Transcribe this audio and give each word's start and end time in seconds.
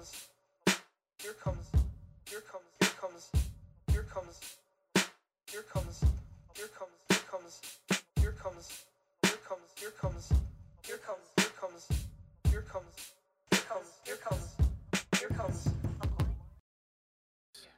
comes, 0.00 0.28
here 1.22 1.32
comes, 1.44 1.66
here 2.30 2.40
comes, 2.40 2.70
here 2.80 2.90
comes, 3.00 3.30
here 3.92 4.02
comes, 4.02 4.40
here 5.52 5.62
comes, 5.62 5.62
here 5.62 5.62
comes, 5.62 6.00
here 6.56 6.68
comes, 6.68 7.00
here 7.10 7.20
comes, 7.28 7.60
here 8.16 8.32
comes, 8.32 8.68
here 8.96 9.30
comes, 9.40 9.68
here 9.76 9.90
comes, 9.90 10.28
here 10.88 11.00
comes, 11.50 11.88
here 12.48 12.62
comes, 12.62 12.88
here 13.44 13.60
comes, 13.60 14.00
here 14.06 14.16
comes, 14.16 14.56
here 15.18 15.28
comes. 15.28 15.68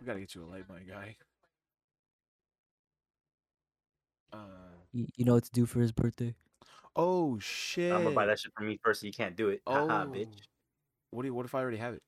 We 0.01 0.07
gotta 0.07 0.21
get 0.21 0.35
you 0.37 0.45
a 0.45 0.47
light, 0.47 0.65
my 0.69 0.81
guy. 0.81 1.17
Uh, 4.33 4.39
You, 4.93 5.07
you 5.17 5.25
know 5.25 5.35
what 5.35 5.45
to 5.45 5.51
do 5.53 5.67
for 5.67 5.81
his 5.81 5.91
birthday? 5.91 6.37
oh 6.95 7.39
shit! 7.41 7.93
I'm 7.93 8.05
gonna 8.05 8.15
buy 8.15 8.27
that 8.27 8.39
shit 8.39 8.53
for 8.57 8.63
me 8.63 8.79
first, 8.85 9.01
so 9.01 9.07
you 9.09 9.13
can't 9.13 9.35
do 9.35 9.49
it. 9.49 9.61
Haha, 9.67 10.05
Oh, 10.05 10.07
bitch. 10.07 10.29
What 11.11 11.23
do 11.23 11.29
you, 11.29 11.35
What 11.35 11.47
if 11.47 11.55
I 11.55 11.61
already 11.61 11.79
have 11.79 11.95
it? 11.95 12.03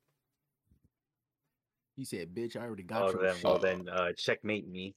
He 1.96 2.04
said, 2.04 2.34
"Bitch, 2.34 2.56
I 2.56 2.60
already 2.60 2.82
got 2.82 3.02
Oh, 3.02 3.10
your 3.12 3.22
then, 3.22 3.34
shit." 3.36 3.44
well 3.44 3.58
then, 3.58 3.88
uh, 3.88 4.12
checkmate 4.16 4.68
me. 4.68 4.94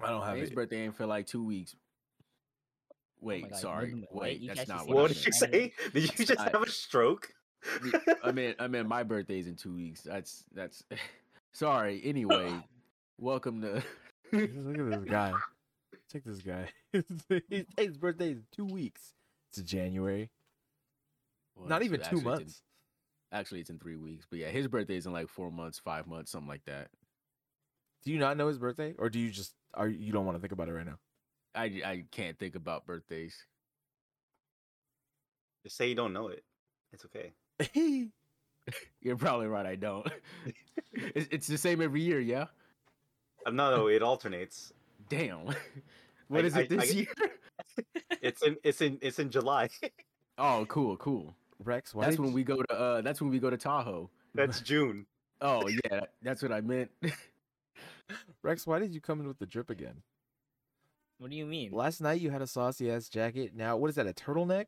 I 0.00 0.08
don't 0.10 0.22
have 0.24 0.36
His 0.36 0.50
it. 0.50 0.54
birthday 0.54 0.84
ain't 0.84 0.96
for 0.96 1.06
like 1.06 1.26
two 1.26 1.44
weeks. 1.44 1.74
Wait, 3.20 3.44
Oh 3.46 3.48
God, 3.50 3.58
sorry. 3.58 3.94
Wait, 3.94 4.04
wait, 4.12 4.40
you 4.40 4.54
that's 4.54 4.68
not 4.68 4.86
what, 4.86 4.96
What 4.96 5.10
I 5.10 5.14
did 5.14 5.26
you 5.26 5.32
say? 5.32 5.72
Did 5.92 6.18
you 6.18 6.26
just 6.26 6.40
I- 6.40 6.50
have 6.50 6.62
a 6.62 6.68
stroke? 6.70 7.32
I 8.22 8.30
mean, 8.32 8.54
I 8.58 8.68
mean, 8.68 8.86
my 8.86 9.02
birthday's 9.04 9.46
in 9.46 9.56
two 9.56 9.74
weeks. 9.74 10.02
That's 10.02 10.44
that's. 10.52 10.84
sorry. 11.52 12.02
Anyway, 12.04 12.52
welcome 13.18 13.62
to. 13.62 13.82
Look 14.32 14.78
at 14.78 14.90
this 15.02 15.10
guy. 15.10 15.32
Check 16.12 16.24
this 16.24 16.42
guy. 16.42 16.68
His 16.92 17.64
his 17.78 17.96
birthday 17.96 18.32
is 18.32 18.42
two 18.54 18.66
weeks. 18.66 19.14
It's 19.50 19.62
January. 19.62 20.30
Well, 21.56 21.68
Not 21.68 21.82
even 21.84 22.00
two 22.00 22.04
actually 22.04 22.18
in- 22.18 22.24
months. 22.24 22.62
Actually, 23.34 23.60
it's 23.60 23.70
in 23.70 23.78
three 23.78 23.96
weeks. 23.96 24.26
But 24.28 24.38
yeah, 24.38 24.48
his 24.48 24.66
birthday 24.68 24.96
is 24.96 25.04
in 25.06 25.12
like 25.12 25.28
four 25.28 25.50
months, 25.50 25.78
five 25.78 26.06
months, 26.06 26.30
something 26.30 26.48
like 26.48 26.64
that. 26.64 26.88
Do 28.04 28.12
you 28.12 28.18
not 28.18 28.36
know 28.36 28.48
his 28.48 28.58
birthday, 28.58 28.94
or 28.98 29.10
do 29.10 29.18
you 29.18 29.30
just 29.30 29.54
are 29.74 29.88
you 29.88 30.12
don't 30.12 30.24
want 30.24 30.36
to 30.36 30.40
think 30.40 30.52
about 30.52 30.68
it 30.68 30.72
right 30.72 30.86
now? 30.86 30.98
I 31.54 31.64
I 31.84 32.04
can't 32.10 32.38
think 32.38 32.54
about 32.54 32.86
birthdays. 32.86 33.34
Just 35.62 35.76
say 35.76 35.88
you 35.88 35.94
don't 35.94 36.12
know 36.12 36.28
it. 36.28 36.44
It's 36.92 37.04
okay. 37.06 37.32
You're 39.02 39.16
probably 39.16 39.46
right. 39.46 39.66
I 39.66 39.76
don't. 39.76 40.06
it's, 40.92 41.28
it's 41.30 41.46
the 41.46 41.58
same 41.58 41.80
every 41.82 42.00
year. 42.02 42.20
Yeah. 42.20 42.46
Uh, 43.46 43.50
no, 43.50 43.76
no, 43.76 43.86
it 43.88 44.02
alternates. 44.02 44.72
Damn. 45.08 45.46
What 46.28 46.44
I- 46.44 46.46
is 46.46 46.56
I- 46.56 46.60
it 46.60 46.68
this 46.70 46.90
I- 46.90 46.94
year? 46.94 47.06
It's 48.22 48.42
in, 48.42 48.56
it's 48.64 48.80
in, 48.80 48.98
it's 49.02 49.18
in 49.18 49.30
July. 49.30 49.68
Oh, 50.38 50.64
cool, 50.68 50.96
cool. 50.96 51.34
Rex, 51.64 51.94
why 51.94 52.04
that's 52.06 52.18
when 52.18 52.28
you- 52.28 52.34
we 52.34 52.44
go 52.44 52.62
to. 52.62 52.74
Uh, 52.74 53.00
that's 53.00 53.20
when 53.20 53.30
we 53.30 53.38
go 53.38 53.50
to 53.50 53.56
Tahoe. 53.56 54.10
That's 54.34 54.60
June. 54.70 55.06
Oh 55.40 55.68
yeah, 55.68 56.00
that's 56.22 56.42
what 56.42 56.52
I 56.52 56.60
meant. 56.60 56.90
Rex, 58.42 58.66
why 58.66 58.78
did 58.78 58.94
you 58.94 59.00
come 59.00 59.20
in 59.20 59.26
with 59.28 59.38
the 59.38 59.46
drip 59.46 59.70
again? 59.70 60.02
What 61.18 61.30
do 61.30 61.36
you 61.36 61.46
mean? 61.46 61.72
Last 61.72 62.00
night 62.00 62.20
you 62.20 62.30
had 62.30 62.42
a 62.42 62.46
saucy 62.46 62.90
ass 62.90 63.08
jacket. 63.08 63.52
Now 63.54 63.76
what 63.76 63.88
is 63.88 63.96
that? 63.96 64.06
A 64.06 64.12
turtleneck? 64.12 64.66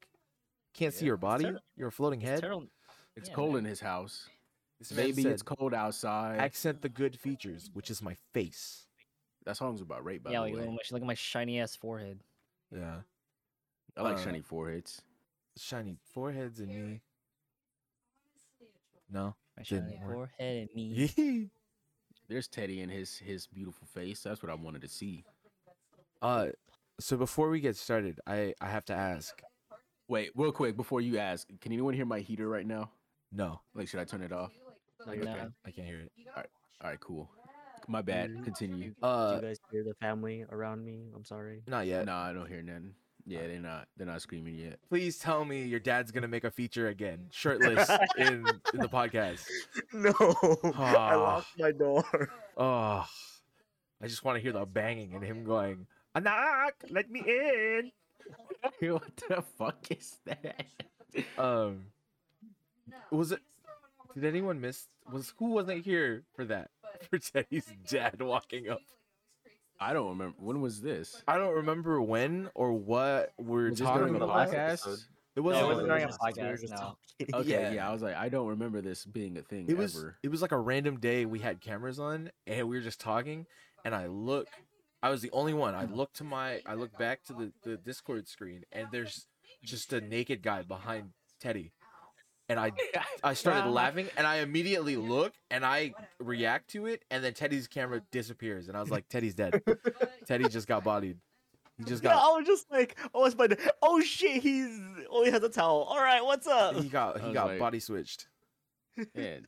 Can't 0.75 0.95
see 0.95 1.07
your 1.07 1.17
body. 1.17 1.45
turtle- 1.45 1.61
You're 1.77 1.89
a 1.89 1.93
floating 1.93 2.21
It's 2.21 2.29
head. 2.31 2.41
turtle- 2.41 2.69
It's 3.17 3.29
Yeah, 3.29 3.35
cold 3.35 3.53
man. 3.55 3.61
in 3.61 3.65
his 3.67 3.81
house. 3.81 4.29
This 4.79 4.93
man 4.93 5.07
Maybe 5.07 5.27
it's 5.27 5.43
cold 5.43 5.73
outside. 5.75 6.39
Accent 6.39 6.83
the 6.83 6.89
good 6.91 7.19
features, 7.19 7.71
which 7.73 7.91
is 7.91 8.03
my 8.03 8.15
face. 8.33 8.83
that 9.45 9.57
song's 9.57 9.81
about 9.81 10.05
rape, 10.05 10.23
by 10.25 10.33
yeah, 10.33 10.39
the 10.39 10.43
like, 10.43 10.55
way. 10.55 10.61
look 10.61 10.69
at 10.69 10.73
my- 10.73 10.79
look 10.97 11.03
at 11.03 11.07
my 11.07 11.15
shiny 11.15 11.61
ass 11.61 11.77
forehead. 11.77 12.19
Yeah, 12.75 13.01
I 13.97 14.03
like 14.03 14.17
uh, 14.17 14.25
shiny 14.25 14.41
foreheads. 14.43 15.03
Shiny 15.57 15.97
foreheads 16.13 16.61
and 16.61 16.69
me. 16.69 17.01
No. 19.11 19.35
My 19.57 19.63
shiny 19.63 19.99
work. 20.05 20.13
forehead 20.39 20.69
and 20.69 20.75
me. 20.75 21.51
There's 22.29 22.49
Teddy 22.49 22.81
and 22.81 22.91
his 22.91 23.17
his 23.17 23.47
beautiful 23.47 23.87
face. 23.87 24.21
That's 24.23 24.43
what 24.43 24.51
I 24.51 24.55
wanted 24.55 24.83
to 24.83 24.89
see. 24.89 25.25
uh, 26.23 26.49
so 26.99 27.17
before 27.17 27.51
we 27.51 27.61
get 27.61 27.77
started, 27.77 28.21
I 28.27 28.55
I 28.61 28.69
have 28.69 28.85
to 28.87 28.95
ask. 28.95 29.41
Wait, 30.09 30.31
real 30.35 30.53
quick 30.53 30.77
before 30.77 31.01
you 31.01 31.19
ask, 31.19 31.49
can 31.61 31.73
anyone 31.73 31.95
hear 31.95 32.07
my 32.07 32.21
heater 32.21 32.49
right 32.49 32.67
now? 32.67 32.91
No, 33.33 33.61
Like, 33.75 33.89
should 33.89 33.99
I 33.99 34.05
turn 34.05 34.23
it 34.23 34.33
off? 34.33 34.53
Like, 35.05 35.19
Okay. 35.21 35.31
I 35.65 35.71
can't 35.73 35.87
hear 35.87 35.99
it. 35.99 36.13
All 36.29 36.33
right, 36.37 36.47
all 36.81 36.91
right, 36.91 37.01
cool. 37.01 37.29
My 37.89 38.03
bad. 38.03 38.43
Continue. 38.45 38.95
Uh, 39.03 39.31
Do 39.31 39.33
Uh, 39.35 39.41
you 39.41 39.49
guys 39.49 39.59
hear 39.73 39.85
the 39.85 39.95
family 39.95 40.45
around 40.51 40.85
me? 40.85 41.11
I'm 41.15 41.25
sorry. 41.25 41.63
not 41.67 41.87
yet. 41.87 42.07
No, 42.07 42.15
I 42.15 42.33
don't 42.33 42.49
hear 42.49 42.63
nothing. 42.63 42.95
Yeah, 43.29 43.47
they're 43.49 43.59
not. 43.61 43.89
They're 43.97 44.07
not 44.07 44.23
screaming 44.23 44.55
yet. 44.55 44.79
Please 44.89 45.19
tell 45.19 45.45
me 45.45 45.65
your 45.65 45.81
dad's 45.81 46.13
gonna 46.13 46.29
make 46.29 46.45
a 46.45 46.51
feature 46.51 46.89
again, 46.89 47.27
shirtless 47.31 47.91
in 48.19 48.47
in 48.73 48.81
the 48.81 48.89
podcast. 48.89 49.45
No, 49.93 50.13
I 50.77 51.05
Ah. 51.15 51.17
locked 51.17 51.59
my 51.59 51.73
door. 51.73 52.05
Oh, 52.57 53.05
I 54.01 54.07
just 54.07 54.25
want 54.25 54.37
to 54.37 54.41
hear 54.43 54.53
the 54.53 54.65
banging 54.65 55.15
and 55.15 55.25
him 55.25 55.43
going, 55.45 55.87
"A 56.15 56.21
knock, 56.21 56.75
let 56.89 57.11
me 57.11 57.21
in." 57.27 57.91
what 58.93 59.17
the 59.29 59.43
fuck 59.59 59.85
is 59.91 60.19
that? 60.25 60.67
Um, 61.37 61.87
was 63.11 63.33
it? 63.33 63.41
Did 64.15 64.25
anyone 64.25 64.61
miss? 64.61 64.85
Was 65.13 65.33
who 65.39 65.47
wasn't 65.47 65.85
here 65.85 66.23
for 66.35 66.45
that? 66.47 66.71
For 67.11 67.19
Teddy's 67.19 67.67
dad 67.89 68.23
walking 68.23 68.71
up. 68.71 68.81
I 69.81 69.93
don't 69.93 70.09
remember. 70.11 70.37
When 70.41 70.61
was 70.61 70.81
this? 70.81 71.23
I 71.29 71.39
don't 71.39 71.55
remember 71.55 72.01
when 72.01 72.49
or 72.55 72.73
what 72.73 73.33
we're 73.39 73.71
Was 73.71 73.79
talking 73.81 73.99
during 73.99 74.13
the 74.19 74.25
about. 74.25 74.49
podcast? 74.49 74.69
episode. 74.71 74.99
It 75.37 75.41
wasn't. 75.41 75.63
it 75.63 75.65
it 75.65 75.69
wasn't 75.69 75.89
during 75.89 76.03
a 76.03 76.07
was- 76.07 76.19
We 76.25 76.43
were 76.43 76.57
podcast. 76.57 76.71
No. 76.71 76.97
Okay, 77.41 77.49
Yeah. 77.51 77.71
yeah. 77.73 77.89
I 77.89 77.93
was 77.93 78.03
like, 78.03 78.15
I 78.17 78.29
don't 78.29 78.49
remember 78.49 78.81
this 78.83 79.05
being 79.07 79.37
a 79.39 79.43
thing 79.43 79.67
It 79.69 79.77
was. 79.77 79.97
ever. 79.97 80.17
It 80.23 80.29
was 80.31 80.43
like 80.43 80.53
a 80.53 80.59
random 80.59 80.99
day. 80.99 81.25
We 81.27 81.39
had 81.39 81.61
cameras 81.61 81.99
on 81.99 82.31
and 82.47 82.69
we 82.69 82.77
were 82.77 82.83
just 82.83 83.01
talking, 83.01 83.47
and 83.85 83.95
I 83.95 84.07
look. 84.07 84.49
I 85.03 85.11
was 85.11 85.21
the 85.23 85.31
only 85.33 85.55
one. 85.55 85.75
I 85.75 85.85
looked 85.85 86.17
to 86.17 86.25
my. 86.25 86.61
I 86.67 86.75
look 86.75 86.97
back 86.99 87.23
to 87.25 87.33
the 87.33 87.53
the 87.63 87.77
Discord 87.77 88.29
screen, 88.29 88.65
and 88.73 88.89
there's 88.91 89.27
just 89.63 89.93
a 89.93 90.01
naked 90.01 90.43
guy 90.43 90.63
behind 90.63 91.11
Teddy, 91.41 91.73
and 92.49 92.59
I 92.61 92.73
I 93.25 93.35
started 93.35 93.71
laughing 93.71 94.09
and 94.17 94.27
I 94.27 94.37
immediately 94.37 94.97
look 94.97 95.35
and 95.51 95.65
I 95.65 95.95
react 96.19 96.69
to 96.71 96.87
it 96.87 97.05
and 97.11 97.23
then 97.25 97.35
Teddy's 97.35 97.67
camera 97.69 98.03
disappears 98.11 98.69
and 98.69 98.77
I 98.77 98.81
was 98.81 98.91
like, 98.91 99.09
Teddy's 99.09 99.35
dead. 99.35 99.63
Teddy 100.27 100.49
just 100.49 100.67
got 100.69 100.85
bodied. 100.85 101.19
He 101.79 101.85
just 101.85 102.03
Yeah, 102.03 102.15
got 102.15 102.23
I 102.25 102.39
was 102.39 102.47
just 102.47 102.71
like, 102.71 102.97
oh, 103.13 103.27
it's 103.27 103.37
my. 103.37 103.49
Oh 103.83 104.01
shit, 104.01 104.43
he's 104.43 104.81
only 105.11 105.31
has 105.31 105.43
a 105.43 105.49
towel. 105.49 105.83
All 105.83 105.99
right, 106.01 106.25
what's 106.25 106.47
up? 106.47 106.75
he 106.77 106.89
got 106.89 107.21
he 107.21 107.33
got 107.33 107.49
like- 107.49 107.59
body 107.59 107.81
switched. 107.81 108.29
Yeah, 109.15 109.41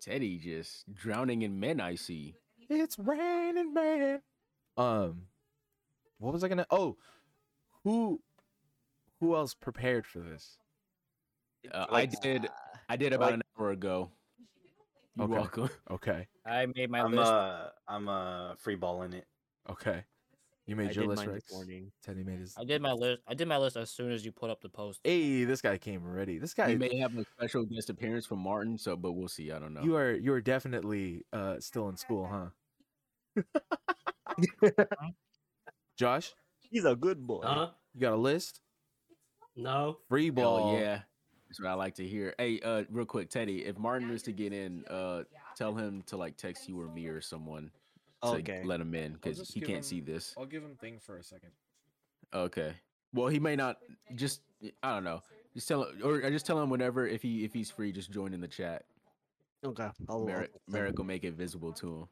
Teddy 0.00 0.38
just 0.38 0.92
drowning 0.94 1.42
in 1.42 1.60
men. 1.60 1.80
I 1.80 1.96
see. 1.96 2.36
It's 2.70 2.98
raining 2.98 3.74
man. 3.74 4.22
Um 4.78 5.24
what 6.18 6.32
was 6.32 6.42
I 6.42 6.48
gonna 6.48 6.66
oh 6.70 6.96
who 7.82 8.20
who 9.20 9.34
else 9.36 9.52
prepared 9.54 10.06
for 10.06 10.20
this? 10.20 10.56
Uh, 11.72 11.86
Like, 11.90 12.10
I 12.16 12.20
did. 12.20 12.48
I 12.88 12.96
did 12.96 13.12
about 13.12 13.26
like- 13.26 13.34
an 13.34 13.42
hour 13.58 13.70
ago. 13.70 14.10
You're 15.16 15.24
Okay. 15.26 15.32
welcome. 15.34 15.70
Okay. 15.90 16.26
I 16.44 16.66
made 16.74 16.90
my 16.90 17.00
I'm 17.00 17.12
list. 17.12 17.30
uh, 17.30 17.70
I'm 17.88 18.08
uh, 18.08 18.54
free 18.56 18.74
balling 18.74 19.12
it. 19.12 19.26
Okay. 19.70 20.04
You 20.66 20.74
I 20.74 20.78
made 20.78 20.96
your 20.96 21.06
list, 21.06 21.24
right? 21.26 21.34
Rex. 21.34 21.52
morning. 21.52 21.92
Teddy 22.02 22.24
made 22.24 22.38
his 22.40 22.54
I 22.58 22.64
did 22.64 22.80
my 22.82 22.92
list. 22.92 23.22
I 23.28 23.34
did 23.34 23.46
my 23.48 23.58
list 23.58 23.76
as 23.76 23.90
soon 23.90 24.10
as 24.12 24.24
you 24.24 24.32
put 24.32 24.50
up 24.50 24.60
the 24.62 24.68
post. 24.70 25.00
Hey, 25.04 25.44
this 25.44 25.60
guy 25.60 25.76
came 25.78 26.02
ready. 26.06 26.38
This 26.38 26.54
guy 26.54 26.68
We 26.68 26.76
may 26.76 26.96
have 26.98 27.16
a 27.16 27.24
special 27.36 27.64
guest 27.64 27.90
appearance 27.90 28.24
from 28.26 28.38
Martin, 28.40 28.76
so 28.78 28.96
but 28.96 29.12
we'll 29.12 29.28
see. 29.28 29.52
I 29.52 29.58
don't 29.58 29.72
know. 29.74 29.82
you 29.82 29.94
are 29.96 30.12
you 30.14 30.32
are 30.32 30.40
definitely 30.40 31.24
uh 31.32 31.60
still 31.60 31.88
in 31.90 31.96
school, 31.96 32.26
huh? 32.26 32.48
Josh, 35.96 36.34
He's 36.70 36.84
a 36.84 36.96
good 36.96 37.24
boy. 37.26 37.42
Huh? 37.44 37.70
you 37.94 38.00
got 38.00 38.14
a 38.14 38.16
list? 38.16 38.60
No. 39.56 39.98
Free 40.08 40.26
Hell 40.26 40.32
ball. 40.34 40.78
yeah, 40.78 41.02
that's 41.54 41.62
what 41.62 41.70
I 41.70 41.74
like 41.74 41.94
to 41.96 42.04
hear. 42.06 42.34
Hey, 42.36 42.58
uh, 42.64 42.82
real 42.90 43.04
quick, 43.06 43.30
Teddy, 43.30 43.64
if 43.64 43.78
Martin 43.78 44.10
is 44.10 44.22
to 44.24 44.32
get 44.32 44.52
in, 44.52 44.84
uh, 44.90 45.22
tell 45.56 45.72
him 45.72 46.02
to 46.06 46.16
like 46.16 46.36
text 46.36 46.68
you 46.68 46.80
or 46.80 46.88
me 46.88 47.06
or 47.06 47.20
someone 47.20 47.70
to 48.22 48.28
Okay. 48.30 48.64
let 48.64 48.80
him 48.80 48.92
in 48.94 49.12
because 49.12 49.48
he 49.50 49.60
can't 49.60 49.76
him- 49.78 49.82
see 49.84 50.00
this. 50.00 50.34
I'll 50.36 50.46
give 50.46 50.64
him 50.64 50.74
thing 50.74 50.98
for 50.98 51.18
a 51.18 51.22
second. 51.22 51.50
Okay. 52.32 52.74
Well, 53.12 53.28
he 53.28 53.38
may 53.38 53.54
not. 53.54 53.78
Just 54.16 54.40
I 54.82 54.94
don't 54.94 55.04
know. 55.04 55.22
Just 55.54 55.68
tell 55.68 55.84
him, 55.84 56.00
or 56.02 56.24
I 56.26 56.30
just 56.30 56.44
tell 56.44 56.60
him 56.60 56.70
whenever 56.70 57.06
if 57.06 57.22
he 57.22 57.44
if 57.44 57.52
he's 57.52 57.70
free, 57.70 57.92
just 57.92 58.10
join 58.10 58.34
in 58.34 58.40
the 58.40 58.48
chat. 58.48 58.84
Okay. 59.64 59.88
I'll, 60.08 60.24
Merrick, 60.24 60.50
I'll- 60.52 60.60
Merrick 60.72 60.98
will 60.98 61.04
make 61.04 61.22
it 61.22 61.34
visible 61.34 61.72
to 61.74 61.98
him. 62.00 62.08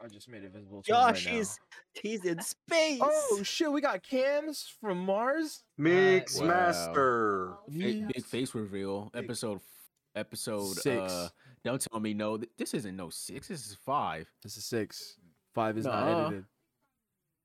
I 0.00 0.08
just 0.08 0.28
made 0.28 0.44
it 0.44 0.52
visible. 0.52 0.82
to 0.82 0.90
him 0.92 0.96
Josh 0.96 1.26
right 1.26 1.34
now. 1.34 1.40
is 1.40 1.58
he's 1.94 2.24
in 2.24 2.40
space. 2.40 3.00
Oh 3.02 3.40
shit, 3.42 3.70
we 3.70 3.80
got 3.80 4.02
cams 4.02 4.72
from 4.80 4.98
Mars. 5.04 5.62
Mix 5.78 6.40
Wow. 6.40 6.46
master. 6.46 7.54
Big, 7.68 8.06
big 8.08 8.24
face 8.24 8.54
reveal 8.54 9.10
episode. 9.14 9.60
Episode 10.16 10.74
Six. 10.76 11.12
Uh, 11.12 11.28
don't 11.64 11.80
tell 11.90 11.98
me 11.98 12.14
no. 12.14 12.38
This 12.56 12.72
isn't 12.74 12.96
no 12.96 13.10
six. 13.10 13.48
This 13.48 13.66
is 13.66 13.76
five. 13.84 14.28
This 14.42 14.56
is 14.56 14.64
six. 14.64 15.16
Five 15.54 15.76
is 15.76 15.86
not 15.86 16.04
Nuh-uh. 16.06 16.26
edited. 16.26 16.44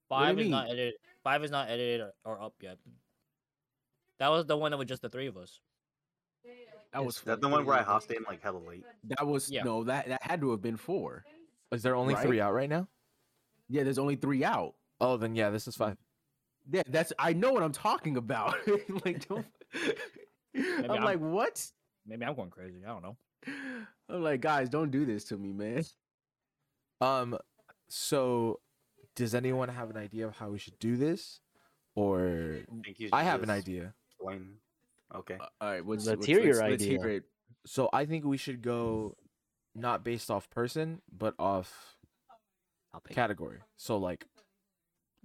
What 0.07 0.19
do 0.19 0.25
you 0.25 0.27
Five 0.27 0.39
is 0.39 0.49
not 0.49 0.65
edited. 0.69 0.93
Five 1.23 1.43
is 1.43 1.51
not 1.51 1.69
edited 1.69 2.01
or, 2.01 2.13
or 2.25 2.41
up 2.41 2.53
yet. 2.61 2.77
That 4.19 4.27
was 4.29 4.45
the 4.45 4.55
one 4.57 4.71
that 4.71 4.77
was 4.77 4.87
just 4.87 5.01
the 5.01 5.09
three 5.09 5.27
of 5.27 5.37
us. 5.37 5.59
That 6.93 7.05
was 7.05 7.21
that 7.21 7.39
the 7.41 7.47
one 7.47 7.65
where 7.65 7.77
I 7.77 7.83
hopped 7.83 8.11
in 8.11 8.23
like 8.27 8.41
hella 8.41 8.57
late? 8.59 8.83
That 9.05 9.25
was 9.25 9.49
Yeah. 9.49 9.63
no, 9.63 9.83
that 9.85 10.07
that 10.07 10.21
had 10.23 10.41
to 10.41 10.51
have 10.51 10.61
been 10.61 10.77
four. 10.77 11.23
Is 11.71 11.83
there 11.83 11.95
only 11.95 12.13
Right? 12.15 12.25
three 12.25 12.41
out 12.41 12.53
right 12.53 12.69
now? 12.69 12.87
Yeah, 13.67 13.83
there's 13.83 13.99
only 13.99 14.15
three 14.15 14.43
out. 14.43 14.73
Oh, 14.99 15.17
then 15.17 15.35
yeah, 15.35 15.49
this 15.49 15.67
is 15.67 15.75
five. 15.75 15.97
Yeah, 16.71 16.81
that's 16.87 17.13
I 17.19 17.33
know 17.33 17.51
what 17.53 17.63
I'm 17.63 17.71
talking 17.71 18.17
about. 18.17 18.55
like, 19.05 19.27
don't. 19.27 19.45
I'm, 20.55 20.91
I'm- 20.91 21.03
like, 21.03 21.19
what? 21.19 21.65
Maybe 22.05 22.25
I'm 22.25 22.35
going 22.35 22.49
crazy. 22.49 22.79
I 22.85 22.89
don't 22.89 23.03
know. 23.03 23.17
I'm 24.09 24.23
like, 24.23 24.41
guys, 24.41 24.67
don't 24.69 24.89
do 24.89 25.05
this 25.05 25.25
to 25.25 25.37
me, 25.37 25.53
man. 25.53 25.83
Um, 27.01 27.37
so 27.87 28.59
does 29.15 29.35
anyone 29.35 29.69
have 29.69 29.89
an 29.89 29.97
idea 29.97 30.25
of 30.27 30.35
how 30.35 30.49
we 30.49 30.57
should 30.57 30.77
do 30.79 30.97
this, 30.97 31.39
or 31.95 32.57
I, 33.13 33.19
I 33.19 33.23
have 33.23 33.43
an 33.43 33.49
idea. 33.49 33.93
explain- 34.09 34.55
Okay. 35.15 35.37
Uh, 35.39 35.45
All 35.61 35.69
right, 35.71 35.85
what's, 35.85 36.05
Let's 36.05 36.17
what's- 36.17 36.27
hear 36.27 36.39
your 36.43 36.55
let's 36.55 36.83
idea. 36.83 36.99
hear 36.99 37.09
it. 37.09 37.23
So 37.65 37.89
I 37.91 38.05
think 38.05 38.25
we 38.25 38.37
should 38.37 38.61
go 38.61 39.15
not 39.75 40.03
based 40.03 40.29
off 40.31 40.49
person, 40.49 41.01
but 41.11 41.33
off 41.39 41.97
Topic. 42.91 43.15
category. 43.15 43.59
So 43.77 43.97
like, 43.97 44.25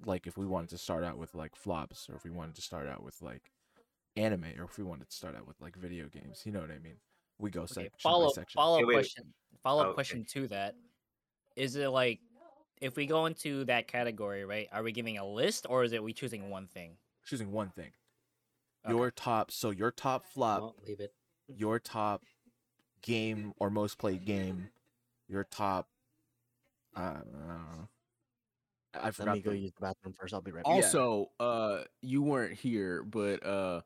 like 0.05 0.26
if 0.26 0.37
we 0.37 0.46
wanted 0.46 0.70
to 0.70 0.79
start 0.79 1.05
out 1.05 1.19
with 1.19 1.35
like 1.35 1.56
flops, 1.56 2.08
or 2.11 2.17
if 2.17 2.25
we 2.25 2.31
wanted 2.31 2.55
to 2.56 2.62
start 2.62 2.87
out 2.88 3.02
with 3.02 3.20
like 3.23 3.50
anime, 4.17 4.52
or 4.58 4.64
if 4.64 4.76
we 4.76 4.85
wanted 4.85 5.08
to 5.08 5.17
start 5.17 5.35
out 5.35 5.46
with 5.46 5.61
like 5.61 5.76
video 5.76 6.06
games, 6.08 6.43
you 6.44 6.52
know 6.52 6.61
what 6.61 6.70
I 6.70 6.79
mean? 6.79 6.96
We 7.38 7.50
go 7.50 7.62
Okay, 7.62 7.75
section 7.75 7.91
follow 8.00 8.26
by 8.26 8.32
section. 8.32 8.61
follow 8.61 8.79
Hey, 8.79 8.82
up 8.82 8.88
wait. 8.88 8.96
question. 8.96 9.25
Follow 9.62 9.81
up 9.81 9.87
Oh, 9.87 9.91
okay. 9.91 9.94
question 9.94 10.25
to 10.32 10.49
that. 10.49 10.75
Is 11.56 11.76
it 11.76 11.88
like 11.88 12.20
if 12.82 12.97
we 12.97 13.06
go 13.06 13.26
into 13.26 13.64
that 13.64 13.88
category, 13.88 14.44
right? 14.44 14.69
Are 14.73 14.82
we 14.82 14.93
giving 14.93 15.19
a 15.19 15.26
list 15.26 15.67
or 15.69 15.85
is 15.85 15.93
it 15.93 16.02
we 16.02 16.12
choosing 16.12 16.50
one 16.50 16.67
thing? 16.67 16.97
Choosing 17.25 17.50
one 17.50 17.70
thing. 17.70 17.93
Okay. 18.85 18.94
Your 18.94 19.11
top. 19.11 19.50
So 19.50 19.70
your 19.70 19.90
top 19.90 20.26
flop. 20.26 20.75
Leave 20.87 21.00
it. 21.00 21.14
your 21.49 21.79
top 21.79 22.25
game 23.04 23.52
or 23.58 23.70
most 23.70 23.98
played 23.98 24.24
game, 24.24 24.68
your 25.28 25.44
top. 25.44 25.88
Uh, 26.96 27.00
I 27.00 27.12
don't 27.14 27.48
know. 27.48 27.88
I 28.94 29.04
Let 29.06 29.14
forgot. 29.14 29.34
me 29.34 29.40
go 29.40 29.50
the- 29.50 29.58
use 29.58 29.72
the 29.72 29.80
bathroom 29.80 30.14
first. 30.18 30.32
I'll 30.34 30.40
be 30.40 30.52
right 30.52 30.64
back. 30.64 30.72
Also, 30.72 31.30
uh, 31.40 31.82
you 32.00 32.22
weren't 32.22 32.54
here, 32.54 33.02
but 33.02 33.44
uh, 33.44 33.80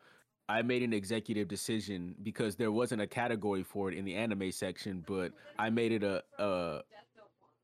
I 0.48 0.62
made 0.62 0.82
an 0.82 0.92
executive 0.92 1.48
decision 1.48 2.14
because 2.22 2.56
there 2.56 2.70
wasn't 2.70 3.00
a 3.00 3.06
category 3.06 3.62
for 3.62 3.90
it 3.90 3.96
in 3.96 4.04
the 4.04 4.14
anime 4.14 4.52
section, 4.52 5.02
but 5.06 5.32
I 5.58 5.70
made 5.70 5.92
it 5.92 6.02
a 6.02 6.22
a 6.38 6.82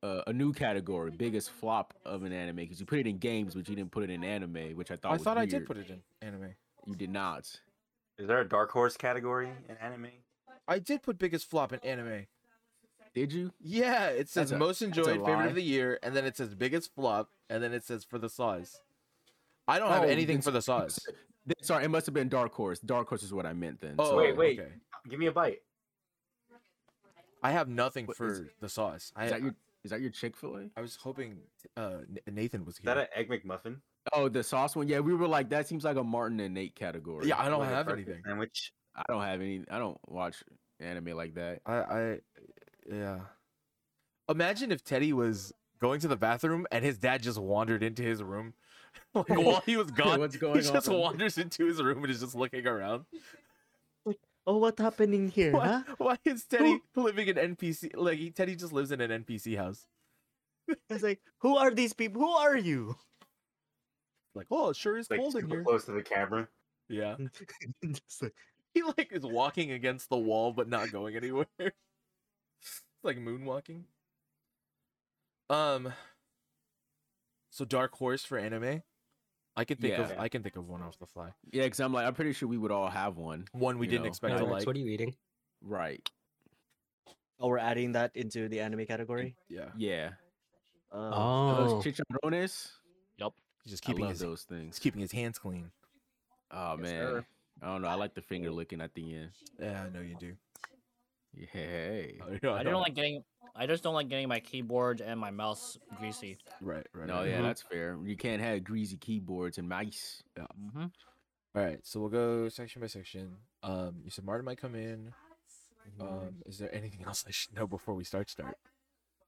a, 0.02 0.22
a 0.28 0.32
new 0.32 0.52
category, 0.52 1.10
biggest 1.10 1.50
flop 1.50 1.94
of 2.04 2.24
an 2.24 2.32
anime, 2.32 2.56
because 2.56 2.80
you 2.80 2.86
put 2.86 2.98
it 2.98 3.06
in 3.06 3.16
games, 3.18 3.54
but 3.54 3.68
you 3.68 3.74
didn't 3.76 3.90
put 3.90 4.04
it 4.04 4.10
in 4.10 4.22
anime, 4.24 4.74
which 4.74 4.90
I 4.90 4.96
thought 4.96 5.10
I 5.10 5.12
was 5.14 5.22
thought 5.22 5.38
I 5.38 5.46
did 5.46 5.66
put 5.66 5.76
it 5.78 5.88
in 5.90 6.02
anime. 6.20 6.54
You 6.86 6.94
did 6.94 7.10
not. 7.10 7.44
Is 8.18 8.26
there 8.28 8.40
a 8.40 8.48
dark 8.48 8.70
horse 8.70 8.96
category 8.96 9.50
in 9.68 9.76
anime? 9.78 10.08
I 10.66 10.78
did 10.78 11.02
put 11.02 11.18
biggest 11.18 11.48
flop 11.48 11.72
in 11.72 11.80
anime. 11.80 12.26
Did 13.14 13.32
you? 13.32 13.52
Yeah, 13.60 14.06
it 14.08 14.28
says 14.28 14.50
That's 14.50 14.52
a- 14.52 14.58
most 14.58 14.82
a 14.82 14.86
enjoyed, 14.86 15.06
favorite 15.06 15.22
lie. 15.22 15.46
of 15.46 15.54
the 15.54 15.62
year, 15.62 15.98
and 16.02 16.16
then 16.16 16.24
it 16.24 16.36
says 16.36 16.54
biggest 16.54 16.94
flop, 16.94 17.30
and 17.48 17.62
then 17.62 17.72
it 17.72 17.84
says 17.84 18.02
for 18.04 18.18
the 18.18 18.28
size. 18.28 18.80
I 19.68 19.78
don't 19.78 19.90
have 19.90 20.02
Oh, 20.02 20.06
anything 20.08 20.36
then 20.38 20.42
for 20.42 20.50
the 20.50 20.58
s- 20.58 20.64
size. 20.66 20.98
Then- 21.46 21.54
Sorry, 21.62 21.84
it 21.84 21.88
must 21.88 22.06
have 22.06 22.14
been 22.14 22.30
Dark 22.30 22.54
Horse. 22.54 22.80
Dark 22.80 23.06
Horse 23.08 23.22
is 23.22 23.32
what 23.32 23.44
I 23.44 23.52
meant 23.52 23.78
then. 23.80 23.96
Oh, 23.98 24.10
so- 24.10 24.16
wait, 24.16 24.34
wait. 24.36 24.58
Okay. 24.60 24.72
Give 25.10 25.18
me 25.20 25.26
a 25.26 25.32
bite. 25.32 25.60
I 27.42 27.50
have 27.50 27.68
nothing 27.68 28.06
What 28.06 28.16
for 28.16 28.48
the 28.60 28.68
sauce. 28.68 29.12
I 29.14 29.26
Is 29.26 29.30
that 29.30 29.42
your 29.42 29.54
is 29.84 29.90
that 29.90 30.00
your 30.00 30.10
Chick 30.10 30.34
Fil 30.36 30.56
A? 30.56 30.70
I 30.76 30.80
was 30.80 30.96
hoping 30.96 31.40
uh, 31.76 31.98
N- 32.26 32.34
Nathan 32.34 32.64
was 32.64 32.76
Is 32.78 32.84
that 32.84 32.96
an 32.96 33.06
egg 33.14 33.28
McMuffin? 33.28 33.76
Oh, 34.14 34.30
the 34.30 34.42
sauce 34.42 34.74
one. 34.74 34.88
Yeah, 34.88 35.00
we 35.00 35.14
were 35.14 35.28
like, 35.28 35.50
that 35.50 35.68
seems 35.68 35.84
like 35.84 35.98
a 35.98 36.02
Martin 36.04 36.40
and 36.40 36.54
Nate 36.54 36.74
category. 36.74 37.28
Yeah, 37.28 37.38
I 37.38 37.50
don't 37.50 37.60
Like 37.60 37.70
a 37.70 37.74
have 37.74 37.86
breakfast 37.86 38.08
anything. 38.08 38.24
Sandwich. 38.26 38.72
I 38.96 39.02
don't 39.08 39.22
have 39.22 39.40
any. 39.40 39.62
I 39.70 39.78
don't 39.78 39.98
watch 40.08 40.42
anime 40.80 41.16
like 41.16 41.34
that. 41.34 41.60
I, 41.66 41.74
I, 41.74 42.18
yeah. 42.90 43.20
Imagine 44.28 44.72
if 44.72 44.82
Teddy 44.84 45.12
was 45.12 45.52
going 45.80 46.00
to 46.00 46.08
the 46.08 46.16
bathroom 46.16 46.66
and 46.70 46.84
his 46.84 46.98
dad 46.98 47.22
just 47.22 47.38
wandered 47.38 47.82
into 47.82 48.02
his 48.02 48.22
room, 48.22 48.54
like 49.14 49.28
while 49.28 49.62
he 49.66 49.76
was 49.76 49.90
gone. 49.90 50.20
What's 50.20 50.36
going 50.36 50.56
he 50.62 50.70
just 50.70 50.88
on? 50.88 50.98
wanders 50.98 51.38
into 51.38 51.66
his 51.66 51.82
room 51.82 52.02
and 52.04 52.10
is 52.10 52.20
just 52.20 52.34
looking 52.34 52.66
around. 52.66 53.04
Oh, 54.46 54.58
what's 54.58 54.78
happening 54.78 55.30
here, 55.30 55.52
Why, 55.52 55.66
huh? 55.66 55.94
why 55.96 56.18
is 56.26 56.44
Teddy 56.44 56.78
living 56.94 57.28
in 57.28 57.36
NPC? 57.36 57.92
Like 57.96 58.18
he, 58.18 58.30
Teddy 58.30 58.54
just 58.56 58.74
lives 58.74 58.92
in 58.92 59.00
an 59.00 59.24
NPC 59.24 59.56
house. 59.56 59.86
It's 60.90 61.02
like, 61.02 61.22
who 61.38 61.56
are 61.56 61.70
these 61.70 61.94
people? 61.94 62.20
Who 62.20 62.28
are 62.28 62.54
you? 62.54 62.94
Like, 64.34 64.46
oh, 64.50 64.68
it 64.68 64.76
sure 64.76 64.98
is 64.98 65.10
Like 65.10 65.20
cold 65.20 65.36
in 65.36 65.48
here. 65.48 65.64
close 65.64 65.86
to 65.86 65.92
the 65.92 66.02
camera. 66.02 66.46
Yeah, 66.90 67.16
Just 67.82 68.22
like, 68.22 68.34
he 68.74 68.82
like 68.82 69.08
is 69.12 69.22
walking 69.24 69.70
against 69.72 70.08
the 70.10 70.16
wall 70.18 70.52
but 70.52 70.68
not 70.68 70.90
going 70.92 71.16
anywhere. 71.16 71.46
it's 71.58 72.82
like 73.02 73.18
moonwalking. 73.18 73.82
Um. 75.50 75.92
So 77.50 77.64
Dark 77.64 77.94
Horse 77.96 78.24
for 78.24 78.36
anime. 78.38 78.82
I 79.56 79.64
can 79.64 79.76
think 79.76 79.96
of 79.98 80.12
I 80.18 80.28
can 80.28 80.42
think 80.42 80.56
of 80.56 80.68
one 80.68 80.82
off 80.82 80.98
the 80.98 81.06
fly. 81.06 81.28
Yeah, 81.52 81.62
because 81.64 81.78
I'm 81.78 81.92
like, 81.92 82.06
I'm 82.06 82.14
pretty 82.14 82.32
sure 82.32 82.48
we 82.48 82.58
would 82.58 82.72
all 82.72 82.88
have 82.88 83.16
one. 83.16 83.44
One 83.52 83.78
we 83.78 83.86
didn't 83.86 84.02
know, 84.02 84.08
expect 84.08 84.34
no, 84.34 84.44
to 84.44 84.50
like. 84.50 84.66
what 84.66 84.74
are 84.74 84.78
you 84.80 84.90
eating? 84.90 85.14
Right. 85.62 86.06
oh, 87.38 87.48
we're 87.48 87.58
adding 87.58 87.92
that 87.92 88.10
into 88.16 88.48
the 88.48 88.60
anime 88.60 88.84
category. 88.86 89.36
Yeah, 89.48 89.68
Yeah. 89.76 90.10
Uh, 90.92 91.10
Oh, 91.12 91.80
Those 91.80 91.84
chicharrones. 91.84 92.70
Yep. 93.18 93.32
he's 93.62 93.70
just 93.72 93.84
I 93.84 93.86
keeping 93.86 94.02
love 94.04 94.10
his 94.12 94.20
those 94.20 94.46
he's 94.48 94.58
things. 94.58 94.78
keeping 94.80 95.00
his 95.00 95.12
hands 95.12 95.38
clean. 95.38 95.70
Oh 96.50 96.72
Yes, 96.72 96.80
man. 96.82 97.00
sir. 97.00 97.26
I 97.62 97.66
don't 97.66 97.82
know. 97.82 97.88
I 97.88 97.94
like 97.94 98.14
the 98.14 98.20
finger 98.22 98.50
licking 98.50 98.80
at 98.80 98.94
the 98.94 99.14
end. 99.14 99.30
Yeah, 99.60 99.84
I 99.84 99.88
know 99.90 100.00
you 100.02 100.16
do. 100.18 100.34
Yeah. 101.34 101.46
Hey. 101.52 102.20
I 102.26 102.38
know, 102.42 102.54
I 102.54 102.62
don't 102.62 102.80
like 102.82 102.94
getting. 102.94 103.22
I 103.56 103.66
just 103.66 103.82
don't 103.84 103.94
like 103.94 104.08
getting 104.08 104.28
my 104.28 104.40
keyboard 104.40 105.00
and 105.00 105.18
my 105.18 105.30
mouse 105.30 105.78
greasy. 105.98 106.38
Right, 106.60 106.86
right. 106.92 107.06
No, 107.06 107.18
right. 107.18 107.28
yeah, 107.28 107.38
Mhm. 107.38 107.42
that's 107.44 107.62
fair. 107.62 107.96
You 108.04 108.16
can't 108.16 108.42
have 108.42 108.64
greasy 108.64 108.96
keyboards 108.96 109.58
and 109.58 109.68
mice. 109.68 110.22
Mm-hmm. 110.36 110.80
All 110.82 111.62
right, 111.62 111.78
so 111.84 112.00
we'll 112.00 112.08
go 112.08 112.48
section 112.48 112.80
by 112.80 112.88
section. 112.88 113.36
Um, 113.62 114.00
you 114.04 114.10
said 114.10 114.24
Martin 114.24 114.44
might 114.44 114.58
come 114.58 114.74
in. 114.74 115.12
Um, 116.00 116.42
is 116.46 116.58
there 116.58 116.74
anything 116.74 117.04
else 117.06 117.24
I 117.28 117.30
should 117.30 117.54
know 117.54 117.66
before 117.68 117.94
we 117.94 118.02
start? 118.02 118.28
Start. 118.28 118.56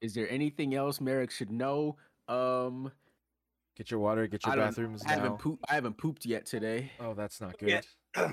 Is 0.01 0.13
there 0.15 0.29
anything 0.29 0.75
else 0.75 1.01
Merrick 1.01 1.31
should 1.31 1.51
know? 1.53 1.97
Um, 2.29 2.91
Get 3.77 3.91
your 3.91 4.01
water. 4.01 4.27
Get 4.27 4.45
your 4.45 4.55
I 4.55 4.57
don't- 4.57 4.65
bathrooms 4.69 5.05
I 5.07 5.11
haven't 5.13 5.33
now. 5.33 5.37
poop. 5.37 5.61
I 5.69 5.75
haven't 5.75 5.99
pooped 5.99 6.25
yet 6.27 6.47
today. 6.47 6.91
Oh, 6.99 7.15
that's 7.15 7.41
not 7.41 7.59
good. 7.59 7.69
Yeah. 8.17 8.33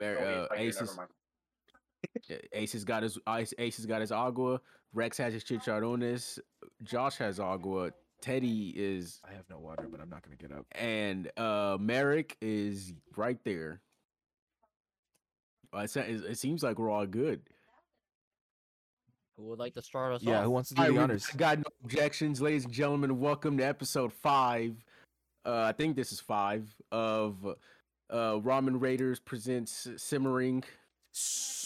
Mer- 0.00 0.18
Oh, 0.20 0.24
uh, 0.24 0.42
it's 0.42 0.50
right 0.50 0.58
here, 0.60 0.68
Ace 0.68 0.74
never 0.80 0.90
is- 0.90 0.96
mind. 0.96 1.08
Uh, 2.30 2.34
Ace 2.52 2.72
has 2.72 2.84
got 2.84 3.02
his 3.02 3.18
Ace, 3.28 3.54
Ace 3.58 3.84
got 3.86 4.00
his 4.00 4.12
agua. 4.12 4.60
Rex 4.92 5.16
has 5.18 5.32
his 5.32 5.44
chicharrones. 5.44 6.38
Josh 6.82 7.16
has 7.16 7.40
agua. 7.40 7.90
Teddy 8.20 8.72
is 8.76 9.20
I 9.28 9.32
have 9.34 9.44
no 9.50 9.58
water, 9.58 9.86
but 9.90 10.00
I'm 10.00 10.08
not 10.10 10.22
gonna 10.22 10.36
get 10.36 10.52
up. 10.52 10.66
and 10.72 11.30
uh 11.38 11.76
Merrick 11.80 12.36
is 12.40 12.92
right 13.16 13.38
there. 13.44 13.80
Uh, 15.72 15.78
It, 15.80 15.96
it 15.96 16.24
it 16.30 16.38
seems 16.38 16.62
like 16.62 16.78
we're 16.78 16.90
all 16.90 17.06
good. 17.06 17.40
Who 19.36 19.44
would 19.44 19.58
like 19.58 19.74
to 19.74 19.82
start 19.82 20.12
us 20.14 20.22
Yeah, 20.22 20.38
off? 20.38 20.44
who 20.44 20.50
wants 20.50 20.68
to 20.68 20.74
do 20.76 20.82
All 20.82 20.86
right, 20.88 20.92
the 20.92 20.98
we 20.98 21.02
honors? 21.02 21.26
got 21.36 21.58
no 21.58 21.64
objections, 21.82 22.40
ladies 22.40 22.64
and 22.64 22.72
gentlemen. 22.72 23.18
Welcome 23.18 23.56
to 23.58 23.64
episode 23.64 24.12
five. 24.12 24.76
Uh, 25.44 25.62
I 25.68 25.72
think 25.72 25.96
this 25.96 26.12
is 26.12 26.20
five 26.20 26.68
of 26.92 27.36
uh, 28.10 28.34
Ramen 28.40 28.80
Raiders 28.80 29.20
presents 29.20 29.88
Simmering. 29.96 30.64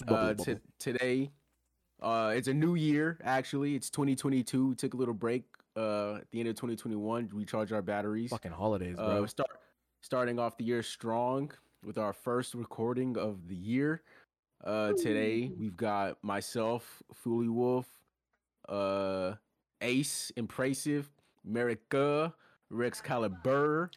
uh, 0.07 0.35
t- 0.35 0.57
today. 0.79 1.31
Uh, 2.01 2.33
it's 2.37 2.49
a 2.49 2.55
new 2.55 2.75
year, 2.75 3.19
actually. 3.25 3.75
It's 3.75 3.91
2022. 3.91 4.69
We 4.69 4.75
took 4.75 4.95
a 4.95 4.97
little 4.97 5.15
break 5.15 5.45
uh, 5.77 6.17
at 6.17 6.31
the 6.31 6.41
end 6.41 6.49
of 6.49 6.55
2021 6.55 7.29
to 7.29 7.37
recharge 7.37 7.73
our 7.73 7.83
batteries. 7.83 8.31
Fucking 8.31 8.53
holidays, 8.53 8.97
bro. 8.97 9.25
Uh, 9.25 9.27
start 9.27 9.51
starting 10.01 10.39
off 10.39 10.57
the 10.57 10.65
year 10.65 10.83
strong 10.83 11.51
with 11.85 11.99
our 11.99 12.13
first 12.13 12.55
recording 12.55 13.17
of 13.19 13.49
the 13.49 13.57
year. 13.57 14.03
Uh, 14.65 14.93
today 14.93 15.51
we've 15.59 15.77
got 15.77 16.23
myself, 16.23 17.03
Fooly 17.25 17.49
Wolf, 17.49 17.87
uh, 18.69 19.35
Ace, 19.81 20.33
Impressive, 20.37 21.09
Merrick, 21.45 21.89
Rexcalibur, 22.73 23.91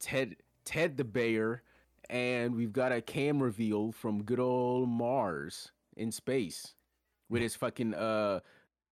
Ted, 0.00 0.36
Ted 0.64 0.96
the 0.96 1.04
Bear, 1.04 1.62
and 2.10 2.54
we've 2.54 2.72
got 2.72 2.92
a 2.92 3.00
cam 3.00 3.42
reveal 3.42 3.92
from 3.92 4.22
good 4.22 4.40
old 4.40 4.88
Mars 4.88 5.72
in 5.96 6.10
space 6.10 6.74
with 7.28 7.42
his 7.42 7.54
fucking 7.54 7.94
uh 7.94 8.40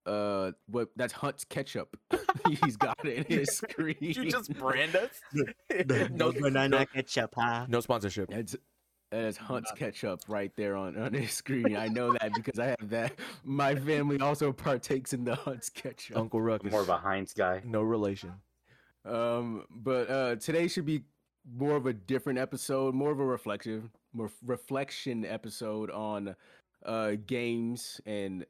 uh 0.07 0.53
what 0.67 0.89
that's 0.97 1.13
Hunt's 1.13 1.45
ketchup. 1.45 1.97
He's 2.65 2.77
got 2.77 3.05
it 3.05 3.27
in 3.27 3.39
his 3.39 3.49
screen. 3.57 3.97
you 4.01 4.31
just 4.31 4.53
brand 4.55 4.97
us? 4.97 5.11
the, 5.69 6.09
no, 6.13 6.31
no 6.31 6.41
banana 6.41 6.81
no, 6.81 6.87
ketchup, 6.87 7.35
huh? 7.37 7.67
no 7.69 7.81
sponsorship. 7.81 8.31
That's 8.31 8.57
that's 9.11 9.37
Hunt's 9.37 9.71
ketchup 9.73 10.21
right 10.27 10.51
there 10.57 10.75
on 10.75 10.97
on 10.99 11.13
his 11.13 11.33
screen. 11.33 11.77
I 11.77 11.89
know 11.89 12.13
that 12.15 12.33
because 12.35 12.59
I 12.59 12.69
have 12.69 12.91
that. 12.91 13.13
My 13.45 13.75
family 13.75 14.19
also 14.19 14.53
partakes 14.53 15.13
in 15.13 15.25
the 15.25 15.35
Hunt's 15.35 15.69
ketchup. 15.69 16.17
Uncle 16.17 16.41
Ruck 16.41 16.65
is 16.65 16.73
more 16.73 16.81
of 16.81 16.89
a 16.89 16.97
Heinz 16.97 17.35
guy. 17.35 17.61
no 17.65 17.83
relation. 17.83 18.33
Um, 19.05 19.65
but 19.69 20.09
uh, 20.11 20.37
today 20.37 20.69
should 20.69 20.87
be 20.87 21.03
more 21.51 21.77
of 21.77 21.87
a 21.87 21.93
different 21.93 22.39
episode, 22.39 22.95
more 22.95 23.11
of 23.11 23.21
a 23.21 23.25
reflective, 23.25 23.91
ref- 24.15 24.33
reflection 24.45 25.25
episode 25.25 25.91
on 25.91 26.37
uh 26.85 27.13
games 27.27 28.01
and 28.07 28.45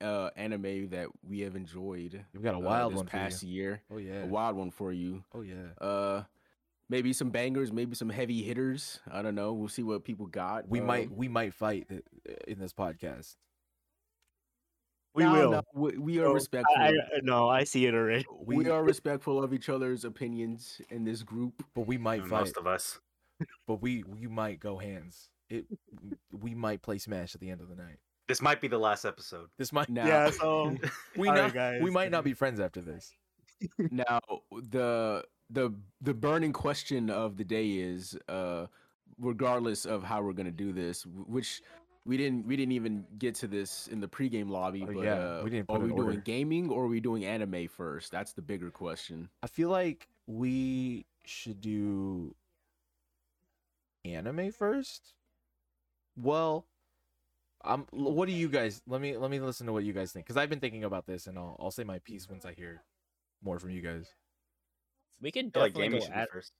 uh 0.00 0.30
anime 0.36 0.88
that 0.88 1.08
we 1.22 1.40
have 1.40 1.54
enjoyed. 1.54 2.24
We've 2.32 2.42
got 2.42 2.54
a 2.54 2.58
uh, 2.58 2.60
wild 2.60 2.92
this 2.92 2.96
one 2.98 3.06
past 3.06 3.42
year. 3.42 3.82
Oh 3.90 3.98
yeah. 3.98 4.22
A 4.22 4.26
wild 4.26 4.56
one 4.56 4.70
for 4.70 4.92
you. 4.92 5.22
Oh 5.34 5.42
yeah. 5.42 5.86
Uh, 5.86 6.22
maybe 6.88 7.12
some 7.12 7.30
bangers, 7.30 7.72
maybe 7.72 7.94
some 7.94 8.08
heavy 8.08 8.42
hitters. 8.42 9.00
I 9.10 9.20
don't 9.22 9.34
know. 9.34 9.52
We'll 9.52 9.68
see 9.68 9.82
what 9.82 10.04
people 10.04 10.26
got. 10.26 10.68
We 10.68 10.80
might 10.80 11.08
Um, 11.08 11.16
we 11.16 11.28
might 11.28 11.52
fight 11.54 11.86
in 12.48 12.58
this 12.58 12.72
podcast. 12.72 13.36
We 15.14 15.22
no, 15.24 15.32
will. 15.32 15.50
no, 15.52 15.62
we, 15.74 15.96
we 15.98 16.18
are 16.18 16.24
No, 16.24 16.32
respectful. 16.34 16.74
I, 16.76 16.88
I, 16.88 16.92
no, 17.22 17.48
I 17.48 17.64
see 17.64 17.86
it 17.86 17.94
already. 17.94 18.26
we, 18.44 18.56
We- 18.56 18.68
are 18.70 18.82
respectful 18.92 19.42
of 19.42 19.54
each 19.54 19.68
other's 19.68 20.04
opinions 20.04 20.80
in 20.90 21.04
this 21.04 21.22
group. 21.22 21.62
But 21.74 21.86
we 21.86 21.98
might 21.98 22.22
fight. 22.22 22.40
Most 22.40 22.56
of 22.56 22.66
us. 22.66 22.98
But 23.66 23.80
we 23.82 24.02
we 24.04 24.26
might 24.26 24.60
go 24.60 24.78
hands. 24.78 25.28
It 25.50 25.66
we 26.32 26.54
might 26.54 26.82
play 26.82 26.98
Smash 26.98 27.34
at 27.34 27.40
the 27.40 27.50
end 27.50 27.60
of 27.60 27.68
the 27.68 27.74
night. 27.76 27.98
This 28.28 28.40
might 28.40 28.60
be 28.60 28.68
the 28.68 28.78
last 28.78 29.04
episode. 29.04 29.48
This 29.58 29.72
might 29.72 29.88
Now, 29.88 30.06
Yeah, 30.06 30.30
so 30.40 30.74
we 31.16 31.28
not, 31.28 31.36
right, 31.38 31.52
guys. 31.54 31.80
we 31.82 31.90
might 31.90 32.10
not 32.10 32.24
be 32.24 32.32
friends 32.32 32.58
after 32.60 32.80
this. 32.80 33.12
now 33.90 34.20
the 34.50 35.24
the 35.50 35.70
the 36.00 36.14
burning 36.14 36.52
question 36.52 37.10
of 37.10 37.36
the 37.36 37.44
day 37.44 37.70
is, 37.72 38.16
uh, 38.28 38.66
regardless 39.18 39.84
of 39.84 40.02
how 40.02 40.22
we're 40.22 40.32
gonna 40.32 40.50
do 40.50 40.72
this, 40.72 41.04
which 41.06 41.60
we 42.06 42.16
didn't 42.16 42.46
we 42.46 42.56
didn't 42.56 42.72
even 42.72 43.04
get 43.18 43.34
to 43.36 43.46
this 43.46 43.88
in 43.88 44.00
the 44.00 44.08
pregame 44.08 44.48
lobby. 44.50 44.82
Oh, 44.82 44.92
but 44.92 45.02
yeah, 45.02 45.14
uh, 45.14 45.40
we 45.44 45.50
didn't 45.50 45.70
are 45.70 45.78
we 45.78 45.90
an 45.90 45.96
doing 45.96 46.06
order. 46.08 46.20
gaming 46.20 46.70
or 46.70 46.84
are 46.84 46.88
we 46.88 47.00
doing 47.00 47.24
anime 47.24 47.68
first? 47.68 48.10
That's 48.12 48.32
the 48.32 48.42
bigger 48.42 48.70
question. 48.70 49.28
I 49.42 49.46
feel 49.46 49.70
like 49.70 50.08
we 50.26 51.06
should 51.24 51.60
do 51.60 52.34
anime 54.04 54.52
first. 54.52 55.14
Well, 56.16 56.66
um, 57.64 57.86
l- 57.94 58.12
what 58.12 58.26
do 58.28 58.34
you 58.34 58.48
guys? 58.48 58.82
Let 58.86 59.00
me 59.00 59.16
let 59.16 59.30
me 59.30 59.40
listen 59.40 59.66
to 59.66 59.72
what 59.72 59.84
you 59.84 59.92
guys 59.92 60.12
think 60.12 60.26
because 60.26 60.36
I've 60.36 60.50
been 60.50 60.60
thinking 60.60 60.84
about 60.84 61.06
this, 61.06 61.26
and 61.26 61.38
I'll 61.38 61.56
I'll 61.58 61.70
say 61.70 61.84
my 61.84 61.98
piece 62.00 62.28
once 62.28 62.44
I 62.44 62.52
hear 62.52 62.82
more 63.42 63.58
from 63.58 63.70
you 63.70 63.80
guys. 63.80 64.06
We 65.20 65.30
can 65.30 65.46
I 65.46 65.50
feel 65.50 65.62
like 65.62 65.72
definitely 65.74 65.84
gaming 65.84 66.00
go 66.00 66.04
should 66.06 66.14
at. 66.14 66.28
be 66.28 66.32
first. 66.38 66.52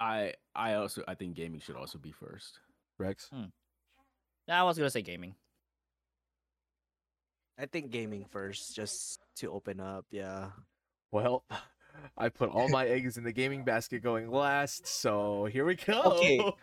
I 0.00 0.34
I 0.54 0.74
also 0.74 1.02
I 1.08 1.14
think 1.14 1.34
gaming 1.34 1.60
should 1.60 1.76
also 1.76 1.98
be 1.98 2.12
first. 2.12 2.60
Rex, 2.98 3.28
Nah, 3.32 3.46
I 4.48 4.62
was 4.62 4.76
gonna 4.76 4.90
say 4.90 5.02
gaming. 5.02 5.34
I 7.58 7.66
think 7.66 7.90
gaming 7.90 8.24
first, 8.24 8.74
just 8.74 9.20
to 9.36 9.50
open 9.52 9.80
up. 9.80 10.06
Yeah. 10.10 10.50
well, 11.12 11.44
I 12.18 12.28
put 12.28 12.50
all 12.50 12.68
my 12.68 12.86
eggs 12.86 13.16
in 13.16 13.24
the 13.24 13.32
gaming 13.32 13.64
basket 13.64 14.02
going 14.02 14.30
last, 14.30 14.86
so 14.86 15.44
here 15.46 15.64
we 15.64 15.76
go. 15.76 16.00
Okay. 16.02 16.52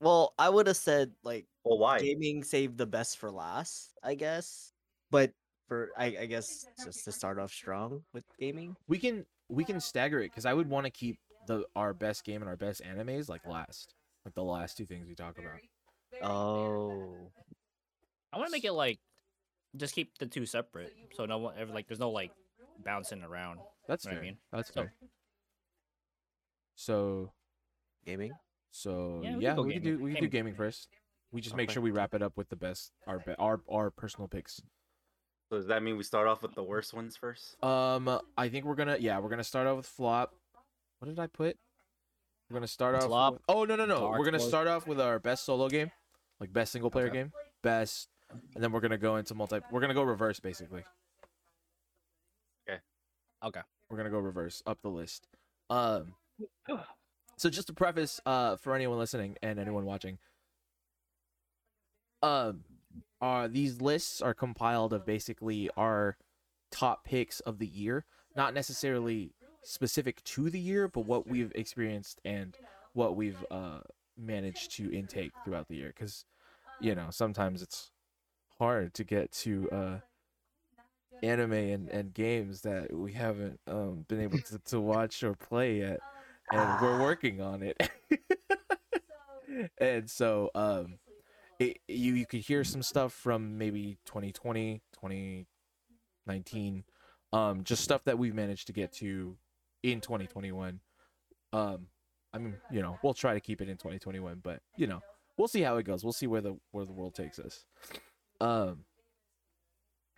Well, 0.00 0.32
I 0.38 0.48
would 0.48 0.66
have 0.66 0.78
said 0.78 1.12
like 1.22 1.46
Well, 1.62 1.78
why? 1.78 1.98
gaming 2.00 2.42
saved 2.42 2.78
the 2.78 2.86
best 2.86 3.18
for 3.18 3.30
last, 3.30 3.98
I 4.02 4.14
guess. 4.14 4.72
But 5.10 5.32
for 5.68 5.90
I, 5.96 6.16
I 6.20 6.26
guess 6.26 6.66
just 6.82 7.04
to 7.04 7.12
start 7.12 7.38
off 7.38 7.52
strong 7.52 8.02
with 8.14 8.24
gaming. 8.38 8.76
we 8.88 8.98
can 8.98 9.26
we 9.48 9.62
can 9.62 9.78
stagger 9.78 10.20
it 10.20 10.30
because 10.30 10.46
I 10.46 10.54
would 10.54 10.70
want 10.70 10.86
to 10.86 10.90
keep 10.90 11.18
the 11.46 11.64
our 11.76 11.92
best 11.92 12.24
game 12.24 12.40
and 12.40 12.48
our 12.48 12.56
best 12.56 12.82
animes 12.82 13.28
like 13.28 13.46
last, 13.46 13.94
like 14.24 14.34
the 14.34 14.42
last 14.42 14.78
two 14.78 14.86
things 14.86 15.06
we 15.06 15.14
talk 15.14 15.38
about. 15.38 15.60
Oh. 16.22 17.14
I 18.32 18.36
want 18.38 18.48
to 18.48 18.52
make 18.52 18.64
it 18.64 18.72
like 18.72 18.98
just 19.76 19.94
keep 19.94 20.18
the 20.18 20.26
two 20.26 20.46
separate, 20.46 20.92
so 21.14 21.26
no 21.26 21.38
one 21.38 21.54
ever 21.58 21.72
like 21.72 21.86
there's 21.88 22.00
no 22.00 22.10
like 22.10 22.32
bouncing 22.84 23.22
around. 23.22 23.60
That's 23.88 24.04
Know 24.04 24.10
what 24.12 24.16
I 24.16 24.18
fair. 24.18 24.24
mean? 24.24 24.36
That's 24.52 24.68
So- 24.68 24.74
fair. 24.74 24.94
So 26.76 27.32
Gaming? 28.06 28.32
so 28.70 29.20
Yeah, 29.22 29.36
yeah, 29.38 29.54
we 29.54 29.66
we, 29.66 29.72
can 29.74 29.82
go 29.82 29.88
can 29.90 29.98
do 29.98 30.04
we 30.04 30.12
can 30.14 30.22
do 30.24 30.28
gaming 30.28 30.54
first. 30.54 30.88
We 31.32 31.40
just 31.40 31.54
make 31.56 31.70
sure 31.70 31.82
we 31.82 31.90
wrap 31.90 32.14
it 32.14 32.22
up 32.22 32.36
with 32.36 32.48
the 32.48 32.56
best 32.56 32.92
our 33.06 33.18
be- 33.18 33.34
our 33.38 33.60
our 33.70 33.90
personal 33.90 34.28
picks. 34.28 34.62
So 35.50 35.56
does 35.56 35.66
that 35.66 35.82
mean 35.82 35.96
we 35.96 36.04
start 36.04 36.26
off 36.28 36.42
with 36.42 36.54
the 36.54 36.62
worst 36.62 36.94
ones 36.94 37.16
first? 37.16 37.62
Um, 37.62 38.20
I 38.38 38.48
think 38.48 38.64
we're 38.64 38.74
gonna 38.76 38.96
yeah 38.98 39.18
we're 39.18 39.28
gonna 39.28 39.44
start 39.44 39.66
off 39.66 39.76
with 39.76 39.86
flop. 39.86 40.34
What 40.98 41.08
did 41.08 41.18
I 41.18 41.26
put? 41.26 41.58
We're 42.48 42.54
gonna 42.54 42.66
start 42.66 42.94
off. 42.96 43.04
Flop, 43.04 43.32
With, 43.34 43.42
oh 43.48 43.64
no 43.64 43.76
no 43.76 43.84
no! 43.86 44.00
Dark 44.00 44.18
We're 44.18 44.24
gonna 44.24 44.38
Horse. 44.38 44.48
start 44.48 44.66
off 44.66 44.86
with 44.86 45.00
our 45.00 45.18
best 45.20 45.44
solo 45.44 45.68
game, 45.68 45.90
like 46.40 46.52
best 46.52 46.72
single 46.72 46.90
player 46.90 47.06
Okay. 47.06 47.18
game, 47.18 47.32
best, 47.62 48.08
and 48.54 48.62
then 48.64 48.72
we're 48.72 48.80
gonna 48.80 48.98
go 48.98 49.16
into 49.16 49.34
multi. 49.34 49.60
We're 49.70 49.80
gonna 49.80 49.94
go 49.94 50.02
reverse 50.02 50.40
basically. 50.40 50.84
Okay. 52.68 52.80
Okay. 53.44 53.60
We're 53.88 53.96
gonna 53.96 54.10
go 54.10 54.18
reverse 54.18 54.62
up 54.66 54.80
the 54.82 54.88
list. 54.90 55.28
Um, 55.68 56.14
so 57.36 57.50
just 57.50 57.66
to 57.68 57.72
preface, 57.72 58.20
uh, 58.26 58.56
for 58.56 58.74
anyone 58.74 58.98
listening 58.98 59.36
and 59.42 59.58
anyone 59.58 59.84
watching, 59.84 60.18
um, 62.22 62.64
uh, 63.20 63.48
these 63.48 63.80
lists 63.80 64.20
are 64.20 64.34
compiled 64.34 64.92
of 64.92 65.04
basically 65.06 65.70
our 65.76 66.16
top 66.70 67.04
picks 67.04 67.40
of 67.40 67.58
the 67.58 67.66
year, 67.66 68.04
not 68.36 68.54
necessarily 68.54 69.32
specific 69.62 70.22
to 70.24 70.50
the 70.50 70.60
year, 70.60 70.88
but 70.88 71.00
what 71.06 71.26
we've 71.26 71.52
experienced 71.54 72.20
and 72.24 72.56
what 72.94 73.14
we've 73.16 73.44
uh 73.50 73.80
managed 74.20 74.76
to 74.76 74.92
intake 74.92 75.32
throughout 75.44 75.68
the 75.68 75.76
year. 75.76 75.92
Because 75.94 76.24
you 76.80 76.94
know 76.94 77.08
sometimes 77.10 77.62
it's 77.62 77.90
hard 78.58 78.94
to 78.94 79.04
get 79.04 79.32
to 79.32 79.68
uh 79.70 79.98
anime 81.22 81.52
and, 81.52 81.88
and 81.90 82.14
games 82.14 82.62
that 82.62 82.92
we 82.92 83.12
haven't 83.12 83.60
um 83.66 84.04
been 84.08 84.20
able 84.20 84.38
to, 84.38 84.58
to 84.64 84.80
watch 84.80 85.22
or 85.22 85.34
play 85.34 85.78
yet 85.78 86.00
and 86.52 86.82
we're 86.82 87.00
working 87.00 87.40
on 87.40 87.62
it 87.62 87.90
and 89.78 90.08
so 90.08 90.50
um 90.54 90.98
it, 91.58 91.78
you 91.88 92.14
you 92.14 92.24
could 92.26 92.40
hear 92.40 92.64
some 92.64 92.82
stuff 92.82 93.12
from 93.12 93.58
maybe 93.58 93.98
2020 94.06 94.80
2019 94.94 96.84
um 97.32 97.62
just 97.64 97.84
stuff 97.84 98.02
that 98.04 98.18
we've 98.18 98.34
managed 98.34 98.66
to 98.66 98.72
get 98.72 98.92
to 98.92 99.36
in 99.82 100.00
2021 100.00 100.80
um 101.52 101.86
i 102.32 102.38
mean 102.38 102.54
you 102.70 102.80
know 102.82 102.98
we'll 103.02 103.14
try 103.14 103.34
to 103.34 103.40
keep 103.40 103.60
it 103.60 103.68
in 103.68 103.76
2021 103.76 104.40
but 104.42 104.60
you 104.76 104.86
know 104.86 105.00
we'll 105.36 105.48
see 105.48 105.62
how 105.62 105.78
it 105.78 105.84
goes. 105.84 106.04
We'll 106.04 106.12
see 106.12 106.26
where 106.26 106.42
the 106.42 106.56
where 106.70 106.84
the 106.84 106.92
world 106.92 107.14
takes 107.14 107.38
us. 107.38 107.64
Um 108.40 108.84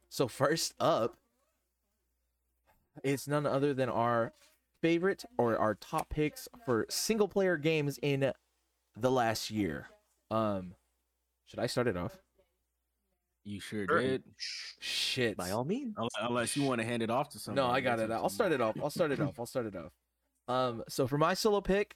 so 0.08 0.26
first 0.26 0.74
up 0.80 1.16
it's 3.04 3.26
none 3.28 3.46
other 3.46 3.72
than 3.72 3.88
our 3.88 4.32
favorite 4.82 5.24
or 5.38 5.56
our 5.56 5.74
top 5.76 6.10
picks 6.10 6.48
for 6.66 6.86
single 6.90 7.28
player 7.28 7.56
games 7.56 7.98
in 8.02 8.32
the 8.96 9.10
last 9.10 9.50
year. 9.50 9.86
Um 10.30 10.74
should 11.46 11.60
i 11.60 11.66
start 11.66 11.86
it 11.86 11.96
off? 11.96 12.18
You 13.44 13.60
sure 13.60 13.86
Sure. 13.88 14.00
did. 14.00 14.24
shit. 14.38 15.36
By 15.36 15.50
all 15.52 15.64
means. 15.64 15.94
Unless 16.20 16.56
you 16.56 16.64
want 16.64 16.80
to 16.80 16.86
hand 16.86 17.02
it 17.02 17.10
off 17.10 17.28
to 17.30 17.38
someone. 17.38 17.64
no 17.64 17.70
i 17.70 17.80
got 17.80 18.00
it. 18.00 18.10
i'll 18.10 18.28
start 18.28 18.50
it 18.52 18.60
off. 18.60 18.76
I'll 18.82 18.90
start 18.90 19.12
it 19.12 19.20
off. 19.20 19.38
I'll 19.38 19.46
start 19.46 19.66
it 19.66 19.76
off. 19.76 19.92
Um 20.48 20.82
so 20.88 21.06
for 21.06 21.16
my 21.18 21.34
solo 21.34 21.60
pick 21.60 21.94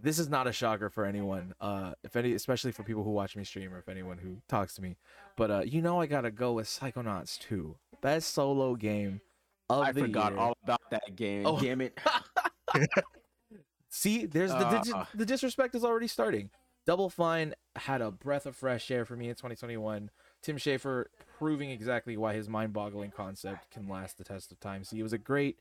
this 0.00 0.18
is 0.18 0.28
not 0.28 0.46
a 0.46 0.52
shocker 0.52 0.90
for 0.90 1.04
anyone 1.04 1.54
uh 1.60 1.92
if 2.04 2.14
any 2.16 2.32
especially 2.34 2.70
for 2.72 2.82
people 2.82 3.02
who 3.02 3.10
watch 3.10 3.34
me 3.36 3.44
stream 3.44 3.72
or 3.72 3.78
if 3.78 3.88
anyone 3.88 4.18
who 4.18 4.36
talks 4.48 4.74
to 4.74 4.82
me 4.82 4.96
but 5.36 5.50
uh 5.50 5.62
you 5.64 5.80
know 5.80 6.00
i 6.00 6.06
gotta 6.06 6.30
go 6.30 6.52
with 6.52 6.66
psychonauts 6.66 7.38
2 7.38 7.74
best 8.02 8.34
solo 8.34 8.74
game 8.76 9.20
of 9.68 9.80
the. 9.80 9.88
I 9.88 9.92
the 9.92 10.00
forgot 10.02 10.32
year. 10.32 10.40
all 10.40 10.56
about 10.62 10.80
that 10.92 11.16
game. 11.16 11.44
Oh. 11.44 11.58
Damn 11.60 11.80
it. 11.80 11.98
See, 13.88 14.26
there's 14.26 14.52
the 14.52 14.80
dis- 14.82 14.92
Ah. 14.94 15.08
the 15.14 15.24
disrespect 15.26 15.74
is 15.74 15.84
already 15.84 16.06
starting. 16.06 16.50
Double 16.86 17.08
Fine 17.10 17.54
had 17.74 18.00
a 18.00 18.10
breath 18.12 18.46
of 18.46 18.54
fresh 18.54 18.90
air 18.90 19.04
for 19.04 19.16
me 19.16 19.28
in 19.28 19.34
2021. 19.34 20.10
Tim 20.42 20.56
Schafer 20.56 21.06
proving 21.38 21.70
exactly 21.70 22.16
why 22.16 22.34
his 22.34 22.48
mind-boggling 22.48 23.10
concept 23.10 23.70
can 23.72 23.88
last 23.88 24.18
the 24.18 24.24
test 24.24 24.52
of 24.52 24.60
time. 24.60 24.84
See, 24.84 25.00
it 25.00 25.02
was 25.02 25.12
a 25.12 25.18
great, 25.18 25.58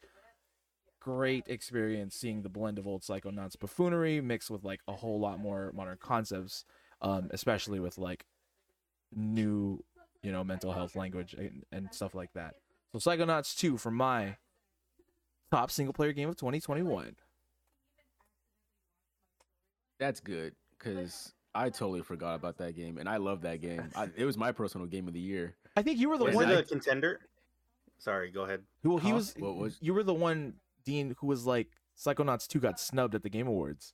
great 1.06 1.44
experience 1.48 2.16
seeing 2.16 2.42
the 2.42 2.50
blend 2.50 2.80
of 2.80 2.88
old 2.88 3.04
Psychonauts 3.04 3.60
buffoonery 3.60 4.20
mixed 4.22 4.50
with 4.50 4.64
like 4.64 4.80
a 4.88 4.94
whole 4.94 5.20
lot 5.20 5.40
more 5.40 5.72
modern 5.76 5.98
concepts, 6.02 6.66
um, 7.00 7.28
especially 7.30 7.80
with 7.80 8.00
like 8.00 8.26
new, 9.16 9.84
you 10.24 10.32
know, 10.32 10.44
mental 10.44 10.74
health 10.74 10.96
language 10.96 11.36
and, 11.36 11.64
and 11.72 11.90
stuff 11.94 12.16
like 12.16 12.34
that. 12.34 12.56
So 12.92 12.98
Psychonauts 12.98 13.56
2 13.56 13.78
for 13.78 13.92
my 13.92 14.38
top 15.52 15.70
single-player 15.70 16.14
game 16.14 16.28
of 16.28 16.38
2021. 16.38 17.16
That's 20.00 20.20
good 20.20 20.54
because 20.80 21.34
I 21.54 21.70
totally 21.70 22.02
forgot 22.02 22.34
about 22.34 22.58
that 22.58 22.76
game, 22.76 22.98
and 22.98 23.08
I 23.08 23.18
love 23.18 23.42
that 23.44 23.62
game. 23.62 23.92
I, 23.96 24.10
it 24.18 24.26
was 24.26 24.38
my 24.38 24.52
personal 24.52 24.88
game 24.88 25.08
of 25.08 25.14
the 25.14 25.20
year. 25.20 25.56
I 25.78 25.84
think 25.84 26.00
you 26.00 26.10
were 26.10 26.18
the 26.18 26.26
Is 26.26 26.36
one. 26.36 26.50
it 26.50 26.58
a 26.60 26.64
contender? 26.64 27.20
Sorry, 28.00 28.32
go 28.32 28.42
ahead. 28.42 28.64
Well, 28.84 28.98
he 28.98 29.10
Huh? 29.10 29.16
was. 29.16 29.36
What 29.38 29.56
was- 29.56 29.78
You 29.82 29.94
were 29.94 30.04
the 30.04 30.14
one, 30.16 30.56
Dean, 30.86 31.16
who 31.20 31.28
was 31.28 31.46
like 31.46 31.68
Psychonauts 31.98 32.48
two 32.48 32.60
got 32.60 32.80
snubbed 32.80 33.16
at 33.16 33.24
the 33.24 33.30
Game 33.30 33.48
Awards. 33.48 33.94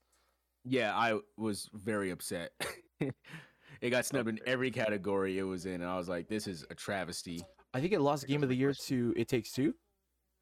Yeah, 0.64 0.96
I 0.96 1.18
was 1.38 1.70
very 1.74 2.12
upset. 2.12 2.52
it 3.00 3.90
got 3.90 4.06
snubbed 4.06 4.30
in 4.30 4.40
every 4.46 4.70
category 4.70 5.40
it 5.40 5.44
was 5.44 5.66
in, 5.66 5.82
and 5.82 5.86
I 5.86 5.98
was 5.98 6.08
like, 6.10 6.28
"This 6.28 6.46
is 6.48 6.66
a 6.70 6.76
travesty." 6.76 7.42
I 7.74 7.80
think 7.82 7.94
it 7.94 8.02
lost 8.02 8.28
Game 8.28 8.44
of 8.44 8.50
the 8.50 8.56
Year 8.56 8.74
to 8.74 9.14
It 9.16 9.28
Takes 9.28 9.52
Two, 9.52 9.74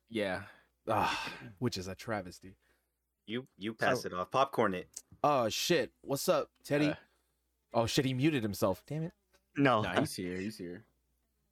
Yeah, 0.09 0.41
ah, 0.87 1.29
which 1.59 1.77
is 1.77 1.87
a 1.87 1.95
travesty. 1.95 2.55
You 3.27 3.47
you 3.57 3.73
pass 3.73 4.01
So- 4.01 4.07
it 4.07 4.13
off. 4.13 4.31
Popcorn 4.31 4.73
it. 4.73 4.89
Oh 5.23 5.47
shit! 5.49 5.91
What's 6.01 6.27
up, 6.27 6.49
Teddy? 6.63 6.89
Uh, 6.89 6.95
oh 7.73 7.85
shit! 7.85 8.05
He 8.05 8.13
muted 8.13 8.41
himself. 8.43 8.81
Damn 8.87 9.03
it! 9.03 9.13
No. 9.55 9.81
Nah, 9.81 9.99
he's 9.99 10.15
here. 10.15 10.37
He's 10.37 10.57
here. 10.57 10.83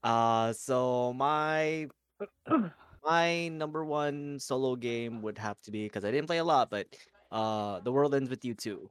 Uh, 0.03 0.53
so 0.53 1.11
my 1.13 1.87
my 3.07 3.47
number 3.47 3.85
one 3.85 4.37
solo 4.37 4.75
game 4.75 5.21
would 5.21 5.37
have 5.37 5.55
to 5.63 5.71
be 5.71 5.85
because 5.87 6.03
I 6.03 6.11
didn't 6.11 6.27
play 6.27 6.39
a 6.39 6.43
lot, 6.43 6.69
but 6.69 6.87
uh, 7.31 7.79
The 7.79 7.91
World 7.91 8.13
Ends 8.13 8.29
with 8.29 8.43
You 8.43 8.53
too. 8.53 8.89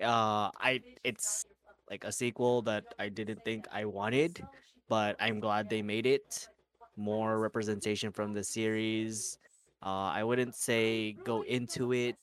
Uh, 0.00 0.54
I 0.54 0.80
it's 1.02 1.44
like 1.90 2.04
a 2.04 2.12
sequel 2.12 2.62
that 2.62 2.84
I 2.98 3.08
didn't 3.08 3.44
think 3.44 3.66
I 3.72 3.84
wanted, 3.84 4.40
but 4.88 5.16
I'm 5.18 5.40
glad 5.40 5.68
they 5.68 5.82
made 5.82 6.06
it. 6.06 6.48
More 6.96 7.40
representation 7.40 8.12
from 8.12 8.32
the 8.32 8.44
series. 8.44 9.38
Uh, 9.82 10.14
I 10.14 10.22
wouldn't 10.22 10.54
say 10.54 11.12
go 11.24 11.42
into 11.42 11.92
it 11.92 12.16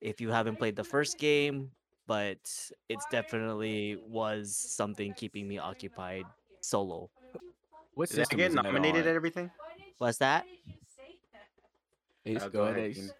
if 0.00 0.20
you 0.20 0.30
haven't 0.30 0.56
played 0.56 0.76
the 0.76 0.84
first 0.84 1.18
game, 1.18 1.70
but 2.06 2.38
it's 2.88 3.06
definitely 3.10 3.96
was 4.06 4.54
something 4.54 5.14
keeping 5.14 5.48
me 5.48 5.58
occupied 5.58 6.24
solo. 6.60 7.08
What 7.94 8.08
Did 8.08 8.18
that 8.18 8.20
system 8.28 8.38
get 8.38 8.52
nominated 8.52 9.02
at 9.02 9.08
and 9.08 9.16
everything? 9.16 9.50
What's 9.98 10.18
that? 10.18 10.44
Ace, 12.24 12.44
go 12.52 12.64
ahead, 12.64 12.78
Ace. 12.78 13.12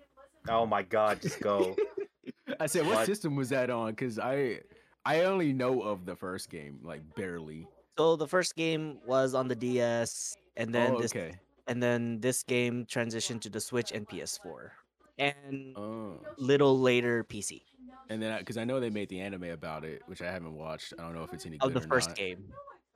Oh 0.49 0.67
my 0.67 0.83
god, 0.83 1.21
just 1.23 1.41
go. 1.41 1.75
I 2.61 2.67
said, 2.67 2.87
what, 2.87 2.97
What? 2.97 3.07
system 3.07 3.35
was 3.37 3.49
that 3.51 3.71
on? 3.71 3.91
Because 3.91 4.19
I 4.19 4.61
I 5.05 5.21
only 5.25 5.53
know 5.53 5.83
of 5.83 6.05
the 6.07 6.15
first 6.15 6.51
game, 6.51 6.79
like 6.83 7.03
barely. 7.17 7.67
So 7.99 8.17
the 8.17 8.27
first 8.29 8.55
game 8.57 8.99
was 9.07 9.35
on 9.35 9.49
the 9.49 9.55
DS, 9.57 10.37
and 10.57 10.75
then 10.75 10.93
oh, 10.97 11.01
this 11.01 11.13
okay. 11.13 11.35
and 11.67 11.83
then 11.83 12.21
this 12.21 12.43
game 12.43 12.87
transitioned 12.87 13.41
to 13.43 13.51
the 13.51 13.61
Switch 13.61 13.93
and 13.93 14.09
PS4, 14.09 14.71
and 15.19 15.77
Oh. 15.77 16.19
little 16.39 16.79
later 16.79 17.25
PC 17.25 17.63
And 18.09 18.23
then, 18.23 18.39
because 18.39 18.57
I 18.57 18.65
know 18.65 18.79
they 18.81 18.91
made 18.91 19.09
the 19.09 19.21
anime 19.21 19.45
about 19.51 19.85
it, 19.85 20.03
which 20.07 20.23
I 20.23 20.31
haven't 20.31 20.55
watched. 20.55 20.95
I 20.99 21.03
don't 21.03 21.15
know 21.15 21.25
if 21.25 21.33
it's 21.35 21.47
any 21.47 21.57
of 21.61 21.73
good 21.73 21.83
the 21.83 21.87
or 21.87 21.89
first 21.89 22.09
not. 22.11 22.17
game. 22.17 22.53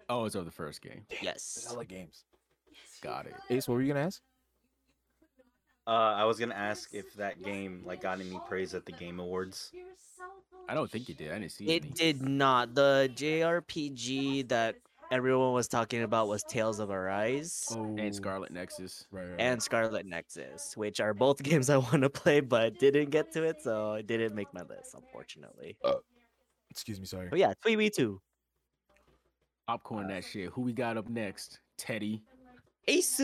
Oh, 0.09 0.25
it's 0.25 0.35
of 0.37 0.45
the 0.45 0.50
first 0.52 0.83
game. 0.83 1.04
Yes. 1.21 1.66
Hella 1.68 1.85
games. 1.85 2.25
Got 3.02 3.26
it. 3.26 3.35
Ace, 3.50 3.68
what 3.68 3.75
were 3.75 3.83
you 3.83 3.92
gonna 3.92 4.06
ask? 4.06 4.21
Uh, 5.87 5.90
I 5.90 6.25
was 6.25 6.38
gonna 6.38 6.54
ask 6.54 6.92
if 6.92 7.14
that 7.14 7.42
game 7.42 7.83
like 7.85 8.00
got 8.02 8.21
any 8.21 8.40
praise 8.49 8.75
at 8.75 8.85
the 8.87 8.92
Game 8.92 9.21
Awards. 9.21 9.71
I 10.68 10.75
don't 10.75 10.90
think 10.90 11.09
it 11.09 11.16
did. 11.16 11.30
I 11.30 11.38
didn't 11.38 11.52
see 11.52 11.66
It 11.66 11.85
any. 11.85 11.92
did 11.92 12.23
not. 12.23 12.75
The 12.75 13.09
JRPG 13.14 14.49
that 14.49 14.75
everyone 15.12 15.52
was 15.52 15.68
talking 15.68 16.02
about 16.02 16.26
was 16.26 16.42
Tales 16.42 16.80
of 16.80 16.90
Arise 16.90 17.68
Oh, 17.71 17.95
And 17.97 18.12
Scarlet 18.12 18.50
Nexus. 18.50 19.06
Right, 19.12 19.26
right. 19.28 19.40
and 19.40 19.62
Scarlet 19.62 20.06
Nexus, 20.06 20.76
which 20.76 20.99
are 20.99 21.14
both 21.14 21.40
games 21.45 21.71
I 21.71 21.76
want 21.76 22.02
to 22.02 22.11
play 22.11 22.40
but 22.40 22.80
didn't 22.80 23.11
get 23.11 23.30
to 23.35 23.45
it, 23.45 23.62
so 23.62 23.92
it 23.95 24.09
didn't 24.09 24.35
make 24.35 24.52
my 24.52 24.62
list, 24.62 24.95
unfortunately. 24.97 25.76
Excuse 26.71 26.99
me, 26.99 27.06
sorry. 27.06 27.28
But 27.30 27.38
yeah, 27.38 27.52
Twee 27.62 27.88
2. 27.88 28.21
Popcorn 29.68 30.09
that 30.09 30.25
shit. 30.25 30.50
Who 30.50 30.62
we 30.62 30.73
got 30.73 30.97
up 30.97 31.09
next? 31.09 31.61
Teddy. 31.78 32.23
Ace. 32.88 33.21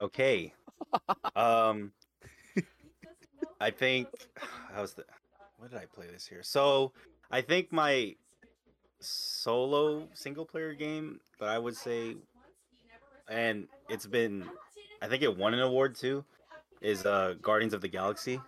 Okay. 0.00 0.52
um, 1.36 1.92
I 3.60 3.70
think 3.70 4.08
how's 4.74 4.94
the 4.94 5.04
what 5.58 5.70
did 5.70 5.78
I 5.78 5.84
play 5.84 6.06
this 6.10 6.26
here? 6.26 6.42
So 6.42 6.92
I 7.30 7.42
think 7.42 7.70
my 7.70 8.14
solo 9.00 10.08
single 10.14 10.44
player 10.44 10.72
game 10.74 11.20
that 11.38 11.48
I 11.48 11.58
would 11.58 11.76
say, 11.76 12.16
and 13.28 13.68
it's 13.88 14.06
been, 14.06 14.44
I 15.02 15.08
think 15.08 15.22
it 15.22 15.36
won 15.36 15.52
an 15.52 15.60
award 15.60 15.94
too, 15.94 16.24
is 16.80 17.04
uh 17.04 17.34
Guardians 17.42 17.74
of 17.74 17.82
the 17.82 17.88
Galaxy. 17.88 18.40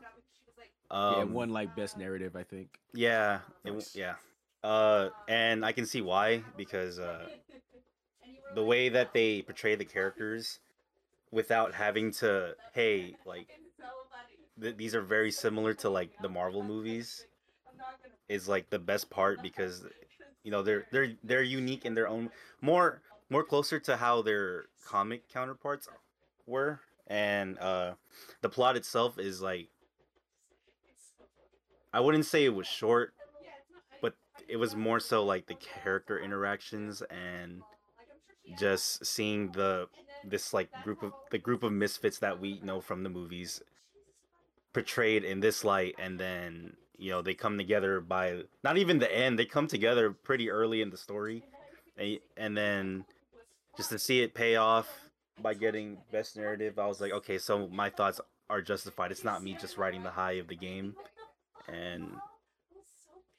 Um, 0.91 1.15
yeah, 1.17 1.25
one 1.25 1.51
like 1.51 1.75
best 1.75 1.97
narrative, 1.97 2.37
I 2.37 2.43
think. 2.43 2.79
Yeah, 2.93 3.41
it, 3.65 3.91
yeah. 3.95 4.15
Uh, 4.63 5.09
and 5.27 5.65
I 5.65 5.73
can 5.73 5.87
see 5.87 6.03
why 6.03 6.43
because 6.57 6.99
uh, 6.99 7.29
the 8.55 8.65
way 8.65 8.89
that 8.89 9.13
they 9.13 9.43
portray 9.43 9.75
the 9.75 9.85
characters 9.85 10.61
without 11.31 11.75
having 11.75 12.11
to, 12.13 12.55
hey, 12.75 13.15
like 13.27 13.49
th- 14.61 14.77
these 14.77 14.95
are 14.95 15.03
very 15.03 15.31
similar 15.31 15.75
to 15.75 15.91
like 15.91 16.11
the 16.21 16.29
Marvel 16.29 16.63
movies, 16.63 17.27
is 18.29 18.49
like 18.49 18.71
the 18.71 18.79
best 18.79 19.11
part 19.11 19.43
because 19.43 19.85
you 20.45 20.51
know 20.51 20.63
they're 20.63 20.87
they're 20.91 21.13
they're 21.25 21.43
unique 21.43 21.85
in 21.85 21.95
their 21.95 22.09
own 22.09 22.31
more 22.61 23.01
more 23.31 23.45
closer 23.45 23.79
to 23.81 23.97
how 23.97 24.23
their 24.23 24.67
comic 24.87 25.29
counterparts 25.29 25.89
were, 26.47 26.81
and 27.07 27.59
uh, 27.59 27.93
the 28.43 28.49
plot 28.49 28.77
itself 28.77 29.19
is 29.19 29.41
like 29.41 29.69
I 31.93 32.01
wouldn't 32.01 32.27
say 32.27 32.45
it 32.45 32.55
was 32.55 32.67
short, 32.67 33.13
but 34.01 34.15
it 34.49 34.57
was 34.57 34.75
more 34.75 35.01
so 35.01 35.25
like 35.25 35.47
the 35.47 35.55
character 35.55 36.19
interactions 36.19 37.03
and 37.11 37.63
just 38.59 39.05
seeing 39.05 39.53
the 39.53 39.89
this 40.25 40.53
like 40.53 40.69
group 40.85 41.03
of 41.03 41.13
the 41.31 41.39
group 41.39 41.63
of 41.63 41.73
misfits 41.73 42.19
that 42.19 42.39
we 42.41 42.61
know 42.63 42.81
from 42.81 43.03
the 43.03 43.09
movies 43.09 43.63
portrayed 44.73 45.25
in 45.25 45.41
this 45.41 45.65
light 45.65 45.95
and 45.99 46.19
then 46.19 46.75
you 46.97 47.11
know 47.11 47.23
they 47.23 47.35
come 47.35 47.59
together 47.59 48.01
by 48.01 48.43
not 48.63 48.79
even 48.79 48.99
the 48.99 49.15
end 49.15 49.39
they 49.39 49.45
come 49.45 49.67
together 49.67 50.11
pretty 50.11 50.51
early 50.51 50.81
in 50.81 50.91
the 50.91 50.97
story 50.97 51.43
and, 51.99 52.19
and 52.37 52.57
then 52.57 53.05
just 53.77 53.91
to 53.91 53.99
see 53.99 54.23
it 54.23 54.35
pay 54.35 54.57
off 54.57 54.89
by 55.41 55.55
getting 55.55 55.99
best 56.13 56.37
narrative 56.37 56.79
i 56.79 56.87
was 56.87 57.01
like 57.01 57.13
okay 57.13 57.39
so 57.39 57.69
my 57.69 57.91
thoughts 57.91 58.21
are 58.49 58.63
justified 58.63 59.11
it's 59.11 59.25
not 59.25 59.43
me 59.43 59.57
just 59.61 59.77
riding 59.77 60.03
the 60.03 60.11
high 60.11 60.33
of 60.33 60.47
the 60.47 60.57
game 60.57 60.95
and 61.69 62.07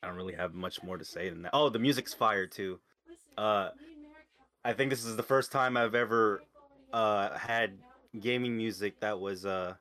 I 0.03 0.07
don't 0.07 0.17
really 0.17 0.33
have 0.33 0.53
much 0.53 0.83
more 0.83 0.97
to 0.97 1.05
say 1.05 1.29
than 1.29 1.43
that. 1.43 1.51
Oh, 1.53 1.69
the 1.69 1.79
music's 1.79 2.13
fire 2.13 2.45
too. 2.45 2.79
Uh, 3.37 3.69
I 4.65 4.73
think 4.73 4.89
this 4.89 5.03
is 5.05 5.15
the 5.15 5.23
first 5.23 5.51
time 5.51 5.75
I've 5.77 5.95
ever 5.95 6.41
uh 6.91 7.37
had 7.37 7.77
gaming 8.19 8.55
music 8.55 8.99
that 9.01 9.19
was 9.19 9.45
uh 9.45 9.75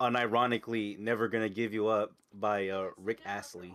unironically 0.00 0.98
"Never 0.98 1.28
Gonna 1.28 1.48
Give 1.48 1.72
You 1.72 1.88
Up" 1.88 2.12
by 2.34 2.68
uh 2.68 2.90
Rick 2.96 3.20
Astley. 3.24 3.74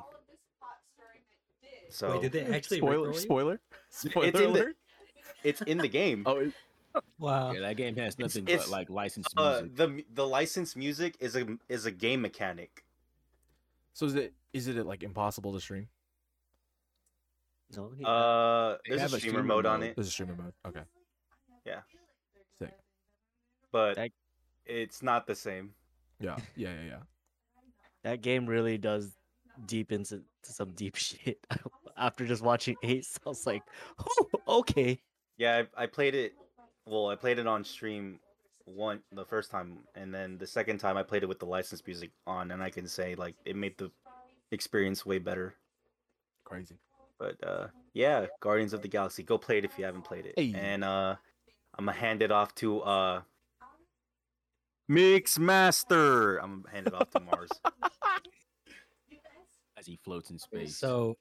So 1.89 2.13
Wait, 2.13 2.21
did 2.23 2.31
they 2.31 2.45
actually 2.55 2.77
spoiler, 2.77 3.13
spoiler, 3.13 3.59
spoiler 3.89 4.27
It's 4.27 4.39
in 4.39 4.53
the- 4.53 4.59
alert? 4.61 4.75
it's 5.43 5.61
in 5.61 5.77
the 5.77 5.87
game. 5.87 6.23
Oh, 6.25 6.37
it- 6.37 6.53
Wow. 7.19 7.51
Yeah, 7.51 7.59
that 7.59 7.75
game 7.75 7.93
has 7.97 8.17
nothing 8.17 8.45
it's- 8.47 8.63
but 8.67 8.71
like 8.71 8.89
licensed 8.89 9.33
uh, 9.35 9.61
music. 9.63 9.75
the 9.75 10.03
the 10.13 10.25
licensed 10.25 10.77
music 10.77 11.15
is 11.19 11.35
a 11.35 11.45
is 11.67 11.85
a 11.85 11.91
game 11.91 12.21
mechanic. 12.21 12.85
so 13.93 14.05
is 14.05 14.15
it 14.15 14.33
is 14.53 14.67
it 14.69 14.85
like 14.85 15.03
impossible 15.03 15.51
to 15.51 15.59
stream? 15.59 15.89
No, 17.75 17.91
he- 17.97 18.03
Uh, 18.05 18.77
there's 18.87 18.99
a 18.99 19.01
have 19.01 19.13
a 19.13 19.17
streamer 19.17 19.39
streamer 19.39 19.43
mode 19.43 19.65
on 19.65 19.83
it. 19.83 19.95
There's 19.95 20.07
a 20.07 20.11
streamer 20.11 20.35
mode. 20.35 20.53
Okay. 20.67 20.83
Yeah. 21.65 21.81
Sick. 22.59 22.73
but 23.71 23.95
That- 23.95 24.11
it's 24.65 25.01
not 25.03 25.27
the 25.27 25.35
same. 25.35 25.73
Yeah. 26.19 26.37
Yeah. 26.55 26.73
Yeah. 26.73 26.85
Yeah. 26.87 26.99
that 28.03 28.21
game 28.21 28.45
really 28.45 28.77
does 28.77 29.11
deep 29.65 29.91
into 29.91 30.21
some 30.43 30.71
deep 30.73 30.95
shit. 31.07 31.45
After 31.97 32.25
just 32.25 32.41
watching 32.43 32.75
Ace, 32.83 33.17
I 33.25 33.29
was 33.29 33.45
like, 33.47 33.63
oh, 33.99 34.59
okay. 34.59 35.01
Yeah, 35.37 35.63
I, 35.77 35.83
I 35.83 35.85
played 35.87 36.13
it. 36.15 36.33
Well, 36.85 37.09
I 37.09 37.15
played 37.15 37.39
it 37.39 37.47
on 37.47 37.63
stream 37.63 38.19
one 38.65 39.01
the 39.11 39.25
first 39.25 39.49
time, 39.51 39.79
and 39.95 40.13
then 40.13 40.37
the 40.37 40.45
second 40.47 40.77
time 40.79 40.97
I 40.97 41.03
played 41.03 41.23
it 41.23 41.25
with 41.29 41.39
the 41.39 41.45
licensed 41.45 41.85
music 41.87 42.11
on, 42.27 42.51
and 42.51 42.61
I 42.61 42.69
can 42.69 42.87
say 42.87 43.15
like 43.15 43.35
it 43.45 43.55
made 43.55 43.77
the 43.77 43.89
experience 44.51 45.05
way 45.05 45.17
better. 45.19 45.53
Crazy. 46.43 46.77
But 47.19 47.35
uh, 47.45 47.67
yeah, 47.93 48.25
Guardians 48.41 48.73
of 48.73 48.81
the 48.81 48.87
Galaxy, 48.87 49.23
go 49.23 49.37
play 49.37 49.57
it 49.59 49.65
if 49.65 49.77
you 49.77 49.85
haven't 49.85 50.03
played 50.03 50.25
it. 50.25 50.33
Hey. 50.37 50.53
And 50.55 50.83
uh, 50.83 51.15
I'm 51.77 51.85
gonna 51.85 51.97
hand 51.97 52.21
it 52.21 52.31
off 52.31 52.53
to 52.55 52.81
uh, 52.81 53.21
Mix 54.87 55.39
Master. 55.39 56.37
I'm 56.37 56.61
gonna 56.61 56.75
hand 56.75 56.87
it 56.87 56.93
off 56.93 57.09
to 57.11 57.19
Mars. 57.19 57.49
as 59.77 59.85
he 59.85 59.97
floats 60.03 60.29
in 60.29 60.39
space. 60.39 60.77
So, 60.77 61.17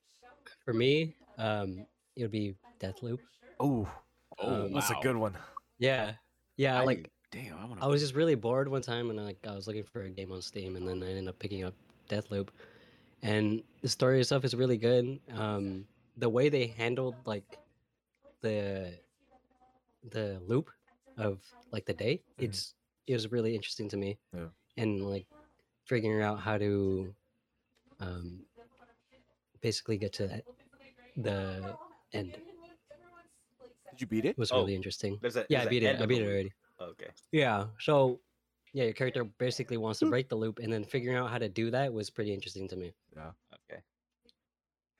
for 0.64 0.72
me, 0.72 1.14
um, 1.38 1.86
it 2.16 2.22
would 2.22 2.30
be 2.30 2.54
Deathloop. 2.80 3.18
Oh, 3.60 3.88
oh, 4.38 4.68
that's 4.68 4.90
a 4.90 4.96
good 5.02 5.16
one. 5.16 5.36
Yeah, 5.78 6.12
yeah. 6.56 6.80
I- 6.80 6.84
like 6.84 7.10
damn, 7.30 7.58
I 7.58 7.64
want 7.64 7.82
I 7.82 7.86
was 7.86 8.00
just 8.00 8.14
really 8.14 8.34
bored 8.34 8.68
one 8.68 8.82
time, 8.82 9.10
and 9.10 9.24
like 9.24 9.38
I 9.48 9.54
was 9.54 9.66
looking 9.66 9.84
for 9.84 10.02
a 10.02 10.10
game 10.10 10.32
on 10.32 10.40
Steam, 10.40 10.76
and 10.76 10.86
then 10.86 11.02
I 11.02 11.08
ended 11.08 11.28
up 11.28 11.38
picking 11.38 11.64
up 11.64 11.74
Deathloop, 12.08 12.48
and 13.24 13.62
the 13.82 13.88
story 13.88 14.20
itself 14.20 14.44
is 14.44 14.54
really 14.54 14.76
good. 14.76 15.18
Um, 15.32 15.86
the 16.16 16.28
way 16.28 16.48
they 16.48 16.68
handled 16.68 17.16
like 17.26 17.58
the 18.42 18.92
the 20.12 20.38
loop 20.46 20.70
of 21.16 21.40
like 21.72 21.86
the 21.86 21.94
day, 21.94 22.20
Mhm. 22.38 22.44
it's 22.44 22.74
it 23.06 23.14
was 23.14 23.32
really 23.32 23.54
interesting 23.54 23.88
to 23.90 23.96
me. 23.96 24.18
Yeah. 24.32 24.48
And 24.76 25.02
like 25.02 25.26
figuring 25.84 26.22
out 26.22 26.40
how 26.40 26.58
to 26.58 27.14
um 28.00 28.44
basically 29.60 29.96
get 29.98 30.12
to 30.14 30.26
that, 30.28 30.44
the 31.16 31.76
end 32.12 32.36
Did 33.90 34.00
you 34.00 34.06
beat 34.06 34.24
it? 34.24 34.30
it 34.30 34.38
was 34.38 34.52
Oh, 34.52 34.60
really 34.60 34.74
interesting. 34.74 35.18
There's 35.22 35.36
a 35.36 35.46
Yeah, 35.48 35.58
there's 35.58 35.66
I 35.66 35.66
a 35.66 35.70
beat 35.70 35.82
it. 35.84 35.86
end 35.86 36.02
I 36.02 36.06
beat 36.06 36.18
it 36.18 36.24
loop. 36.24 36.32
already. 36.32 36.52
Okay. 36.80 37.10
Yeah. 37.32 37.66
So 37.78 38.20
yeah, 38.72 38.84
your 38.84 38.92
character 38.92 39.24
basically 39.24 39.76
wants 39.76 40.00
to 40.00 40.06
break 40.06 40.28
the 40.28 40.34
loop, 40.36 40.58
and 40.58 40.72
then 40.72 40.84
figuring 40.84 41.16
out 41.16 41.30
how 41.30 41.38
to 41.38 41.48
do 41.48 41.70
that 41.70 41.92
was 41.92 42.10
pretty 42.10 42.34
interesting 42.34 42.66
to 42.68 42.76
me. 42.76 42.92
Okay. 43.18 43.82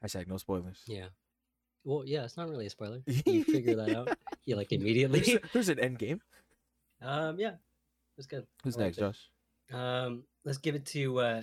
Hashtag 0.04 0.28
no 0.28 0.36
spoilers. 0.36 0.82
Yeah. 0.86 1.06
Well, 1.84 2.02
yeah, 2.06 2.24
it's 2.24 2.36
not 2.36 2.48
really 2.48 2.66
a 2.66 2.70
spoiler. 2.70 3.02
You 3.26 3.44
figure 3.44 3.76
that 3.76 3.94
out, 3.94 4.16
yeah, 4.46 4.56
like 4.56 4.72
immediately. 4.72 5.20
There's, 5.20 5.38
there's 5.52 5.68
an 5.68 5.80
end 5.80 5.98
game. 5.98 6.20
um, 7.02 7.38
yeah, 7.38 7.52
it's 8.16 8.26
good. 8.26 8.46
Who's 8.62 8.78
next, 8.78 8.96
it. 8.96 9.00
Josh? 9.00 9.18
Um, 9.72 10.24
let's 10.44 10.58
give 10.58 10.74
it 10.74 10.86
to 10.86 11.20
uh, 11.20 11.42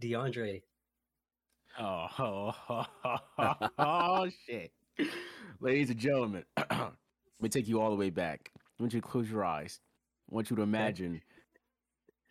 DeAndre. 0.00 0.62
Oh, 1.78 2.86
oh, 3.78 4.28
shit. 4.46 4.72
Ladies 5.60 5.90
and 5.90 5.98
gentlemen, 5.98 6.44
let 6.56 6.92
me 7.40 7.48
take 7.48 7.68
you 7.68 7.80
all 7.80 7.90
the 7.90 7.96
way 7.96 8.10
back. 8.10 8.50
I 8.56 8.82
want 8.82 8.94
you 8.94 9.00
to 9.00 9.06
close 9.06 9.30
your 9.30 9.44
eyes. 9.44 9.80
I 10.30 10.34
want 10.34 10.50
you 10.50 10.56
to 10.56 10.62
imagine 10.62 11.20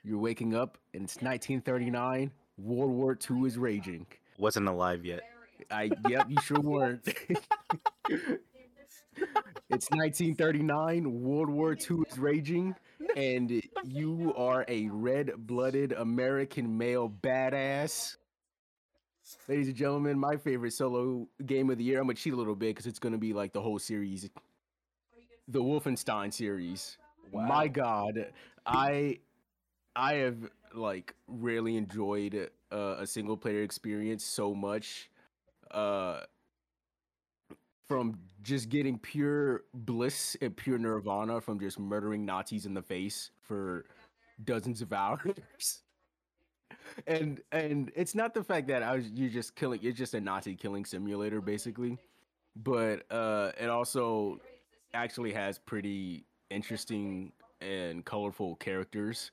you're 0.03 0.19
waking 0.19 0.55
up 0.55 0.77
and 0.93 1.03
it's 1.03 1.15
1939. 1.17 2.31
World 2.63 2.91
War 2.91 3.17
II 3.29 3.47
is 3.47 3.57
raging. 3.57 4.05
Wasn't 4.37 4.67
alive 4.67 5.05
yet. 5.05 5.21
I 5.71 5.91
yep, 6.07 6.27
you 6.29 6.37
sure 6.41 6.59
weren't. 6.59 7.05
it's 9.69 9.89
1939. 9.91 11.21
World 11.21 11.49
War 11.49 11.73
II 11.73 11.97
is 12.09 12.17
raging, 12.17 12.75
and 13.15 13.61
you 13.83 14.33
are 14.35 14.65
a 14.67 14.87
red-blooded 14.89 15.93
American 15.93 16.77
male 16.77 17.09
badass. 17.09 18.17
Ladies 19.47 19.67
and 19.67 19.75
gentlemen, 19.75 20.17
my 20.17 20.37
favorite 20.37 20.73
solo 20.73 21.27
game 21.45 21.69
of 21.69 21.77
the 21.77 21.83
year. 21.83 21.99
I'm 21.99 22.05
gonna 22.07 22.15
cheat 22.15 22.33
a 22.33 22.37
little 22.37 22.55
bit 22.55 22.69
because 22.69 22.87
it's 22.87 22.99
gonna 22.99 23.17
be 23.17 23.33
like 23.33 23.53
the 23.53 23.61
whole 23.61 23.77
series, 23.77 24.29
the 25.47 25.61
Wolfenstein 25.61 26.33
series. 26.33 26.97
My 27.31 27.67
God, 27.67 28.31
I 28.65 29.19
I 29.95 30.13
have 30.15 30.49
like 30.73 31.15
really 31.27 31.77
enjoyed 31.77 32.49
uh, 32.71 32.95
a 32.99 33.07
single 33.07 33.37
player 33.37 33.63
experience 33.63 34.23
so 34.23 34.53
much. 34.53 35.09
Uh, 35.71 36.21
from 37.87 38.19
just 38.43 38.69
getting 38.69 38.97
pure 38.99 39.63
bliss 39.73 40.37
and 40.41 40.55
pure 40.55 40.77
nirvana 40.77 41.41
from 41.41 41.59
just 41.59 41.79
murdering 41.79 42.23
Nazis 42.25 42.65
in 42.65 42.73
the 42.73 42.81
face 42.81 43.31
for 43.41 43.85
dozens 44.43 44.81
of 44.81 44.93
hours. 44.93 45.81
and 47.07 47.41
and 47.51 47.91
it's 47.95 48.15
not 48.15 48.33
the 48.33 48.43
fact 48.43 48.67
that 48.67 48.83
I 48.83 48.95
was 48.95 49.09
you're 49.11 49.29
just 49.29 49.55
killing 49.55 49.79
it's 49.83 49.97
just 49.97 50.13
a 50.13 50.21
Nazi 50.21 50.55
killing 50.55 50.85
simulator 50.85 51.41
basically. 51.41 51.97
But 52.55 53.05
uh 53.11 53.51
it 53.59 53.69
also 53.69 54.39
actually 54.93 55.33
has 55.33 55.57
pretty 55.59 56.25
interesting 56.49 57.31
and 57.61 58.05
colorful 58.05 58.55
characters. 58.55 59.31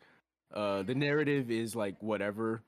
Uh 0.52 0.82
the 0.82 0.94
narrative 0.94 1.50
is 1.50 1.74
like 1.76 1.96
whatever. 2.02 2.62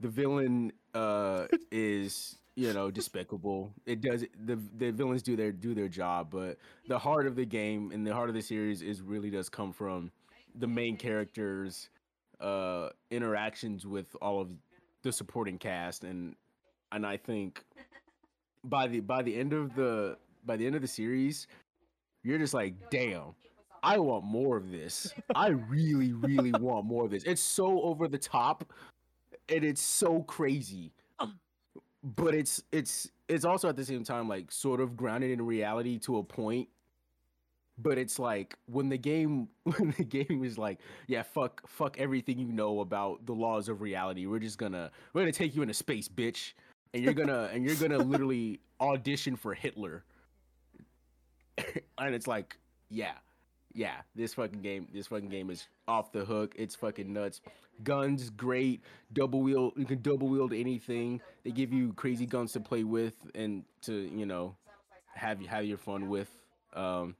The 0.00 0.08
villain 0.08 0.72
uh 0.94 1.46
is 1.70 2.36
you 2.54 2.72
know 2.72 2.90
despicable. 2.90 3.72
It 3.86 4.00
does 4.00 4.24
the 4.44 4.56
the 4.76 4.90
villains 4.92 5.22
do 5.22 5.36
their 5.36 5.52
do 5.52 5.74
their 5.74 5.88
job, 5.88 6.30
but 6.30 6.58
the 6.88 6.98
heart 6.98 7.26
of 7.26 7.36
the 7.36 7.44
game 7.46 7.90
and 7.92 8.06
the 8.06 8.14
heart 8.14 8.28
of 8.28 8.34
the 8.34 8.42
series 8.42 8.82
is 8.82 9.00
really 9.02 9.30
does 9.30 9.48
come 9.48 9.72
from 9.72 10.10
the 10.54 10.66
main 10.66 10.96
characters 10.96 11.88
uh 12.40 12.90
interactions 13.10 13.86
with 13.86 14.14
all 14.20 14.40
of 14.40 14.48
the 15.02 15.12
supporting 15.12 15.58
cast 15.58 16.04
and 16.04 16.34
and 16.92 17.06
I 17.06 17.16
think 17.16 17.64
by 18.64 18.86
the 18.88 19.00
by 19.00 19.22
the 19.22 19.34
end 19.36 19.52
of 19.52 19.74
the 19.74 20.16
by 20.44 20.56
the 20.56 20.66
end 20.66 20.74
of 20.74 20.82
the 20.82 20.88
series 20.88 21.46
you're 22.22 22.38
just 22.38 22.54
like 22.54 22.74
damn 22.90 23.34
I 23.82 23.98
want 23.98 24.24
more 24.24 24.56
of 24.56 24.70
this. 24.70 25.12
I 25.34 25.48
really 25.48 26.12
really 26.12 26.52
want 26.52 26.86
more 26.86 27.04
of 27.04 27.10
this. 27.10 27.24
It's 27.24 27.42
so 27.42 27.82
over 27.82 28.08
the 28.08 28.18
top 28.18 28.64
and 29.48 29.64
it's 29.64 29.82
so 29.82 30.22
crazy. 30.22 30.92
But 32.02 32.34
it's 32.34 32.62
it's 32.70 33.10
it's 33.28 33.44
also 33.44 33.68
at 33.68 33.76
the 33.76 33.84
same 33.84 34.04
time 34.04 34.28
like 34.28 34.52
sort 34.52 34.80
of 34.80 34.96
grounded 34.96 35.30
in 35.30 35.44
reality 35.44 35.98
to 36.00 36.18
a 36.18 36.22
point 36.22 36.68
but 37.78 37.98
it's 37.98 38.18
like 38.18 38.56
when 38.66 38.88
the 38.88 38.96
game 38.96 39.48
when 39.64 39.94
the 39.98 40.04
game 40.04 40.44
is 40.44 40.56
like 40.58 40.78
yeah 41.06 41.22
fuck 41.22 41.66
fuck 41.68 41.98
everything 41.98 42.38
you 42.38 42.52
know 42.52 42.80
about 42.80 43.24
the 43.26 43.32
laws 43.32 43.68
of 43.68 43.80
reality 43.80 44.26
we're 44.26 44.38
just 44.38 44.58
gonna 44.58 44.90
we're 45.12 45.22
gonna 45.22 45.32
take 45.32 45.54
you 45.54 45.62
into 45.62 45.74
space 45.74 46.08
bitch 46.08 46.52
and 46.94 47.02
you're 47.02 47.14
gonna 47.14 47.50
and 47.52 47.64
you're 47.64 47.76
gonna 47.76 47.98
literally 47.98 48.60
audition 48.80 49.36
for 49.36 49.54
hitler 49.54 50.04
and 51.98 52.14
it's 52.14 52.26
like 52.26 52.56
yeah 52.88 53.12
yeah 53.76 53.96
this 54.14 54.34
fucking 54.34 54.62
game 54.62 54.88
this 54.92 55.06
fucking 55.06 55.28
game 55.28 55.50
is 55.50 55.68
off 55.86 56.10
the 56.10 56.24
hook 56.24 56.54
it's 56.56 56.74
fucking 56.74 57.12
nuts 57.12 57.42
guns 57.84 58.30
great 58.30 58.80
double 59.12 59.42
wield 59.42 59.72
you 59.76 59.84
can 59.84 60.00
double 60.00 60.28
wield 60.28 60.52
anything 60.52 61.20
they 61.44 61.50
give 61.50 61.72
you 61.72 61.92
crazy 61.92 62.24
guns 62.24 62.52
to 62.52 62.60
play 62.60 62.82
with 62.84 63.14
and 63.34 63.64
to 63.82 63.92
you 63.92 64.24
know 64.24 64.56
have 65.14 65.38
have 65.44 65.64
your 65.64 65.78
fun 65.78 66.08
with 66.08 66.30
um 66.74 67.14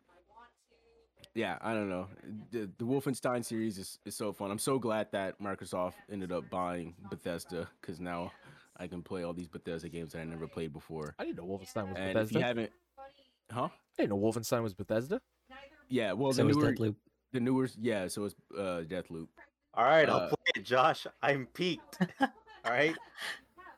yeah, 1.35 1.59
I 1.61 1.75
don't 1.75 1.91
know. 1.91 2.07
The, 2.51 2.71
the 2.79 2.85
Wolfenstein 2.85 3.45
series 3.45 3.77
is, 3.77 3.99
is 4.07 4.17
so 4.17 4.33
fun. 4.33 4.51
I'm 4.51 4.59
so 4.59 4.79
glad 4.79 5.09
that 5.13 5.39
Microsoft 5.39 5.93
ended 6.11 6.33
up 6.33 6.49
buying 6.49 6.95
Bethesda 7.11 7.69
because 7.79 8.01
now 8.01 8.33
I 8.79 8.87
can 8.87 9.03
play 9.03 9.23
all 9.23 9.35
these 9.35 9.47
Bethesda 9.47 9.91
games 9.91 10.13
that 10.13 10.21
I 10.21 10.25
never 10.25 10.47
played 10.47 10.73
before. 10.73 11.15
I 11.19 11.27
didn't 11.27 11.37
know 11.37 11.45
Wolfenstein 11.45 11.89
was 11.89 11.97
And 11.97 12.09
if 12.09 12.15
Bethesda. 12.15 12.39
you 12.39 12.45
haven't, 12.45 12.73
huh? 13.53 13.69
I 13.69 14.03
didn't 14.03 14.11
know 14.11 14.19
Wolfenstein 14.19 14.63
was 14.63 14.73
Bethesda. 14.73 15.21
Yeah, 15.89 16.13
well, 16.13 16.33
so 16.33 16.43
the 16.45 16.49
is 16.51 16.57
newer, 16.57 16.73
Deathloop. 16.73 16.95
the 17.33 17.41
newer, 17.41 17.69
yeah. 17.81 18.09
So 18.09 18.25
it's 18.25 18.35
uh, 18.57 18.83
Deathloop. 18.89 19.29
All 19.75 19.85
right, 19.85 20.09
I'll 20.09 20.17
Uh, 20.17 20.29
play 20.29 20.37
it, 20.57 20.65
Josh. 20.65 21.07
I'm 21.23 21.47
piqued. 21.53 21.99
All 22.21 22.73
right. 22.73 22.95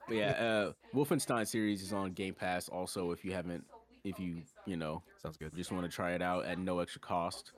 But 0.07 0.17
yeah, 0.17 0.31
uh, 0.31 0.73
Wolfenstein 0.95 1.47
series 1.47 1.83
is 1.83 1.93
on 1.93 2.13
Game 2.13 2.35
Pass. 2.35 2.69
Also, 2.69 3.11
if 3.11 3.25
you 3.25 3.33
haven't, 3.33 3.65
if 4.05 4.19
you 4.19 4.43
you 4.65 4.77
know 4.77 5.03
Sounds 5.23 5.37
good. 5.37 5.55
just 5.55 5.71
want 5.73 5.85
to 5.85 5.91
try 5.91 6.13
it 6.13 6.23
out 6.23 6.47
at 6.47 6.59
no 6.59 6.79
extra 6.79 7.01
cost. 7.01 7.53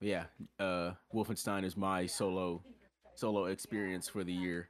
But 0.00 0.08
yeah, 0.08 0.24
uh, 0.58 0.92
Wolfenstein 1.14 1.64
is 1.64 1.76
my 1.76 2.06
solo 2.06 2.62
solo 3.14 3.44
experience 3.46 4.08
for 4.08 4.24
the 4.24 4.32
year. 4.32 4.68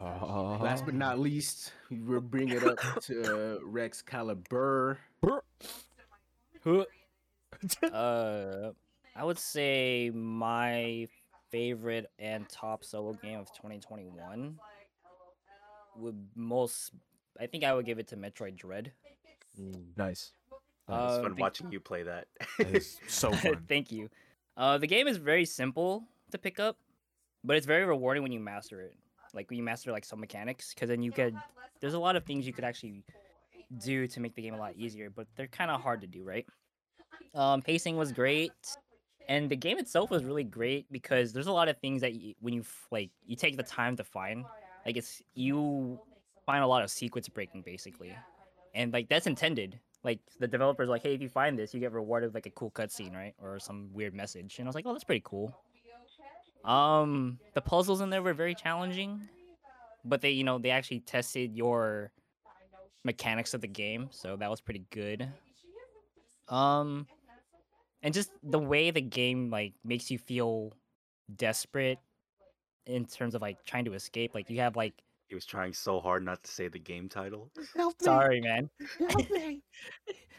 Uh, 0.00 0.58
Last 0.58 0.84
but 0.84 0.94
not 0.94 1.18
least, 1.18 1.72
we'll 1.90 2.20
bring 2.20 2.48
it 2.50 2.62
up 2.64 2.78
to 3.02 3.60
Rexcalibur. 3.64 4.96
uh, 7.92 8.70
I 9.16 9.24
would 9.24 9.38
say 9.38 10.10
my 10.14 11.06
favorite 11.50 12.06
and 12.18 12.48
top 12.48 12.84
solo 12.84 13.14
game 13.14 13.38
of 13.38 13.46
2021 13.52 14.58
would 15.96 16.16
most. 16.34 16.92
I 17.40 17.46
think 17.46 17.64
I 17.64 17.72
would 17.74 17.86
give 17.86 17.98
it 17.98 18.08
to 18.08 18.16
Metroid 18.16 18.56
Dread. 18.56 18.92
nice. 19.96 20.32
It's 20.50 20.62
Uh, 20.88 21.22
fun 21.22 21.34
the- 21.34 21.40
watching 21.42 21.70
you 21.72 21.80
play 21.80 22.02
that. 22.04 22.26
That 22.58 22.74
is 22.74 22.98
so 23.08 23.32
fun. 23.44 23.64
Thank 23.68 23.92
you. 23.92 24.08
Uh, 24.56 24.78
the 24.78 24.86
game 24.86 25.06
is 25.06 25.16
very 25.18 25.44
simple 25.44 26.04
to 26.32 26.38
pick 26.38 26.58
up, 26.58 26.78
but 27.44 27.56
it's 27.56 27.66
very 27.66 27.84
rewarding 27.84 28.22
when 28.22 28.32
you 28.32 28.40
master 28.40 28.80
it. 28.80 28.94
Like 29.34 29.50
when 29.50 29.58
you 29.58 29.62
master 29.62 29.92
like 29.92 30.04
some 30.04 30.20
mechanics, 30.20 30.72
because 30.74 30.88
then 30.88 31.02
you 31.02 31.12
could. 31.12 31.36
There's 31.80 31.94
a 31.94 31.98
lot 31.98 32.16
of 32.16 32.24
things 32.24 32.46
you 32.46 32.52
could 32.52 32.64
actually 32.64 33.04
do 33.84 34.06
to 34.08 34.20
make 34.20 34.34
the 34.34 34.42
game 34.42 34.54
a 34.54 34.58
lot 34.58 34.74
easier, 34.74 35.10
but 35.10 35.26
they're 35.36 35.46
kind 35.46 35.70
of 35.70 35.80
hard 35.82 36.00
to 36.00 36.06
do, 36.06 36.24
right? 36.24 36.46
Um, 37.34 37.62
pacing 37.62 37.96
was 37.96 38.12
great, 38.12 38.52
and 39.28 39.50
the 39.50 39.56
game 39.56 39.78
itself 39.78 40.10
was 40.10 40.24
really 40.24 40.44
great 40.44 40.90
because 40.90 41.32
there's 41.32 41.46
a 41.46 41.52
lot 41.52 41.68
of 41.68 41.76
things 41.78 42.00
that 42.00 42.14
you, 42.14 42.34
when 42.40 42.54
you 42.54 42.64
like 42.90 43.10
you 43.26 43.36
take 43.36 43.56
the 43.56 43.62
time 43.62 43.96
to 43.96 44.04
find, 44.04 44.44
like 44.86 44.96
it's 44.96 45.22
you 45.34 46.00
find 46.46 46.64
a 46.64 46.66
lot 46.66 46.82
of 46.82 46.90
sequence 46.90 47.28
breaking 47.28 47.62
basically, 47.62 48.16
and 48.74 48.92
like 48.92 49.08
that's 49.08 49.26
intended. 49.26 49.78
Like 50.04 50.20
the 50.38 50.46
developers 50.46 50.88
like 50.88 51.02
hey 51.02 51.14
if 51.14 51.20
you 51.20 51.28
find 51.28 51.58
this 51.58 51.74
you 51.74 51.80
get 51.80 51.92
rewarded 51.92 52.28
with, 52.28 52.34
like 52.34 52.46
a 52.46 52.50
cool 52.50 52.70
cutscene 52.70 53.14
right? 53.14 53.34
Or 53.42 53.58
some 53.58 53.90
weird 53.92 54.14
message. 54.14 54.58
And 54.58 54.66
i 54.66 54.68
was 54.68 54.76
like 54.76 54.86
oh 54.86 54.92
that's 54.92 55.04
pretty 55.04 55.22
cool. 55.24 55.54
Um 56.64 57.38
the 57.54 57.60
puzzles 57.60 58.00
in 58.00 58.08
there 58.08 58.22
were 58.22 58.32
very 58.32 58.54
challenging 58.54 59.20
but 60.04 60.20
they 60.20 60.30
you 60.30 60.44
know 60.44 60.58
they 60.58 60.70
actually 60.70 61.00
tested 61.00 61.54
your 61.54 62.12
mechanics 63.04 63.54
of 63.54 63.60
the 63.60 63.68
game 63.68 64.08
so 64.10 64.36
that 64.36 64.50
was 64.50 64.60
pretty 64.60 64.84
good 64.90 65.28
um 66.48 67.06
and 68.02 68.14
just 68.14 68.30
the 68.42 68.58
way 68.58 68.90
the 68.90 69.00
game 69.00 69.50
like 69.50 69.74
makes 69.84 70.10
you 70.10 70.18
feel 70.18 70.72
desperate 71.36 71.98
in 72.86 73.04
terms 73.04 73.34
of 73.34 73.42
like 73.42 73.62
trying 73.64 73.84
to 73.84 73.92
escape 73.94 74.34
like 74.34 74.48
you 74.50 74.60
have 74.60 74.76
like 74.76 74.94
he 75.28 75.34
was 75.34 75.44
trying 75.44 75.74
so 75.74 76.00
hard 76.00 76.24
not 76.24 76.42
to 76.42 76.50
say 76.50 76.68
the 76.68 76.78
game 76.78 77.06
title. 77.08 77.50
sorry 78.00 78.40
man 78.40 78.70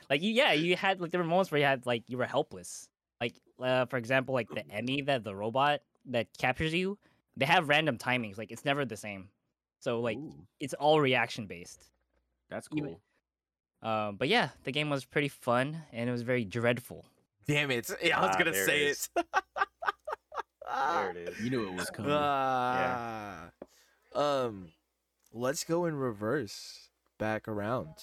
like 0.09 0.21
you, 0.23 0.31
yeah, 0.33 0.51
you 0.53 0.75
had 0.75 0.99
like 0.99 1.11
there 1.11 1.21
were 1.21 1.27
moments 1.27 1.51
where 1.51 1.59
you 1.59 1.65
had 1.65 1.85
like 1.85 2.03
you 2.07 2.17
were 2.17 2.25
helpless. 2.25 2.89
Like 3.21 3.35
uh, 3.61 3.85
for 3.85 3.97
example, 3.97 4.33
like 4.33 4.49
the 4.49 4.61
E.M.M.I. 4.75 5.03
that 5.05 5.23
the 5.23 5.35
robot 5.35 5.81
that 6.05 6.27
captures 6.37 6.73
you, 6.73 6.97
they 7.37 7.45
have 7.45 7.69
random 7.69 7.97
timings. 7.97 8.37
Like 8.37 8.51
it's 8.51 8.65
never 8.65 8.85
the 8.85 8.97
same. 8.97 9.29
So 9.79 9.99
like 10.01 10.17
Ooh, 10.17 10.33
it's 10.59 10.73
all 10.73 10.99
reaction 10.99 11.45
based. 11.45 11.83
that's 12.49 12.67
even- 12.75 12.89
cool. 12.91 13.01
Um, 13.81 14.17
but 14.17 14.27
yeah, 14.27 14.49
the 14.65 14.71
game 14.71 14.89
was 14.89 15.05
pretty 15.05 15.29
fun 15.29 15.83
and 15.93 16.09
it 16.09 16.11
was 16.11 16.21
very 16.23 16.43
dreadful. 16.45 17.05
Damn 17.47 17.71
it! 17.71 17.89
Yeah, 18.03 18.19
I 18.19 18.25
was 18.27 18.35
Ah, 18.35 18.37
gonna 18.37 18.51
there 18.51 18.63
it 18.63 18.65
say 18.65 18.85
is. 18.87 19.09
it. 19.15 19.25
There 20.71 21.09
it 21.11 21.17
is. 21.17 21.39
You 21.41 21.49
knew 21.49 21.67
it 21.67 21.73
was 21.73 21.89
coming. 21.89 22.11
Ah. 22.13 23.49
Um, 24.13 24.71
let's 25.33 25.63
go 25.63 25.85
in 25.85 25.95
reverse, 25.95 26.89
back 27.17 27.47
around, 27.47 27.95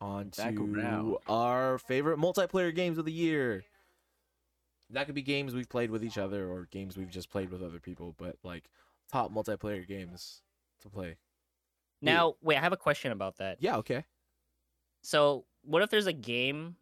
on 0.00 0.30
Back 0.36 0.54
to 0.54 0.74
around. 0.74 1.16
our 1.26 1.78
favorite 1.78 2.18
multiplayer 2.18 2.72
games 2.74 2.98
of 2.98 3.04
the 3.04 3.12
year. 3.12 3.64
That 4.90 5.06
could 5.06 5.14
be 5.16 5.22
games 5.22 5.54
we've 5.54 5.68
played 5.68 5.90
with 5.90 6.04
each 6.04 6.18
other 6.18 6.48
or 6.48 6.68
games 6.70 6.96
we've 6.96 7.10
just 7.10 7.30
played 7.30 7.50
with 7.50 7.62
other 7.62 7.80
people, 7.80 8.14
but 8.16 8.36
like 8.44 8.70
top 9.10 9.32
multiplayer 9.32 9.86
games 9.86 10.42
to 10.82 10.88
play. 10.88 11.16
Now, 12.00 12.34
wait, 12.42 12.58
I 12.58 12.60
have 12.60 12.72
a 12.72 12.76
question 12.76 13.10
about 13.10 13.38
that. 13.38 13.56
Yeah, 13.60 13.76
okay. 13.78 14.04
So, 15.04 15.44
what 15.64 15.82
if 15.82 15.90
there's 15.90 16.06
a 16.06 16.14
game 16.14 16.76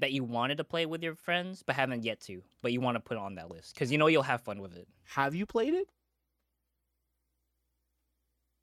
that 0.00 0.10
you 0.10 0.24
wanted 0.24 0.58
to 0.58 0.64
play 0.64 0.84
with 0.84 1.00
your 1.00 1.14
friends 1.14 1.62
but 1.64 1.76
haven't 1.76 2.02
yet 2.02 2.18
to, 2.22 2.42
but 2.60 2.72
you 2.72 2.80
want 2.80 2.96
to 2.96 3.00
put 3.00 3.16
on 3.16 3.36
that 3.36 3.52
list 3.52 3.74
because 3.74 3.92
you 3.92 3.98
know 3.98 4.08
you'll 4.08 4.24
have 4.24 4.40
fun 4.40 4.60
with 4.60 4.76
it? 4.76 4.88
Have 5.04 5.36
you 5.36 5.46
played 5.46 5.74
it? 5.74 5.88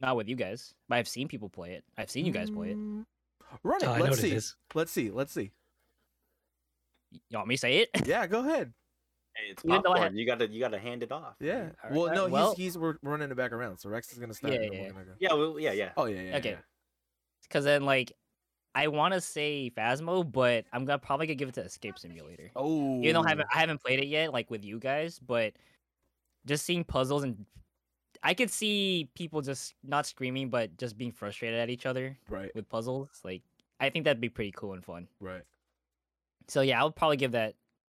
Not 0.02 0.18
with 0.18 0.28
you 0.28 0.36
guys, 0.36 0.74
but 0.90 0.98
I've 0.98 1.08
seen 1.08 1.30
people 1.30 1.48
play 1.48 1.76
it. 1.76 1.86
I've 1.98 2.10
seen 2.10 2.26
you 2.26 2.34
guys 2.34 2.50
play 2.50 2.72
it. 2.72 2.78
Mm, 2.78 3.06
Run 3.64 3.82
it. 3.82 3.88
Oh, 3.88 3.92
Let's 3.92 4.02
what 4.02 4.12
it 4.20 4.42
see. 4.42 4.52
Let's 4.74 4.92
see. 4.92 5.12
Let's 5.12 5.32
see. 5.32 5.52
You 7.12 7.38
want 7.38 7.48
me 7.48 7.56
to 7.56 7.60
say 7.60 7.78
it? 7.78 7.90
Yeah, 8.06 8.28
go 8.28 8.42
ahead. 8.42 8.74
Hey, 9.34 9.52
it's 9.52 9.64
Even 9.64 9.82
though 9.82 9.94
popcorn. 9.94 10.18
You 10.18 10.26
gotta 10.26 10.50
you 10.50 10.60
gotta 10.60 10.78
hand 10.78 11.04
it 11.04 11.14
off. 11.14 11.36
Yeah. 11.40 11.54
All 11.54 11.60
right, 11.62 11.92
Well, 11.92 12.02
all 12.02 12.08
right, 12.08 12.16
no, 12.16 12.28
well- 12.28 12.56
he's 12.56 12.74
he's 12.74 12.78
we're 12.78 12.98
running 13.02 13.32
it 13.32 13.38
back 13.38 13.54
around. 13.54 13.78
So 13.78 13.90
Rex 13.90 14.12
is 14.12 14.20
gonna 14.20 14.34
start. 14.34 14.54
Yeah, 14.54 14.60
and 14.60 14.74
then 14.74 14.84
yeah, 14.84 14.90
go. 14.90 15.12
Yeah, 15.20 15.34
well, 15.36 15.58
yeah, 15.58 15.72
yeah. 15.72 15.92
Oh 15.96 16.06
yeah, 16.06 16.22
yeah. 16.22 16.38
Okay. 16.38 16.50
yeah. 16.50 16.58
Because 17.44 17.64
then, 17.64 17.86
like, 17.86 18.12
I 18.76 18.88
want 18.88 19.14
to 19.14 19.22
say 19.22 19.72
Phasmo, 19.76 20.30
but 20.30 20.66
I'm 20.74 20.84
gonna 20.86 21.00
probably 21.00 21.28
gonna 21.28 21.36
give 21.36 21.48
it 21.50 21.56
to 21.56 21.62
Escape 21.64 21.98
Simulator. 21.98 22.52
Oh. 22.56 23.02
you 23.02 23.14
though 23.14 23.24
I 23.24 23.30
haven't, 23.30 23.48
oh. 23.52 23.56
I 23.56 23.60
haven't 23.62 23.82
played 23.82 24.00
it 24.00 24.08
yet, 24.08 24.34
like 24.34 24.52
with 24.52 24.66
you 24.66 24.78
guys, 24.80 25.18
but 25.18 25.54
just 26.46 26.66
seeing 26.66 26.84
puzzles 26.84 27.24
and 27.24 27.46
I 28.22 28.34
could 28.34 28.52
see 28.52 29.10
people 29.16 29.42
just 29.42 29.76
not 29.84 30.06
screaming, 30.06 30.50
but 30.50 30.78
just 30.78 30.98
being 30.98 31.12
frustrated 31.12 31.60
at 31.60 31.70
each 31.70 31.86
other 31.86 32.18
Right. 32.30 32.52
with 32.56 32.68
puzzles. 32.68 33.10
Like, 33.24 33.44
I 33.80 33.90
think 33.90 34.06
that'd 34.06 34.20
be 34.22 34.30
pretty 34.30 34.52
cool 34.52 34.74
and 34.74 34.84
fun. 34.84 35.08
Right. 35.20 35.44
So 36.48 36.62
yeah, 36.62 36.82
I 36.82 36.84
would 36.84 36.96
probably 36.96 37.18
give 37.18 37.32
that 37.32 37.56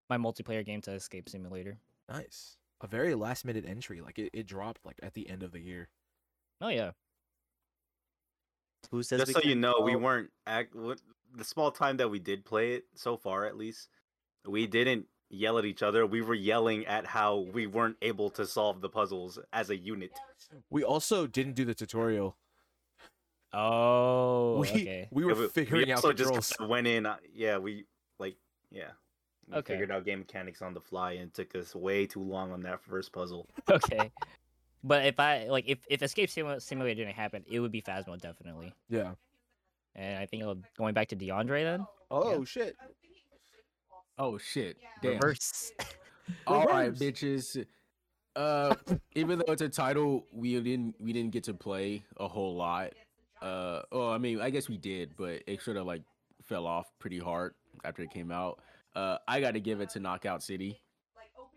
my 0.08 0.16
multiplayer 0.16 0.64
game 0.64 0.80
to 0.82 0.92
Escape 0.92 1.28
Simulator. 1.28 1.78
Nice. 2.08 2.56
A 2.82 2.86
very 2.86 3.14
last 3.14 3.44
minute 3.44 3.64
entry. 3.66 4.00
Like 4.00 4.18
it, 4.18 4.30
it 4.32 4.46
dropped 4.46 4.84
like 4.84 4.98
at 5.02 5.14
the 5.14 5.28
end 5.28 5.42
of 5.42 5.50
the 5.50 5.60
year. 5.60 5.88
Oh 6.60 6.68
yeah, 6.68 6.92
Who 8.90 9.02
says 9.02 9.20
Just 9.20 9.28
we 9.28 9.32
so 9.34 9.40
you 9.40 9.48
can't 9.50 9.60
know, 9.60 9.80
we 9.80 9.96
weren't 9.96 10.30
act 10.46 10.74
what- 10.74 11.00
the 11.34 11.44
small 11.44 11.70
time 11.70 11.98
that 11.98 12.08
we 12.08 12.18
did 12.18 12.44
play 12.44 12.72
it 12.72 12.86
so 12.94 13.16
far, 13.16 13.44
at 13.44 13.56
least. 13.56 13.90
We 14.46 14.66
didn't 14.66 15.06
yell 15.28 15.58
at 15.58 15.66
each 15.66 15.82
other. 15.82 16.06
We 16.06 16.22
were 16.22 16.32
yelling 16.34 16.86
at 16.86 17.04
how 17.04 17.40
we 17.52 17.66
weren't 17.66 17.98
able 18.00 18.30
to 18.30 18.46
solve 18.46 18.80
the 18.80 18.88
puzzles 18.88 19.38
as 19.52 19.68
a 19.68 19.76
unit. 19.76 20.12
We 20.70 20.84
also 20.84 21.26
didn't 21.26 21.52
do 21.52 21.66
the 21.66 21.74
tutorial. 21.74 22.38
Oh, 23.52 24.58
we 24.60 24.68
okay. 24.68 25.08
we 25.10 25.26
Yeah, 25.26 25.32
were 25.34 25.48
figuring 25.48 25.90
out 25.90 25.96
also 25.96 26.08
controls. 26.14 26.48
just 26.48 26.58
kinda 26.58 26.70
went 26.70 26.86
in. 26.86 27.04
uh, 27.06 27.18
Yeah, 27.32 27.58
we 27.58 27.84
like 28.18 28.36
yeah. 28.70 28.92
We 29.48 29.56
Okay. 29.58 29.74
figured 29.74 29.90
out 29.90 30.04
game 30.04 30.18
mechanics 30.20 30.60
on 30.62 30.74
the 30.74 30.80
fly, 30.80 31.12
and 31.12 31.32
took 31.32 31.54
us 31.54 31.74
way 31.74 32.06
too 32.06 32.22
long 32.22 32.52
on 32.52 32.60
that 32.62 32.82
first 32.82 33.12
puzzle. 33.12 33.48
okay. 33.70 34.10
But 34.84 35.06
if 35.06 35.18
I 35.18 35.46
like, 35.48 35.64
if 35.66 35.78
if 35.88 36.02
Escape 36.02 36.30
Simu- 36.30 36.62
Simulator 36.62 37.04
didn't 37.04 37.16
happen, 37.16 37.44
it 37.50 37.60
would 37.60 37.72
be 37.72 37.82
Phasmo 37.82 38.20
definitely. 38.20 38.72
Yeah. 38.88 39.12
And 39.94 40.18
I 40.18 40.26
think 40.26 40.42
it'll, 40.42 40.58
going 40.76 40.94
back 40.94 41.08
to 41.08 41.16
DeAndre 41.16 41.64
then. 41.64 41.86
Oh 42.10 42.44
shit. 42.44 42.76
Oh 44.18 44.38
shit! 44.38 44.76
Damn. 45.02 45.14
Reverse. 45.14 45.72
All 46.46 46.66
right, 46.66 46.92
bitches. 46.92 47.64
Uh, 48.36 48.74
even 49.14 49.38
though 49.38 49.52
it's 49.52 49.62
a 49.62 49.68
title 49.68 50.26
we 50.32 50.60
didn't 50.60 50.94
we 51.00 51.12
didn't 51.12 51.32
get 51.32 51.44
to 51.44 51.54
play 51.54 52.04
a 52.18 52.28
whole 52.28 52.54
lot. 52.54 52.92
Uh, 53.40 53.82
oh, 53.92 54.10
I 54.10 54.18
mean, 54.18 54.40
I 54.40 54.50
guess 54.50 54.68
we 54.68 54.76
did, 54.76 55.14
but 55.16 55.42
it 55.46 55.62
sort 55.62 55.76
of 55.76 55.86
like 55.86 56.02
fell 56.42 56.66
off 56.66 56.90
pretty 56.98 57.18
hard 57.18 57.54
after 57.84 58.02
it 58.02 58.10
came 58.10 58.32
out. 58.32 58.60
Uh, 58.96 59.18
I 59.28 59.40
got 59.40 59.52
to 59.52 59.60
give 59.60 59.80
it 59.80 59.90
to 59.90 60.00
Knockout 60.00 60.42
City. 60.42 60.80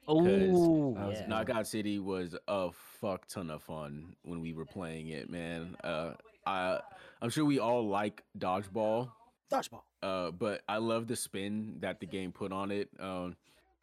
Oh, 0.08 0.90
was 0.90 1.20
yeah. 1.20 1.28
Knockout 1.28 1.68
City 1.68 2.00
was 2.00 2.36
a 2.48 2.72
fuck 2.72 3.28
ton 3.28 3.50
of 3.50 3.64
fun 3.64 4.16
when 4.24 4.42
we 4.42 4.54
were 4.54 4.66
playing 4.66 5.10
it, 5.10 5.30
man. 5.30 5.76
Uh, 5.84 6.14
I 6.46 6.80
I'm 7.22 7.30
sure 7.30 7.46
we 7.46 7.60
all 7.60 7.88
like 7.88 8.24
dodgeball, 8.38 9.12
Dodgeball. 9.52 9.82
uh, 10.02 10.32
but 10.32 10.62
I 10.68 10.78
love 10.78 11.08
the 11.08 11.16
spin 11.16 11.78
that 11.82 12.00
the 12.00 12.08
game 12.08 12.32
put 12.32 12.52
on 12.52 12.72
it. 12.72 12.90
Um, 13.00 13.36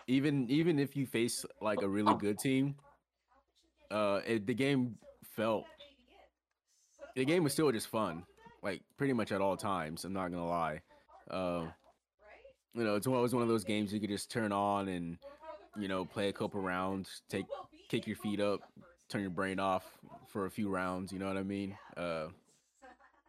even 0.07 0.51
even 0.51 0.79
if 0.79 0.97
you 0.97 1.07
face 1.07 1.45
like 1.61 1.83
a 1.83 1.89
really 1.89 2.15
good 2.15 2.39
team, 2.39 2.75
uh, 3.91 4.21
it, 4.27 4.47
the 4.47 4.55
game 4.55 4.97
felt 5.37 5.65
the 7.15 7.25
game 7.25 7.45
was 7.45 7.53
still 7.53 7.71
just 7.71 7.87
fun, 7.89 8.25
like 8.63 8.83
pretty 8.97 9.13
much 9.13 9.31
at 9.33 9.41
all 9.41 9.57
times. 9.57 10.05
I'm 10.05 10.13
not 10.13 10.31
gonna 10.31 10.49
lie. 10.49 10.81
Um, 11.31 11.73
you 12.75 12.85
know, 12.85 12.97
it's 12.97 13.07
always 13.07 13.35
one 13.35 13.43
of 13.43 13.49
those 13.49 13.65
games 13.65 13.93
you 13.93 14.01
could 14.01 14.11
just 14.11 14.31
turn 14.31 14.53
on 14.53 14.89
and 14.89 15.19
you 15.79 15.89
know 15.89 16.05
play 16.05 16.29
a 16.29 16.33
couple 16.33 16.61
rounds, 16.61 17.23
take 17.29 17.47
kick 17.89 18.07
your 18.07 18.17
feet 18.17 18.41
up, 18.41 18.61
turn 19.09 19.23
your 19.23 19.31
brain 19.31 19.59
off 19.59 19.85
for 20.29 20.47
a 20.47 20.51
few 20.51 20.69
rounds. 20.69 21.13
You 21.13 21.19
know 21.19 21.27
what 21.29 21.37
I 21.37 21.43
mean? 21.43 21.77
Uh, 21.97 22.29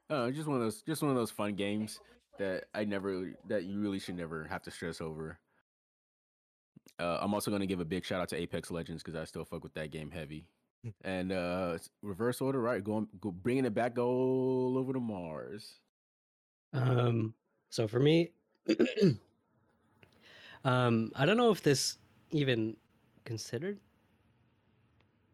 uh, 0.09 0.31
just 0.31 0.47
one 0.47 0.57
of 0.57 0.63
those, 0.63 0.81
just 0.81 1.01
one 1.01 1.11
of 1.11 1.17
those 1.17 1.31
fun 1.31 1.55
games 1.55 1.99
that 2.37 2.65
I 2.73 2.85
never, 2.85 3.31
that 3.47 3.63
you 3.63 3.79
really 3.79 3.99
should 3.99 4.15
never 4.15 4.45
have 4.45 4.63
to 4.63 4.71
stress 4.71 5.01
over. 5.01 5.39
Uh, 6.99 7.19
I'm 7.21 7.33
also 7.33 7.51
gonna 7.51 7.65
give 7.65 7.79
a 7.79 7.85
big 7.85 8.03
shout 8.03 8.21
out 8.21 8.29
to 8.29 8.35
Apex 8.35 8.71
Legends 8.71 9.03
because 9.03 9.19
I 9.19 9.23
still 9.25 9.45
fuck 9.45 9.63
with 9.63 9.73
that 9.75 9.91
game 9.91 10.11
heavy. 10.11 10.45
and 11.03 11.31
uh, 11.31 11.77
reverse 12.01 12.41
order, 12.41 12.59
right? 12.59 12.83
Going, 12.83 13.07
go, 13.19 13.31
bringing 13.31 13.65
it 13.65 13.73
back 13.73 13.97
all 13.97 14.75
over 14.77 14.93
to 14.93 14.99
Mars. 14.99 15.79
Um, 16.73 17.33
so 17.69 17.87
for 17.87 17.99
me, 17.99 18.31
um, 20.63 21.11
I 21.15 21.25
don't 21.25 21.37
know 21.37 21.51
if 21.51 21.61
this 21.63 21.97
even 22.31 22.75
considered 23.25 23.79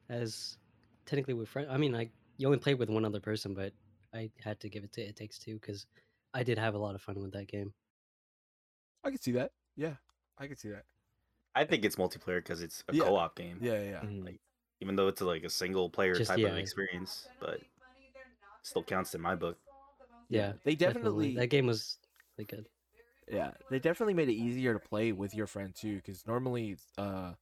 as 0.09 0.57
technically 1.05 1.33
with 1.33 1.49
friend. 1.49 1.67
I 1.69 1.77
mean, 1.77 1.95
I 1.95 2.09
you 2.37 2.47
only 2.47 2.59
played 2.59 2.79
with 2.79 2.89
one 2.89 3.05
other 3.05 3.19
person, 3.19 3.53
but 3.53 3.73
I 4.13 4.29
had 4.43 4.59
to 4.61 4.69
give 4.69 4.83
it 4.83 4.91
to 4.93 5.01
It 5.01 5.15
Takes 5.15 5.37
Two 5.39 5.55
because 5.55 5.85
I 6.33 6.43
did 6.43 6.57
have 6.57 6.73
a 6.75 6.77
lot 6.77 6.95
of 6.95 7.01
fun 7.01 7.21
with 7.21 7.31
that 7.33 7.47
game. 7.47 7.73
I 9.03 9.09
can 9.09 9.19
see 9.21 9.31
that. 9.33 9.51
Yeah. 9.75 9.95
I 10.37 10.47
can 10.47 10.57
see 10.57 10.69
that. 10.69 10.83
I 11.53 11.63
think 11.63 11.85
it's 11.85 11.95
multiplayer 11.95 12.37
because 12.39 12.61
it's 12.61 12.83
a 12.89 12.95
Yeah. 12.95 13.03
co-op 13.05 13.35
game. 13.35 13.57
Yeah, 13.61 13.81
yeah. 13.81 14.01
Mhm. 14.01 14.25
Like 14.25 14.41
even 14.81 14.95
though 14.95 15.07
it's 15.07 15.21
like 15.21 15.43
a 15.43 15.49
single 15.49 15.89
player 15.89 16.15
Just- 16.15 16.29
type 16.29 16.39
yeah. 16.39 16.47
of 16.49 16.57
experience, 16.57 17.27
but 17.39 17.61
still 18.63 18.83
counts 18.83 19.15
in 19.15 19.21
my 19.21 19.35
book. 19.35 19.57
Yeah, 20.27 20.53
They 20.63 20.75
definitely, 20.75 21.35
that 21.35 21.47
game 21.47 21.67
was 21.67 21.99
really 22.35 22.45
good. 22.47 22.67
Yeah, 23.31 23.51
they 23.69 23.79
definitely 23.79 24.13
made 24.13 24.29
it 24.29 24.33
easier 24.33 24.73
to 24.73 24.79
play 24.79 25.11
with 25.11 25.33
your 25.33 25.47
friend 25.47 25.73
too. 25.75 25.95
Because 25.97 26.25
normally, 26.27 26.77
uh, 26.97 27.33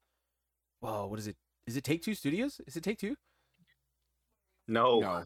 well, 0.81 1.09
what 1.09 1.19
is 1.19 1.27
it? 1.27 1.35
Is 1.67 1.77
it 1.77 1.83
Take 1.83 2.01
Two 2.03 2.13
Studios? 2.15 2.59
Is 2.67 2.75
it 2.75 2.83
Take 2.83 2.99
Two? 2.99 3.15
No, 4.67 4.99
No, 4.99 5.25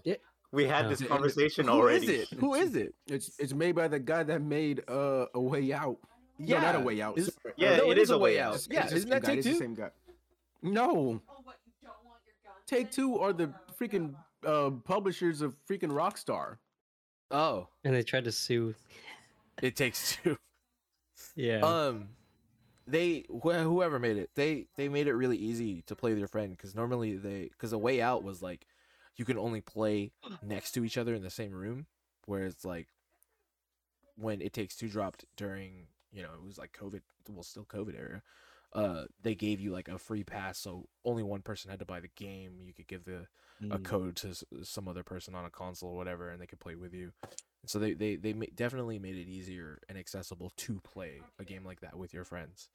we 0.52 0.65
had 0.65 0.84
No. 0.84 0.89
this 0.89 1.00
Is 1.02 1.06
it- 1.06 1.10
conversation 1.10 1.65
Who 1.67 1.74
already. 1.74 2.08
is 2.08 2.32
it? 2.32 2.39
Who 2.39 2.56
is 2.56 2.76
it? 2.76 2.96
it's 3.08 3.38
it's 3.39 3.54
made 3.54 3.74
by 3.76 3.88
the 3.88 4.00
guy 4.00 4.24
that 4.24 4.41
made 4.41 4.84
uh, 4.89 5.28
a 5.34 5.39
Way 5.39 5.74
Out. 5.74 5.98
no, 6.39 6.60
not 6.60 6.76
a 6.76 6.80
Way 6.80 7.02
Out. 7.02 7.17
Is- 7.17 7.34
sorry. 7.43 7.54
Yeah, 7.58 7.78
no, 7.78 7.91
it 7.91 7.98
is 7.98 8.10
a 8.10 8.17
Way 8.17 8.39
Out. 8.39 8.56
It's- 8.56 8.67
Yeah, 8.72 8.82
it's 8.84 8.91
the 8.91 8.96
isn't 8.98 9.10
same 9.10 9.20
that 9.20 9.22
guy, 9.24 9.28
Take 9.30 9.38
it's 9.39 9.48
the 9.48 9.54
Two? 9.54 9.60
same 9.60 9.76
guy. 9.76 9.91
No, 10.63 11.22
Take 12.65 12.91
Two 12.91 13.20
are 13.20 13.32
the 13.34 13.54
freaking 13.80 14.15
uh, 14.46 14.72
publishers 14.84 15.41
of 15.41 15.56
freaking 15.70 15.91
Rockstar. 15.91 16.58
Oh, 17.32 17.67
And 17.84 17.93
they 17.93 18.04
tried 18.04 18.24
to 18.26 18.32
sue. 18.32 18.74
it 19.62 19.76
takes 19.76 20.15
two. 20.24 20.38
Yeah. 21.38 21.60
Um, 21.62 22.10
they 22.88 23.26
wh- 23.30 23.62
whoever 23.62 24.00
made 24.00 24.17
it, 24.17 24.32
they 24.36 24.67
they 24.76 24.89
made 24.89 25.08
it 25.08 25.13
really 25.13 25.38
easy 25.38 25.82
to 25.84 25.95
play 25.95 26.12
with 26.12 26.19
your 26.19 26.28
friend 26.28 26.52
because 26.52 26.73
normally 26.76 27.15
they 27.17 27.43
because 27.52 27.71
the 27.71 27.78
way 27.78 28.02
out 28.02 28.23
was 28.23 28.41
like 28.41 28.65
you 29.15 29.23
can 29.26 29.38
only 29.38 29.62
play 29.62 30.12
next 30.41 30.71
to 30.73 30.84
each 30.86 30.97
other 30.97 31.13
in 31.13 31.21
the 31.21 31.30
same 31.30 31.52
room, 31.52 31.86
whereas 32.26 32.63
like 32.65 32.88
when 34.15 34.41
it 34.41 34.54
takes 34.54 34.76
two 34.76 34.88
dropped 34.89 35.26
during 35.36 35.88
you 36.12 36.21
know 36.23 36.30
it 36.34 36.45
was 36.45 36.58
like 36.58 36.71
COVID, 36.78 37.02
well 37.30 37.43
still 37.43 37.65
COVID 37.65 37.97
era. 37.97 38.21
Uh, 38.73 39.06
they 39.23 39.34
gave 39.34 39.60
you 39.60 39.71
like 39.71 39.88
a 39.88 39.97
free 39.97 40.23
pass, 40.23 40.58
so 40.58 40.88
only 41.06 41.23
one 41.23 41.41
person 41.41 41.69
had 41.71 41.80
to 41.80 41.86
buy 41.86 42.00
the 42.00 42.10
game. 42.15 42.60
You 42.65 42.73
could 42.73 42.88
give 42.88 43.06
the 43.06 43.28
a 43.71 43.80
Mm. 43.80 43.84
code 43.84 44.15
to 44.17 44.28
s- 44.30 44.43
some 44.63 44.88
other 44.88 45.02
person 45.04 45.34
on 45.34 45.43
a 45.45 45.50
console 45.50 45.89
or 45.89 45.95
whatever, 45.97 46.30
and 46.30 46.39
they 46.39 46.45
could 46.45 46.60
play 46.60 46.76
with 46.76 46.93
you. 46.93 47.12
So 47.65 47.80
they 47.80 47.93
they 47.93 48.15
they 48.15 48.34
definitely 48.56 49.00
made 49.00 49.15
it 49.15 49.28
easier 49.28 49.80
and 49.89 49.98
accessible 49.98 50.52
to 50.58 50.80
play 50.80 51.22
a 51.39 51.43
game 51.43 51.65
like 51.65 51.82
that 51.82 51.98
with 51.98 52.13
your 52.13 52.24
friends. 52.24 52.70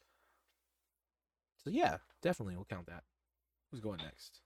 So 1.65 1.71
yeah, 1.71 1.99
definitely 2.21 2.57
we'll 2.57 2.65
count 2.65 2.87
that. 2.87 3.05
Who's 3.71 3.81
going 3.81 3.99
next? 3.99 4.41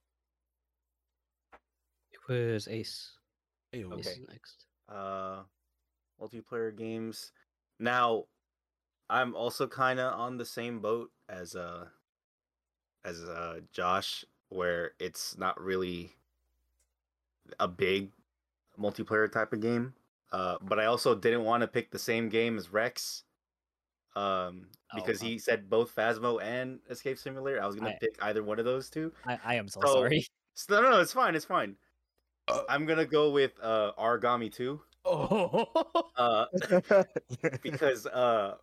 it 2.28 2.52
was 2.52 2.68
Ace. 2.68 3.12
Ayo. 3.74 3.92
Okay. 3.92 4.10
is 4.10 4.18
next. 4.28 4.64
uh 4.88 5.38
multiplayer 6.20 6.74
games 6.74 7.32
now 7.78 8.24
i'm 9.10 9.34
also 9.34 9.66
kind 9.66 10.00
of 10.00 10.18
on 10.18 10.38
the 10.38 10.44
same 10.46 10.80
boat 10.80 11.10
as 11.28 11.54
uh 11.54 11.84
as 13.06 13.22
uh, 13.22 13.60
Josh, 13.72 14.24
where 14.48 14.90
it's 14.98 15.38
not 15.38 15.60
really 15.60 16.10
a 17.60 17.68
big 17.68 18.10
multiplayer 18.78 19.30
type 19.30 19.52
of 19.52 19.60
game. 19.60 19.94
Uh, 20.32 20.56
but 20.62 20.78
I 20.80 20.86
also 20.86 21.14
didn't 21.14 21.44
want 21.44 21.60
to 21.62 21.68
pick 21.68 21.90
the 21.90 21.98
same 21.98 22.28
game 22.28 22.56
as 22.58 22.72
Rex, 22.72 23.24
um, 24.14 24.68
Oh, 24.92 24.96
because 24.96 25.20
wow. 25.20 25.28
he 25.28 25.38
said 25.38 25.68
both 25.68 25.94
Phasmo 25.94 26.40
and 26.42 26.78
Escape 26.88 27.18
Simulator. 27.18 27.60
I 27.62 27.66
was 27.66 27.74
gonna 27.76 27.90
I- 27.90 27.98
pick 28.00 28.16
either 28.22 28.42
one 28.44 28.58
of 28.58 28.64
those 28.64 28.88
two. 28.88 29.12
I, 29.24 29.38
I 29.44 29.54
am 29.56 29.68
so 29.68 29.80
So- 29.80 29.92
sorry. 29.94 30.26
So, 30.58 30.80
no, 30.80 30.90
no, 30.90 31.00
it's 31.00 31.12
fine. 31.12 31.34
It's 31.34 31.44
fine. 31.44 31.76
Uh. 32.48 32.62
I'm 32.68 32.86
gonna 32.86 33.04
go 33.04 33.30
with 33.30 33.52
uh, 33.62 33.92
Origami 33.98 34.50
2. 34.52 34.80
Oh, 35.04 35.66
Uh, 36.16 36.46
because 37.62 38.06
uh 38.06 38.54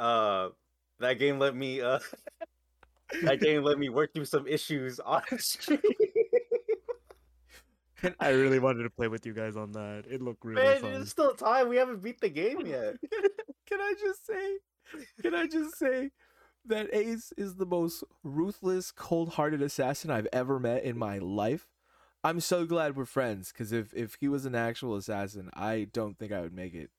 uh 0.00 0.48
that 1.00 1.14
game 1.18 1.38
let 1.38 1.54
me 1.54 1.80
uh 1.80 1.98
that 3.22 3.40
game 3.40 3.62
let 3.62 3.78
me 3.78 3.88
work 3.88 4.12
through 4.14 4.24
some 4.24 4.46
issues 4.48 4.98
on 5.00 5.22
stream. 5.38 5.78
I 8.20 8.30
really 8.30 8.58
wanted 8.58 8.84
to 8.84 8.90
play 8.90 9.08
with 9.08 9.26
you 9.26 9.32
guys 9.32 9.56
on 9.56 9.72
that. 9.72 10.04
It 10.08 10.22
looked 10.22 10.44
really 10.44 10.62
Man, 10.62 10.80
fun. 10.80 10.92
there's 10.92 11.10
still 11.10 11.34
time. 11.34 11.68
We 11.68 11.76
haven't 11.76 12.02
beat 12.02 12.20
the 12.20 12.28
game 12.28 12.60
yet. 12.66 12.96
can 13.66 13.80
I 13.80 13.94
just 14.00 14.26
say? 14.26 14.58
Can 15.22 15.34
I 15.34 15.46
just 15.46 15.76
say 15.78 16.10
that 16.64 16.88
Ace 16.94 17.32
is 17.36 17.56
the 17.56 17.66
most 17.66 18.04
ruthless, 18.22 18.90
cold-hearted 18.92 19.62
assassin 19.62 20.10
I've 20.10 20.28
ever 20.32 20.58
met 20.58 20.84
in 20.84 20.98
my 20.98 21.18
life? 21.18 21.66
I'm 22.24 22.40
so 22.40 22.66
glad 22.66 22.96
we're 22.96 23.04
friends 23.04 23.52
because 23.52 23.72
if 23.72 23.94
if 23.94 24.16
he 24.20 24.28
was 24.28 24.44
an 24.44 24.54
actual 24.54 24.96
assassin, 24.96 25.50
I 25.54 25.86
don't 25.92 26.18
think 26.18 26.32
I 26.32 26.40
would 26.40 26.52
make 26.52 26.74
it. 26.74 26.90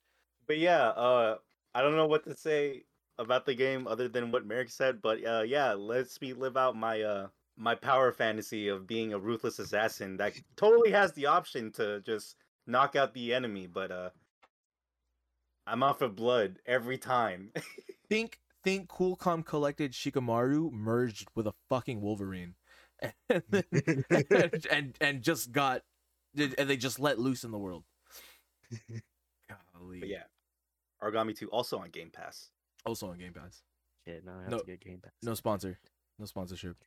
But 0.47 0.57
yeah, 0.59 0.88
uh 0.89 1.38
I 1.75 1.81
don't 1.81 1.95
know 1.95 2.07
what 2.07 2.23
to 2.25 2.35
say 2.35 2.83
about 3.17 3.45
the 3.45 3.53
game 3.53 3.85
other 3.85 4.07
than 4.07 4.31
what 4.31 4.45
Merrick 4.45 4.69
said, 4.69 5.01
but 5.01 5.23
uh 5.25 5.43
yeah, 5.45 5.73
lets 5.73 6.19
me 6.21 6.33
live 6.33 6.55
out 6.55 6.75
my 6.75 7.01
uh 7.01 7.27
my 7.62 7.76
power 7.76 8.12
fantasy 8.12 8.69
of 8.69 8.88
being 8.88 9.13
a 9.13 9.19
ruthless 9.19 9.60
assassin 9.60 10.17
that 10.17 10.34
totally 10.56 10.91
has 10.91 11.12
the 11.13 11.26
option 11.28 11.72
to 11.74 12.00
just 12.02 12.38
knock 12.65 12.95
out 12.95 13.13
the 13.13 13.34
enemy, 13.34 13.67
but 13.67 13.91
uh 13.91 14.10
I'm 15.67 15.84
off 15.84 16.02
of 16.02 16.15
blood 16.15 16.60
every 16.65 16.98
time. 16.98 17.52
Think 18.10 18.39
think 18.63 18.89
Coolcom 18.89 19.45
collected 19.45 19.91
Shikamaru 19.91 20.72
merged 20.72 21.28
with 21.36 21.45
a 21.45 21.54
fucking 21.69 22.02
Wolverine, 22.02 22.56
and 23.30 23.43
then- 23.50 23.63
and, 24.10 24.65
and 24.72 24.95
and 25.00 25.22
just 25.22 25.52
got 25.52 25.84
and 26.36 26.54
they 26.69 26.76
just 26.78 27.00
let 27.00 27.19
loose 27.19 27.43
in 27.43 27.52
the 27.52 27.60
world. 27.60 27.84
Golly. 29.74 30.00
but 30.00 30.10
yeah. 30.10 30.24
Origami 31.04 31.36
2 31.38 31.50
also 31.50 31.78
on 31.80 31.89
Game 31.91 32.10
Pass. 32.12 32.50
Also 32.86 33.10
on 33.10 33.17
Game 33.17 33.34
Pass. 33.34 33.62
Shit, 34.08 34.26
now 34.26 34.34
I 34.39 34.41
have 34.41 34.52
No- 34.52 34.60
to 34.60 34.65
get 34.65 34.82
Game 34.82 35.00
Pass. 35.02 35.13
No 35.24 35.34
sponsor. 35.34 35.78
No 36.17 36.26
sponsorship. 36.26 36.78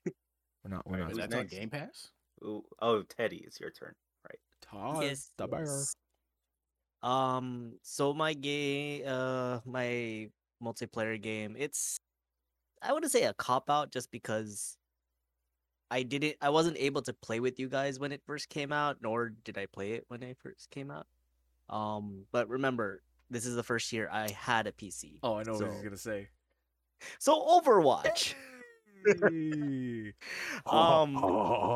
We're 0.64 0.70
not. 0.70 0.86
We're 0.86 0.98
Alright, 0.98 1.00
not. 1.00 1.10
who's 1.10 1.30
That's 1.30 1.34
on? 1.34 1.46
Game 1.46 1.70
Pass. 1.70 2.10
Ooh, 2.44 2.64
oh, 2.80 3.02
Teddy, 3.02 3.42
it's 3.46 3.60
your 3.60 3.70
turn. 3.70 3.94
Right? 4.28 4.38
Todd. 4.60 5.02
Yes. 5.04 5.30
the 5.36 5.46
bear. 5.46 5.60
yes. 5.60 5.94
Um. 7.02 7.74
So 7.82 8.14
my 8.14 8.32
game, 8.34 9.02
uh, 9.06 9.58
my 9.64 10.28
multiplayer 10.62 11.20
game, 11.20 11.56
it's, 11.58 11.98
I 12.80 12.92
wouldn't 12.92 13.10
say 13.12 13.24
a 13.24 13.34
cop 13.34 13.68
out, 13.68 13.90
just 13.92 14.10
because 14.12 14.76
I 15.90 16.04
didn't, 16.04 16.36
I 16.40 16.50
wasn't 16.50 16.76
able 16.78 17.02
to 17.02 17.12
play 17.12 17.40
with 17.40 17.58
you 17.58 17.68
guys 17.68 17.98
when 17.98 18.12
it 18.12 18.22
first 18.24 18.48
came 18.48 18.72
out, 18.72 18.98
nor 19.02 19.30
did 19.44 19.58
I 19.58 19.66
play 19.66 19.92
it 19.92 20.04
when 20.08 20.22
it 20.22 20.36
first 20.40 20.70
came 20.70 20.90
out. 20.92 21.06
Um. 21.68 22.24
But 22.30 22.48
remember, 22.48 23.02
this 23.30 23.46
is 23.46 23.56
the 23.56 23.64
first 23.64 23.92
year 23.92 24.08
I 24.12 24.30
had 24.30 24.66
a 24.68 24.72
PC. 24.72 25.18
Oh, 25.24 25.34
I 25.36 25.42
know 25.42 25.54
what 25.54 25.64
he's 25.64 25.76
So- 25.78 25.82
gonna 25.82 25.96
say. 25.96 26.28
So 27.18 27.60
Overwatch. 27.60 28.34
Um. 30.66 31.14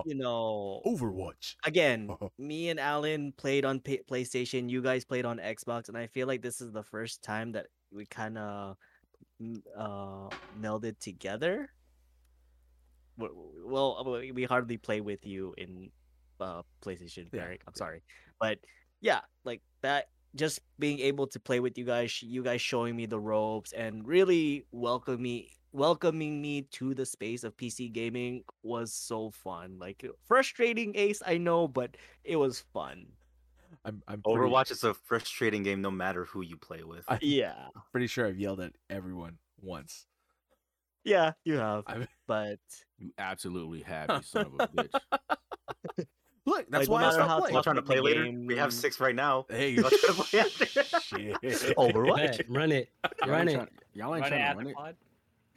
You 0.04 0.14
know, 0.14 0.82
Overwatch. 0.86 1.56
again, 1.64 2.10
me 2.38 2.68
and 2.70 2.78
Alan 2.80 3.32
played 3.36 3.64
on 3.64 3.80
pa 3.80 3.96
PlayStation. 4.08 4.68
You 4.70 4.82
guys 4.82 5.04
played 5.04 5.24
on 5.24 5.38
Xbox, 5.38 5.88
and 5.88 5.96
I 5.96 6.06
feel 6.06 6.26
like 6.26 6.42
this 6.42 6.60
is 6.60 6.72
the 6.72 6.82
first 6.82 7.22
time 7.22 7.52
that 7.52 7.66
we 7.92 8.06
kind 8.06 8.38
of 8.38 8.76
uh 9.76 10.28
melded 10.60 10.98
together. 11.00 11.70
Well, 13.18 14.04
we- 14.04 14.32
we 14.32 14.44
hardly 14.44 14.76
play 14.78 15.00
with 15.00 15.24
you 15.26 15.54
in 15.56 15.90
uh 16.40 16.62
PlayStation, 16.82 17.28
Yeah, 17.32 17.42
Eric. 17.42 17.62
I'm 17.66 17.74
sorry, 17.74 18.02
but 18.40 18.58
yeah, 19.00 19.20
like 19.44 19.62
that. 19.82 20.08
Just 20.36 20.60
being 20.78 21.00
able 21.00 21.26
to 21.28 21.40
play 21.40 21.60
with 21.60 21.78
you 21.78 21.84
guys, 21.84 22.20
you 22.22 22.42
guys 22.44 22.60
showing 22.60 22.94
me 22.94 23.06
the 23.06 23.18
ropes, 23.18 23.72
and 23.72 24.06
really 24.06 24.66
welcoming 24.70 25.22
me, 25.22 25.55
welcoming 25.76 26.40
me 26.40 26.62
to 26.72 26.94
the 26.94 27.04
space 27.06 27.44
of 27.44 27.56
PC 27.56 27.92
gaming 27.92 28.42
was 28.62 28.92
so 28.92 29.30
fun. 29.30 29.76
Like 29.78 30.02
uh, 30.04 30.12
frustrating, 30.26 30.96
Ace, 30.96 31.22
I 31.26 31.36
know, 31.38 31.68
but 31.68 31.96
it 32.24 32.36
was 32.36 32.60
fun. 32.72 33.06
I'm. 33.84 34.02
I'm 34.08 34.22
pretty, 34.22 34.38
Overwatch 34.40 34.70
is 34.70 34.82
a 34.84 34.94
frustrating 34.94 35.62
game 35.62 35.82
no 35.82 35.90
matter 35.90 36.24
who 36.24 36.40
you 36.42 36.56
play 36.56 36.82
with. 36.82 37.04
I- 37.08 37.18
Yeah, 37.20 37.54
Pretty 37.92 38.06
sure 38.06 38.26
I've 38.26 38.38
yelled 38.38 38.60
at 38.60 38.72
everyone 38.90 39.38
once. 39.60 40.06
yeah, 41.04 41.32
you 41.44 41.54
have, 41.58 41.84
I'm- 41.86 42.08
but 42.26 42.58
You 42.98 43.12
absolutely 43.18 43.82
have, 43.82 44.08
you 44.10 44.22
son 44.22 44.46
of 44.46 44.54
a 44.58 44.66
bitch. 44.76 45.00
Look, 46.48 46.66
that's 46.70 46.88
Like, 46.88 46.88
no 46.88 46.92
why 46.94 46.98
I 47.00 47.02
matter 47.06 47.12
stopped 47.14 47.28
how 47.30 47.40
playing. 47.40 47.54
Y'all 47.54 47.62
trying 47.64 47.76
to 47.76 47.82
play 47.82 48.00
later? 48.00 48.24
game- 48.24 48.46
We 48.46 48.56
have 48.56 48.72
six 48.72 49.00
right 49.00 49.14
now. 49.16 49.46
Hey, 49.50 49.70
Y'all 49.70 49.90
trying 49.90 50.14
to 50.16 50.22
play 50.22 50.40
after? 50.40 51.00
shit. 51.00 51.34
Overwatch. 51.76 52.36
Bet, 52.38 52.46
run 52.48 52.70
it, 52.72 52.88
Y'all 53.20 53.30
run 53.30 53.48
ain't 53.48 53.62
it. 53.62 53.68
y'all 53.94 54.14
ain't 54.14 54.22
Run 54.22 54.30
trying 54.30 54.42
at 54.42 54.52
to 54.52 54.58
the 54.58 54.58
run 54.58 54.66
it. 54.68 54.76
pod. 54.76 54.96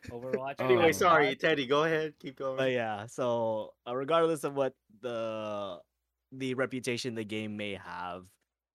Overwatch. 0.10 0.56
Oh. 0.60 0.66
Anyway, 0.66 0.88
Um, 0.88 0.94
sorry, 0.94 1.36
Teddy. 1.36 1.66
Go 1.68 1.84
ahead. 1.84 2.14
Keep 2.20 2.38
going. 2.38 2.58
But 2.58 2.72
yeah, 2.72 3.06
so 3.08 3.74
uh, 3.88 3.96
regardless 3.96 4.44
of 4.44 4.56
what 4.56 4.74
the 5.02 5.80
the 6.32 6.54
reputation 6.54 7.16
the 7.16 7.24
game 7.24 7.58
may 7.58 7.76
have, 7.76 8.24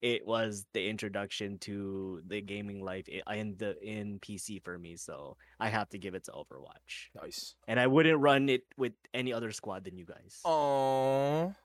it 0.02 0.26
was 0.26 0.66
the 0.74 0.87
introduction 0.88 1.58
to 1.60 2.20
the 2.26 2.40
gaming 2.40 2.82
life 2.84 3.08
in 3.08 3.56
the 3.58 3.76
in 3.82 4.18
PC 4.20 4.62
for 4.62 4.78
me. 4.78 4.96
So 4.96 5.37
I 5.60 5.68
have 5.68 5.88
to 5.90 5.98
give 5.98 6.14
it 6.14 6.24
to 6.24 6.32
Overwatch, 6.32 7.08
Nice. 7.22 7.54
and 7.68 7.78
I 7.80 7.87
wouldn't 7.87 8.18
run 8.20 8.48
it 8.48 8.62
with 8.76 8.92
any 9.14 9.32
other 9.32 9.50
squad 9.52 9.84
than 9.84 9.96
you 9.96 10.04
guys. 10.04 10.40
Oh. 10.44 11.54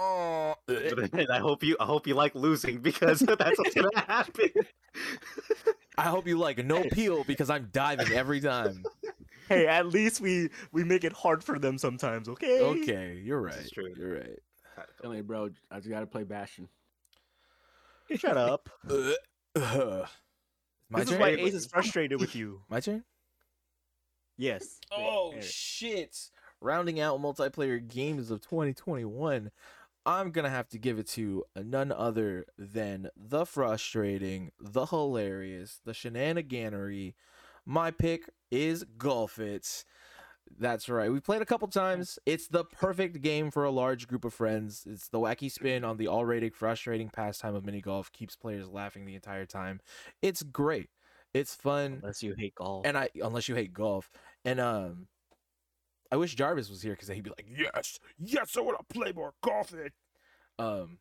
Oh. 0.00 0.54
And 0.68 1.26
I 1.28 1.40
hope 1.40 1.64
you 1.64 1.76
I 1.80 1.84
hope 1.84 2.06
you 2.06 2.14
like 2.14 2.32
losing 2.36 2.78
because 2.78 3.18
that's 3.38 3.58
what's 3.58 3.74
gonna 3.74 3.88
happen. 4.06 4.50
I 5.98 6.02
hope 6.02 6.26
you 6.28 6.38
like 6.38 6.64
no 6.64 6.84
peel 6.84 7.24
because 7.24 7.50
I'm 7.50 7.68
diving 7.72 8.12
every 8.12 8.40
time. 8.40 8.84
Hey, 9.48 9.66
at 9.66 9.86
least 9.86 10.20
we 10.20 10.50
we 10.72 10.84
make 10.84 11.04
it 11.04 11.12
hard 11.14 11.42
for 11.42 11.58
them 11.58 11.78
sometimes, 11.78 12.28
okay? 12.28 12.60
Okay, 12.60 13.18
you're 13.24 13.40
right. 13.40 13.66
true. 13.72 13.94
You're 13.96 14.16
right. 14.18 14.38
Tell 15.00 15.10
me, 15.10 15.22
bro, 15.22 15.48
I 15.70 15.76
just 15.76 15.88
gotta 15.88 16.06
play 16.06 16.24
Bastion. 16.24 16.68
Shut 18.14 18.36
up. 18.36 18.68
Uh, 19.56 19.60
uh. 19.60 20.06
My 20.90 21.00
this 21.00 21.08
turn. 21.08 21.14
is 21.14 21.20
why 21.20 21.28
Ace 21.30 21.54
is 21.54 21.64
frustrated 21.66 22.20
with 22.20 22.36
you. 22.36 22.60
My 22.68 22.80
turn. 22.80 23.04
Yes. 24.36 24.80
Oh 24.92 25.30
Eric. 25.32 25.44
shit! 25.44 26.30
Rounding 26.60 27.00
out 27.00 27.18
multiplayer 27.18 27.80
games 27.86 28.30
of 28.30 28.42
2021, 28.42 29.50
I'm 30.06 30.30
gonna 30.30 30.50
have 30.50 30.68
to 30.70 30.78
give 30.78 30.98
it 30.98 31.06
to 31.08 31.44
none 31.56 31.92
other 31.92 32.46
than 32.56 33.10
the 33.16 33.44
frustrating, 33.44 34.50
the 34.60 34.86
hilarious, 34.86 35.80
the 35.84 35.92
shenaniganery. 35.92 37.14
My 37.66 37.90
pick 37.90 38.30
is 38.50 38.84
Golf 38.96 39.38
It. 39.38 39.84
That's 40.58 40.88
right. 40.88 41.12
We 41.12 41.20
played 41.20 41.42
a 41.42 41.46
couple 41.46 41.68
times. 41.68 42.18
It's 42.24 42.48
the 42.48 42.64
perfect 42.64 43.20
game 43.20 43.50
for 43.50 43.64
a 43.64 43.70
large 43.70 44.08
group 44.08 44.24
of 44.24 44.32
friends. 44.32 44.84
It's 44.86 45.08
the 45.08 45.18
wacky 45.18 45.52
spin 45.52 45.84
on 45.84 45.98
the 45.98 46.08
already 46.08 46.48
frustrating 46.48 47.10
pastime 47.10 47.54
of 47.54 47.66
mini 47.66 47.82
golf. 47.82 48.10
Keeps 48.12 48.34
players 48.34 48.66
laughing 48.68 49.04
the 49.04 49.14
entire 49.14 49.44
time. 49.44 49.80
It's 50.22 50.42
great. 50.42 50.88
It's 51.34 51.54
fun 51.54 51.98
Unless 52.02 52.22
you 52.22 52.34
hate 52.38 52.54
golf. 52.54 52.86
and 52.86 52.96
I 52.96 53.10
unless 53.22 53.46
you 53.50 53.54
hate 53.54 53.74
golf, 53.74 54.10
and 54.46 54.58
um, 54.58 55.06
I 56.10 56.16
wish 56.16 56.34
Jarvis 56.34 56.70
was 56.70 56.82
here 56.82 56.92
because 56.92 57.08
he'd 57.08 57.24
be 57.24 57.30
like, 57.30 57.46
yes, 57.48 57.98
yes, 58.18 58.56
I 58.56 58.60
want 58.60 58.78
to 58.78 58.94
play 58.94 59.12
more 59.12 59.34
golf. 59.42 59.74
It. 59.74 59.92
Um, 60.58 60.98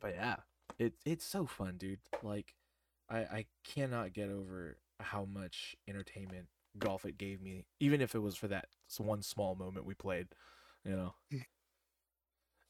but 0.00 0.14
yeah, 0.14 0.36
it 0.78 0.94
it's 1.04 1.24
so 1.24 1.46
fun, 1.46 1.76
dude. 1.76 2.00
Like, 2.22 2.54
I 3.10 3.18
I 3.18 3.46
cannot 3.64 4.12
get 4.12 4.30
over 4.30 4.78
how 5.00 5.24
much 5.24 5.76
entertainment 5.86 6.46
golf 6.78 7.04
it 7.04 7.18
gave 7.18 7.42
me, 7.42 7.66
even 7.80 8.00
if 8.00 8.14
it 8.14 8.20
was 8.20 8.36
for 8.36 8.48
that 8.48 8.66
one 8.96 9.22
small 9.22 9.54
moment 9.54 9.86
we 9.86 9.94
played. 9.94 10.28
You 10.84 10.96
know, 10.96 11.14
if 11.30 11.42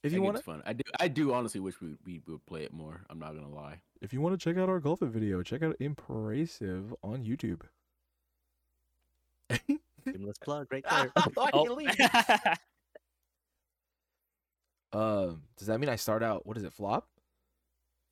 you 0.05 0.11
think 0.11 0.24
want 0.24 0.36
it's 0.36 0.46
fun. 0.46 0.62
I 0.66 0.72
do. 0.72 0.82
I 0.99 1.09
do 1.09 1.32
honestly 1.32 1.61
wish 1.61 1.80
we 1.80 1.94
we 2.05 2.20
would 2.26 2.44
play 2.46 2.64
it 2.64 2.72
more. 2.72 3.05
I'm 3.09 3.18
not 3.20 3.34
gonna 3.34 3.49
lie. 3.49 3.82
if 4.01 4.12
you 4.12 4.20
want 4.20 4.38
to 4.38 4.42
check 4.42 4.61
out 4.61 4.68
our 4.68 4.80
golf 4.80 5.01
video, 5.01 5.42
check 5.42 5.62
out 5.62 5.76
Impracesive 5.78 6.94
on 7.03 7.24
YouTube. 7.24 7.62
Shameless 10.12 10.38
plug 10.38 10.66
right 10.72 10.84
there. 10.90 11.12
Why 11.34 11.50
Oh. 11.52 11.64
you 11.64 11.74
leave? 11.74 11.96
Um, 14.92 15.42
does 15.59 15.66
that 15.66 15.78
mean 15.80 15.90
I 15.90 15.96
start 15.96 16.22
out? 16.22 16.46
What 16.46 16.56
is 16.56 16.64
it? 16.64 16.72
Flop? 16.72 17.06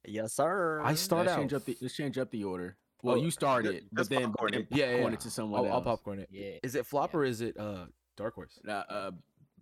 yes, 0.07 0.35
sir. 0.35 0.81
I 0.85 0.95
start 0.95 1.27
let's 1.27 1.33
out. 1.33 1.39
change 1.41 1.55
up 1.55 1.65
the 1.65 1.77
let's 1.81 1.97
change 1.97 2.19
up 2.19 2.31
the 2.31 2.45
order. 2.45 2.77
Well, 3.03 3.17
Oh, 3.17 3.19
you 3.19 3.31
started, 3.31 3.75
it, 3.77 3.85
but 3.91 4.01
Just 4.03 4.11
then 4.11 4.25
popcorn 4.31 4.55
it. 4.55 4.67
Yeah, 4.71 4.91
yeah, 4.91 4.97
yeah. 4.99 5.09
it 5.09 5.21
to 5.21 5.31
someone 5.31 5.65
I'll, 5.67 5.73
I'll 5.73 5.83
popcorn 5.83 6.19
it. 6.21 6.29
Yeah. 6.31 6.59
Is 6.63 6.75
it 6.75 6.85
flop 6.87 7.15
or 7.15 7.25
is 7.25 7.41
it 7.41 7.59
uh 7.59 7.87
dark 8.17 8.35
horse? 8.35 8.59
Uh, 8.67 8.71
uh, 8.73 9.11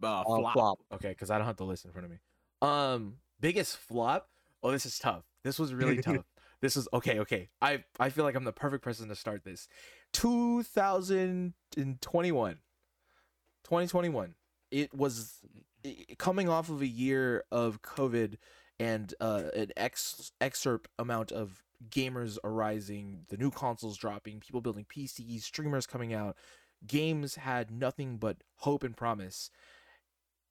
uh, 0.03 0.07
Uh, 0.07 0.24
flop. 0.24 0.53
flop. 0.55 0.78
Okay, 0.93 1.11
because 1.11 1.30
I 1.30 1.39
don't 1.39 1.47
have 1.47 1.57
the 1.57 1.64
list 1.64 1.85
in 1.85 1.93
front 1.93 2.05
of 2.05 2.11
me. 2.11 2.18
Um, 2.62 3.14
biggest 3.41 3.76
flop. 3.76 4.28
Oh, 4.62 4.70
this 4.72 4.85
is 4.87 4.99
tough. 4.99 5.22
This 5.45 5.59
was 5.59 5.72
really 5.72 5.99
tough. 6.03 6.24
This 6.61 6.76
is 6.76 6.89
okay. 6.93 7.20
Okay, 7.20 7.49
I 7.62 7.85
I 8.01 8.09
feel 8.11 8.24
like 8.24 8.35
I'm 8.35 8.45
the 8.45 8.53
perfect 8.53 8.82
person 8.82 9.09
to 9.09 9.14
start 9.14 9.45
this. 9.45 9.68
2021, 10.15 12.53
2021. 13.65 14.35
It 14.71 14.95
was 14.95 15.41
coming 16.19 16.49
off 16.49 16.71
of 16.71 16.81
a 16.81 16.87
year 16.87 17.45
of 17.53 17.83
COVID 17.83 18.39
and 18.81 19.15
uh, 19.21 19.43
an 19.55 19.73
ex 19.77 20.33
excerpt 20.41 20.89
amount 20.99 21.31
of 21.33 21.62
gamers 21.91 22.39
arising, 22.43 23.27
the 23.29 23.37
new 23.37 23.51
consoles 23.51 23.99
dropping, 23.99 24.41
people 24.41 24.62
building 24.62 24.87
PCs, 24.87 25.43
streamers 25.43 25.87
coming 25.87 26.15
out. 26.15 26.39
Games 26.87 27.35
had 27.37 27.71
nothing 27.71 28.17
but 28.17 28.39
hope 28.57 28.83
and 28.83 28.97
promise 28.97 29.51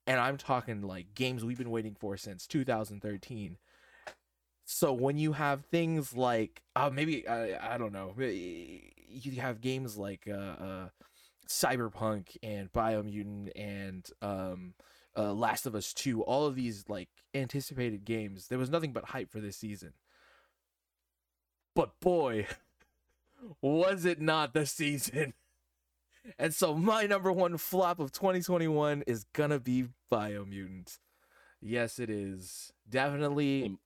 and 0.06 0.20
I'm 0.20 0.38
talking 0.38 0.82
like 0.82 1.16
games 1.16 1.46
we've 1.46 1.58
been 1.58 1.70
waiting 1.70 1.96
for 1.96 2.18
since 2.18 2.46
2013. 2.48 3.58
So 4.74 4.92
when 4.92 5.20
you 5.20 5.34
have 5.34 5.66
things 5.66 6.16
like, 6.16 6.64
uh, 6.76 6.90
maybe 6.92 7.28
I 7.28 7.76
I 7.76 7.78
don't 7.78 7.94
know, 7.94 8.12
you 8.18 9.40
have 9.40 9.62
games 9.62 9.98
like 9.98 10.28
uh, 10.28 10.32
uh, 10.34 10.90
Cyberpunk 11.48 12.38
and 12.42 12.74
Biomutant 12.74 13.52
and 13.56 14.10
um, 14.24 14.74
uh, 15.16 15.32
Last 15.32 15.68
of 15.68 15.76
Us 15.76 15.94
2, 15.94 16.24
all 16.24 16.48
of 16.48 16.56
these 16.56 16.86
like 16.90 17.10
anticipated 17.36 18.04
games. 18.04 18.48
There 18.48 18.58
was 18.58 18.72
nothing 18.72 18.94
but 18.94 19.06
hype 19.06 19.32
for 19.32 19.40
this 19.40 19.58
season. 19.58 19.94
But 21.76 22.00
boy, 22.00 22.48
was 23.62 24.06
it 24.06 24.20
not 24.20 24.54
the 24.54 24.66
season. 24.66 25.34
And 26.40 26.54
so 26.54 26.74
my 26.74 27.06
number 27.06 27.34
one 27.34 27.58
flop 27.58 28.00
of 28.00 28.14
2021 28.14 29.04
is 29.06 29.26
gonna 29.34 29.60
be 29.60 29.88
Biomutant. 30.10 31.00
Yes, 31.60 32.00
it 32.00 32.10
is. 32.10 32.72
Definitely 32.90 33.78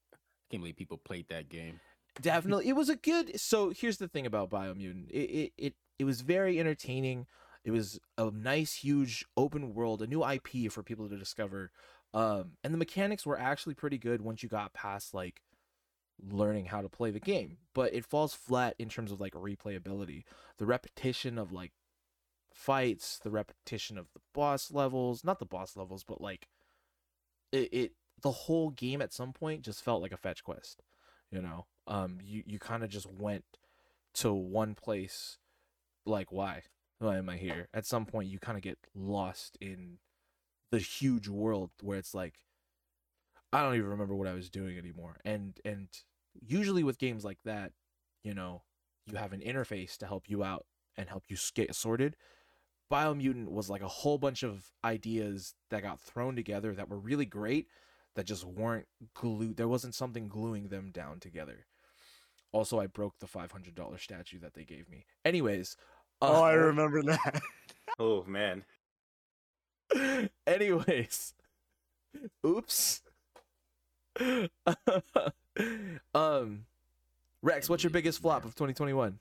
Can't 0.49 0.61
believe 0.61 0.75
people 0.77 0.97
played 0.97 1.27
that 1.29 1.49
game. 1.49 1.79
definitely 2.21 2.67
it 2.67 2.75
was 2.75 2.89
a 2.89 2.95
good 2.95 3.39
so 3.39 3.69
here's 3.69 3.97
the 3.97 4.07
thing 4.07 4.25
about 4.25 4.49
biomutant 4.49 5.09
it, 5.11 5.29
it 5.29 5.53
it 5.57 5.73
it 5.99 6.03
was 6.03 6.21
very 6.21 6.59
entertaining 6.59 7.27
it 7.63 7.71
was 7.71 7.99
a 8.17 8.31
nice 8.31 8.73
huge 8.73 9.23
open 9.35 9.73
world 9.73 10.01
a 10.01 10.07
new 10.07 10.25
ip 10.27 10.47
for 10.71 10.81
people 10.81 11.07
to 11.07 11.15
discover 11.17 11.71
um 12.15 12.53
and 12.63 12.73
the 12.73 12.77
mechanics 12.77 13.25
were 13.25 13.37
actually 13.39 13.75
pretty 13.75 13.97
good 13.99 14.21
once 14.21 14.41
you 14.41 14.49
got 14.49 14.73
past 14.73 15.13
like 15.13 15.41
learning 16.31 16.65
how 16.65 16.81
to 16.81 16.89
play 16.89 17.11
the 17.11 17.19
game 17.19 17.57
but 17.75 17.93
it 17.93 18.03
falls 18.03 18.33
flat 18.33 18.73
in 18.79 18.89
terms 18.89 19.11
of 19.11 19.21
like 19.21 19.33
replayability 19.33 20.23
the 20.57 20.65
repetition 20.65 21.37
of 21.37 21.51
like 21.51 21.73
fights 22.51 23.19
the 23.19 23.29
repetition 23.29 23.95
of 23.99 24.07
the 24.13 24.21
boss 24.33 24.71
levels 24.71 25.23
not 25.23 25.37
the 25.37 25.45
boss 25.45 25.77
levels 25.77 26.03
but 26.03 26.19
like 26.19 26.47
it, 27.51 27.69
it 27.71 27.91
the 28.21 28.31
whole 28.31 28.69
game 28.71 29.01
at 29.01 29.13
some 29.13 29.33
point 29.33 29.61
just 29.61 29.83
felt 29.83 30.01
like 30.01 30.11
a 30.11 30.17
fetch 30.17 30.43
quest 30.43 30.81
you 31.31 31.41
know? 31.41 31.65
Um 31.87 32.19
you 32.23 32.43
you 32.45 32.59
kind 32.59 32.83
of 32.83 32.89
just 32.89 33.09
went 33.11 33.45
to 34.15 34.33
one 34.33 34.75
place 34.75 35.37
like 36.05 36.31
why? 36.31 36.63
Why 36.99 37.17
am 37.17 37.29
i 37.29 37.37
here? 37.37 37.67
At 37.73 37.85
some 37.85 38.05
point 38.05 38.29
you 38.29 38.39
kind 38.39 38.57
of 38.57 38.63
get 38.63 38.77
lost 38.95 39.57
in 39.61 39.99
the 40.71 40.79
huge 40.79 41.27
world 41.27 41.71
where 41.81 41.97
it's 41.97 42.13
like 42.13 42.33
i 43.53 43.61
don't 43.61 43.75
even 43.75 43.87
remember 43.87 44.13
what 44.13 44.27
i 44.27 44.33
was 44.33 44.49
doing 44.49 44.77
anymore. 44.77 45.17
And 45.23 45.59
and 45.63 45.87
usually 46.33 46.83
with 46.83 46.99
games 46.99 47.23
like 47.23 47.39
that 47.45 47.71
you 48.23 48.33
know 48.33 48.63
you 49.05 49.17
have 49.17 49.33
an 49.33 49.39
interface 49.39 49.97
to 49.97 50.07
help 50.07 50.29
you 50.29 50.43
out 50.43 50.65
and 50.97 51.09
help 51.09 51.23
you 51.29 51.37
get 51.55 51.73
sorted. 51.75 52.15
Biomutant 52.91 53.49
was 53.49 53.69
like 53.69 53.81
a 53.81 53.87
whole 53.87 54.17
bunch 54.17 54.43
of 54.43 54.71
ideas 54.83 55.55
that 55.69 55.83
got 55.83 55.99
thrown 55.99 56.35
together 56.35 56.73
that 56.73 56.89
were 56.89 56.99
really 56.99 57.25
great 57.25 57.67
that 58.17 58.25
just 58.25 58.43
weren't 58.43 58.87
glued 59.13 59.55
there 59.57 59.67
wasn't 59.67 59.93
something 59.95 60.27
gluing 60.27 60.67
them 60.69 60.89
down 60.91 61.19
together 61.19 61.65
also 62.51 62.79
i 62.79 62.87
broke 62.87 63.13
the 63.19 63.27
$500 63.27 63.99
statue 63.99 64.39
that 64.39 64.53
they 64.55 64.63
gave 64.65 64.89
me 64.89 65.05
anyways 65.23 65.77
Oh, 66.19 66.41
I 66.41 66.53
uh, 66.53 66.55
remember 66.57 67.03
that. 67.03 67.41
Oh 67.99 68.23
man. 68.27 68.63
anyways 70.47 71.35
oops 72.45 73.03
um 76.15 76.65
rex 77.43 77.69
what's 77.69 77.83
your 77.83 77.91
biggest 77.91 78.19
flop 78.19 78.45
of 78.45 78.55
2021 78.55 79.19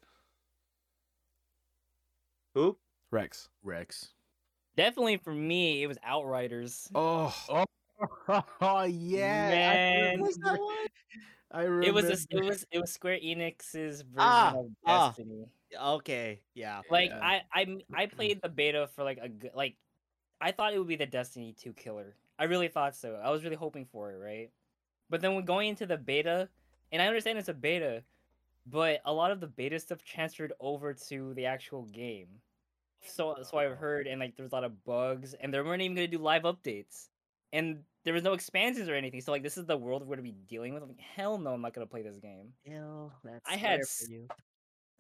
Who? 2.55 2.78
rex 3.11 3.51
Rex. 3.62 4.09
Definitely 4.76 5.18
for 5.18 5.32
me, 5.34 5.82
it 5.82 5.86
was 5.86 5.99
Outriders. 6.05 6.88
oh 6.94 7.34
oh 7.51 7.64
yeah, 8.88 9.49
Man. 9.51 10.28
I 10.44 10.59
I 11.51 11.62
remember. 11.62 11.86
It 11.86 11.94
was 11.94 12.11
a, 12.11 12.16
it 12.30 12.44
was 12.44 12.66
it 12.70 12.78
was 12.80 12.92
Square 12.92 13.20
Enix's 13.24 14.03
version 14.03 14.14
Ah, 14.18 14.55
of 14.57 14.66
ah. 14.86 15.09
Destiny. 15.09 15.47
okay, 15.80 16.40
yeah. 16.55 16.82
Like 16.90 17.11
Yeah. 17.11 17.20
I 17.22 17.42
I 17.55 17.78
I 17.94 18.07
played 18.07 18.40
the 18.42 18.49
beta 18.49 18.88
for 18.94 19.05
like 19.05 19.18
a 19.22 19.28
good 19.28 19.53
like 19.55 19.76
I 20.40 20.53
thought 20.53 20.74
it 20.74 20.78
would 20.78 20.88
be 20.88 20.97
the 20.97 21.07
Destiny 21.07 21.55
2 21.59 21.72
killer. 21.74 22.16
I 22.38 22.44
really 22.44 22.68
thought 22.68 22.94
so. 22.97 23.14
I 23.22 23.30
was 23.30 23.44
really 23.44 23.57
hoping 23.57 23.86
for 23.86 24.12
it, 24.12 24.18
right? 24.18 24.51
But 25.09 25.20
then 25.22 25.34
when 25.34 25.44
going 25.44 25.68
into 25.70 25.86
the 25.86 25.97
beta, 25.97 26.49
and 26.92 27.01
I 27.01 27.07
understand 27.07 27.38
it's 27.38 27.49
a 27.49 27.55
beta, 27.55 28.05
but 28.66 29.01
a 29.05 29.12
lot 29.12 29.30
of 29.30 29.40
the 29.40 29.47
beta 29.49 29.78
stuff 29.80 30.03
transferred 30.05 30.53
over 30.61 30.94
to 31.09 31.34
the 31.34 31.47
actual 31.47 31.84
game. 31.84 32.28
So 33.03 33.36
so 33.42 33.59
I've 33.59 33.76
heard 33.78 34.07
and 34.07 34.20
like 34.20 34.36
there's 34.36 34.53
a 34.53 34.55
lot 34.55 34.64
of 34.64 34.84
bugs 34.84 35.34
and 35.34 35.53
they 35.55 35.61
weren't 35.62 35.82
even 35.82 35.94
gonna 35.97 36.09
do 36.09 36.18
live 36.18 36.42
updates. 36.42 37.09
And 37.53 37.80
there 38.05 38.14
was 38.14 38.22
no 38.22 38.32
expansions 38.32 38.88
or 38.88 38.94
anything. 38.94 39.20
So 39.20 39.32
like 39.32 39.42
this 39.42 39.57
is 39.57 39.66
the 39.66 39.76
world 39.76 40.07
we're 40.07 40.16
gonna 40.16 40.22
be 40.22 40.36
dealing 40.49 40.74
with. 40.74 40.82
I'm 40.82 40.88
like, 40.88 41.01
hell 41.01 41.38
no, 41.38 41.53
I'm 41.53 41.61
not 41.61 41.74
gonna 41.74 41.86
play 41.86 42.03
this 42.03 42.18
game. 42.18 42.53
Ew, 42.64 43.11
that's 43.24 43.49
I 43.49 43.57
had 43.57 43.80
for 43.86 44.11
you. 44.11 44.28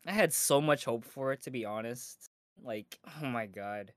I 0.06 0.12
had 0.12 0.32
so 0.32 0.60
much 0.60 0.84
hope 0.84 1.04
for 1.04 1.32
it 1.32 1.42
to 1.42 1.50
be 1.50 1.64
honest. 1.64 2.28
Like, 2.62 2.98
oh 3.22 3.26
my 3.26 3.46
god. 3.46 3.92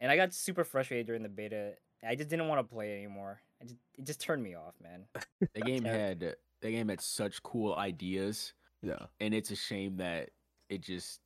And 0.00 0.10
I 0.10 0.16
got 0.16 0.32
super 0.32 0.64
frustrated 0.64 1.06
during 1.06 1.22
the 1.22 1.28
beta. 1.28 1.72
I 2.06 2.14
just 2.14 2.28
didn't 2.28 2.48
want 2.48 2.60
to 2.60 2.74
play 2.74 2.92
it 2.92 2.96
anymore. 2.96 3.40
I 3.60 3.64
just, 3.64 3.76
it 3.98 4.06
just 4.06 4.20
turned 4.20 4.42
me 4.42 4.54
off, 4.54 4.74
man. 4.82 5.04
the 5.54 5.60
game 5.60 5.84
had 5.84 6.36
the 6.60 6.70
game 6.70 6.88
had 6.88 7.00
such 7.00 7.42
cool 7.42 7.74
ideas, 7.74 8.52
yeah 8.82 9.06
and 9.20 9.34
it's 9.34 9.50
a 9.50 9.56
shame 9.56 9.96
that 9.96 10.30
it 10.68 10.80
just 10.80 11.20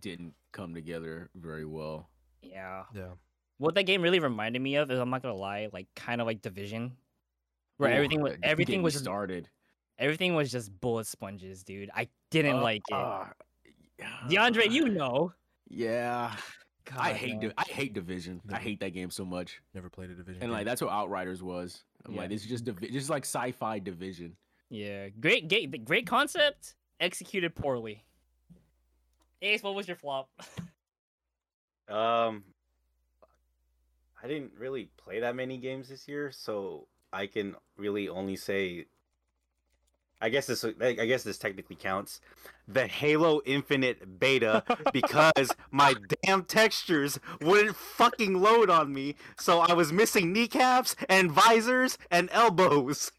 didn't 0.00 0.34
come 0.52 0.74
together 0.74 1.30
very 1.34 1.64
well. 1.64 2.08
Yeah. 2.42 2.84
yeah 2.94 3.12
What 3.60 3.74
that 3.74 3.82
game 3.84 4.00
really 4.00 4.20
reminded 4.20 4.62
me 4.62 4.76
of 4.76 4.90
is 4.90 4.98
I'm 4.98 5.10
not 5.10 5.20
gonna 5.20 5.34
lie, 5.34 5.68
like 5.70 5.86
kind 5.94 6.20
of 6.22 6.26
like 6.26 6.40
Division, 6.40 6.96
where 7.76 7.90
Ooh, 7.90 7.94
everything 7.94 8.22
was 8.22 8.32
don't 8.32 8.40
get 8.40 8.50
everything 8.50 8.82
was 8.82 8.94
just, 8.94 9.04
started. 9.04 9.50
everything 9.98 10.34
was 10.34 10.50
just 10.50 10.72
bullet 10.80 11.06
sponges, 11.06 11.62
dude. 11.62 11.90
I 11.94 12.08
didn't 12.30 12.56
Uh, 12.56 12.62
like 12.62 12.82
it. 12.88 12.94
uh, 12.94 13.26
DeAndre, 14.28 14.70
you 14.70 14.88
know. 14.88 15.34
Yeah, 15.68 16.34
I 16.96 17.12
hate 17.12 17.32
man. 17.32 17.40
Di- 17.50 17.54
I 17.58 17.64
hate 17.64 17.92
Division. 17.92 18.40
I 18.50 18.58
hate 18.58 18.80
that 18.80 18.94
game 18.94 19.10
so 19.10 19.26
much. 19.26 19.60
never 19.74 19.90
played 19.90 20.08
a 20.08 20.14
division 20.14 20.42
And 20.42 20.50
like 20.52 20.64
that's 20.64 20.80
what 20.80 20.90
Outriders 20.90 21.42
was. 21.42 21.84
I'm 22.06 22.14
Yeah. 22.14 22.20
like, 22.22 22.30
this 22.30 22.40
is 22.42 22.48
just 22.48 22.64
divi- 22.64 22.90
just 22.90 23.10
like 23.10 23.24
sci-fi 23.24 23.78
Division. 23.78 24.36
Yeah, 24.70 25.10
great, 25.10 25.48
great, 25.50 25.84
great 25.84 26.06
concept, 26.06 26.76
executed 26.98 27.54
poorly. 27.54 28.06
Ace, 29.42 29.62
what 29.62 29.74
was 29.74 29.86
your 29.86 29.98
flop? 29.98 30.30
Um, 31.88 32.44
I 34.22 34.28
didn't 34.28 34.52
really 34.58 34.90
play 34.96 35.20
that 35.20 35.34
many 35.34 35.56
games 35.56 35.88
this 35.88 36.06
year, 36.06 36.30
so 36.30 36.86
I 37.12 37.26
can 37.26 37.54
really 37.76 38.08
only 38.08 38.36
say. 38.36 38.86
I 40.22 40.28
guess 40.28 40.46
this. 40.46 40.62
I 40.64 40.92
guess 40.92 41.22
this 41.22 41.38
technically 41.38 41.76
counts. 41.76 42.20
The 42.68 42.86
Halo 42.86 43.40
Infinite 43.46 44.20
beta 44.20 44.62
because 44.92 45.50
my 45.70 45.94
damn 46.22 46.44
textures 46.44 47.18
wouldn't 47.40 47.74
fucking 47.74 48.34
load 48.34 48.68
on 48.68 48.92
me, 48.92 49.14
so 49.38 49.60
I 49.60 49.72
was 49.72 49.92
missing 49.92 50.32
kneecaps 50.32 50.94
and 51.08 51.32
visors 51.32 51.96
and 52.10 52.28
elbows. 52.32 53.10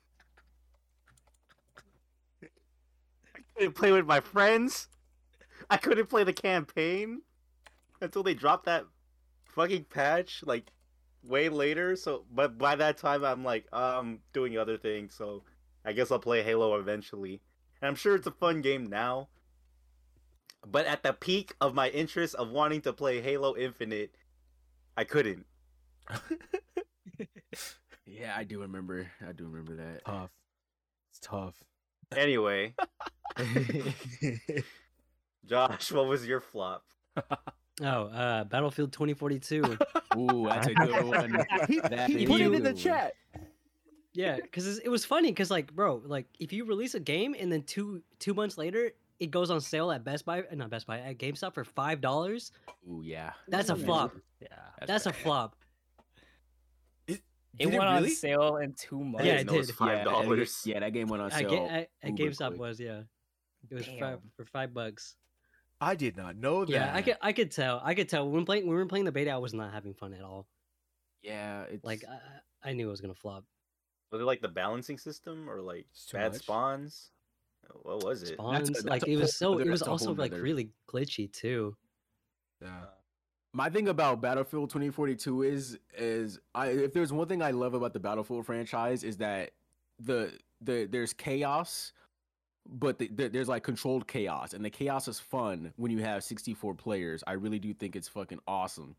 I 2.44 3.40
couldn't 3.56 3.74
play 3.74 3.92
with 3.92 4.06
my 4.06 4.20
friends. 4.20 4.88
I 5.72 5.78
couldn't 5.78 6.08
play 6.08 6.24
the 6.24 6.34
campaign 6.34 7.22
until 8.00 8.22
they 8.22 8.36
dropped 8.36 8.66
that 8.66 8.86
fucking 9.46 9.86
patch 9.86 10.44
like 10.46 10.72
way 11.24 11.50
later. 11.50 11.96
So, 11.96 12.26
but 12.34 12.58
by 12.58 12.76
that 12.76 12.98
time, 12.98 13.24
I'm 13.24 13.44
like, 13.44 13.66
um, 13.74 14.20
doing 14.34 14.58
other 14.58 14.78
things. 14.78 15.14
So, 15.16 15.44
I 15.86 15.94
guess 15.94 16.12
I'll 16.12 16.20
play 16.20 16.44
Halo 16.44 16.76
eventually. 16.80 17.42
And 17.82 17.88
I'm 17.90 17.96
sure 17.96 18.16
it's 18.16 18.28
a 18.28 18.32
fun 18.32 18.62
game 18.62 18.86
now. 18.88 19.30
But 20.66 20.86
at 20.86 21.04
the 21.04 21.14
peak 21.14 21.56
of 21.60 21.74
my 21.74 21.90
interest 21.90 22.36
of 22.36 22.50
wanting 22.50 22.82
to 22.82 22.94
play 22.94 23.22
Halo 23.22 23.56
Infinite, 23.56 24.14
I 24.96 25.04
couldn't. 25.04 25.46
Yeah, 28.06 28.34
I 28.36 28.44
do 28.44 28.62
remember. 28.62 29.10
I 29.28 29.32
do 29.32 29.46
remember 29.46 29.76
that. 29.78 30.04
tough 30.06 30.32
it's 31.10 31.20
tough 31.20 31.64
Anyway, 32.16 32.74
Josh, 35.46 35.92
what 35.94 36.08
was 36.08 36.28
your 36.28 36.42
flop? 36.42 36.84
Oh, 37.82 37.86
uh, 38.08 38.44
Battlefield 38.44 38.92
2042. 38.92 39.78
Ooh, 40.18 40.46
that's 40.48 40.68
a 40.68 40.74
good 40.74 41.06
one. 41.06 41.46
he 41.68 41.80
That 41.80 42.10
he 42.10 42.26
put 42.28 42.42
it 42.42 42.52
in 42.54 42.64
the 42.64 42.74
chat. 42.74 43.14
yeah, 44.14 44.36
because 44.36 44.80
it 44.80 44.90
was 44.90 45.06
funny. 45.06 45.30
Because 45.32 45.50
like, 45.50 45.74
bro, 45.74 46.02
like 46.06 46.28
if 46.40 46.52
you 46.52 46.66
release 46.66 46.96
a 46.96 47.00
game 47.00 47.36
and 47.40 47.52
then 47.52 47.64
two 47.64 48.02
two 48.20 48.34
months 48.34 48.58
later 48.58 48.92
it 49.20 49.30
goes 49.32 49.52
on 49.52 49.62
sale 49.62 49.92
at 49.92 50.04
Best 50.04 50.26
Buy, 50.26 50.42
uh, 50.42 50.56
not 50.56 50.70
Best 50.72 50.88
Buy, 50.88 51.00
at 51.00 51.18
GameStop 51.20 51.54
for 51.54 51.64
five 51.64 52.02
dollars, 52.02 52.52
Ooh, 52.90 53.02
yeah. 53.06 53.32
that's 53.48 53.70
a 53.70 53.76
flop. 53.76 54.16
Yeah. 54.42 54.48
That's 54.88 55.06
a 55.06 55.14
flop. 55.14 55.56
It 57.08 57.22
it 57.60 57.68
went 57.68 57.82
on 57.84 57.96
really? 57.98 58.10
sale 58.10 58.58
in 58.58 58.74
two 58.74 59.00
months. 59.04 59.26
Yeah, 59.28 59.34
I 59.34 59.36
it 59.36 59.38
didn't 59.40 59.54
it 59.56 59.58
was 59.60 59.72
five 59.72 59.88
Yeah, 59.90 59.94
and 60.00 60.08
it- 60.08 60.12
dollars. 60.28 60.62
Yeah, 60.66 60.80
that 60.80 60.94
game 60.94 61.08
went 61.08 61.22
on 61.24 61.32
sale. 61.32 61.50
Ga- 61.50 61.68
at, 61.68 61.90
at 62.04 62.12
GameStop 62.16 62.48
quick. 62.50 62.60
was 62.60 62.80
yeah. 62.80 63.02
It 63.70 63.76
was 63.76 63.86
five, 64.00 64.20
for 64.36 64.46
five 64.46 64.74
bucks. 64.74 65.16
I 65.82 65.96
did 65.96 66.16
not 66.16 66.38
know 66.38 66.64
that. 66.64 66.72
Yeah, 66.72 66.92
I 66.94 67.02
could 67.02 67.18
I 67.22 67.34
could 67.34 67.52
tell. 67.52 67.82
I 67.84 67.96
could 67.96 68.08
tell 68.08 68.30
when 68.30 68.46
playing 68.46 68.64
when 68.68 68.76
we 68.76 68.82
were 68.82 68.86
playing 68.86 69.06
the 69.06 69.12
beta, 69.12 69.32
I 69.32 69.38
was 69.38 69.54
not 69.54 69.74
having 69.74 69.94
fun 69.96 70.14
at 70.14 70.22
all. 70.22 70.48
Yeah, 71.24 71.64
it's 71.64 71.84
Like 71.84 72.04
I, 72.08 72.14
I 72.68 72.70
I 72.70 72.74
knew 72.74 72.88
it 72.88 72.92
was 72.92 73.02
gonna 73.02 73.16
flop. 73.16 73.44
Was 74.12 74.22
it 74.22 74.26
like 74.26 74.42
the 74.42 74.48
balancing 74.48 74.98
system 74.98 75.50
or 75.50 75.60
like 75.62 75.88
bad 76.14 76.34
much. 76.34 76.42
spawns? 76.44 77.10
What 77.84 78.04
was 78.04 78.24
it? 78.24 78.34
Spawns 78.34 78.70
that's 78.70 78.86
like 78.86 79.04
a 79.04 79.10
it 79.10 79.18
was 79.18 79.40
whole 79.40 79.56
so 79.56 79.60
it 79.60 79.68
was 79.68 79.82
also 79.82 80.14
like 80.14 80.32
nother- 80.32 80.44
really 80.44 80.70
glitchy 80.88 81.32
too. 81.32 81.76
Yeah. 82.62 82.68
Uh. 82.68 82.86
my 83.54 83.70
thing 83.70 83.88
about 83.88 84.22
Battlefield 84.22 84.70
2042 84.70 85.44
is 85.44 85.80
is 85.98 86.40
I 86.54 86.68
if 86.68 86.94
there's 86.94 87.12
one 87.12 87.28
thing 87.28 87.42
I 87.42 87.52
love 87.52 87.74
about 87.74 87.94
the 87.94 88.00
Battlefield 88.00 88.46
franchise 88.46 89.04
is 89.04 89.18
that 89.18 89.52
the 90.00 90.38
the 90.62 90.86
there's 90.86 91.14
chaos 91.14 91.94
but 92.68 93.00
the, 93.00 93.08
the, 93.08 93.28
there's 93.28 93.48
like 93.48 93.64
controlled 93.64 94.08
chaos 94.08 94.54
and 94.54 94.64
the 94.64 94.70
chaos 94.70 95.08
is 95.08 95.20
fun 95.20 95.74
when 95.78 95.92
you 95.92 96.00
have 96.00 96.24
64 96.24 96.76
players. 96.76 97.24
I 97.26 97.34
really 97.34 97.60
do 97.60 97.74
think 97.74 97.96
it's 97.96 98.08
fucking 98.08 98.40
awesome. 98.48 98.96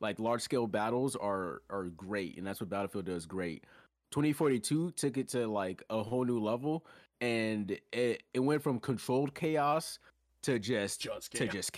Like 0.00 0.18
large 0.18 0.42
scale 0.42 0.66
battles 0.66 1.16
are 1.16 1.62
are 1.70 1.84
great 1.84 2.38
and 2.38 2.46
that's 2.46 2.60
what 2.60 2.70
Battlefield 2.70 3.06
does 3.06 3.26
great. 3.26 3.64
2042 4.12 4.92
took 4.92 5.16
it 5.16 5.28
to 5.28 5.46
like 5.46 5.82
a 5.90 6.02
whole 6.02 6.24
new 6.24 6.40
level 6.40 6.84
and 7.20 7.78
it, 7.92 8.22
it 8.32 8.40
went 8.40 8.62
from 8.62 8.80
controlled 8.80 9.34
chaos 9.34 9.98
to 10.42 10.58
just 10.58 11.00
Just 11.02 11.32
to 11.32 11.46
just 11.48 11.72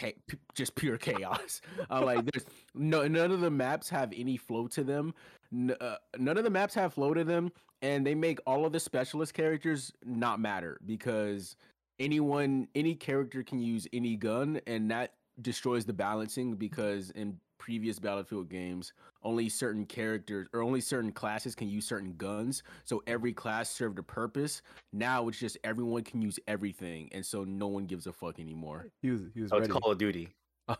just 0.54 0.74
pure 0.74 0.96
chaos. 0.96 1.60
uh, 1.90 2.04
like 2.04 2.24
there's 2.30 2.46
no 2.74 3.06
none 3.08 3.32
of 3.32 3.40
the 3.40 3.50
maps 3.50 3.88
have 3.88 4.12
any 4.16 4.36
flow 4.36 4.68
to 4.68 4.84
them. 4.84 5.14
N- 5.52 5.74
uh, 5.80 5.96
none 6.18 6.38
of 6.38 6.44
the 6.44 6.50
maps 6.50 6.74
have 6.74 6.94
flow 6.94 7.12
to 7.12 7.24
them, 7.24 7.50
and 7.82 8.06
they 8.06 8.14
make 8.14 8.38
all 8.46 8.64
of 8.64 8.72
the 8.72 8.80
specialist 8.80 9.34
characters 9.34 9.92
not 10.04 10.40
matter 10.40 10.78
because 10.86 11.56
anyone 11.98 12.68
any 12.74 12.94
character 12.94 13.42
can 13.42 13.58
use 13.58 13.86
any 13.92 14.16
gun, 14.16 14.60
and 14.66 14.90
that 14.90 15.14
destroys 15.40 15.84
the 15.84 15.92
balancing 15.92 16.54
because 16.54 17.10
in 17.10 17.36
previous 17.58 17.98
Battlefield 17.98 18.48
games, 18.48 18.92
only 19.22 19.48
certain 19.48 19.86
characters 19.86 20.48
or 20.52 20.62
only 20.62 20.80
certain 20.80 21.12
classes 21.12 21.54
can 21.54 21.68
use 21.68 21.86
certain 21.86 22.14
guns. 22.16 22.62
So 22.84 23.02
every 23.06 23.32
class 23.32 23.70
served 23.70 23.98
a 23.98 24.02
purpose. 24.02 24.62
Now 24.92 25.28
it's 25.28 25.38
just 25.38 25.58
everyone 25.62 26.02
can 26.02 26.22
use 26.22 26.38
everything, 26.48 27.08
and 27.12 27.24
so 27.24 27.44
no 27.44 27.68
one 27.68 27.86
gives 27.86 28.06
a 28.06 28.12
fuck 28.12 28.38
anymore. 28.40 28.86
He 29.00 29.10
was 29.10 29.22
he 29.34 29.42
was 29.42 29.52
Oh, 29.52 29.58
it's 29.58 29.68
ready. 29.68 29.80
Call 29.80 29.92
of 29.92 29.98
Duty. 29.98 30.28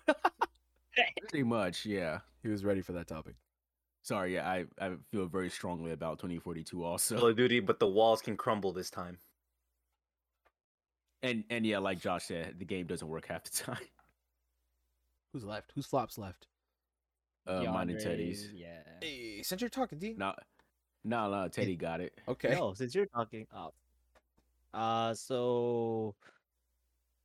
Pretty 1.28 1.42
much, 1.44 1.86
yeah. 1.86 2.18
he 2.42 2.48
was 2.48 2.64
ready 2.64 2.82
for 2.82 2.92
that 2.92 3.06
topic. 3.06 3.34
Sorry, 4.02 4.34
yeah, 4.34 4.48
I, 4.48 4.64
I 4.80 4.92
feel 5.12 5.26
very 5.26 5.48
strongly 5.48 5.92
about 5.92 6.18
2042 6.18 6.82
also. 6.82 7.16
Call 7.16 7.28
of 7.28 7.36
Duty, 7.36 7.60
but 7.60 7.78
the 7.78 7.86
walls 7.86 8.20
can 8.20 8.36
crumble 8.36 8.72
this 8.72 8.90
time. 8.90 9.18
And 11.22 11.44
and 11.50 11.64
yeah, 11.64 11.78
like 11.78 12.00
Josh 12.00 12.24
said, 12.24 12.58
the 12.58 12.64
game 12.64 12.86
doesn't 12.86 13.06
work 13.06 13.26
half 13.28 13.44
the 13.44 13.50
time. 13.50 13.86
Who's 15.32 15.44
left? 15.44 15.70
Who's 15.74 15.86
flops 15.86 16.18
left? 16.18 16.48
Uh, 17.46 17.62
mine 17.64 17.90
and 17.90 18.00
Teddy's. 18.00 18.50
Yeah. 18.52 18.82
Hey, 19.00 19.42
since 19.42 19.60
you're 19.60 19.70
talking, 19.70 19.98
D. 19.98 20.14
No, 20.16 20.34
no, 21.04 21.30
no, 21.30 21.48
Teddy 21.48 21.76
got 21.76 22.00
it. 22.00 22.12
Okay. 22.28 22.50
No, 22.50 22.74
since 22.74 22.94
you're 22.94 23.06
talking 23.06 23.46
up. 23.54 23.74
Uh 24.74 25.12
so 25.14 26.14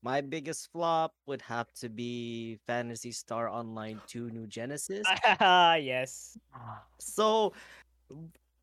my 0.03 0.21
biggest 0.21 0.71
flop 0.71 1.13
would 1.25 1.41
have 1.41 1.71
to 1.73 1.89
be 1.89 2.57
Phantasy 2.67 3.11
Star 3.11 3.49
Online 3.49 3.99
2 4.07 4.29
New 4.29 4.47
Genesis. 4.47 5.05
yes. 5.41 6.37
so 6.99 7.53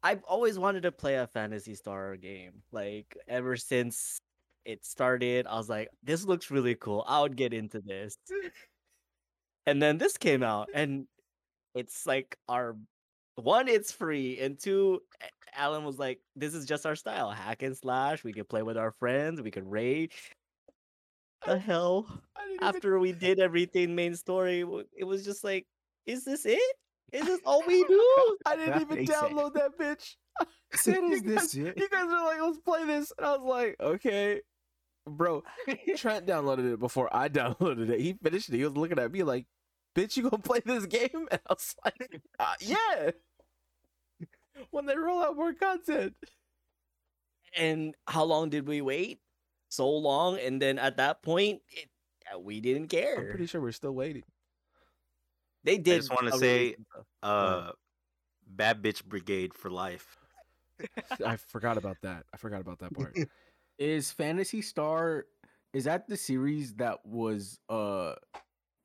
I've 0.02 0.22
always 0.24 0.58
wanted 0.58 0.82
to 0.84 0.92
play 0.92 1.16
a 1.16 1.26
Fantasy 1.26 1.74
Star 1.74 2.16
game. 2.16 2.62
Like 2.72 3.16
ever 3.28 3.56
since 3.56 4.18
it 4.64 4.84
started, 4.84 5.46
I 5.46 5.56
was 5.56 5.68
like, 5.68 5.88
this 6.02 6.24
looks 6.24 6.50
really 6.50 6.74
cool. 6.74 7.04
I 7.06 7.20
would 7.20 7.36
get 7.36 7.52
into 7.52 7.80
this. 7.80 8.16
And 9.66 9.82
then 9.82 9.98
this 9.98 10.16
came 10.16 10.42
out 10.42 10.68
and 10.74 11.06
it's 11.74 12.06
like 12.06 12.36
our 12.48 12.76
one, 13.36 13.66
it's 13.66 13.90
free, 13.90 14.38
and 14.40 14.58
two, 14.58 15.00
Alan 15.54 15.84
was 15.84 15.98
like, 15.98 16.20
"This 16.36 16.54
is 16.54 16.66
just 16.66 16.86
our 16.86 16.94
style, 16.96 17.30
hack 17.30 17.62
and 17.62 17.76
slash. 17.76 18.24
We 18.24 18.32
can 18.32 18.44
play 18.44 18.62
with 18.62 18.76
our 18.76 18.92
friends. 18.92 19.42
We 19.42 19.50
can 19.50 19.68
raid." 19.68 20.12
The 21.46 21.58
hell! 21.58 22.02
Didn't 22.38 22.54
even- 22.56 22.64
After 22.64 22.98
we 22.98 23.12
did 23.12 23.40
everything 23.40 23.94
main 23.94 24.14
story, 24.16 24.64
it 24.96 25.04
was 25.04 25.24
just 25.24 25.44
like, 25.44 25.66
"Is 26.06 26.24
this 26.24 26.46
it? 26.46 26.60
Is 27.12 27.26
this 27.26 27.40
all 27.44 27.62
we 27.66 27.84
do?" 27.88 28.36
I 28.46 28.56
didn't 28.56 28.80
even 28.82 28.96
They 28.98 29.06
said- 29.06 29.16
download 29.16 29.54
that 29.54 29.78
bitch. 29.78 30.16
I 30.40 30.46
said, 30.76 30.96
you 30.96 31.12
"Is 31.12 31.22
this 31.22 31.54
guys- 31.54 31.56
it?" 31.56 31.78
You 31.78 31.88
guys 31.88 32.06
were 32.06 32.24
like, 32.24 32.40
let's 32.40 32.58
play 32.58 32.84
this. 32.84 33.12
And 33.18 33.26
I 33.26 33.36
was 33.36 33.40
like, 33.46 33.76
okay. 33.80 34.40
Bro, 35.06 35.42
Trent 35.96 36.26
downloaded 36.26 36.72
it 36.74 36.78
before 36.80 37.14
I 37.14 37.28
downloaded 37.28 37.90
it. 37.90 38.00
He 38.00 38.14
finished 38.14 38.48
it. 38.48 38.56
He 38.56 38.64
was 38.64 38.74
looking 38.76 38.98
at 38.98 39.12
me 39.12 39.22
like, 39.22 39.44
bitch, 39.94 40.16
you 40.16 40.22
gonna 40.22 40.38
play 40.42 40.60
this 40.64 40.86
game? 40.86 41.28
And 41.30 41.40
I 41.48 41.52
was 41.52 41.74
like, 41.84 42.22
uh, 42.38 42.54
yeah. 42.60 43.10
When 44.70 44.86
they 44.86 44.96
roll 44.96 45.22
out 45.22 45.36
more 45.36 45.52
content. 45.52 46.14
and 47.56 47.94
how 48.06 48.24
long 48.24 48.48
did 48.48 48.66
we 48.66 48.80
wait? 48.80 49.20
So 49.74 49.90
long, 49.90 50.38
and 50.38 50.62
then 50.62 50.78
at 50.78 50.96
that 50.98 51.22
point, 51.22 51.60
it, 51.68 51.88
uh, 52.32 52.38
we 52.38 52.60
didn't 52.60 52.88
care. 52.88 53.18
I'm 53.18 53.28
pretty 53.28 53.46
sure 53.46 53.60
we're 53.60 53.72
still 53.72 53.94
waiting. 53.94 54.22
They 55.64 55.78
did. 55.78 55.94
I 55.94 55.96
just 55.98 56.10
wanna 56.12 56.32
say, 56.38 56.58
release. 56.58 56.76
Uh, 57.22 57.72
Bad 58.46 58.82
Bitch 58.82 59.04
Brigade 59.04 59.54
for 59.54 59.70
life. 59.70 60.16
I 61.26 61.36
forgot 61.36 61.76
about 61.78 61.96
that. 62.02 62.24
I 62.32 62.36
forgot 62.36 62.60
about 62.60 62.78
that 62.80 62.94
part. 62.94 63.16
Is 63.78 64.12
Phantasy 64.12 64.62
Star 64.62 65.26
is 65.72 65.84
that 65.84 66.06
the 66.08 66.16
series 66.16 66.74
that 66.74 67.04
was 67.04 67.58
uh 67.68 68.14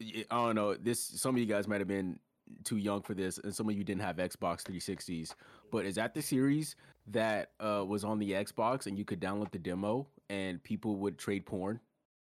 y- 0.02 0.26
I 0.32 0.36
don't 0.46 0.56
know, 0.56 0.74
this 0.74 1.00
some 1.04 1.36
of 1.36 1.40
you 1.40 1.46
guys 1.46 1.68
might 1.68 1.80
have 1.80 1.88
been 1.88 2.20
too 2.64 2.78
young 2.78 3.04
for 3.04 3.14
this 3.14 3.38
and 3.38 3.54
some 3.54 3.70
of 3.70 3.78
you 3.78 3.84
didn't 3.84 4.02
have 4.02 4.16
Xbox 4.16 4.64
360s, 4.64 5.36
but 5.72 5.86
is 5.86 5.94
that 5.96 6.16
the 6.16 6.24
series 6.24 6.76
that 7.12 7.52
uh 7.60 7.84
was 7.88 8.04
on 8.04 8.20
the 8.20 8.32
Xbox 8.32 8.86
and 8.88 8.98
you 8.98 9.06
could 9.06 9.20
download 9.20 9.52
the 9.52 9.60
demo 9.60 10.08
and 10.30 10.62
people 10.64 10.96
would 10.98 11.18
trade 11.18 11.46
porn? 11.46 11.80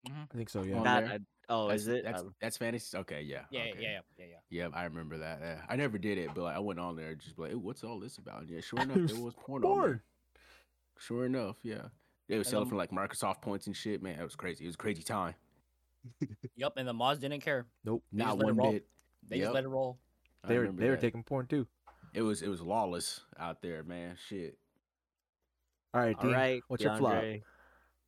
I 0.09 0.37
think 0.37 0.49
so, 0.49 0.63
yeah. 0.63 0.77
on 0.79 0.85
that. 0.85 1.05
I- 1.05 1.19
oh, 1.49 1.69
That's, 1.69 1.83
is 1.83 1.89
it? 1.89 2.05
That's 2.05 2.23
Um, 2.23 2.35
that's 2.41 2.57
fantasy. 2.57 2.97
Okay, 2.99 3.23
yeah. 3.23 3.43
Yeah, 3.51 3.61
okay. 3.61 3.73
yeah, 3.79 3.89
yeah, 3.91 4.01
yeah, 4.19 4.25
yeah. 4.51 4.65
Yeah, 4.65 4.69
I 4.75 4.85
remember 4.85 5.19
that. 5.19 5.39
Yeah. 5.41 5.61
I 5.69 5.77
never 5.77 5.99
did 5.99 6.19
it, 6.19 6.31
but 6.35 6.43
like, 6.43 6.57
I 6.57 6.59
went 6.59 6.81
on 6.81 6.97
there 6.97 7.15
just 7.15 7.37
be 7.37 7.43
like, 7.43 7.51
"Hey, 7.53 7.57
what's 7.57 7.85
all 7.85 8.01
this 8.01 8.19
about? 8.19 8.49
Yeah, 8.49 8.61
sure 8.61 8.79
enough, 8.83 8.97
There's 8.97 9.13
there 9.13 9.23
was 9.23 9.35
porn, 9.35 9.63
on 9.65 9.71
porn. 9.71 9.91
there. 9.91 10.03
Sure 10.99 11.27
enough, 11.27 11.57
yeah. 11.63 11.83
They 12.29 12.39
were 12.39 12.45
selling 12.45 12.65
then- 12.65 12.71
for 12.71 12.77
like 12.77 12.91
Microsoft 12.91 13.43
points 13.43 13.67
and 13.67 13.77
shit. 13.77 14.03
Man, 14.03 14.19
it 14.19 14.23
was 14.25 14.37
crazy. 14.37 14.65
It 14.65 14.69
was 14.69 14.75
a 14.75 14.79
crazy 14.79 15.03
time. 15.03 15.35
yep. 16.57 16.73
and 16.77 16.89
the 16.89 16.93
mods 16.93 17.21
didn't 17.21 17.41
care. 17.43 17.67
Nope. 17.85 18.03
They 18.13 18.25
Not 18.25 18.39
one 18.39 18.57
bit. 18.57 18.87
They 19.29 19.37
Yep. 19.37 19.45
just 19.45 19.55
let 19.55 19.65
it 19.65 19.69
roll. 19.69 19.99
They 20.49 20.55
were 20.55 20.63
remember 20.63 20.83
they 20.83 20.89
were 20.91 20.97
taking 20.97 21.23
porn 21.23 21.47
too. 21.47 21.67
It 22.13 22.23
was 22.23 22.43
it 22.43 22.49
was 22.49 22.61
lawless 22.61 23.21
out 23.39 23.63
there, 23.63 23.85
man. 23.85 24.17
Shit. 24.29 24.59
All 25.95 26.01
right, 26.01 26.17
all 26.21 26.29
D. 26.29 26.35
right. 26.35 26.63
What's 26.69 26.83
your 26.83 26.97
flop? 26.97 27.23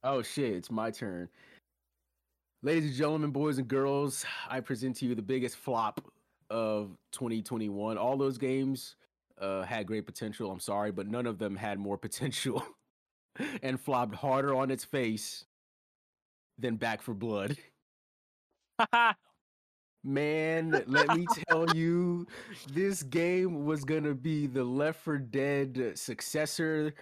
Oh 0.02 0.22
shit, 0.22 0.54
it's 0.54 0.70
my 0.70 0.90
turn. 0.90 1.28
Ladies 2.62 2.84
and 2.86 2.94
gentlemen, 2.94 3.30
boys 3.30 3.58
and 3.58 3.68
girls, 3.68 4.24
I 4.48 4.60
present 4.60 4.96
to 4.96 5.06
you 5.06 5.14
the 5.14 5.20
biggest 5.20 5.56
flop 5.56 6.00
of 6.48 6.96
2021. 7.12 7.98
All 7.98 8.16
those 8.16 8.38
games 8.38 8.96
uh, 9.38 9.62
had 9.62 9.86
great 9.86 10.06
potential. 10.06 10.50
I'm 10.50 10.60
sorry, 10.60 10.92
but 10.92 11.06
none 11.06 11.26
of 11.26 11.38
them 11.38 11.56
had 11.56 11.78
more 11.78 11.98
potential 11.98 12.64
and 13.62 13.78
flopped 13.78 14.14
harder 14.14 14.54
on 14.54 14.70
its 14.70 14.84
face 14.84 15.44
than 16.58 16.76
Back 16.76 17.02
4 17.02 17.14
Blood. 17.14 17.58
Man, 20.04 20.84
let 20.86 21.16
me 21.16 21.26
tell 21.48 21.66
you, 21.74 22.26
this 22.72 23.02
game 23.02 23.64
was 23.66 23.84
gonna 23.84 24.14
be 24.14 24.46
the 24.46 24.64
Left 24.64 25.00
4 25.02 25.18
Dead 25.18 25.92
successor 25.94 26.94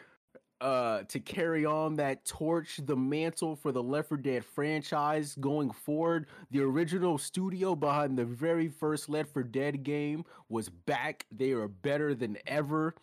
uh 0.62 1.02
to 1.08 1.18
carry 1.18 1.66
on 1.66 1.96
that 1.96 2.24
torch, 2.24 2.80
the 2.84 2.96
mantle 2.96 3.56
for 3.56 3.72
the 3.72 3.82
Left 3.82 4.08
4 4.08 4.18
Dead 4.18 4.44
franchise 4.44 5.34
going 5.40 5.70
forward. 5.70 6.26
The 6.50 6.60
original 6.60 7.18
studio 7.18 7.74
behind 7.74 8.16
the 8.16 8.24
very 8.24 8.68
first 8.68 9.08
Left 9.08 9.32
4 9.32 9.42
Dead 9.42 9.82
game 9.82 10.24
was 10.48 10.68
back. 10.68 11.26
They 11.32 11.50
are 11.50 11.68
better 11.68 12.14
than 12.14 12.38
ever. 12.46 12.94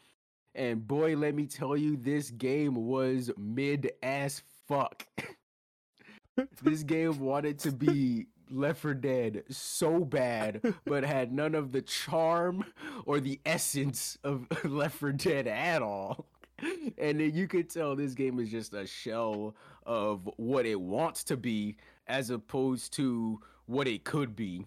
And 0.55 0.87
boy, 0.87 1.15
let 1.15 1.35
me 1.35 1.45
tell 1.45 1.75
you, 1.77 1.97
this 1.97 2.31
game 2.31 2.75
was 2.75 3.29
mid 3.37 3.91
as 4.01 4.41
fuck. 4.67 5.05
this 6.63 6.83
game 6.83 7.19
wanted 7.19 7.59
to 7.59 7.71
be 7.71 8.27
Left 8.49 8.79
4 8.79 8.93
Dead 8.95 9.43
so 9.49 9.99
bad, 9.99 10.61
but 10.85 11.03
had 11.03 11.31
none 11.31 11.55
of 11.55 11.71
the 11.71 11.81
charm 11.81 12.65
or 13.05 13.19
the 13.19 13.39
essence 13.45 14.17
of 14.23 14.47
Left 14.63 14.95
4 14.95 15.11
Dead 15.11 15.47
at 15.47 15.81
all. 15.81 16.25
And 16.97 17.19
then 17.19 17.33
you 17.33 17.47
could 17.47 17.69
tell 17.69 17.95
this 17.95 18.13
game 18.13 18.39
is 18.39 18.49
just 18.49 18.73
a 18.73 18.85
shell 18.85 19.55
of 19.85 20.29
what 20.37 20.65
it 20.65 20.79
wants 20.79 21.23
to 21.25 21.37
be 21.37 21.77
as 22.07 22.29
opposed 22.29 22.93
to 22.93 23.39
what 23.67 23.87
it 23.87 24.03
could 24.03 24.35
be. 24.35 24.65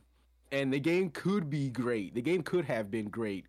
And 0.50 0.72
the 0.72 0.80
game 0.80 1.10
could 1.10 1.50
be 1.50 1.68
great. 1.68 2.14
The 2.14 2.22
game 2.22 2.42
could 2.42 2.64
have 2.66 2.90
been 2.90 3.08
great, 3.08 3.46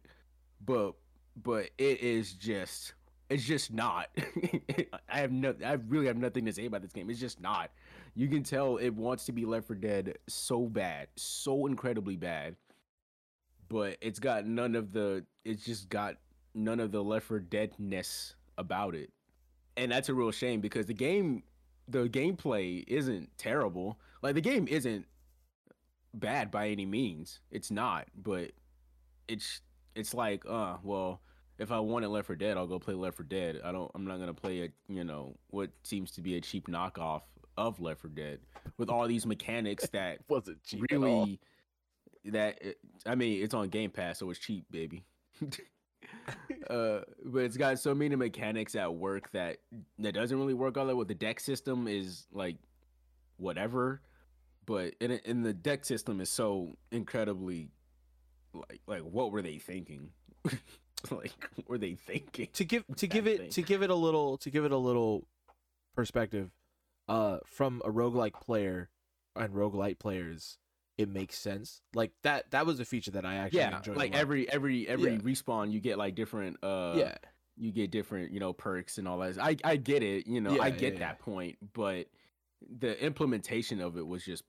but 0.65 0.93
but 1.41 1.69
it 1.77 2.01
is 2.01 2.33
just 2.33 2.93
it's 3.29 3.43
just 3.43 3.71
not. 3.73 4.07
I 5.09 5.19
have 5.19 5.31
no 5.31 5.53
I 5.65 5.73
really 5.73 6.07
have 6.07 6.17
nothing 6.17 6.45
to 6.45 6.53
say 6.53 6.65
about 6.65 6.81
this 6.81 6.91
game. 6.91 7.09
It's 7.09 7.19
just 7.19 7.41
not. 7.41 7.71
You 8.15 8.27
can 8.27 8.43
tell 8.43 8.77
it 8.77 8.91
wants 8.91 9.25
to 9.25 9.31
be 9.31 9.45
Left 9.45 9.67
4 9.67 9.75
Dead 9.75 10.17
so 10.27 10.67
bad, 10.67 11.07
so 11.15 11.65
incredibly 11.65 12.15
bad. 12.15 12.55
But 13.69 13.97
it's 14.01 14.19
got 14.19 14.45
none 14.45 14.75
of 14.75 14.93
the 14.93 15.25
it's 15.45 15.65
just 15.65 15.89
got 15.89 16.17
none 16.53 16.79
of 16.79 16.91
the 16.91 17.03
Left 17.03 17.27
4 17.27 17.39
Deadness 17.39 18.35
about 18.57 18.95
it. 18.95 19.11
And 19.77 19.91
that's 19.91 20.09
a 20.09 20.13
real 20.13 20.31
shame 20.31 20.61
because 20.61 20.85
the 20.85 20.93
game 20.93 21.43
the 21.87 22.07
gameplay 22.07 22.83
isn't 22.87 23.29
terrible. 23.37 23.99
Like 24.21 24.35
the 24.35 24.41
game 24.41 24.67
isn't 24.67 25.05
bad 26.13 26.51
by 26.51 26.69
any 26.69 26.85
means. 26.85 27.39
It's 27.51 27.71
not, 27.71 28.07
but 28.15 28.51
it's 29.27 29.61
it's 29.95 30.13
like, 30.13 30.43
uh, 30.47 30.77
well, 30.83 31.21
if 31.59 31.71
I 31.71 31.79
wanted 31.79 32.09
Left 32.09 32.27
4 32.27 32.35
Dead, 32.35 32.57
I'll 32.57 32.67
go 32.67 32.79
play 32.79 32.93
Left 32.93 33.17
4 33.17 33.25
Dead. 33.25 33.61
I 33.63 33.71
don't. 33.71 33.91
I'm 33.95 34.05
not 34.05 34.19
gonna 34.19 34.33
play 34.33 34.63
a 34.63 34.69
you 34.87 35.03
know 35.03 35.35
what 35.49 35.71
seems 35.83 36.11
to 36.11 36.21
be 36.21 36.37
a 36.37 36.41
cheap 36.41 36.67
knockoff 36.67 37.21
of 37.57 37.79
Left 37.79 38.01
4 38.01 38.11
Dead 38.11 38.39
with 38.77 38.89
all 38.89 39.07
these 39.07 39.25
mechanics 39.25 39.87
that 39.93 40.19
Wasn't 40.27 40.63
cheap 40.63 40.85
really 40.91 41.39
that 42.25 42.61
I 43.05 43.15
mean 43.15 43.43
it's 43.43 43.53
on 43.53 43.69
Game 43.69 43.91
Pass, 43.91 44.19
so 44.19 44.29
it's 44.29 44.39
cheap, 44.39 44.65
baby. 44.71 45.03
uh, 46.69 46.99
but 47.25 47.39
it's 47.39 47.57
got 47.57 47.79
so 47.79 47.93
many 47.93 48.15
mechanics 48.15 48.75
at 48.75 48.93
work 48.93 49.31
that 49.31 49.57
that 49.99 50.13
doesn't 50.13 50.37
really 50.37 50.53
work 50.53 50.77
all 50.77 50.85
that. 50.85 50.95
With 50.95 51.07
the 51.07 51.15
deck 51.15 51.39
system 51.39 51.87
is 51.87 52.27
like 52.31 52.57
whatever, 53.37 54.01
but 54.65 54.93
in 54.99 55.11
in 55.11 55.43
the 55.43 55.53
deck 55.53 55.85
system 55.85 56.21
is 56.21 56.29
so 56.29 56.77
incredibly 56.91 57.69
like 58.53 58.81
like 58.87 59.01
what 59.01 59.31
were 59.31 59.41
they 59.41 59.57
thinking? 59.57 60.09
like 61.11 61.33
what 61.55 61.67
were 61.67 61.77
they 61.77 61.95
thinking? 61.95 62.47
to 62.53 62.63
give 62.65 62.83
to 62.97 63.07
give 63.07 63.27
it 63.27 63.39
thing. 63.39 63.49
to 63.49 63.61
give 63.61 63.81
it 63.81 63.89
a 63.89 63.95
little 63.95 64.37
to 64.37 64.49
give 64.49 64.65
it 64.65 64.71
a 64.71 64.77
little 64.77 65.27
perspective 65.95 66.49
uh 67.07 67.37
from 67.45 67.81
a 67.85 67.91
roguelike 67.91 68.33
player 68.41 68.89
and 69.35 69.53
roguelite 69.53 69.99
players 69.99 70.57
it 71.03 71.09
makes 71.09 71.37
sense 71.37 71.81
like 71.93 72.11
that 72.23 72.49
that 72.51 72.65
was 72.65 72.79
a 72.79 72.85
feature 72.85 73.11
that 73.11 73.25
i 73.25 73.35
actually 73.35 73.59
Yeah, 73.59 73.77
enjoyed 73.77 73.97
like 73.97 74.15
every 74.15 74.49
every 74.49 74.87
every 74.87 75.11
Yeah. 75.11 75.17
respawn 75.19 75.71
you 75.71 75.79
get 75.79 75.97
like 75.97 76.15
different 76.15 76.57
uh 76.63 76.93
yeah 76.97 77.15
you 77.55 77.71
get 77.71 77.91
different, 77.91 78.31
you 78.31 78.39
know, 78.39 78.51
perks 78.51 78.97
and 78.97 79.07
all 79.07 79.19
that. 79.19 79.37
I 79.39 79.55
I 79.63 79.75
get 79.75 80.01
it, 80.01 80.25
you 80.25 80.41
know, 80.41 80.55
Yeah, 80.55 80.63
I 80.63 80.71
get 80.71 80.97
that 80.97 81.19
point, 81.19 81.57
but 81.73 82.07
the 82.79 82.99
implementation 83.03 83.79
of 83.79 83.95
it 83.95 84.07
was 84.07 84.25
just 84.25 84.43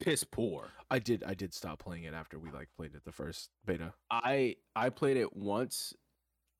piss 0.00 0.24
poor. 0.24 0.70
i 0.90 0.98
did 0.98 1.22
i 1.24 1.34
did 1.34 1.52
stop 1.54 1.78
playing 1.78 2.04
it 2.04 2.14
after 2.14 2.38
we 2.38 2.50
like 2.50 2.68
played 2.76 2.94
it 2.94 3.04
the 3.04 3.12
first 3.12 3.50
beta 3.66 3.92
I 4.10 4.56
I 4.74 4.88
played 4.90 5.16
it 5.16 5.36
once, 5.36 5.94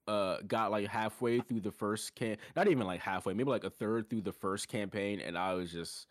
uh, 0.06 0.38
got 0.46 0.70
like 0.70 0.88
halfway 0.88 1.40
through 1.40 1.60
the 1.60 1.70
first 1.72 2.14
can, 2.14 2.36
not 2.56 2.68
even 2.68 2.86
like 2.86 3.00
halfway, 3.00 3.34
maybe 3.34 3.50
like 3.50 3.64
a 3.64 3.70
third 3.70 4.08
through 4.10 4.22
the 4.22 4.32
first 4.32 4.68
campaign, 4.68 5.20
and 5.20 5.36
I 5.38 5.54
was 5.54 5.70
just, 5.72 6.06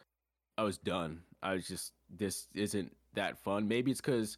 I 0.58 0.64
was 0.64 0.78
done. 0.78 1.24
I 1.42 1.54
was 1.54 1.68
just, 1.68 1.94
this 2.10 2.48
isn't 2.54 2.96
that 3.14 3.38
fun. 3.44 3.68
Maybe 3.68 3.92
it's 3.92 4.02
because 4.02 4.38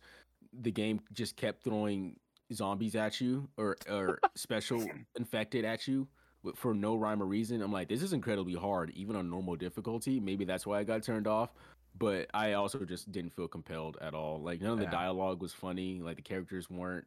the 0.62 0.72
game 0.72 1.00
just 1.14 1.36
kept 1.36 1.64
throwing 1.64 2.18
zombies 2.52 2.96
at 2.96 3.20
you 3.22 3.48
or 3.58 3.78
or 3.90 4.20
special 4.36 4.86
infected 5.18 5.66
at 5.66 5.88
you 5.88 6.08
for 6.56 6.74
no 6.74 6.96
rhyme 6.96 7.22
or 7.22 7.26
reason. 7.26 7.62
I'm 7.62 7.72
like, 7.72 7.88
this 7.88 8.02
is 8.02 8.14
incredibly 8.14 8.54
hard, 8.56 8.92
even 8.96 9.16
on 9.16 9.30
normal 9.30 9.56
difficulty. 9.56 10.20
Maybe 10.20 10.46
that's 10.46 10.66
why 10.68 10.80
I 10.80 10.84
got 10.84 11.04
turned 11.04 11.28
off. 11.28 11.54
But 11.98 12.28
I 12.34 12.54
also 12.54 12.84
just 12.86 13.12
didn't 13.12 13.34
feel 13.34 13.48
compelled 13.48 13.98
at 14.02 14.14
all. 14.14 14.42
Like 14.42 14.62
none 14.62 14.72
of 14.72 14.78
the 14.80 14.86
Yeah. 14.86 14.92
dialogue 14.92 15.42
was 15.42 15.54
funny. 15.54 16.02
Like 16.02 16.16
the 16.18 16.24
characters 16.24 16.70
weren't, 16.70 17.06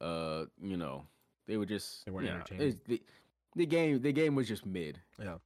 uh, 0.00 0.44
you 0.60 0.76
know, 0.76 1.06
they 1.46 1.56
were 1.56 1.64
just 1.66 2.04
They 2.04 2.10
weren't 2.12 2.26
yeah, 2.26 2.34
entertaining. 2.34 2.80
The, 2.86 3.02
the 3.56 3.66
game, 3.66 4.00
the 4.02 4.12
game 4.12 4.34
was 4.34 4.46
just 4.46 4.66
mid. 4.66 5.00
Yeah. 5.18 5.38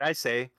I 0.00 0.12
say, 0.12 0.50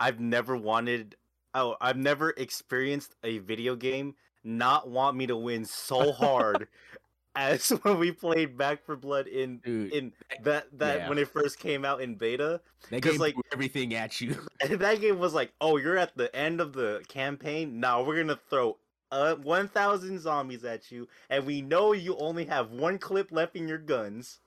I've 0.00 0.18
never 0.18 0.56
wanted. 0.56 1.14
Oh, 1.54 1.76
I've 1.80 1.96
never 1.98 2.30
experienced 2.30 3.14
a 3.24 3.38
video 3.38 3.76
game 3.76 4.14
not 4.44 4.88
want 4.88 5.16
me 5.16 5.26
to 5.26 5.36
win 5.36 5.64
so 5.64 6.10
hard 6.12 6.66
as 7.36 7.68
when 7.82 7.98
we 7.98 8.10
played 8.12 8.56
Back 8.58 8.84
4 8.84 8.96
Blood 8.96 9.26
in 9.26 9.58
Dude, 9.58 9.92
in 9.92 10.12
that 10.42 10.66
that 10.78 10.98
Yeah. 11.00 11.08
when 11.08 11.18
it 11.18 11.28
first 11.28 11.58
came 11.58 11.84
out 11.84 12.00
in 12.00 12.14
beta. 12.16 12.60
that 12.90 13.02
'cause, 13.02 13.12
game 13.12 13.20
like- 13.20 13.34
threw 13.34 13.42
everything 13.52 13.94
at 13.94 14.20
you. 14.20 14.36
And 14.60 14.78
that 14.80 15.00
game 15.00 15.18
was 15.18 15.34
like, 15.34 15.52
oh, 15.60 15.76
you're 15.76 15.98
at 15.98 16.16
the 16.16 16.34
end 16.34 16.60
of 16.60 16.72
the 16.72 17.02
campaign. 17.08 17.80
Now 17.80 18.02
we're 18.02 18.16
gonna 18.16 18.40
throw 18.50 18.78
uh 19.10 19.34
1,000 19.36 20.18
zombies 20.18 20.64
at 20.64 20.90
you, 20.90 21.06
and 21.28 21.44
we 21.46 21.60
know 21.60 21.92
you 21.92 22.16
only 22.16 22.46
have 22.46 22.70
one 22.70 22.98
clip 22.98 23.30
left 23.30 23.54
in 23.56 23.68
your 23.68 23.78
guns. 23.78 24.40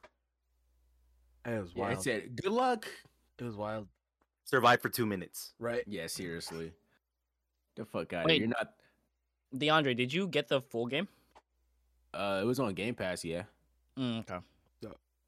it 1.45 1.61
was 1.61 1.71
yeah, 1.75 1.81
wild 1.81 1.99
it 1.99 2.01
said, 2.01 2.41
"Good 2.41 2.51
luck." 2.51 2.87
it 3.37 3.43
was 3.43 3.55
wild 3.55 3.87
Survive 4.45 4.81
for 4.81 4.89
two 4.89 5.05
minutes. 5.05 5.53
right 5.59 5.83
Yeah, 5.87 6.07
seriously. 6.07 6.71
The 7.75 7.85
fuck 7.85 8.13
out 8.13 8.21
of 8.21 8.25
Wait. 8.27 8.41
here. 8.41 8.47
You're 8.47 8.49
not. 8.49 8.73
DeAndre, 9.55 9.95
did 9.95 10.11
you 10.13 10.27
get 10.27 10.47
the 10.47 10.61
full 10.61 10.85
game? 10.87 11.07
Uh, 12.13 12.39
it 12.41 12.45
was 12.45 12.59
on 12.59 12.73
Game 12.73 12.95
Pass. 12.95 13.23
Yeah. 13.23 13.43
Mm, 13.97 14.19
okay. 14.29 14.39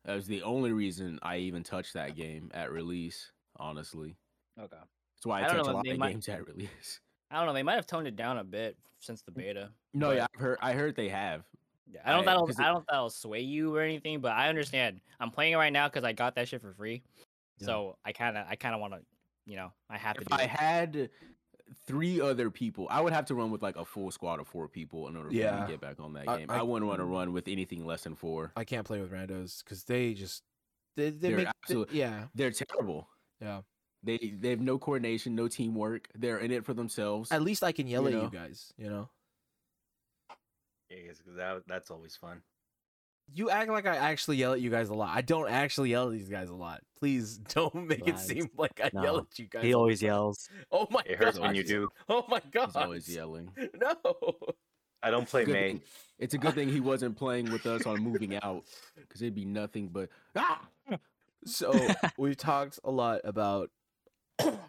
That 0.05 0.15
was 0.15 0.25
the 0.25 0.41
only 0.43 0.71
reason 0.71 1.19
I 1.21 1.35
even 1.37 1.63
touched 1.63 1.93
that 1.95 2.15
game 2.15 2.49
at 2.53 2.71
release. 2.71 3.31
Honestly, 3.59 4.15
Okay. 4.57 4.77
that's 5.15 5.25
why 5.25 5.41
I, 5.41 5.45
I 5.45 5.47
don't 5.47 5.57
touch 5.57 5.67
a 5.67 5.71
lot 5.71 5.87
of 5.87 5.97
might- 5.97 6.11
games 6.11 6.29
at 6.29 6.47
release. 6.47 7.01
I 7.31 7.37
don't 7.37 7.45
know. 7.47 7.51
They 7.53 7.63
might 7.63 7.73
have 7.75 7.87
toned 7.87 8.07
it 8.07 8.15
down 8.15 8.37
a 8.37 8.43
bit 8.45 8.77
since 8.99 9.21
the 9.23 9.31
beta. 9.31 9.69
No, 9.93 10.07
But- 10.09 10.15
yeah, 10.15 10.27
I've 10.33 10.39
heard. 10.39 10.57
I 10.61 10.71
heard 10.73 10.95
they 10.95 11.09
have. 11.09 11.43
Yeah, 11.91 11.99
I 12.05 12.11
don't. 12.11 12.21
I- 12.21 12.25
That'll. 12.25 12.45
'cause 12.47 12.57
I 12.59 12.67
don't 12.67 12.85
that'll 12.87 13.09
sway 13.09 13.41
you 13.41 13.75
or 13.75 13.81
anything. 13.81 14.21
But 14.21 14.31
I 14.33 14.47
understand. 14.47 15.01
I'm 15.19 15.31
playing 15.31 15.53
it 15.53 15.57
right 15.57 15.73
now 15.73 15.89
because 15.89 16.05
I 16.05 16.13
got 16.13 16.35
that 16.35 16.47
shit 16.47 16.61
for 16.61 16.71
free. 16.73 17.01
Yeah. 17.59 17.65
So 17.65 17.97
I 18.05 18.13
kind 18.13 18.37
of. 18.37 18.45
I 18.49 18.55
kind 18.55 18.73
of 18.75 18.79
want 18.79 18.93
to. 18.93 19.01
You 19.45 19.57
know. 19.57 19.73
I 19.89 19.97
have 19.97 20.15
to. 20.15 20.21
If 20.21 20.27
Do 20.29 20.35
I 20.35 20.43
it. 20.43 20.49
had 20.51 21.09
three 21.85 22.19
other 22.21 22.49
people, 22.49 22.87
I 22.89 23.01
would 23.01 23.13
have 23.13 23.25
to 23.25 23.35
run 23.35 23.51
with 23.51 23.61
like 23.61 23.75
a 23.75 23.85
full 23.85 24.11
squad 24.11 24.39
of 24.39 24.47
four 24.47 24.67
people 24.67 25.07
in 25.07 25.15
order 25.15 25.29
for 25.29 25.33
me 25.35 25.39
Yeah. 25.41 25.61
to 25.65 25.71
get 25.71 25.81
back 25.81 25.99
on 25.99 26.13
that 26.13 26.27
I- 26.27 26.37
game. 26.39 26.49
I- 26.51 26.59
I, 26.59 26.61
wouldn't 26.63 26.87
want 26.87 26.99
to 26.99 27.05
run 27.05 27.33
with 27.33 27.47
anything 27.47 27.85
less 27.85 28.03
than 28.03 28.15
four. 28.15 28.51
i 28.55 28.63
can't 28.63 28.85
play 28.85 28.99
with 29.01 29.11
randos 29.11 29.63
because 29.63 29.83
they 29.83 30.13
just 30.13 30.43
they, 30.95 31.09
they 31.09 31.29
They're 31.29 31.37
make 31.37 31.47
they- 31.67 31.85
yeah 31.97 32.25
They're 32.35 32.51
terrible. 32.51 33.07
yeah 33.41 33.61
They 34.03 34.17
they 34.17 34.49
have 34.51 34.61
no 34.61 34.77
coordination, 34.77 35.35
no 35.35 35.47
teamwork. 35.47 36.07
They're 36.15 36.39
in 36.39 36.51
it 36.51 36.65
for 36.65 36.73
themselves. 36.73 37.31
at 37.31 37.41
least 37.41 37.63
i 37.63 37.71
can 37.71 37.87
yell 37.87 38.03
You 38.03 38.07
at 38.07 38.13
know? 38.13 38.23
you 38.23 38.29
guys 38.29 38.73
you 38.77 38.89
know 38.89 39.09
Yeah, 40.89 41.07
'cause 41.07 41.35
that 41.35 41.63
that's 41.67 41.91
always 41.91 42.15
fun. 42.15 42.41
You 43.33 43.49
act 43.49 43.69
like 43.69 43.85
I 43.85 43.95
actually 43.95 44.37
yell 44.37 44.53
at 44.53 44.61
you 44.61 44.69
guys 44.69 44.89
a 44.89 44.93
lot. 44.93 45.15
I 45.15 45.21
don't 45.21 45.49
actually 45.49 45.91
yell 45.91 46.07
at 46.07 46.13
these 46.13 46.29
guys 46.29 46.49
a 46.49 46.55
lot. 46.55 46.81
Please 46.99 47.37
don't 47.53 47.87
make 47.87 48.07
it 48.07 48.19
seem 48.19 48.49
like 48.57 48.79
I 48.83 48.89
yell 48.93 49.19
at 49.19 49.39
you 49.39 49.45
guys. 49.45 49.63
He 49.63 49.73
always 49.73 50.01
yells. 50.01 50.49
Oh 50.71 50.87
my 50.89 51.01
god. 51.01 51.11
It 51.11 51.17
hurts 51.17 51.39
when 51.39 51.55
you 51.55 51.63
do. 51.63 51.89
Oh 52.09 52.25
my 52.27 52.41
god. 52.51 52.67
He's 52.67 52.75
always 52.75 53.09
yelling. 53.09 53.51
No. 53.79 53.95
I 55.03 55.11
don't 55.11 55.27
play 55.27 55.45
Good 55.45 55.53
May. 55.53 55.81
It's 56.17 56.33
a 56.33 56.37
good 56.37 56.55
thing 56.55 56.69
he 56.69 56.79
wasn't 56.79 57.15
playing 57.15 57.51
with 57.51 57.67
us 57.67 57.85
on 57.85 58.01
moving 58.01 58.35
out, 58.41 58.63
because 58.95 59.21
it'd 59.21 59.35
be 59.35 59.45
nothing 59.45 59.89
but 59.89 60.09
ah. 60.35 60.67
So 61.45 61.71
we've 62.17 62.35
talked 62.35 62.79
a 62.83 62.89
lot 62.89 63.21
about 63.23 63.69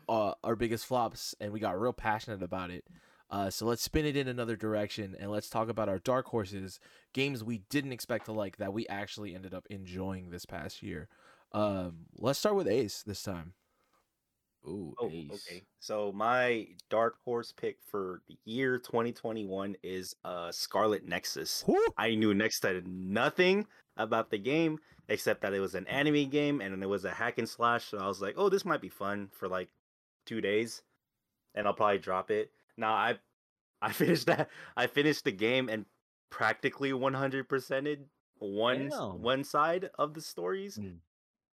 uh, 0.09 0.35
our 0.45 0.55
biggest 0.55 0.85
flops, 0.85 1.35
and 1.41 1.51
we 1.53 1.61
got 1.61 1.81
real 1.81 1.95
passionate 1.95 2.43
about 2.43 2.71
it. 2.71 2.85
Uh, 3.31 3.51
so 3.51 3.67
let's 3.67 3.83
spin 3.83 4.07
it 4.07 4.17
in 4.17 4.27
another 4.29 4.57
direction, 4.57 5.15
and 5.21 5.31
let's 5.31 5.51
talk 5.51 5.69
about 5.69 5.89
our 5.89 5.99
dark 5.99 6.27
horses, 6.27 6.81
games 7.13 7.45
we 7.45 7.59
didn't 7.69 7.93
expect 7.93 8.25
to 8.25 8.33
like 8.33 8.57
that 8.57 8.73
we 8.73 8.87
actually 8.89 9.35
ended 9.35 9.53
up 9.53 9.67
enjoying 9.69 10.31
this 10.31 10.47
past 10.47 10.83
year. 10.83 11.09
Um, 11.53 12.07
let's 12.17 12.39
start 12.39 12.57
with 12.57 12.69
Ace 12.69 13.03
this 13.03 13.23
time. 13.23 13.53
Ooh, 14.67 14.95
Oh, 14.99 15.09
ace. 15.11 15.31
okay. 15.33 15.63
So 15.79 16.11
my 16.13 16.67
dark 16.91 17.17
horse 17.25 17.53
pick 17.53 17.79
for 17.87 18.23
the 18.29 18.37
year 18.45 18.79
2021 18.79 19.77
is 19.83 20.17
uh 20.25 20.51
Scarlet 20.51 21.07
Nexus. 21.07 21.65
I 21.97 22.15
knew 22.17 22.35
next 22.35 22.61
to 22.61 22.83
nothing 22.87 23.67
about 23.97 24.31
the 24.31 24.39
game 24.39 24.79
except 25.09 25.41
that 25.43 25.55
it 25.55 25.61
was 25.61 25.75
an 25.75 25.87
anime 25.87 26.29
game 26.29 26.61
and 26.61 26.83
it 26.83 26.87
was 26.87 27.05
a 27.05 27.11
hack 27.11 27.39
and 27.39 27.49
slash. 27.49 27.85
So 27.87 27.99
I 27.99 28.09
was 28.09 28.21
like, 28.21 28.35
oh, 28.37 28.49
this 28.49 28.65
might 28.65 28.81
be 28.81 28.89
fun 28.91 29.29
for 29.33 29.49
like 29.49 29.69
two 30.27 30.41
days, 30.41 30.83
and 31.55 31.67
I'll 31.67 31.73
probably 31.73 31.99
drop 31.99 32.31
it. 32.31 32.51
Now 32.79 32.95
I, 32.95 33.19
I 33.83 33.93
finished 33.93 34.27
that. 34.27 34.49
I 34.77 34.87
finished 34.87 35.25
the 35.25 35.33
game 35.33 35.69
and 35.69 35.85
practically 36.31 36.93
100%ed 36.93 38.05
one 38.41 38.89
Damn. 38.89 39.21
one 39.23 39.45
side 39.45 39.91
of 39.99 40.15
the 40.15 40.21
stories, 40.21 40.79
Mm. 40.79 40.99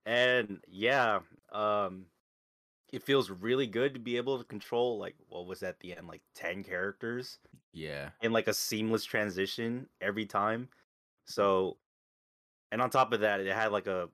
and 0.06 0.60
yeah, 0.68 1.20
um, 1.52 2.06
it 2.92 3.02
feels 3.02 3.30
really 3.30 3.66
good 3.66 3.94
to 3.94 4.00
be 4.00 4.16
able 4.18 4.38
to 4.38 4.44
control 4.44 4.98
like 4.98 5.16
what 5.28 5.46
was 5.46 5.62
at 5.62 5.80
the 5.80 5.96
end 5.96 6.06
like 6.06 6.22
10 6.34 6.62
characters 6.62 7.38
Yeah. 7.72 8.10
in 8.22 8.32
like 8.32 8.46
a 8.48 8.54
seamless 8.54 9.04
transition 9.04 9.88
every 10.00 10.26
time. 10.26 10.68
So 11.26 11.78
and 12.70 12.82
on 12.82 12.90
top 12.90 13.12
of 13.12 13.20
that 13.20 13.40
it 13.40 13.52
had 13.54 13.72
like 13.72 13.86
a 13.86 14.08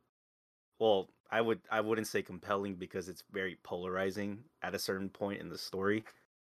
well, 0.79 1.11
I 1.31 1.41
would 1.41 1.61
I 1.71 1.81
wouldn't 1.81 2.07
say 2.07 2.23
compelling 2.23 2.77
because 2.77 3.09
it's 3.09 3.25
very 3.33 3.57
polarizing 3.63 4.45
at 4.63 4.75
a 4.75 4.79
certain 4.79 5.11
point 5.11 5.41
in 5.41 5.49
the 5.49 5.59
story. 5.59 6.05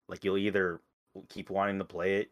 Like 0.07 0.23
you'll 0.23 0.37
either 0.37 0.81
keep 1.29 1.49
wanting 1.49 1.77
to 1.79 1.85
play 1.85 2.17
it 2.17 2.31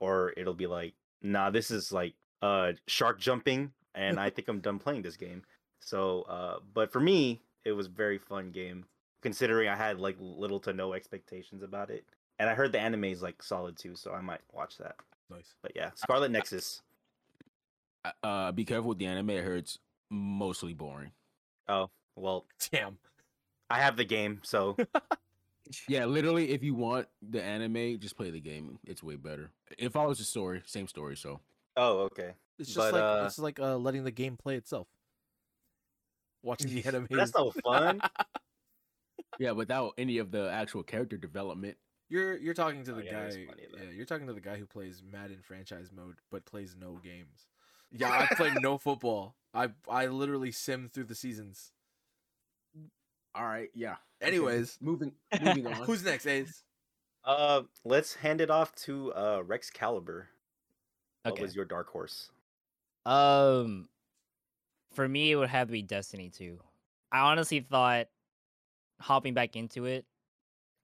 or 0.00 0.32
it'll 0.36 0.54
be 0.54 0.66
like, 0.66 0.94
nah, 1.22 1.50
this 1.50 1.70
is 1.70 1.92
like 1.92 2.14
uh 2.42 2.72
shark 2.86 3.20
jumping 3.20 3.72
and 3.94 4.18
I 4.18 4.30
think 4.34 4.48
I'm 4.48 4.60
done 4.60 4.78
playing 4.78 5.02
this 5.02 5.16
game. 5.16 5.42
So 5.80 6.22
uh 6.22 6.56
but 6.74 6.92
for 6.92 7.00
me, 7.00 7.40
it 7.64 7.72
was 7.72 7.86
a 7.86 7.90
very 7.90 8.18
fun 8.18 8.50
game 8.50 8.84
considering 9.22 9.68
I 9.68 9.76
had 9.76 10.00
like 10.00 10.16
little 10.18 10.58
to 10.60 10.72
no 10.72 10.92
expectations 10.94 11.62
about 11.62 11.90
it. 11.90 12.04
And 12.38 12.50
I 12.50 12.54
heard 12.54 12.72
the 12.72 12.80
anime 12.80 13.04
is 13.04 13.22
like 13.22 13.42
solid 13.42 13.76
too, 13.76 13.94
so 13.94 14.12
I 14.12 14.20
might 14.20 14.40
watch 14.52 14.78
that. 14.78 14.96
Nice. 15.30 15.54
But 15.62 15.72
yeah, 15.76 15.90
Scarlet 15.94 16.30
Nexus. 16.32 16.82
Uh, 18.04 18.10
Uh, 18.24 18.52
be 18.52 18.64
careful 18.64 18.88
with 18.88 18.98
the 18.98 19.06
anime. 19.06 19.30
I 19.30 19.36
heard 19.36 19.58
it's 19.58 19.78
mostly 20.10 20.74
boring. 20.74 21.12
Oh, 21.68 21.88
well, 22.16 22.46
Damn. 22.72 22.98
I 23.70 23.78
have 23.78 23.96
the 23.96 24.04
game, 24.04 24.40
so 24.42 24.76
Yeah, 25.88 26.04
literally, 26.06 26.50
if 26.50 26.62
you 26.62 26.74
want 26.74 27.08
the 27.22 27.42
anime, 27.42 27.98
just 27.98 28.16
play 28.16 28.30
the 28.30 28.40
game. 28.40 28.78
It's 28.84 29.02
way 29.02 29.16
better. 29.16 29.50
It 29.78 29.92
follows 29.92 30.18
the 30.18 30.24
story, 30.24 30.62
same 30.66 30.86
story. 30.86 31.16
So 31.16 31.40
oh, 31.76 32.00
okay. 32.00 32.32
It's 32.58 32.68
just 32.72 32.78
But, 32.78 32.94
like 32.94 33.04
uh, 33.04 33.24
it's 33.26 33.38
like 33.38 33.58
uh, 33.58 33.76
letting 33.76 34.04
the 34.04 34.10
game 34.10 34.36
play 34.36 34.56
itself. 34.56 34.88
Watching 36.42 36.68
the 36.68 36.84
anime. 36.86 37.06
That's 37.10 37.34
no 37.34 37.50
fun. 37.50 38.00
yeah, 39.38 39.52
without 39.52 39.94
any 39.98 40.18
of 40.18 40.30
the 40.30 40.50
actual 40.50 40.82
character 40.82 41.16
development. 41.16 41.76
You're 42.08 42.36
you're 42.36 42.54
talking 42.54 42.84
to 42.84 42.92
Oh, 42.92 42.96
the 42.96 43.04
yeah, 43.04 43.12
guy. 43.12 43.46
funny, 43.46 43.66
yeah, 43.74 43.90
you're 43.94 44.04
talking 44.04 44.26
to 44.26 44.34
the 44.34 44.40
guy 44.40 44.56
who 44.56 44.66
plays 44.66 45.02
Madden 45.10 45.40
franchise 45.42 45.90
mode 45.94 46.16
but 46.30 46.44
plays 46.44 46.76
no 46.78 46.98
games. 47.02 47.46
Yeah, 47.90 48.10
I 48.10 48.26
play 48.34 48.50
no 48.60 48.76
football. 48.78 49.34
I 49.54 49.70
I 49.88 50.06
literally 50.06 50.52
sim 50.52 50.90
through 50.92 51.04
the 51.04 51.14
seasons. 51.14 51.72
All 53.34 53.44
right, 53.44 53.70
yeah. 53.74 53.96
Okay, 54.22 54.28
Anyways, 54.28 54.78
moving 54.80 55.12
moving 55.40 55.66
on. 55.66 55.86
who's 55.86 56.04
next, 56.04 56.26
Ace? 56.26 56.64
uh, 57.24 57.62
let's 57.84 58.14
hand 58.14 58.40
it 58.40 58.50
off 58.50 58.74
to 58.74 59.12
uh 59.14 59.42
Rexcalibur. 59.42 60.26
What 61.24 61.32
Okay. 61.32 61.42
was 61.42 61.56
your 61.56 61.64
dark 61.64 61.88
horse? 61.90 62.30
Um, 63.06 63.88
for 64.92 65.08
me, 65.08 65.32
it 65.32 65.36
would 65.36 65.48
have 65.48 65.68
to 65.68 65.72
be 65.72 65.82
Destiny 65.82 66.30
2. 66.30 66.58
I 67.10 67.20
honestly 67.20 67.60
thought 67.60 68.08
hopping 69.00 69.34
back 69.34 69.56
into 69.56 69.86
it, 69.86 70.06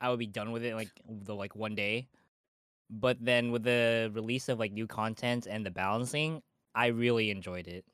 I 0.01 0.11
would 0.11 0.18
be 0.18 0.26
done 0.26 0.53
with 0.53 0.64
it 0.64 0.74
like 0.74 0.90
the 1.09 1.34
like 1.34 1.55
one 1.57 1.74
day. 1.74 2.09
But 2.90 3.18
then 3.20 3.53
with 3.53 3.64
the 3.64 4.11
release 4.14 4.49
of 4.49 4.59
like 4.59 4.72
new 4.72 4.86
content 4.86 5.46
and 5.49 5.64
the 5.66 5.70
balancing, 5.70 6.42
I 6.74 6.88
really 6.88 7.30
enjoyed 7.30 7.68
it. 7.68 7.84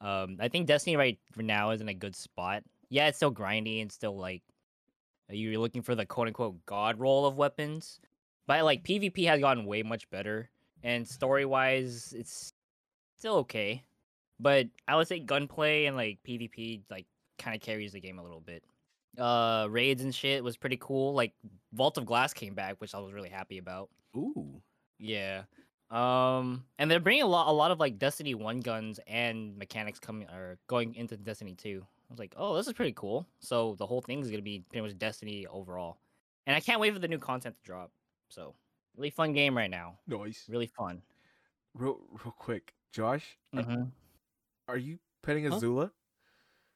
Um, 0.00 0.36
I 0.40 0.48
think 0.48 0.66
Destiny 0.66 0.96
right 0.96 1.18
for 1.32 1.42
now 1.42 1.70
is 1.70 1.80
in 1.80 1.88
a 1.88 1.94
good 1.94 2.16
spot. 2.16 2.62
Yeah, 2.90 3.08
it's 3.08 3.16
still 3.18 3.32
grindy 3.32 3.82
and 3.82 3.92
still 3.92 4.16
like 4.16 4.42
uh, 5.30 5.34
you're 5.34 5.58
looking 5.60 5.82
for 5.82 5.94
the 5.94 6.06
quote 6.06 6.28
unquote 6.28 6.64
god 6.66 6.98
roll 6.98 7.26
of 7.26 7.36
weapons. 7.36 8.00
But 8.46 8.64
like 8.64 8.82
PvP 8.84 9.26
has 9.26 9.40
gotten 9.40 9.66
way 9.66 9.82
much 9.82 10.08
better, 10.10 10.48
and 10.82 11.06
story 11.06 11.44
wise, 11.44 12.14
it's 12.16 12.52
still 13.18 13.36
okay. 13.36 13.84
But 14.40 14.68
I 14.86 14.96
would 14.96 15.08
say 15.08 15.18
gunplay 15.18 15.86
and 15.86 15.96
like 15.96 16.18
PvP 16.26 16.82
like 16.90 17.06
kind 17.38 17.54
of 17.54 17.60
carries 17.60 17.92
the 17.92 18.00
game 18.00 18.18
a 18.18 18.22
little 18.22 18.40
bit. 18.40 18.62
Uh, 19.18 19.66
raids 19.68 20.02
and 20.02 20.14
shit 20.14 20.44
was 20.44 20.56
pretty 20.56 20.78
cool. 20.80 21.12
Like 21.12 21.32
Vault 21.72 21.98
of 21.98 22.06
Glass 22.06 22.32
came 22.32 22.54
back, 22.54 22.80
which 22.80 22.94
I 22.94 22.98
was 22.98 23.12
really 23.12 23.28
happy 23.28 23.58
about. 23.58 23.90
Ooh, 24.16 24.62
Yeah. 24.98 25.42
Um, 25.90 26.64
and 26.78 26.90
they're 26.90 27.00
bringing 27.00 27.22
a 27.22 27.26
lot, 27.26 27.48
a 27.48 27.52
lot 27.52 27.70
of 27.70 27.80
like 27.80 27.98
Destiny 27.98 28.34
One 28.34 28.60
guns 28.60 29.00
and 29.06 29.56
mechanics 29.56 29.98
coming 29.98 30.28
or 30.28 30.58
going 30.68 30.94
into 30.94 31.16
Destiny 31.16 31.54
Two. 31.54 31.86
I 32.08 32.12
was 32.12 32.18
like, 32.18 32.34
oh, 32.36 32.56
this 32.56 32.66
is 32.66 32.72
pretty 32.72 32.92
cool. 32.92 33.26
So 33.40 33.74
the 33.78 33.86
whole 33.86 34.00
thing 34.00 34.20
is 34.20 34.30
gonna 34.30 34.42
be 34.42 34.64
pretty 34.70 34.86
much 34.86 34.96
Destiny 34.98 35.46
overall, 35.46 35.98
and 36.46 36.56
I 36.56 36.60
can't 36.60 36.80
wait 36.80 36.92
for 36.92 36.98
the 36.98 37.08
new 37.08 37.18
content 37.18 37.56
to 37.56 37.62
drop. 37.64 37.90
So 38.30 38.54
really 38.96 39.10
fun 39.10 39.32
game 39.32 39.56
right 39.56 39.70
now. 39.70 39.98
Nice. 40.06 40.44
Really 40.48 40.66
fun. 40.66 41.02
Real 41.74 41.98
real 42.24 42.34
quick, 42.38 42.74
Josh, 42.92 43.36
Mm-hmm. 43.54 43.84
are 44.68 44.76
you 44.78 44.98
petting 45.22 45.46
a 45.46 45.50
Huh? 45.50 45.88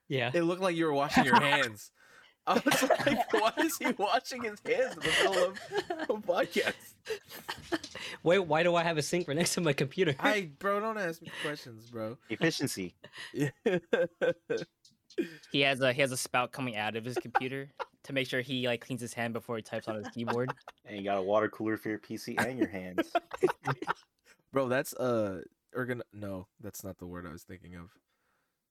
Yeah. 0.09 0.31
It 0.35 0.43
looked 0.43 0.61
like 0.61 0.77
you 0.77 0.85
were 0.85 0.93
washing 0.93 1.25
your 1.25 1.41
hands. 1.41 1.91
I 2.47 2.55
was 2.55 2.83
like, 3.07 3.33
why 3.33 3.53
is 3.59 3.77
he 3.79 3.87
washing 3.97 4.43
his 4.43 4.59
hands 4.67 4.95
in 4.95 5.01
the 5.01 5.07
middle 5.07 5.45
of 5.45 5.61
a 6.11 6.15
podcast? 6.15 6.75
Wait, 8.25 8.41
why 8.41 8.65
do 8.65 8.75
I 8.75 8.83
have 8.83 8.99
a 8.99 9.03
sink 9.03 9.29
right 9.29 9.37
next 9.37 9.55
to 9.55 9.61
my 9.61 9.73
computer? 9.73 10.17
I 10.19 10.51
bro, 10.59 10.81
don't 10.81 10.99
ask 10.99 11.23
me 11.23 11.31
questions, 11.45 11.89
bro. 11.89 12.19
Efficiency. 12.29 12.95
He 15.51 15.61
has 15.61 15.81
a 15.81 15.93
he 15.93 16.01
has 16.01 16.13
a 16.13 16.17
spout 16.17 16.53
coming 16.53 16.77
out 16.77 16.97
of 16.97 17.05
his 17.05 17.17
computer 17.19 17.69
to 18.05 18.13
make 18.13 18.27
sure 18.29 18.41
he 18.41 18.67
like 18.67 18.85
cleans 18.85 19.01
his 19.01 19.13
hand 19.15 19.33
before 19.33 19.57
he 19.57 19.63
types 19.63 19.89
on 19.89 19.97
his 19.97 20.09
keyboard. 20.09 20.53
And 20.87 20.97
you 20.97 21.05
got 21.05 21.19
a 21.19 21.23
water 21.23 21.49
cooler 21.49 21.77
for 21.77 21.89
your 21.89 21.99
PC 21.99 22.35
and 22.45 22.59
your 22.59 22.69
hands. 22.69 23.13
bro, 24.53 24.69
that's 24.69 24.95
uh 24.95 25.43
ergon 25.77 26.01
no, 26.13 26.47
that's 26.61 26.85
not 26.85 26.99
the 26.99 27.07
word 27.07 27.27
I 27.27 27.33
was 27.33 27.43
thinking 27.45 27.75
of. 27.77 27.91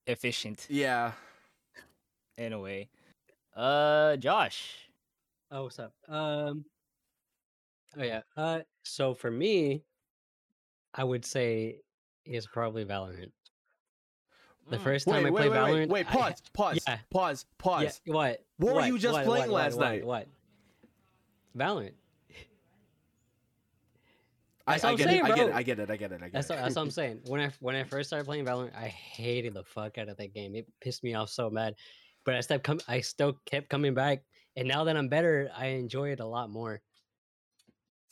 Efficient 0.07 0.67
Yeah. 0.69 1.13
in 2.37 2.53
a 2.53 2.59
way. 2.59 2.89
Uh, 3.55 4.15
Josh. 4.17 4.89
Oh, 5.51 5.63
what's 5.63 5.79
up? 5.79 5.93
Um. 6.07 6.65
Oh 7.97 8.03
yeah. 8.03 8.21
Uh. 8.37 8.61
So 8.83 9.13
for 9.13 9.29
me, 9.29 9.83
I 10.93 11.03
would 11.03 11.25
say 11.25 11.79
is 12.25 12.47
probably 12.47 12.85
Valorant. 12.85 13.31
The 14.71 14.77
Mm. 14.77 14.83
first 14.83 15.05
time 15.05 15.15
Wait, 15.15 15.19
I 15.19 15.29
wait, 15.31 15.39
played 15.41 15.51
wait, 15.51 15.57
Valorant. 15.57 15.73
wait, 15.73 15.89
wait, 15.89 16.05
I 16.07 16.09
ha- 16.11 16.19
pause, 16.29 16.41
pause, 16.53 16.83
yeah. 16.87 16.97
pause, 17.09 17.45
pause. 17.57 18.01
Yeah, 18.05 18.13
what? 18.13 18.45
What 18.57 18.75
were 18.75 18.85
you 18.85 18.97
just 18.97 19.13
What? 19.13 19.25
playing 19.25 19.51
What? 19.51 19.63
last 19.63 19.75
What? 19.75 19.83
night? 19.85 20.05
What? 20.05 20.27
Valorant. 21.57 21.93
I, 24.67 24.73
I 24.75 24.77
get 24.95 24.99
saying, 25.09 25.19
it, 25.19 25.23
I 25.25 25.27
get 25.29 25.37
it, 25.39 25.47
bro. 25.49 25.55
I 25.57 25.63
get 25.63 25.79
it, 25.79 25.89
I 25.91 25.95
get 25.97 26.11
it, 26.13 26.21
I 26.21 26.25
get 26.25 26.33
That's 26.33 26.49
it. 26.49 26.53
what, 26.53 26.61
that's 26.61 26.75
what 26.75 26.81
I'm 26.83 26.91
saying. 27.01 27.19
When 27.27 27.41
I 27.41 27.51
when 27.59 27.75
I 27.75 27.83
first 27.83 28.09
started 28.09 28.25
playing 28.25 28.45
Valorant, 28.45 28.73
I 28.75 28.87
hated 28.87 29.53
the 29.55 29.63
fuck 29.63 29.97
out 29.97 30.07
of 30.07 30.15
that 30.17 30.33
game. 30.33 30.55
It 30.55 30.67
pissed 30.79 31.03
me 31.03 31.13
off 31.15 31.29
so 31.29 31.49
bad. 31.49 31.75
But 32.23 32.35
I 32.35 32.39
still 32.41 32.59
come 32.59 32.79
I 32.87 33.01
still 33.01 33.33
kept 33.45 33.67
coming 33.69 33.93
back, 33.93 34.23
and 34.55 34.67
now 34.67 34.83
that 34.85 34.95
I'm 34.95 35.09
better, 35.09 35.51
I 35.57 35.65
enjoy 35.67 36.11
it 36.11 36.19
a 36.21 36.25
lot 36.25 36.49
more. 36.49 36.81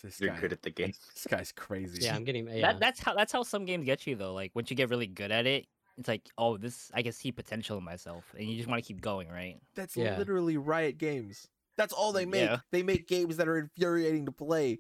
this 0.04 0.20
You're 0.20 0.32
guy, 0.32 0.40
good 0.42 0.52
at 0.52 0.62
the 0.64 0.72
game. 0.72 0.92
this 1.14 1.28
guy's 1.30 1.52
crazy. 1.54 2.04
Yeah, 2.04 2.16
I'm 2.16 2.26
getting 2.26 2.48
yeah. 2.50 2.74
That 2.74 2.80
that's 2.82 3.00
how 3.00 3.14
that's 3.14 3.32
how 3.32 3.44
some 3.44 3.64
games 3.66 3.86
get 3.86 4.06
you 4.08 4.16
though. 4.16 4.34
Like 4.34 4.52
once 4.56 4.70
you 4.70 4.76
get 4.76 4.90
really 4.90 5.08
good 5.08 5.32
at 5.32 5.46
it, 5.46 5.68
it's 6.00 6.08
like, 6.08 6.30
oh, 6.38 6.58
this 6.58 6.90
I 6.94 7.02
can 7.04 7.12
see 7.12 7.32
potential 7.32 7.78
in 7.78 7.84
myself, 7.84 8.24
and 8.38 8.48
you 8.48 8.56
just 8.58 8.68
want 8.70 8.82
to 8.84 8.88
keep 8.88 9.02
going, 9.02 9.28
right? 9.30 9.58
That's 9.76 9.96
Yeah. 9.98 10.18
literally 10.18 10.58
Riot 10.58 10.98
Games. 10.98 11.48
That's 11.78 11.94
all 11.94 12.12
they 12.12 12.26
make. 12.26 12.42
Yeah. 12.50 12.60
They 12.72 12.84
make 12.84 13.08
games 13.08 13.38
that 13.38 13.48
are 13.48 13.58
infuriating 13.58 14.26
to 14.26 14.32
play. 14.32 14.80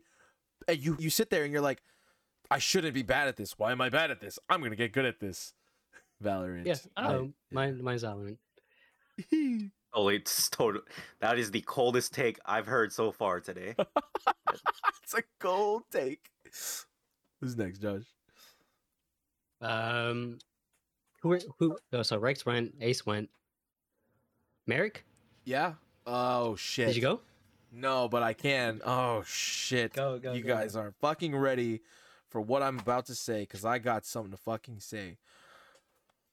And 0.67 0.77
you 0.79 0.95
you 0.99 1.09
sit 1.09 1.29
there 1.29 1.43
and 1.43 1.51
you're 1.53 1.61
like, 1.61 1.81
I 2.51 2.59
shouldn't 2.59 2.93
be 2.93 3.03
bad 3.03 3.27
at 3.27 3.37
this. 3.37 3.57
Why 3.57 3.71
am 3.71 3.81
I 3.81 3.89
bad 3.89 4.11
at 4.11 4.19
this? 4.19 4.39
I'm 4.49 4.61
gonna 4.61 4.75
get 4.75 4.91
good 4.93 5.05
at 5.05 5.19
this. 5.19 5.53
Valorant. 6.23 6.65
yeah. 6.65 6.75
Oh. 6.97 7.19
Um, 7.19 7.33
mine 7.51 7.81
mine's 7.83 8.03
Valorant. 8.03 8.37
Oh, 9.91 10.09
it's 10.09 10.49
total. 10.51 10.81
That 11.19 11.39
is 11.39 11.49
the 11.49 11.61
coldest 11.61 12.13
take 12.13 12.37
I've 12.45 12.67
heard 12.67 12.93
so 12.93 13.11
far 13.11 13.39
today. 13.41 13.73
it's 15.03 15.15
a 15.15 15.23
cold 15.39 15.81
take. 15.91 16.29
Who's 17.41 17.57
next, 17.57 17.79
Josh? 17.79 18.03
Um, 19.61 20.37
who 21.21 21.37
who? 21.57 21.77
Oh, 21.93 22.01
so 22.01 22.17
Rex 22.17 22.45
went, 22.45 22.75
Ace 22.81 23.05
went. 23.05 23.29
Merrick, 24.67 25.03
Yeah. 25.45 25.73
Oh 26.05 26.55
shit. 26.55 26.87
did 26.87 26.95
you 26.95 27.01
go? 27.01 27.21
No, 27.71 28.07
but 28.07 28.23
I 28.23 28.33
can. 28.33 28.81
Oh 28.85 29.23
shit. 29.25 29.93
Go 29.93 30.19
go. 30.19 30.33
you 30.33 30.43
go. 30.43 30.55
guys 30.55 30.75
aren't 30.75 30.95
fucking 30.99 31.35
ready 31.35 31.81
for 32.29 32.39
what 32.41 32.61
I'm 32.61 32.79
about 32.79 33.05
to 33.07 33.15
say 33.15 33.41
because 33.41 33.65
I 33.65 33.79
got 33.79 34.05
something 34.05 34.31
to 34.31 34.37
fucking 34.37 34.79
say. 34.79 35.17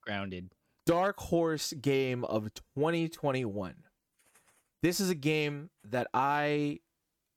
Grounded. 0.02 0.50
Dark 0.84 1.18
Horse 1.18 1.72
game 1.72 2.24
of 2.24 2.52
2021. 2.76 3.74
This 4.82 5.00
is 5.00 5.10
a 5.10 5.14
game 5.14 5.70
that 5.84 6.06
I 6.14 6.80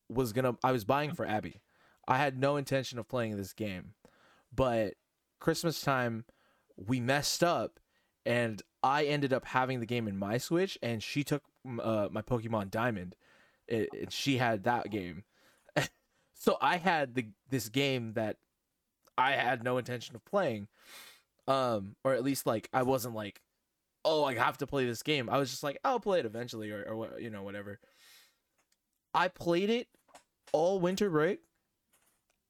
was 0.10 0.34
gonna 0.34 0.56
I 0.64 0.72
was 0.72 0.84
buying 0.84 1.14
for 1.14 1.26
Abby. 1.26 1.62
I 2.08 2.18
had 2.18 2.38
no 2.38 2.58
intention 2.58 3.00
of 3.00 3.08
playing 3.08 3.38
this 3.38 3.54
game, 3.54 3.94
but 4.54 4.94
Christmas 5.40 5.82
time 5.82 6.26
we 6.88 7.00
messed 7.00 7.44
up, 7.44 7.80
and 8.26 8.62
I 8.84 9.06
ended 9.06 9.34
up 9.34 9.46
having 9.46 9.80
the 9.80 9.86
game 9.86 10.08
in 10.08 10.18
my 10.18 10.38
Switch, 10.38 10.78
and 10.82 11.02
she 11.04 11.24
took 11.24 11.44
uh, 11.82 12.10
my 12.12 12.22
Pokemon 12.22 12.72
Diamond, 12.72 13.16
and 13.68 13.88
she 14.10 14.38
had 14.38 14.64
that 14.64 14.90
game. 14.90 15.24
so 16.34 16.58
I 16.62 16.78
had 16.78 17.16
the 17.16 17.28
this 17.50 17.70
game 17.70 18.14
that 18.14 18.38
I 19.18 19.34
had 19.34 19.64
no 19.64 19.78
intention 19.78 20.16
of 20.16 20.26
playing, 20.26 20.68
um, 21.48 21.96
or 22.04 22.14
at 22.14 22.24
least 22.24 22.46
like 22.46 22.70
I 22.74 22.84
wasn't 22.84 23.16
like 23.16 23.42
oh, 24.06 24.24
I 24.24 24.34
have 24.36 24.58
to 24.60 24.68
play 24.68 24.86
this 24.86 25.04
game. 25.04 25.30
I 25.30 25.38
was 25.38 25.50
just 25.50 25.64
like, 25.64 25.78
I'll 25.84 26.00
play 26.00 26.20
it 26.20 26.26
eventually, 26.26 26.72
or, 26.72 26.84
or 26.84 27.20
you 27.20 27.30
know, 27.30 27.44
whatever. 27.44 27.80
I 29.14 29.28
played 29.28 29.70
it 29.70 29.88
all 30.52 30.80
winter 30.80 31.10
break. 31.10 31.40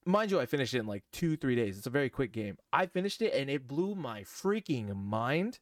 Mind 0.09 0.31
you, 0.31 0.39
I 0.39 0.47
finished 0.47 0.73
it 0.73 0.79
in 0.79 0.87
like 0.87 1.03
two, 1.13 1.37
three 1.37 1.55
days. 1.55 1.77
It's 1.77 1.85
a 1.85 1.91
very 1.91 2.09
quick 2.09 2.31
game. 2.31 2.57
I 2.73 2.87
finished 2.87 3.21
it 3.21 3.31
and 3.33 3.47
it 3.49 3.67
blew 3.67 3.93
my 3.93 4.21
freaking 4.21 4.95
mind. 4.95 5.59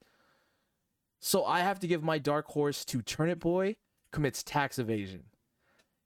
So 1.19 1.43
I 1.43 1.59
have 1.59 1.79
to 1.81 1.87
give 1.87 2.01
my 2.01 2.17
dark 2.17 2.45
horse 2.47 2.85
to 2.85 3.01
Turnip 3.01 3.39
Boy 3.39 3.75
commits 4.13 4.43
tax 4.43 4.79
evasion. 4.79 5.23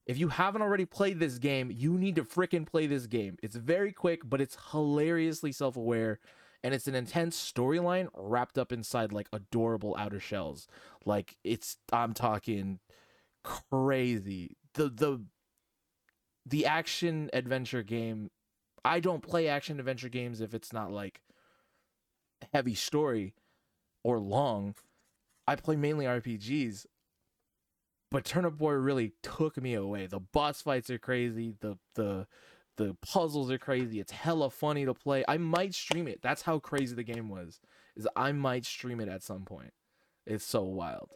If 0.07 0.17
you 0.17 0.29
haven't 0.29 0.63
already 0.63 0.85
played 0.85 1.19
this 1.19 1.37
game, 1.37 1.69
you 1.71 1.99
need 1.99 2.15
to 2.15 2.23
freaking 2.23 2.65
play 2.65 2.87
this 2.87 3.05
game. 3.05 3.37
It's 3.43 3.55
very 3.55 3.91
quick, 3.91 4.21
but 4.25 4.41
it's 4.41 4.57
hilariously 4.71 5.51
self 5.51 5.77
aware 5.77 6.19
and 6.63 6.73
it's 6.73 6.87
an 6.87 6.95
intense 6.95 7.37
storyline 7.39 8.07
wrapped 8.15 8.57
up 8.57 8.71
inside 8.71 9.11
like 9.11 9.27
adorable 9.31 9.95
outer 9.99 10.19
shells. 10.19 10.67
Like 11.05 11.37
it's 11.43 11.77
I'm 11.93 12.13
talking 12.15 12.79
crazy. 13.43 14.57
The 14.73 14.89
the 14.89 15.25
the 16.51 16.65
action 16.65 17.29
adventure 17.33 17.81
game 17.83 18.29
I 18.85 18.99
don't 18.99 19.21
play 19.21 19.47
action 19.47 19.79
adventure 19.79 20.09
games 20.09 20.41
if 20.41 20.53
it's 20.53 20.71
not 20.73 20.91
like 20.91 21.21
heavy 22.53 22.73
story 22.75 23.35
or 24.03 24.19
long. 24.19 24.75
I 25.47 25.55
play 25.55 25.75
mainly 25.75 26.05
RPGs. 26.05 26.85
But 28.09 28.25
Turnip 28.25 28.57
Boy 28.57 28.73
really 28.73 29.13
took 29.23 29.57
me 29.57 29.73
away. 29.73 30.05
The 30.07 30.19
boss 30.19 30.61
fights 30.61 30.89
are 30.89 30.97
crazy. 30.97 31.55
The 31.61 31.77
the 31.95 32.27
the 32.77 32.97
puzzles 33.01 33.51
are 33.51 33.57
crazy. 33.57 33.99
It's 33.99 34.11
hella 34.11 34.49
funny 34.49 34.85
to 34.85 34.93
play. 34.93 35.23
I 35.27 35.37
might 35.37 35.73
stream 35.75 36.07
it. 36.07 36.21
That's 36.21 36.41
how 36.41 36.59
crazy 36.59 36.95
the 36.95 37.03
game 37.03 37.29
was. 37.29 37.59
Is 37.95 38.07
I 38.15 38.31
might 38.31 38.65
stream 38.65 38.99
it 38.99 39.07
at 39.09 39.23
some 39.23 39.45
point. 39.45 39.73
It's 40.25 40.43
so 40.45 40.63
wild. 40.63 41.11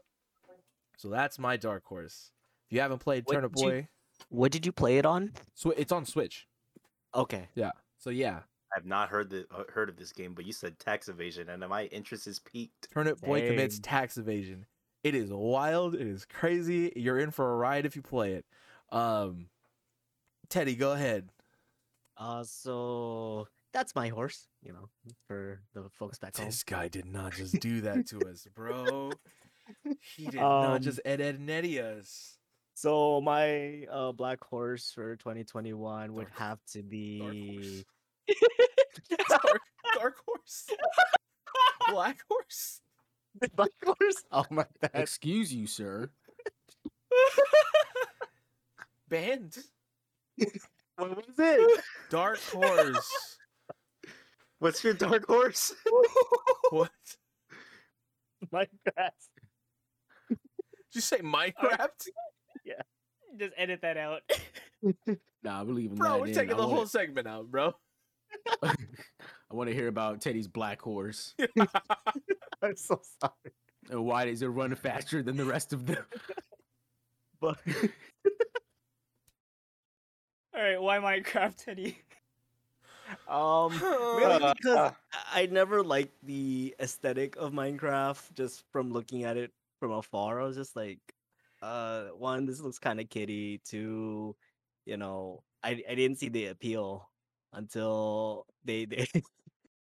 So 0.97 1.09
that's 1.09 1.39
my 1.39 1.57
dark 1.57 1.83
horse. 1.85 2.31
If 2.67 2.73
you 2.75 2.81
haven't 2.81 2.99
played 2.99 3.25
Turnip 3.27 3.53
did 3.53 3.63
you- 3.63 3.69
Boy, 3.71 3.87
What 4.29 4.51
did 4.51 4.65
you 4.65 4.71
play 4.71 4.97
it 4.97 5.05
on? 5.05 5.31
so 5.53 5.71
it's 5.71 5.91
on 5.91 6.05
Switch. 6.05 6.47
Okay. 7.13 7.47
Yeah. 7.55 7.71
So 7.97 8.09
yeah, 8.09 8.41
I've 8.75 8.85
not 8.85 9.09
heard 9.09 9.29
the 9.29 9.45
uh, 9.51 9.63
heard 9.73 9.89
of 9.89 9.97
this 9.97 10.11
game, 10.11 10.33
but 10.33 10.45
you 10.45 10.53
said 10.53 10.77
tax 10.79 11.07
evasion, 11.07 11.49
and 11.49 11.67
my 11.67 11.85
interest 11.85 12.27
is 12.27 12.39
piqued. 12.39 12.89
Turnip 12.93 13.21
Boy 13.21 13.47
commits 13.47 13.79
tax 13.79 14.17
evasion. 14.17 14.65
It 15.03 15.15
is 15.15 15.31
wild. 15.31 15.95
It 15.95 16.01
is 16.07 16.25
crazy. 16.25 16.91
You're 16.95 17.19
in 17.19 17.31
for 17.31 17.53
a 17.53 17.55
ride 17.55 17.85
if 17.85 17.95
you 17.95 18.01
play 18.01 18.33
it. 18.33 18.45
Um, 18.91 19.47
Teddy, 20.49 20.75
go 20.75 20.93
ahead. 20.93 21.29
Uh, 22.17 22.43
so 22.43 23.47
that's 23.71 23.95
my 23.95 24.09
horse. 24.09 24.47
You 24.63 24.73
know, 24.73 24.89
for 25.27 25.61
the 25.73 25.89
folks 25.89 26.17
back 26.17 26.35
home. 26.35 26.47
This 26.47 26.63
guy 26.63 26.87
did 26.87 27.05
not 27.05 27.33
just 27.33 27.59
do 27.59 27.81
that 27.81 28.07
to 28.07 28.19
us, 28.29 28.47
bro. 28.53 29.11
He 30.15 30.25
did 30.27 30.39
Um, 30.41 30.61
not 30.61 30.81
just 30.81 30.99
Ed 31.05 31.21
Ed 31.21 31.39
Netty 31.39 31.79
us. 31.79 32.37
So 32.75 33.21
my 33.21 33.85
uh 33.89 34.11
black 34.11 34.43
horse 34.43 34.91
for 34.93 35.15
2021 35.15 36.13
would 36.13 36.25
Dark- 36.27 36.37
have 36.37 36.59
to 36.73 36.83
be. 36.83 37.85
Dark, 39.29 39.61
dark 39.95 40.15
horse. 40.27 40.67
Black 41.89 42.17
horse. 42.29 42.81
black 43.55 43.69
horse. 43.83 44.23
Oh 44.31 44.45
my 44.49 44.65
bad. 44.81 44.91
Excuse 44.93 45.53
you, 45.53 45.67
sir. 45.67 46.09
Band. 49.07 49.57
What 50.97 51.15
was 51.15 51.25
it? 51.37 51.81
Dark 52.09 52.39
horse. 52.51 53.37
What's 54.59 54.83
your 54.83 54.93
dark 54.93 55.27
horse? 55.27 55.73
what? 56.71 56.89
Minecraft. 58.51 59.11
Did 60.29 60.37
you 60.93 61.01
say 61.01 61.19
Minecraft? 61.19 62.07
Just 63.37 63.53
edit 63.57 63.81
that 63.81 63.97
out. 63.97 64.21
Nah, 65.43 65.61
I 65.61 65.63
believe 65.63 65.91
in 65.91 65.97
Bro, 65.97 66.09
that. 66.09 66.19
we're 66.21 66.27
in. 66.27 66.33
taking 66.33 66.53
I 66.53 66.57
the 66.57 66.63
wanna- 66.63 66.75
whole 66.75 66.85
segment 66.87 67.27
out, 67.27 67.49
bro. 67.51 67.73
I 68.63 68.73
want 69.51 69.69
to 69.69 69.75
hear 69.75 69.87
about 69.87 70.19
Teddy's 70.21 70.47
black 70.47 70.81
horse 70.81 71.35
I'm 72.61 72.75
so 72.75 72.99
sorry. 73.21 73.53
and 73.91 74.03
why 74.03 74.25
does 74.25 74.41
it 74.41 74.47
run 74.47 74.73
faster 74.75 75.21
than 75.23 75.37
the 75.37 75.45
rest 75.45 75.71
of 75.73 75.85
them. 75.85 76.03
But 77.39 77.57
All 80.55 80.61
right, 80.61 80.81
why 80.81 80.97
Minecraft, 80.99 81.55
Teddy? 81.57 81.97
um, 83.27 83.71
mainly 83.73 84.43
Uh, 84.45 84.53
because 84.53 84.75
uh. 84.75 84.91
I 85.33 85.41
I 85.43 85.45
never 85.47 85.83
liked 85.83 86.15
the 86.23 86.75
aesthetic 86.79 87.35
of 87.37 87.51
Minecraft 87.53 88.33
just 88.33 88.63
from 88.71 88.91
looking 88.91 89.23
at 89.25 89.37
it 89.37 89.51
from 89.79 89.91
afar. 89.91 90.41
I 90.41 90.45
was 90.45 90.55
just 90.55 90.75
like, 90.75 90.99
uh, 91.65 92.03
one, 92.17 92.45
this 92.45 92.59
looks 92.61 92.77
kind 92.79 92.99
of 92.99 93.09
kitty. 93.09 93.59
Two, 93.65 94.35
you 94.85 94.97
know, 94.97 95.41
I 95.63 95.81
I 95.89 95.95
didn't 95.95 96.19
see 96.19 96.29
the 96.29 96.47
appeal 96.47 97.09
until 97.53 98.45
they 98.63 98.85
they 98.91 99.07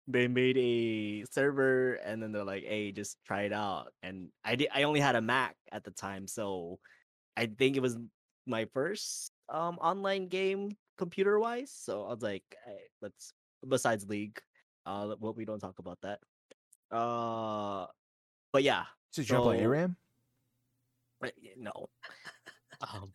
they 0.08 0.28
made 0.28 0.58
a 0.58 1.26
server 1.32 1.96
and 2.06 2.22
then 2.22 2.32
they're 2.32 2.44
like, 2.46 2.64
hey, 2.64 2.92
just 2.92 3.18
try 3.26 3.44
it 3.44 3.54
out. 3.54 3.92
And 4.04 4.30
I 4.44 4.56
did 4.56 4.70
I 4.74 4.84
only 4.84 5.00
had 5.02 5.16
a 5.16 5.22
Mac 5.22 5.56
at 5.72 5.84
the 5.84 5.92
time, 5.92 6.28
so 6.28 6.80
I 7.36 7.48
think 7.48 7.76
it 7.76 7.82
was 7.82 7.98
my 8.48 8.66
first 8.74 9.32
um 9.50 9.78
online 9.82 10.28
game 10.28 10.78
computer 10.98 11.40
wise. 11.40 11.74
So 11.76 12.06
I 12.06 12.10
was 12.14 12.22
like, 12.22 12.44
hey, 12.66 12.88
let's 13.02 13.34
besides 13.68 14.06
League, 14.08 14.40
uh, 14.86 15.16
what 15.20 15.36
we 15.36 15.44
don't 15.46 15.60
talk 15.60 15.80
about 15.80 16.00
that. 16.04 16.20
Uh, 16.92 17.88
but 18.54 18.64
yeah, 18.64 18.84
So 19.12 19.22
you 19.22 19.28
trying 19.28 19.42
to 19.42 19.44
play 19.44 19.58
So- 19.60 19.64
ARAM? 19.66 19.98
Y- 21.22 21.32
no. 21.58 21.90
um, 22.82 23.12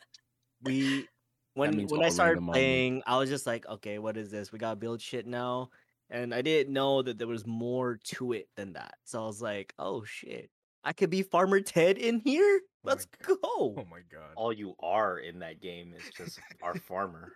we 0.62 1.06
when 1.54 1.86
when 1.86 2.02
I 2.02 2.08
started 2.08 2.42
playing, 2.44 3.02
I 3.06 3.16
was 3.18 3.28
just 3.28 3.46
like, 3.46 3.66
okay, 3.68 3.98
what 3.98 4.16
is 4.16 4.30
this? 4.30 4.52
We 4.52 4.58
gotta 4.58 4.76
build 4.76 5.00
shit 5.00 5.26
now, 5.26 5.70
and 6.10 6.34
I 6.34 6.42
didn't 6.42 6.72
know 6.72 7.02
that 7.02 7.18
there 7.18 7.26
was 7.26 7.46
more 7.46 7.98
to 8.04 8.32
it 8.32 8.48
than 8.56 8.72
that. 8.74 8.94
So 9.04 9.22
I 9.22 9.26
was 9.26 9.42
like, 9.42 9.74
oh 9.78 10.04
shit, 10.04 10.50
I 10.84 10.92
could 10.92 11.10
be 11.10 11.22
Farmer 11.22 11.60
Ted 11.60 11.98
in 11.98 12.20
here. 12.20 12.60
Let's 12.84 13.04
God. 13.06 13.26
go. 13.42 13.74
Oh 13.76 13.86
my 13.90 14.00
god. 14.10 14.30
All 14.36 14.52
you 14.52 14.74
are 14.80 15.18
in 15.18 15.40
that 15.40 15.60
game 15.60 15.92
is 15.94 16.02
just 16.16 16.38
our 16.62 16.74
farmer. 16.76 17.32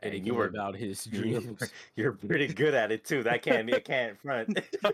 And 0.00 0.14
And 0.14 0.26
you 0.26 0.32
you 0.32 0.38
were 0.38 0.46
about 0.46 0.74
his 0.76 1.06
you 1.06 1.20
dreams. 1.22 1.72
you're 1.96 2.12
pretty 2.12 2.48
good 2.48 2.74
at 2.74 2.90
it 2.92 3.04
too. 3.04 3.22
That 3.22 3.42
can't 3.42 3.66
be. 3.66 3.74
I 3.74 3.80
can't 3.80 4.20
front. 4.20 4.58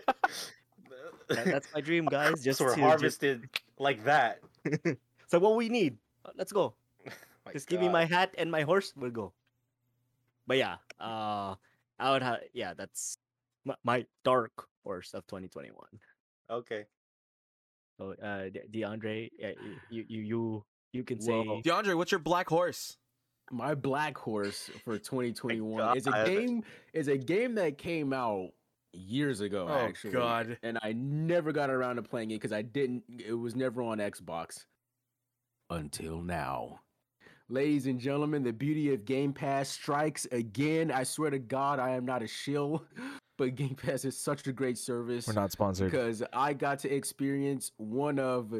That- 1.29 1.45
that's 1.45 1.67
my 1.75 1.81
dream, 1.81 2.05
guys. 2.05 2.43
Just 2.43 2.57
so 2.57 2.65
we're 2.65 2.71
to, 2.71 2.75
just, 2.77 2.87
harvested 2.89 3.49
like 3.79 4.03
that. 4.03 4.39
so 5.27 5.39
what 5.39 5.55
we 5.55 5.69
need. 5.69 5.97
Uh, 6.25 6.31
Let's 6.35 6.51
go. 6.51 6.75
My 7.45 7.53
Just 7.53 7.67
give 7.67 7.81
me 7.81 7.89
my 7.89 8.05
hat 8.05 8.35
and 8.37 8.51
my 8.51 8.61
horse. 8.61 8.93
We'll 8.95 9.09
go. 9.11 9.33
But 10.45 10.57
yeah, 10.57 10.75
uh, 10.99 11.55
I 11.97 12.11
would 12.11 12.21
have. 12.21 12.39
Yeah, 12.53 12.73
that's 12.75 13.17
my, 13.65 13.75
my 13.83 14.05
dark 14.23 14.67
horse 14.83 15.13
of 15.13 15.25
2021. 15.27 15.73
Okay. 16.51 16.85
So, 17.97 18.13
uh, 18.21 18.49
De- 18.49 18.67
DeAndre, 18.71 19.29
yeah, 19.39 19.51
you 19.89 20.05
you 20.07 20.21
you 20.21 20.65
you 20.91 21.03
can 21.03 21.19
Well, 21.25 21.61
say 21.63 21.69
DeAndre, 21.69 21.95
what's 21.95 22.11
your 22.11 22.19
black 22.19 22.49
horse? 22.49 22.97
My 23.51 23.73
black 23.73 24.17
horse 24.17 24.69
for 24.83 24.97
2021 24.99 25.97
is 25.97 26.07
a 26.07 26.23
game 26.25 26.63
is 26.93 27.07
a 27.07 27.17
game 27.17 27.55
that 27.55 27.77
came 27.77 28.13
out 28.13 28.51
years 28.93 29.41
ago 29.41 29.67
Oh, 29.69 29.73
actually. 29.73 30.13
God. 30.13 30.57
And 30.63 30.77
I 30.81 30.93
never 30.93 31.51
got 31.51 31.69
around 31.69 31.97
to 31.97 32.03
playing 32.03 32.31
it 32.31 32.35
because 32.35 32.51
I 32.53 32.61
didn't 32.61 33.03
it 33.25 33.33
was 33.33 33.55
never 33.55 33.81
on 33.81 33.97
Xbox. 33.99 34.65
Until 35.69 36.21
now. 36.21 36.79
Ladies 37.51 37.87
and 37.87 37.99
gentlemen, 37.99 38.43
the 38.43 38.53
beauty 38.53 38.93
of 38.93 39.05
Game 39.05 39.33
Pass 39.33 39.69
strikes 39.69 40.25
again. 40.31 40.91
I 40.91 41.03
swear 41.03 41.31
to 41.31 41.39
God, 41.39 41.79
I 41.79 41.91
am 41.91 42.05
not 42.05 42.21
a 42.21 42.27
shill, 42.27 42.83
but 43.37 43.55
Game 43.55 43.75
Pass 43.75 44.05
is 44.05 44.17
such 44.17 44.45
a 44.47 44.51
great 44.51 44.77
service 44.77 45.27
We're 45.27 45.33
not 45.33 45.51
sponsored. 45.51 45.89
because 45.91 46.23
I 46.33 46.53
got 46.53 46.79
to 46.79 46.93
experience 46.93 47.71
one 47.77 48.19
of 48.19 48.53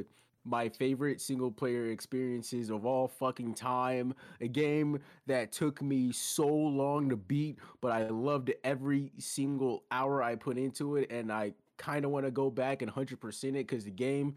my 0.45 0.69
favorite 0.69 1.21
single 1.21 1.51
player 1.51 1.91
experiences 1.91 2.69
of 2.69 2.85
all 2.85 3.07
fucking 3.07 3.53
time. 3.53 4.13
A 4.41 4.47
game 4.47 4.99
that 5.27 5.51
took 5.51 5.81
me 5.81 6.11
so 6.11 6.47
long 6.47 7.09
to 7.09 7.15
beat, 7.15 7.59
but 7.81 7.91
I 7.91 8.07
loved 8.07 8.51
every 8.63 9.11
single 9.17 9.83
hour 9.91 10.23
I 10.23 10.35
put 10.35 10.57
into 10.57 10.95
it, 10.97 11.11
and 11.11 11.31
I 11.31 11.53
kind 11.77 12.05
of 12.05 12.11
want 12.11 12.25
to 12.25 12.31
go 12.31 12.49
back 12.49 12.81
and 12.81 12.91
100% 12.91 13.43
it 13.43 13.53
because 13.53 13.85
the 13.85 13.91
game 13.91 14.35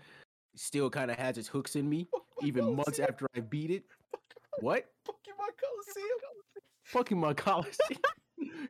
still 0.55 0.91
kind 0.91 1.11
of 1.11 1.19
has 1.19 1.39
its 1.39 1.49
hooks 1.49 1.77
in 1.77 1.89
me, 1.89 2.09
even 2.43 2.77
months 2.77 2.99
after 2.99 3.27
I 3.37 3.41
beat 3.41 3.71
it. 3.71 3.85
What? 4.61 4.87
Fucking 5.07 5.35
my 5.39 5.49
Coliseum. 5.59 6.19
Fucking 6.85 7.19
my 7.19 7.35
Coliseum. 7.35 8.01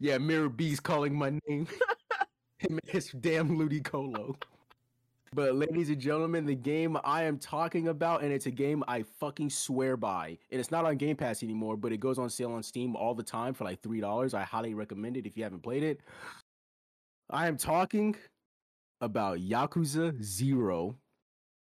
Yeah, 0.00 0.18
Mirror 0.18 0.50
B's 0.50 0.78
calling 0.78 1.16
my 1.16 1.30
name. 1.48 1.66
Him 2.58 2.78
and 2.82 2.88
his 2.88 3.10
damn 3.10 3.58
Ludicolo. 3.58 4.36
But 5.34 5.54
ladies 5.54 5.90
and 5.90 6.00
gentlemen, 6.00 6.46
the 6.46 6.54
game 6.54 6.96
I 7.04 7.24
am 7.24 7.38
talking 7.38 7.88
about, 7.88 8.22
and 8.22 8.32
it's 8.32 8.46
a 8.46 8.50
game 8.50 8.82
I 8.88 9.04
fucking 9.20 9.50
swear 9.50 9.96
by. 9.96 10.38
And 10.50 10.60
it's 10.60 10.70
not 10.70 10.84
on 10.84 10.96
Game 10.96 11.16
Pass 11.16 11.42
anymore, 11.42 11.76
but 11.76 11.92
it 11.92 12.00
goes 12.00 12.18
on 12.18 12.30
sale 12.30 12.52
on 12.52 12.62
Steam 12.62 12.96
all 12.96 13.14
the 13.14 13.22
time 13.22 13.54
for 13.54 13.64
like 13.64 13.82
three 13.82 14.00
dollars. 14.00 14.34
I 14.34 14.42
highly 14.42 14.74
recommend 14.74 15.16
it 15.16 15.26
if 15.26 15.36
you 15.36 15.42
haven't 15.42 15.62
played 15.62 15.82
it. 15.82 16.00
I 17.30 17.46
am 17.46 17.56
talking 17.56 18.16
about 19.00 19.38
Yakuza 19.38 20.20
Zero. 20.22 20.96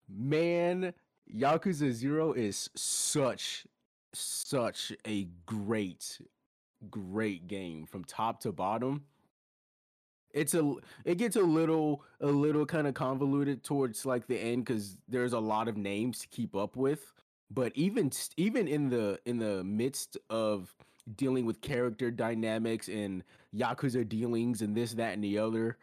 Man, 0.09 0.95
Yakuza 1.35 1.91
Zero 1.93 2.33
is 2.33 2.71
such 2.77 3.67
such 4.15 4.93
a 5.07 5.29
great 5.47 6.21
great 6.91 7.49
game 7.49 7.87
from 7.87 8.05
top 8.05 8.41
to 8.41 8.53
bottom. 8.53 9.05
It's 10.33 10.55
a 10.55 10.75
it 11.05 11.17
gets 11.17 11.37
a 11.37 11.43
little 11.43 12.05
a 12.21 12.27
little 12.27 12.67
kind 12.67 12.87
of 12.87 12.95
convoluted 12.95 13.65
towards 13.65 14.05
like 14.07 14.27
the 14.27 14.39
end 14.39 14.67
cuz 14.67 14.97
there's 15.09 15.33
a 15.33 15.39
lot 15.41 15.69
of 15.69 15.77
names 15.77 16.21
to 16.21 16.29
keep 16.29 16.55
up 16.55 16.77
with, 16.77 17.13
but 17.51 17.73
even 17.75 18.11
even 18.37 18.69
in 18.69 18.91
the 18.91 19.19
in 19.25 19.39
the 19.39 19.65
midst 19.65 20.17
of 20.31 20.75
dealing 21.17 21.47
with 21.47 21.61
character 21.63 22.11
dynamics 22.11 22.89
and 22.89 23.25
yakuza 23.55 24.07
dealings 24.07 24.61
and 24.63 24.77
this 24.77 24.93
that 24.95 25.15
and 25.15 25.25
the 25.25 25.39
other, 25.39 25.79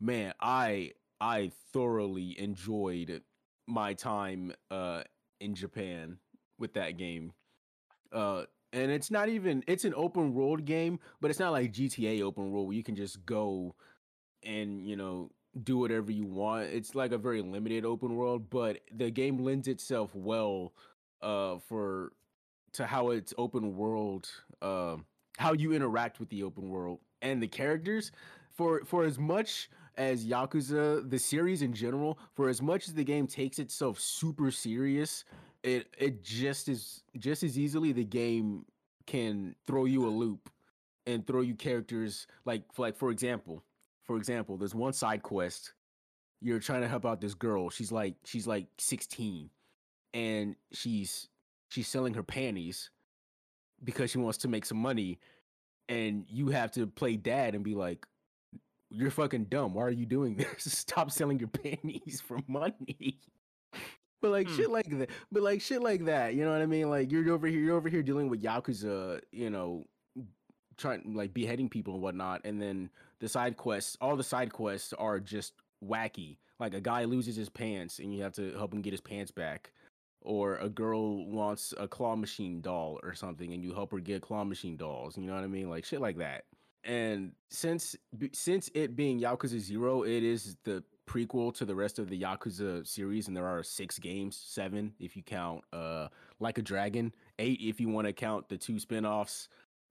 man, 0.00 0.34
I 0.40 0.92
I 1.20 1.52
thoroughly 1.72 2.38
enjoyed 2.38 3.22
my 3.66 3.94
time 3.94 4.52
uh 4.70 5.02
in 5.40 5.54
Japan 5.54 6.18
with 6.58 6.74
that 6.74 6.96
game. 6.98 7.32
Uh 8.12 8.44
and 8.72 8.90
it's 8.90 9.10
not 9.10 9.28
even 9.28 9.62
it's 9.66 9.84
an 9.84 9.94
open 9.96 10.34
world 10.34 10.64
game, 10.64 10.98
but 11.20 11.30
it's 11.30 11.40
not 11.40 11.52
like 11.52 11.72
GTA 11.72 12.22
open 12.22 12.50
world 12.50 12.66
where 12.66 12.76
you 12.76 12.84
can 12.84 12.96
just 12.96 13.24
go 13.26 13.74
and, 14.42 14.86
you 14.86 14.96
know, 14.96 15.30
do 15.64 15.78
whatever 15.78 16.12
you 16.12 16.26
want. 16.26 16.66
It's 16.66 16.94
like 16.94 17.12
a 17.12 17.18
very 17.18 17.42
limited 17.42 17.84
open 17.84 18.14
world, 18.16 18.50
but 18.50 18.80
the 18.92 19.10
game 19.10 19.38
lends 19.38 19.68
itself 19.68 20.14
well 20.14 20.72
uh 21.20 21.58
for 21.58 22.12
to 22.72 22.86
how 22.86 23.10
it's 23.10 23.34
open 23.38 23.76
world 23.76 24.28
uh, 24.62 24.96
how 25.36 25.52
you 25.52 25.72
interact 25.72 26.20
with 26.20 26.28
the 26.28 26.42
open 26.42 26.68
world 26.68 27.00
and 27.22 27.42
the 27.42 27.48
characters 27.48 28.12
for 28.52 28.82
for 28.84 29.04
as 29.04 29.18
much 29.18 29.70
as 29.96 30.24
Yakuza, 30.24 31.08
the 31.10 31.18
series 31.18 31.60
in 31.60 31.72
general, 31.72 32.18
for 32.34 32.48
as 32.48 32.62
much 32.62 32.86
as 32.86 32.94
the 32.94 33.02
game 33.02 33.26
takes 33.26 33.58
itself 33.58 33.98
super 33.98 34.50
serious, 34.52 35.24
it 35.62 35.88
it 35.98 36.22
just 36.22 36.68
is 36.68 37.02
just 37.18 37.42
as 37.42 37.58
easily 37.58 37.92
the 37.92 38.04
game 38.04 38.64
can 39.06 39.54
throw 39.66 39.86
you 39.86 40.06
a 40.06 40.10
loop 40.10 40.50
and 41.06 41.26
throw 41.26 41.40
you 41.40 41.54
characters 41.54 42.26
like 42.44 42.62
for 42.72 42.82
like 42.82 42.96
for 42.96 43.10
example, 43.10 43.64
for 44.04 44.16
example, 44.16 44.56
there's 44.56 44.74
one 44.74 44.92
side 44.92 45.22
quest. 45.22 45.72
You're 46.40 46.60
trying 46.60 46.82
to 46.82 46.88
help 46.88 47.04
out 47.04 47.20
this 47.20 47.34
girl. 47.34 47.70
She's 47.70 47.90
like 47.90 48.14
she's 48.24 48.46
like 48.46 48.66
16 48.78 49.50
and 50.14 50.54
she's 50.72 51.28
she's 51.68 51.88
selling 51.88 52.14
her 52.14 52.22
panties 52.22 52.90
because 53.82 54.10
she 54.10 54.18
wants 54.18 54.38
to 54.38 54.48
make 54.48 54.64
some 54.64 54.78
money 54.78 55.18
and 55.88 56.24
you 56.28 56.48
have 56.48 56.70
to 56.72 56.86
play 56.86 57.16
dad 57.16 57.54
and 57.54 57.64
be 57.64 57.74
like 57.74 58.06
you're 58.90 59.10
fucking 59.10 59.44
dumb. 59.46 59.74
Why 59.74 59.84
are 59.84 59.90
you 59.90 60.06
doing 60.06 60.36
this? 60.36 60.48
Stop 60.58 61.10
selling 61.10 61.38
your 61.38 61.48
panties 61.62 62.22
for 62.24 62.38
money. 62.46 63.18
But 64.20 64.30
like 64.30 64.48
Hmm. 64.48 64.56
shit 64.56 64.70
like 64.70 64.98
that. 64.98 65.10
But 65.30 65.42
like 65.42 65.60
shit 65.60 65.82
like 65.82 66.04
that. 66.06 66.34
You 66.34 66.44
know 66.44 66.52
what 66.52 66.62
I 66.62 66.66
mean? 66.66 66.90
Like 66.90 67.10
you're 67.12 67.30
over 67.30 67.46
here. 67.46 67.60
You're 67.60 67.76
over 67.76 67.88
here 67.88 68.02
dealing 68.02 68.28
with 68.28 68.42
yakuza. 68.42 69.20
You 69.32 69.50
know, 69.50 69.84
trying 70.76 71.14
like 71.14 71.34
beheading 71.34 71.68
people 71.68 71.94
and 71.94 72.02
whatnot. 72.02 72.42
And 72.44 72.60
then 72.60 72.90
the 73.20 73.28
side 73.28 73.56
quests. 73.56 73.96
All 74.00 74.16
the 74.16 74.24
side 74.24 74.52
quests 74.52 74.92
are 74.94 75.20
just 75.20 75.54
wacky. 75.84 76.38
Like 76.58 76.74
a 76.74 76.80
guy 76.80 77.04
loses 77.04 77.36
his 77.36 77.48
pants 77.48 78.00
and 78.00 78.12
you 78.12 78.22
have 78.22 78.32
to 78.34 78.52
help 78.54 78.72
him 78.74 78.82
get 78.82 78.92
his 78.92 79.00
pants 79.00 79.30
back. 79.30 79.72
Or 80.20 80.56
a 80.56 80.68
girl 80.68 81.26
wants 81.26 81.72
a 81.78 81.86
claw 81.86 82.16
machine 82.16 82.60
doll 82.60 82.98
or 83.04 83.14
something, 83.14 83.52
and 83.52 83.62
you 83.62 83.72
help 83.72 83.92
her 83.92 84.00
get 84.00 84.20
claw 84.20 84.42
machine 84.42 84.76
dolls. 84.76 85.16
You 85.16 85.22
know 85.24 85.34
what 85.34 85.44
I 85.44 85.46
mean? 85.46 85.70
Like 85.70 85.84
shit 85.84 86.00
like 86.00 86.18
that 86.18 86.44
and 86.84 87.32
since 87.50 87.96
since 88.32 88.70
it 88.74 88.96
being 88.96 89.20
Yakuza 89.20 89.58
Zero, 89.58 90.04
it 90.04 90.22
is 90.22 90.56
the 90.64 90.82
prequel 91.08 91.52
to 91.54 91.64
the 91.64 91.74
rest 91.74 91.98
of 91.98 92.08
the 92.08 92.20
Yakuza 92.20 92.86
series, 92.86 93.26
and 93.28 93.36
there 93.36 93.46
are 93.46 93.62
six 93.62 93.98
games, 93.98 94.36
seven 94.36 94.92
if 95.00 95.16
you 95.16 95.22
count 95.22 95.64
uh 95.72 96.08
Like 96.40 96.58
a 96.58 96.62
Dragon, 96.62 97.12
eight 97.38 97.58
if 97.60 97.80
you 97.80 97.88
want 97.88 98.06
to 98.06 98.12
count 98.12 98.48
the 98.48 98.56
two 98.58 98.78
spin-offs, 98.78 99.48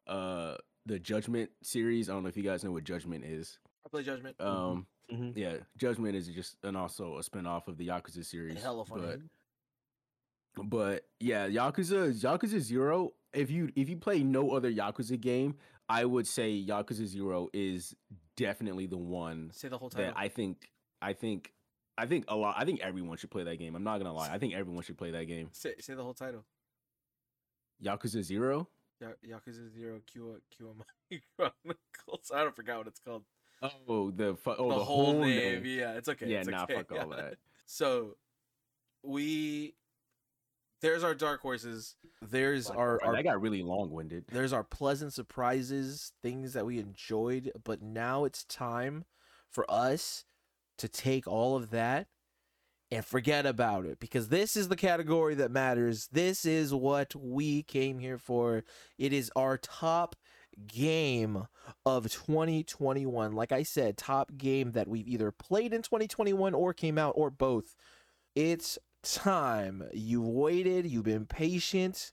uh 0.08 0.56
the 0.86 1.00
Judgment 1.00 1.50
series. 1.64 2.10
I 2.10 2.14
don't 2.14 2.24
know 2.24 2.30
if 2.30 2.38
you 2.38 2.44
guys 2.44 2.64
know 2.64 2.72
what 2.72 2.84
Judgment 2.86 3.26
is. 3.26 3.60
I 3.86 3.90
play 3.90 4.04
Judgment. 4.04 4.40
Um 4.40 4.88
Mhm. 5.12 5.38
yeah, 5.38 5.58
Judgment 5.78 6.16
is 6.16 6.28
just 6.28 6.58
and 6.64 6.76
also 6.78 7.18
a 7.18 7.24
spin-off 7.24 7.68
of 7.68 7.78
the 7.78 7.88
Yakuza 7.88 8.24
series. 8.26 8.62
Hella 8.62 8.86
funny. 8.86 9.18
But 10.56 10.70
but 10.70 11.06
yeah, 11.20 11.48
Yakuza 11.48 12.14
Yakuza 12.14 12.60
Zero. 12.60 13.14
If 13.34 13.52
you 13.52 13.70
if 13.76 13.90
you 13.90 13.98
play 13.98 14.24
no 14.24 14.52
other 14.52 14.72
Yakuza 14.72 15.20
game, 15.20 15.56
I 15.90 16.04
would 16.06 16.28
say 16.28 16.64
Yakuza 16.66 17.06
Zero 17.06 17.50
is 17.54 17.96
definitely 18.36 18.86
the 18.88 18.98
one 18.98 19.52
Say 19.54 19.68
the 19.70 19.78
whole 19.78 19.90
title. 19.90 20.08
that 20.14 20.18
I 20.18 20.28
think 20.30 20.70
I 21.02 21.14
think 21.14 21.54
I 21.98 22.06
think 22.06 22.26
a 22.28 22.36
lot. 22.36 22.56
I 22.58 22.66
think 22.66 22.82
everyone 22.82 23.18
should 23.18 23.32
play 23.32 23.44
that 23.44 23.58
game. 23.58 23.76
I'm 23.76 23.84
not 23.84 23.98
gonna 23.98 24.14
lie. 24.14 24.30
I 24.32 24.38
think 24.38 24.54
everyone 24.54 24.84
should 24.84 24.98
play 24.98 25.12
that 25.12 25.26
game. 25.26 25.50
Say, 25.54 25.74
say 25.80 25.96
the 25.96 26.04
whole 26.04 26.14
title. 26.14 26.44
Yakuza 27.84 28.22
Zero. 28.24 28.68
Ya- 29.02 29.38
Yakuza 29.38 29.72
Zero 29.74 30.00
Q 30.06 30.42
QMI 30.60 31.22
Chronicles. 31.36 32.32
I 32.34 32.44
don't 32.44 32.56
forgot 32.56 32.80
what 32.80 32.88
it's 32.88 33.00
called. 33.00 33.24
Oh, 33.88 34.12
the 34.12 34.36
fu- 34.36 34.52
oh 34.52 34.70
the, 34.70 34.78
the, 34.78 34.84
whole 34.84 35.20
name. 35.20 35.64
Yeah, 35.66 35.94
it's 35.94 36.08
okay. 36.10 36.28
Yeah, 36.28 36.40
it's 36.40 36.48
nah, 36.48 36.64
okay, 36.64 36.76
fuck 36.76 36.92
all 36.92 37.10
yeah. 37.10 37.16
that. 37.16 37.36
So 37.70 38.16
we 39.04 39.74
there's 40.82 41.04
our 41.04 41.14
dark 41.14 41.42
horses. 41.42 41.96
There's 42.22 42.70
our, 42.70 43.00
Wow, 43.02 43.10
our 43.10 43.16
that 43.16 43.24
got 43.24 43.42
really 43.42 43.62
long 43.62 43.92
winded. 43.92 44.26
there's 44.32 44.54
our 44.54 44.64
pleasant 44.64 45.12
surprises, 45.12 46.14
things 46.22 46.54
that 46.54 46.66
we 46.66 46.80
enjoyed, 46.80 47.52
but 47.64 47.82
now 47.82 48.24
it's 48.24 48.46
time 48.46 49.04
for 49.50 49.70
us 49.70 50.24
to 50.78 50.88
take 50.88 51.28
all 51.28 51.56
of 51.56 51.70
that 51.72 52.08
and 52.90 53.06
forget 53.06 53.46
about 53.46 53.86
it 53.86 54.00
because 54.00 54.30
this 54.30 54.56
is 54.56 54.70
the 54.70 54.76
category 54.76 55.36
that 55.36 55.52
matters. 55.52 56.08
This 56.12 56.46
is 56.46 56.74
what 56.74 57.14
we 57.16 57.64
came 57.64 58.00
here 58.00 58.18
for. 58.18 58.64
It 58.98 59.12
is 59.14 59.32
our 59.36 59.58
top 59.58 60.16
game 60.66 61.48
of 61.86 62.10
2021. 62.12 63.34
Like 63.34 63.52
I 63.52 63.64
said, 63.64 63.98
top 63.98 64.32
game 64.38 64.72
that 64.72 64.88
we've 64.88 65.08
either 65.08 65.32
played 65.32 65.74
in 65.74 65.82
2021 65.82 66.54
or 66.54 66.74
came 66.74 66.98
out 66.98 67.14
or 67.18 67.30
both. 67.30 67.76
It's 68.36 68.78
time. 69.04 69.84
You've 69.94 70.28
waited, 70.28 70.86
you've 70.88 71.04
been 71.04 71.26
patient. 71.26 72.12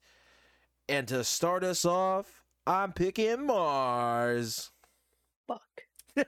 And 0.89 1.09
to 1.09 1.25
start 1.25 1.65
us 1.65 1.85
off, 1.85 2.43
I'm 2.67 2.93
picking 2.93 3.47
Mars. 3.47 4.71
Fuck. 5.47 5.83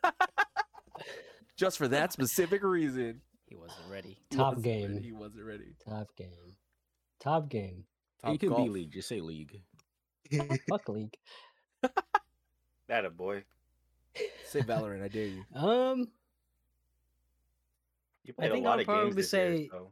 Just 1.57 1.78
for 1.78 1.88
that 1.88 2.12
specific 2.12 2.62
reason. 2.62 3.20
He 3.46 3.57
wasn't 3.57 3.80
ready. 3.90 4.18
He 4.30 4.36
Top 4.36 4.57
wasn't 4.57 4.66
ready, 4.66 4.86
game. 4.94 5.02
He 5.02 5.12
wasn't 5.12 5.44
ready. 5.44 5.74
Top 5.88 6.14
game. 6.16 6.57
Top 7.20 7.48
game. 7.48 7.84
you 8.28 8.38
can 8.38 8.48
golf. 8.50 8.62
be 8.64 8.68
league. 8.68 8.92
Just 8.92 9.09
say 9.09 9.20
league. 9.20 9.61
Fuck 10.68 10.88
league. 10.88 11.14
That 12.88 13.04
a 13.04 13.11
boy. 13.11 13.42
Say 14.44 14.61
Valorant, 14.61 15.02
I 15.02 15.09
dare 15.09 15.26
you. 15.26 15.44
Um. 15.54 16.07
You 18.24 18.32
played 18.32 18.50
a 18.50 18.54
think 18.54 18.64
lot 18.64 18.74
I'll 18.74 18.80
of 18.80 18.86
games 18.86 18.86
probably 18.86 19.12
this 19.14 19.32
year, 19.32 19.57
say- 19.57 19.68
so- 19.72 19.90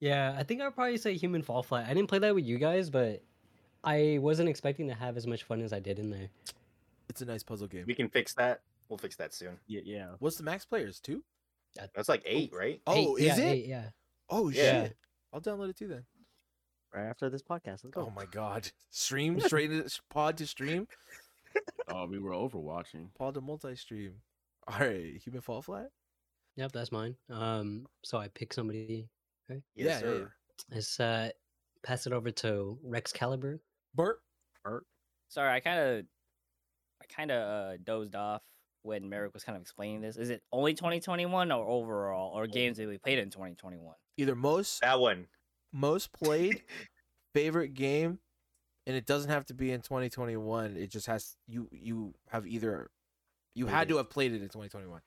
Yeah, 0.00 0.34
I 0.38 0.42
think 0.44 0.60
I'd 0.60 0.74
probably 0.74 0.96
say 0.96 1.14
Human 1.14 1.42
Fall 1.42 1.62
Flat. 1.64 1.86
I 1.88 1.94
didn't 1.94 2.08
play 2.08 2.18
that 2.20 2.34
with 2.34 2.44
you 2.44 2.58
guys, 2.58 2.88
but 2.90 3.22
I 3.82 4.18
wasn't 4.20 4.48
expecting 4.48 4.86
to 4.88 4.94
have 4.94 5.16
as 5.16 5.26
much 5.26 5.42
fun 5.44 5.60
as 5.60 5.72
I 5.72 5.80
did 5.80 5.98
in 5.98 6.10
there. 6.10 6.28
It's 7.08 7.20
a 7.20 7.24
nice 7.24 7.42
puzzle 7.42 7.66
game. 7.68 7.84
we 7.86 7.94
can 7.94 8.08
fix 8.08 8.34
that. 8.34 8.60
We'll 8.88 8.98
fix 8.98 9.16
that 9.16 9.34
soon. 9.34 9.58
Yeah, 9.66 9.80
yeah. 9.84 10.08
What's 10.18 10.36
the 10.36 10.42
max 10.44 10.64
players? 10.64 11.00
Two? 11.00 11.22
That's 11.94 12.08
like 12.08 12.22
eight, 12.24 12.52
right? 12.54 12.80
Oh, 12.86 13.18
Eight- 13.18 13.26
is 13.26 13.38
yeah, 13.38 13.44
it? 13.44 13.52
eight, 13.52 13.66
yeah. 13.66 13.88
Oh 14.30 14.48
Yeah. 14.48 14.84
shit. 14.84 14.96
I'll 15.32 15.40
download 15.40 15.68
it 15.70 15.76
too 15.76 15.88
then. 15.88 16.04
Right 16.94 17.04
after 17.06 17.28
this 17.28 17.42
podcast. 17.42 17.84
Let's 17.84 17.90
go. 17.90 18.06
Oh 18.06 18.12
my 18.16 18.24
god. 18.26 18.70
Stream 18.90 19.38
straight 19.40 19.68
to 19.68 20.00
pod 20.10 20.36
to 20.38 20.46
stream. 20.46 20.86
Oh, 21.88 22.04
we 22.06 22.18
were 22.18 22.32
overwatching. 22.32 23.14
Pod 23.16 23.34
to 23.34 23.40
multi 23.40 23.76
stream. 23.76 24.14
Alright, 24.70 25.22
human 25.22 25.40
fall 25.40 25.62
flat? 25.62 25.88
Yep, 26.56 26.72
that's 26.72 26.92
mine. 26.92 27.14
Um, 27.30 27.86
so 28.04 28.18
I 28.18 28.28
pick 28.28 28.52
somebody. 28.52 29.08
Yes, 29.48 29.60
Yeah, 29.74 29.84
yeah, 29.86 29.98
sir. 30.00 30.32
Let's 30.70 31.00
uh, 31.00 31.30
pass 31.82 32.06
it 32.06 32.12
over 32.12 32.30
to 32.30 32.78
Rexcalibur. 32.86 33.60
Bert? 33.94 34.20
Sorry, 35.28 35.50
I 35.50 35.60
kind 35.60 35.78
of, 35.80 36.04
I 37.00 37.04
kind 37.08 37.30
of 37.30 37.38
uh, 37.72 37.76
dozed 37.84 38.14
off 38.16 38.42
when 38.86 39.08
Merrick 39.08 39.34
was 39.34 39.44
kind 39.44 39.56
of 39.56 39.62
explaining 39.62 40.00
this. 40.00 40.16
Is 40.16 40.30
it 40.30 40.42
only 40.52 40.72
2021 40.74 41.50
or 41.52 41.66
overall, 41.66 42.32
or 42.34 42.46
games 42.46 42.76
that 42.78 42.88
we 42.88 42.98
played 42.98 43.18
in 43.18 43.30
2021? 43.30 43.94
Either 44.16 44.34
most 44.34 44.80
That 44.80 45.00
one. 45.00 45.26
most 45.72 46.12
played 46.12 46.62
favorite 47.34 47.74
game 47.74 48.18
and 48.86 48.96
it 48.96 49.04
doesn't 49.04 49.30
have 49.30 49.44
to 49.44 49.52
be 49.54 49.70
in 49.72 49.82
2021 49.82 50.76
it 50.76 50.90
just 50.90 51.06
has 51.06 51.36
you 51.46 51.68
you 51.70 52.14
have 52.30 52.46
either 52.46 52.88
you 53.54 53.66
had 53.66 53.88
to 53.88 53.98
have 53.98 54.08
played 54.08 54.32
it 54.32 54.36
in 54.36 54.48
2021 54.48 55.00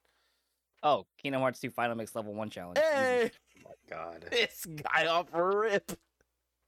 Oh, 0.84 1.08
Kingdom 1.18 1.42
Hearts 1.42 1.60
2 1.60 1.72
Final 1.72 1.96
Mix 1.96 2.16
Level 2.16 2.34
One 2.34 2.50
Challenge. 2.50 2.78
Hey 2.78 3.32
Oh 3.58 3.70
my 3.70 3.96
god. 3.96 4.26
this 4.32 4.66
guy 4.66 5.08
off 5.08 5.28
a 5.34 5.44
rip 5.44 5.92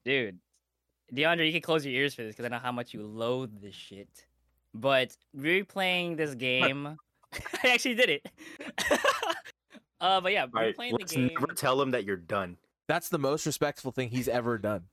dude, 0.04 0.40
DeAndre, 1.14 1.46
you 1.46 1.52
can 1.52 1.62
close 1.62 1.86
your 1.86 1.94
ears 1.94 2.16
for 2.16 2.24
this 2.24 2.34
because 2.36 2.46
I 2.46 2.50
know 2.50 2.60
how 2.60 2.72
much 2.72 2.94
you 2.94 3.04
loathe 3.06 3.62
this 3.62 3.76
shit. 3.76 4.26
But 4.74 5.16
replaying 5.38 6.18
this 6.18 6.36
game, 6.36 6.98
I 7.64 7.70
actually 7.70 7.96
did 7.96 8.10
it. 8.10 8.30
Uh, 10.02 10.20
but 10.20 10.32
yeah, 10.32 10.42
All 10.42 10.48
been 10.48 10.62
right, 10.62 10.76
playing 10.76 10.94
the 10.94 10.98
let's 11.00 11.14
game. 11.14 11.28
never 11.28 11.54
tell 11.54 11.80
him 11.80 11.92
that 11.92 12.04
you're 12.04 12.18
done. 12.18 12.58
That's 12.88 13.08
the 13.10 13.20
most 13.20 13.46
respectful 13.46 13.92
thing 13.92 14.10
he's 14.10 14.28
ever 14.28 14.58
done. 14.58 14.86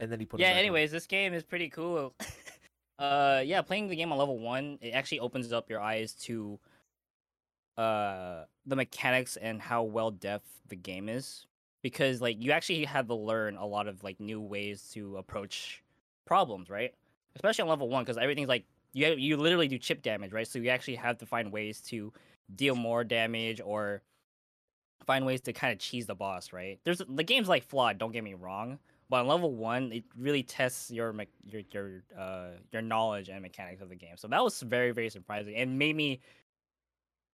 And 0.00 0.10
then 0.10 0.18
he 0.18 0.26
put. 0.26 0.40
yeah. 0.40 0.48
back 0.48 0.54
in. 0.54 0.58
Anyways, 0.58 0.90
this 0.90 1.06
game 1.06 1.32
is 1.32 1.44
pretty 1.44 1.68
cool. 1.68 2.14
uh, 2.98 3.42
yeah, 3.44 3.62
playing 3.62 3.86
the 3.86 3.94
game 3.96 4.10
on 4.10 4.18
level 4.18 4.40
one, 4.40 4.78
it 4.82 4.90
actually 4.90 5.20
opens 5.20 5.52
up 5.52 5.70
your 5.70 5.80
eyes 5.80 6.14
to 6.24 6.58
uh 7.76 8.44
the 8.66 8.76
mechanics 8.76 9.36
and 9.36 9.60
how 9.60 9.82
well 9.82 10.10
depth 10.12 10.48
the 10.68 10.76
game 10.76 11.08
is 11.08 11.46
because 11.82 12.20
like 12.20 12.36
you 12.40 12.52
actually 12.52 12.84
have 12.84 13.08
to 13.08 13.16
learn 13.16 13.56
a 13.56 13.66
lot 13.66 13.88
of 13.88 14.04
like 14.04 14.20
new 14.20 14.40
ways 14.40 14.90
to 14.92 15.16
approach 15.16 15.82
problems 16.24 16.70
right 16.70 16.94
especially 17.36 17.62
on 17.62 17.68
level 17.68 17.88
one 17.88 18.04
because 18.04 18.18
everything's 18.18 18.48
like 18.48 18.64
you 18.92 19.08
you 19.14 19.36
literally 19.36 19.68
do 19.68 19.78
chip 19.78 20.02
damage 20.02 20.32
right 20.32 20.46
so 20.46 20.58
you 20.58 20.70
actually 20.70 20.94
have 20.94 21.18
to 21.18 21.26
find 21.26 21.52
ways 21.52 21.80
to 21.80 22.12
deal 22.54 22.74
more 22.74 23.04
damage 23.04 23.60
or 23.64 24.02
find 25.06 25.26
ways 25.26 25.40
to 25.40 25.52
kind 25.52 25.72
of 25.72 25.78
cheese 25.78 26.06
the 26.06 26.14
boss 26.14 26.52
right 26.52 26.78
there's 26.84 27.02
the 27.08 27.24
game's 27.24 27.48
like 27.48 27.64
flawed 27.64 27.98
don't 27.98 28.12
get 28.12 28.24
me 28.24 28.34
wrong 28.34 28.78
but 29.10 29.20
on 29.20 29.26
level 29.26 29.52
one 29.52 29.92
it 29.92 30.04
really 30.16 30.42
tests 30.42 30.90
your 30.90 31.14
your 31.44 31.62
your 31.70 32.02
uh 32.18 32.48
your 32.72 32.82
knowledge 32.82 33.28
and 33.28 33.42
mechanics 33.42 33.82
of 33.82 33.88
the 33.88 33.96
game 33.96 34.16
so 34.16 34.28
that 34.28 34.42
was 34.42 34.60
very 34.62 34.92
very 34.92 35.10
surprising 35.10 35.54
and 35.56 35.78
made 35.78 35.94
me 35.96 36.20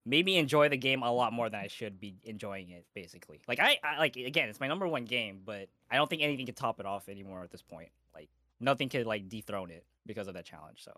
made 0.07 0.25
me 0.25 0.39
enjoy 0.39 0.69
the 0.69 0.77
game 0.77 1.03
a 1.03 1.13
lot 1.13 1.33
more 1.33 1.49
than 1.51 1.61
I 1.61 1.69
should 1.69 2.01
be 2.01 2.15
enjoying 2.25 2.71
it. 2.71 2.87
Basically, 2.95 3.41
like 3.47 3.61
I, 3.61 3.79
I 3.83 3.99
like 3.99 4.17
again, 4.17 4.49
it's 4.49 4.61
my 4.61 4.67
number 4.67 4.89
one 4.89 5.05
game, 5.05 5.41
but 5.45 5.69
I 5.91 5.97
don't 5.97 6.09
think 6.09 6.23
anything 6.23 6.47
can 6.47 6.55
top 6.55 6.81
it 6.81 6.87
off 6.87 7.09
anymore 7.09 7.43
at 7.43 7.51
this 7.51 7.63
point. 7.63 7.91
Like 8.15 8.29
nothing 8.61 8.89
could 8.89 9.07
like 9.07 9.29
dethrone 9.29 9.71
it 9.71 9.85
because 10.07 10.29
of 10.29 10.35
that 10.35 10.45
challenge. 10.45 10.83
So 10.83 10.93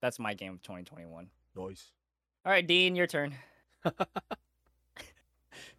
that's 0.00 0.18
my 0.18 0.34
game 0.34 0.52
of 0.52 0.62
2021. 0.62 1.28
Nice. 1.56 1.92
All 2.44 2.52
right, 2.52 2.66
Dean, 2.66 2.96
your 2.96 3.06
turn. 3.06 3.34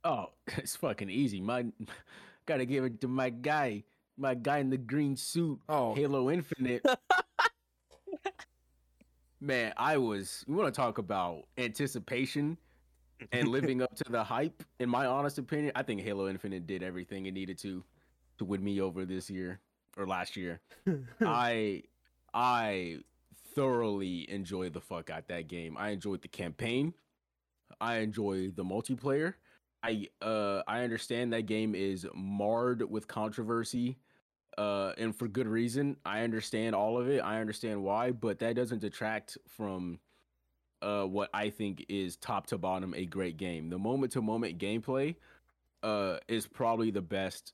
Oh, 0.04 0.30
it's 0.58 0.76
fucking 0.76 1.10
easy. 1.10 1.42
My 1.42 1.66
gotta 2.46 2.66
give 2.66 2.84
it 2.86 3.02
to 3.02 3.08
my 3.08 3.30
guy, 3.30 3.84
my 4.18 4.36
guy 4.36 4.60
in 4.60 4.70
the 4.70 4.78
green 4.78 5.16
suit. 5.16 5.60
Oh. 5.68 5.94
Halo 5.96 6.30
Infinite. 6.30 6.86
Man, 9.42 9.74
I 9.78 9.98
was. 9.98 10.44
We 10.48 10.56
want 10.56 10.74
to 10.74 10.78
talk 10.78 10.98
about 10.98 11.46
anticipation 11.58 12.58
and 13.32 13.48
living 13.48 13.82
up 13.82 13.96
to 13.96 14.04
the 14.12 14.24
hype. 14.24 14.64
In 14.80 14.90
my 14.90 15.06
honest 15.06 15.38
opinion, 15.38 15.72
I 15.76 15.84
think 15.84 16.02
Halo 16.02 16.28
Infinite 16.28 16.68
did 16.68 16.84
everything 16.84 17.26
it 17.26 17.34
needed 17.34 17.58
to 17.60 17.84
to 18.38 18.46
win 18.46 18.62
me 18.64 18.82
over 18.82 19.06
this 19.06 19.30
year 19.30 19.62
or 19.98 20.06
last 20.06 20.36
year. 20.36 20.60
I 21.22 21.84
I 22.34 23.00
thoroughly 23.56 24.30
enjoyed 24.30 24.74
the 24.74 24.82
fuck 24.82 25.10
out 25.10 25.28
that 25.28 25.48
game. 25.48 25.78
I 25.78 25.90
enjoyed 25.90 26.22
the 26.22 26.28
campaign. 26.28 26.94
I 27.82 27.98
enjoy 27.98 28.52
the 28.52 28.64
multiplayer. 28.64 29.36
I 29.84 30.08
uh 30.22 30.62
I 30.68 30.82
understand 30.84 31.34
that 31.34 31.44
game 31.44 31.76
is 31.76 32.06
marred 32.14 32.90
with 32.90 33.08
controversy 33.08 33.98
uh 34.58 34.94
and 34.98 35.16
for 35.16 35.28
good 35.28 35.48
reason. 35.48 35.98
I 36.06 36.22
understand 36.22 36.76
all 36.76 37.00
of 37.00 37.10
it. 37.10 37.20
I 37.20 37.40
understand 37.40 37.84
why, 37.84 38.12
but 38.12 38.40
that 38.40 38.56
doesn't 38.56 38.80
detract 38.80 39.38
from 39.48 40.00
uh 40.82 41.04
what 41.04 41.30
I 41.34 41.50
think 41.50 41.86
is 41.90 42.18
top 42.18 42.48
to 42.48 42.58
bottom 42.58 42.94
a 42.94 43.06
great 43.06 43.38
game. 43.38 43.70
The 43.70 43.80
moment 43.80 44.12
to 44.14 44.22
moment 44.22 44.58
gameplay 44.60 45.16
uh 45.84 46.18
is 46.28 46.46
probably 46.48 46.92
the 46.92 47.02
best 47.02 47.54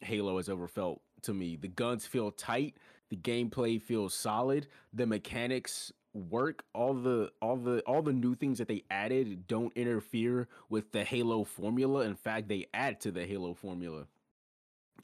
Halo 0.00 0.36
has 0.36 0.48
ever 0.50 0.68
felt 0.68 1.00
to 1.22 1.32
me. 1.32 1.56
The 1.56 1.68
guns 1.68 2.06
feel 2.06 2.30
tight, 2.30 2.76
the 3.10 3.16
gameplay 3.16 3.80
feels 3.80 4.14
solid, 4.14 4.66
the 4.92 5.06
mechanics 5.06 5.92
work. 6.12 6.64
All 6.74 6.94
the 6.94 7.30
all 7.42 7.56
the 7.56 7.80
all 7.80 8.02
the 8.02 8.12
new 8.12 8.34
things 8.34 8.58
that 8.58 8.68
they 8.68 8.84
added 8.90 9.46
don't 9.46 9.76
interfere 9.76 10.48
with 10.68 10.92
the 10.92 11.04
Halo 11.04 11.44
formula. 11.44 12.02
In 12.02 12.14
fact, 12.14 12.48
they 12.48 12.66
add 12.72 13.00
to 13.00 13.10
the 13.10 13.26
Halo 13.26 13.54
formula. 13.54 14.06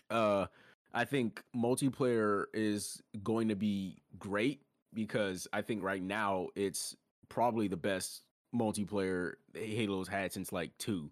Uh 0.09 0.47
I 0.93 1.05
think 1.05 1.43
multiplayer 1.55 2.47
is 2.53 3.01
going 3.23 3.49
to 3.49 3.57
be 3.57 4.03
great 4.19 4.63
because 4.93 5.47
I 5.53 5.63
think 5.63 5.85
right 5.85 6.03
now 6.03 6.49
it's 6.57 6.97
probably 7.29 7.69
the 7.69 7.77
best 7.77 8.23
multiplayer 8.53 9.35
Halo's 9.55 10.09
had 10.09 10.33
since 10.33 10.53
like 10.53 10.77
2 10.79 11.09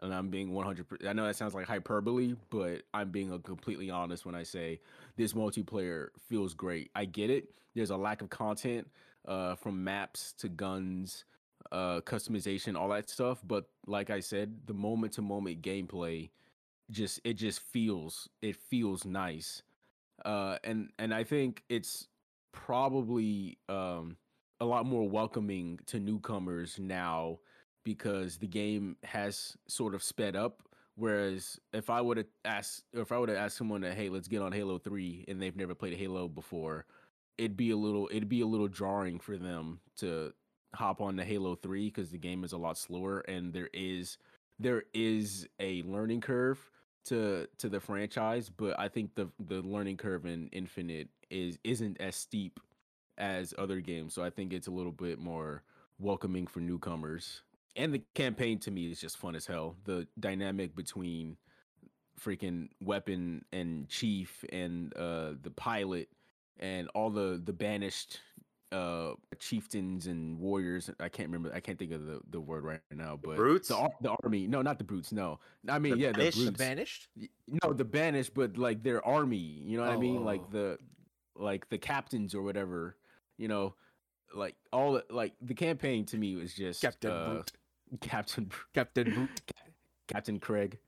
and 0.00 0.14
I'm 0.14 0.28
being 0.28 0.50
100%. 0.50 1.06
I 1.06 1.12
know 1.12 1.26
that 1.26 1.36
sounds 1.36 1.54
like 1.54 1.66
hyperbole, 1.66 2.34
but 2.50 2.82
I'm 2.92 3.10
being 3.10 3.32
uh, 3.32 3.38
completely 3.38 3.90
honest 3.90 4.26
when 4.26 4.34
I 4.34 4.42
say 4.42 4.80
this 5.16 5.32
multiplayer 5.32 6.08
feels 6.28 6.54
great. 6.54 6.90
I 6.94 7.04
get 7.04 7.30
it. 7.30 7.48
There's 7.74 7.90
a 7.90 7.96
lack 7.96 8.22
of 8.22 8.30
content, 8.30 8.88
uh, 9.26 9.54
from 9.54 9.82
maps 9.82 10.32
to 10.38 10.48
guns, 10.48 11.24
uh, 11.72 12.00
customization, 12.00 12.76
all 12.78 12.88
that 12.90 13.10
stuff. 13.10 13.40
But 13.46 13.68
like 13.86 14.10
I 14.10 14.20
said, 14.20 14.66
the 14.66 14.74
moment 14.74 15.14
to 15.14 15.22
moment 15.22 15.62
gameplay, 15.62 16.30
just 16.90 17.20
it 17.24 17.34
just 17.34 17.60
feels 17.60 18.28
it 18.42 18.56
feels 18.56 19.04
nice. 19.04 19.62
Uh, 20.24 20.58
and 20.64 20.90
and 20.98 21.12
I 21.12 21.24
think 21.24 21.62
it's 21.68 22.08
probably 22.52 23.58
um 23.68 24.16
a 24.60 24.64
lot 24.64 24.86
more 24.86 25.08
welcoming 25.08 25.78
to 25.86 26.00
newcomers 26.00 26.78
now 26.78 27.38
because 27.86 28.36
the 28.36 28.48
game 28.48 28.96
has 29.04 29.56
sort 29.68 29.94
of 29.94 30.02
sped 30.02 30.34
up. 30.34 30.60
Whereas 30.96 31.60
if 31.72 31.88
I 31.88 32.00
would 32.00 32.16
have 32.16 32.26
asked, 32.44 32.82
if 32.92 33.12
I 33.12 33.18
would 33.18 33.28
have 33.28 33.38
asked 33.38 33.56
someone 33.56 33.82
to, 33.82 33.94
hey, 33.94 34.08
let's 34.08 34.26
get 34.28 34.42
on 34.42 34.50
Halo 34.50 34.78
Three, 34.78 35.24
and 35.28 35.40
they've 35.40 35.56
never 35.56 35.74
played 35.74 35.96
Halo 35.96 36.26
before, 36.26 36.84
it'd 37.38 37.56
be 37.56 37.70
a 37.70 37.76
little, 37.76 38.08
it'd 38.10 38.28
be 38.28 38.40
a 38.40 38.46
little 38.46 38.66
jarring 38.66 39.20
for 39.20 39.36
them 39.36 39.78
to 39.98 40.32
hop 40.74 41.00
on 41.00 41.16
to 41.16 41.24
Halo 41.24 41.54
Three 41.54 41.86
because 41.86 42.10
the 42.10 42.18
game 42.18 42.42
is 42.42 42.52
a 42.52 42.58
lot 42.58 42.76
slower, 42.76 43.20
and 43.20 43.52
there 43.52 43.70
is, 43.72 44.18
there 44.58 44.82
is 44.92 45.46
a 45.60 45.82
learning 45.82 46.22
curve 46.22 46.58
to 47.04 47.46
to 47.58 47.68
the 47.68 47.78
franchise. 47.78 48.48
But 48.48 48.80
I 48.80 48.88
think 48.88 49.14
the 49.14 49.28
the 49.46 49.60
learning 49.60 49.98
curve 49.98 50.26
in 50.26 50.48
Infinite 50.48 51.08
is 51.30 51.56
isn't 51.62 52.00
as 52.00 52.16
steep 52.16 52.58
as 53.18 53.54
other 53.58 53.80
games, 53.80 54.12
so 54.12 54.24
I 54.24 54.30
think 54.30 54.52
it's 54.52 54.66
a 54.66 54.72
little 54.72 54.92
bit 54.92 55.20
more 55.20 55.62
welcoming 55.98 56.46
for 56.46 56.60
newcomers 56.60 57.42
and 57.76 57.92
the 57.94 58.02
campaign 58.14 58.58
to 58.60 58.70
me 58.70 58.90
is 58.90 59.00
just 59.00 59.16
fun 59.18 59.34
as 59.36 59.46
hell. 59.46 59.76
The 59.84 60.06
dynamic 60.18 60.74
between 60.74 61.36
freaking 62.20 62.68
weapon 62.80 63.44
and 63.52 63.88
chief 63.88 64.42
and 64.50 64.96
uh 64.96 65.32
the 65.42 65.50
pilot 65.54 66.08
and 66.58 66.88
all 66.94 67.10
the 67.10 67.40
the 67.44 67.52
banished 67.52 68.20
uh 68.72 69.10
chieftains 69.38 70.06
and 70.06 70.38
warriors 70.40 70.88
i 70.98 71.10
can't 71.10 71.28
remember 71.28 71.52
i 71.54 71.60
can't 71.60 71.78
think 71.78 71.92
of 71.92 72.06
the, 72.06 72.18
the 72.30 72.40
word 72.40 72.64
right 72.64 72.80
now 72.90 73.18
but 73.22 73.36
brutes? 73.36 73.68
the, 73.68 73.88
the 74.00 74.16
army 74.24 74.46
no 74.46 74.62
not 74.62 74.78
the 74.78 74.84
brutes 74.84 75.12
no 75.12 75.38
i 75.68 75.78
mean 75.78 75.92
The 75.92 75.98
yeah 75.98 76.12
the 76.12 76.18
banished? 76.18 76.38
The 76.38 76.42
brutes 76.44 76.58
banished. 76.58 77.08
No 77.62 77.72
the 77.74 77.84
banished 77.84 78.32
but 78.34 78.56
like 78.56 78.82
their 78.82 79.06
army 79.06 79.36
you 79.36 79.76
know 79.76 79.84
what 79.84 79.92
i 79.92 79.98
mean 79.98 80.16
Oh, 80.22 80.22
like 80.22 80.40
oh. 80.40 80.48
the 80.52 80.78
like 81.36 81.68
the 81.68 81.76
captains 81.78 82.34
or 82.34 82.40
whatever 82.42 82.96
you 83.36 83.46
know 83.46 83.74
like 84.34 84.54
all 84.72 84.94
the- 84.94 85.04
like 85.10 85.34
the 85.42 85.54
campaign 85.54 86.06
to 86.06 86.16
me 86.16 86.34
was 86.34 86.54
just 86.54 86.80
Captain 86.80 87.10
uh, 87.10 87.28
Brute. 87.34 87.52
Captain 88.00 88.50
Captain. 88.74 89.28
Captain 90.08 90.38
Craig. 90.38 90.78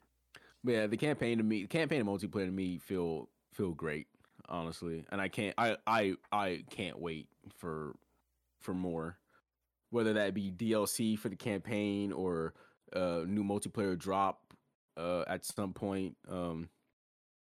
But 0.64 0.72
yeah, 0.72 0.86
the 0.86 0.96
campaign 0.96 1.38
to 1.38 1.44
me, 1.44 1.62
the 1.62 1.68
campaign 1.68 2.00
and 2.00 2.08
multiplayer 2.08 2.46
to 2.46 2.52
me 2.52 2.78
feel 2.78 3.28
feel 3.52 3.72
great, 3.72 4.06
honestly. 4.48 5.04
And 5.10 5.20
I 5.20 5.28
can't, 5.28 5.54
I 5.58 5.76
I 5.86 6.14
I 6.32 6.64
can't 6.70 6.98
wait 6.98 7.28
for 7.56 7.94
for 8.60 8.74
more, 8.74 9.18
whether 9.90 10.14
that 10.14 10.34
be 10.34 10.50
DLC 10.50 11.18
for 11.18 11.28
the 11.28 11.36
campaign 11.36 12.12
or 12.12 12.54
uh 12.94 13.22
new 13.26 13.44
multiplayer 13.44 13.96
drop 13.96 14.40
uh 14.96 15.24
at 15.26 15.44
some 15.44 15.72
point. 15.72 16.16
Um, 16.28 16.68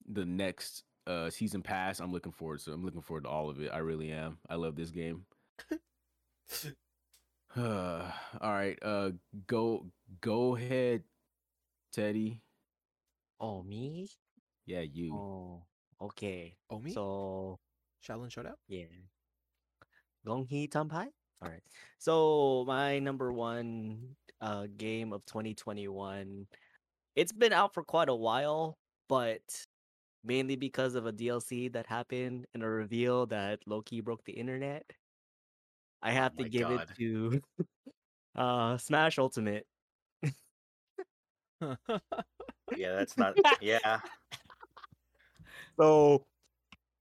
the 0.09 0.25
next 0.25 0.83
uh 1.05 1.29
season 1.29 1.61
pass, 1.61 1.99
I'm 1.99 2.11
looking 2.11 2.33
forward 2.33 2.59
to. 2.61 2.73
I'm 2.73 2.83
looking 2.83 3.01
forward 3.01 3.23
to 3.23 3.29
all 3.29 3.49
of 3.49 3.61
it. 3.61 3.71
I 3.73 3.77
really 3.79 4.11
am. 4.11 4.37
I 4.49 4.55
love 4.55 4.75
this 4.75 4.91
game. 4.91 5.25
all 7.57 8.11
right, 8.41 8.77
uh, 8.81 9.11
go 9.47 9.85
go 10.21 10.55
ahead, 10.55 11.03
Teddy. 11.91 12.41
Oh, 13.39 13.63
me? 13.63 14.09
Yeah, 14.65 14.81
you. 14.81 15.13
Oh, 15.13 15.63
okay. 16.01 16.55
Oh 16.69 16.79
me. 16.79 16.91
So, 16.91 17.59
Shaolin 18.05 18.31
Showdown. 18.31 18.55
yeah. 18.67 18.85
Gong 20.25 20.45
Hee 20.45 20.67
Tampai? 20.67 21.07
All 21.41 21.49
right. 21.49 21.63
So, 21.99 22.65
my 22.67 22.99
number 22.99 23.31
one 23.31 24.15
uh, 24.41 24.67
game 24.75 25.13
of 25.13 25.25
2021, 25.25 26.45
it's 27.15 27.31
been 27.31 27.53
out 27.53 27.73
for 27.73 27.83
quite 27.83 28.09
a 28.09 28.15
while, 28.15 28.77
but 29.07 29.41
mainly 30.23 30.55
because 30.55 30.95
of 30.95 31.05
a 31.05 31.13
DLC 31.13 31.71
that 31.73 31.87
happened 31.87 32.45
and 32.53 32.63
a 32.63 32.67
reveal 32.67 33.25
that 33.27 33.59
low-key 33.65 34.01
broke 34.01 34.23
the 34.25 34.33
internet. 34.33 34.83
I 36.01 36.11
have 36.11 36.35
to 36.37 36.47
give 36.49 36.69
God. 36.69 36.89
it 36.89 36.97
to 36.97 37.41
uh, 38.35 38.77
Smash 38.77 39.17
Ultimate. 39.17 39.65
Yeah, 42.75 42.95
that's 42.95 43.17
not. 43.17 43.35
Yeah, 43.61 43.99
So, 45.79 46.25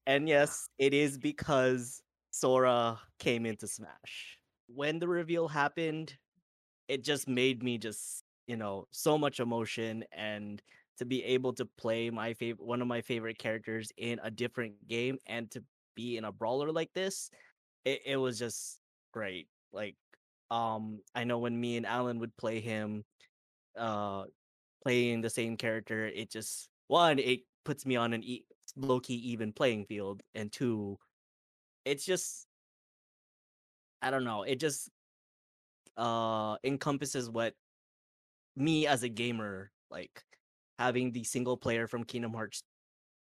and 0.07 0.29
yes, 0.29 0.69
it 0.79 0.95
is 0.95 1.19
because 1.19 2.03
Sora 2.31 2.99
came 3.19 3.47
into 3.47 3.67
Smash. 3.67 4.39
When 4.69 4.99
the 4.99 5.09
reveal 5.09 5.49
happened, 5.49 6.17
it 6.89 7.03
just 7.05 7.29
made 7.29 7.63
me 7.63 7.79
just 7.79 8.23
you 8.47 8.57
know 8.57 8.87
so 8.91 9.19
much 9.19 9.41
emotion 9.41 10.05
and 10.13 10.63
to 10.99 11.05
be 11.05 11.23
able 11.25 11.53
to 11.53 11.67
play 11.77 12.11
my 12.11 12.33
favorite 12.35 12.65
one 12.65 12.81
of 12.81 12.89
my 12.89 13.01
favorite 13.01 13.39
characters 13.39 13.91
in 13.97 14.21
a 14.23 14.31
different 14.31 14.75
game 14.87 15.19
and 15.27 15.51
to 15.51 15.63
be 15.97 16.17
in 16.17 16.25
a 16.25 16.33
brawler 16.33 16.71
like 16.71 16.93
this 16.95 17.29
it, 17.85 18.01
it 18.07 18.17
was 18.17 18.39
just 18.39 18.79
great 19.17 19.49
like 19.73 19.95
um 20.51 21.01
i 21.15 21.25
know 21.25 21.39
when 21.39 21.59
me 21.59 21.79
and 21.79 21.87
alan 21.87 22.19
would 22.19 22.37
play 22.37 22.61
him 22.61 23.03
uh 23.79 24.25
playing 24.83 25.23
the 25.23 25.31
same 25.31 25.57
character 25.57 26.07
it 26.07 26.31
just 26.31 26.69
one 26.89 27.19
it 27.19 27.41
puts 27.65 27.87
me 27.87 27.97
on 27.97 28.13
an 28.13 28.23
e- 28.23 28.45
low-key 28.77 29.15
even 29.15 29.55
playing 29.55 29.87
field 29.87 30.21
and 30.35 30.53
two 30.53 30.99
it's 31.87 32.05
just 32.05 32.47
i 34.03 34.11
don't 34.11 34.25
know 34.25 34.43
it 34.43 34.61
just 34.61 34.91
uh 35.97 36.57
encompasses 36.63 37.31
what 37.31 37.55
me 38.55 38.87
as 38.87 39.03
a 39.03 39.09
gamer 39.09 39.71
like 39.91 40.23
having 40.79 41.11
the 41.11 41.25
single 41.25 41.57
player 41.57 41.87
from 41.87 42.05
Kingdom 42.05 42.35
Hearts 42.35 42.63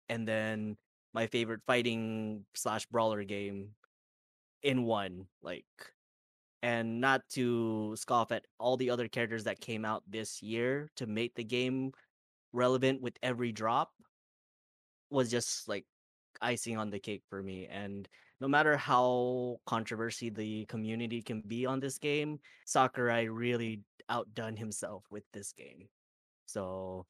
and 0.10 0.28
then 0.28 0.76
my 1.14 1.28
favorite 1.28 1.62
fighting 1.66 2.44
slash 2.56 2.86
brawler 2.88 3.24
game 3.24 3.70
in 4.68 4.84
one 4.84 5.26
like 5.42 5.64
and 6.62 7.00
not 7.00 7.22
to 7.30 7.96
scoff 7.96 8.34
at 8.34 8.46
all 8.60 8.76
the 8.76 8.90
other 8.90 9.08
characters 9.08 9.46
that 9.46 9.62
came 9.62 9.86
out 9.86 10.04
this 10.10 10.44
year 10.44 10.90
to 10.98 11.08
make 11.08 11.34
the 11.36 11.44
game 11.44 11.94
relevant 12.52 13.02
with 13.02 13.14
every 13.24 13.54
drop 13.54 13.92
was 15.10 15.32
just 15.32 15.70
like 15.70 15.86
icing 16.42 16.76
on 16.76 16.90
the 16.90 17.00
cake 17.00 17.24
for 17.30 17.42
me 17.42 17.66
and 17.72 18.10
no 18.42 18.48
matter 18.48 18.76
how 18.76 19.56
controversy 19.66 20.30
the 20.30 20.66
community 20.66 21.22
can 21.22 21.40
be 21.48 21.66
on 21.66 21.80
this 21.80 21.98
game 21.98 22.38
sakurai 22.66 23.24
really 23.24 23.80
outdone 24.10 24.58
himself 24.58 25.06
with 25.10 25.24
this 25.32 25.54
game. 25.54 25.88
So 26.46 27.06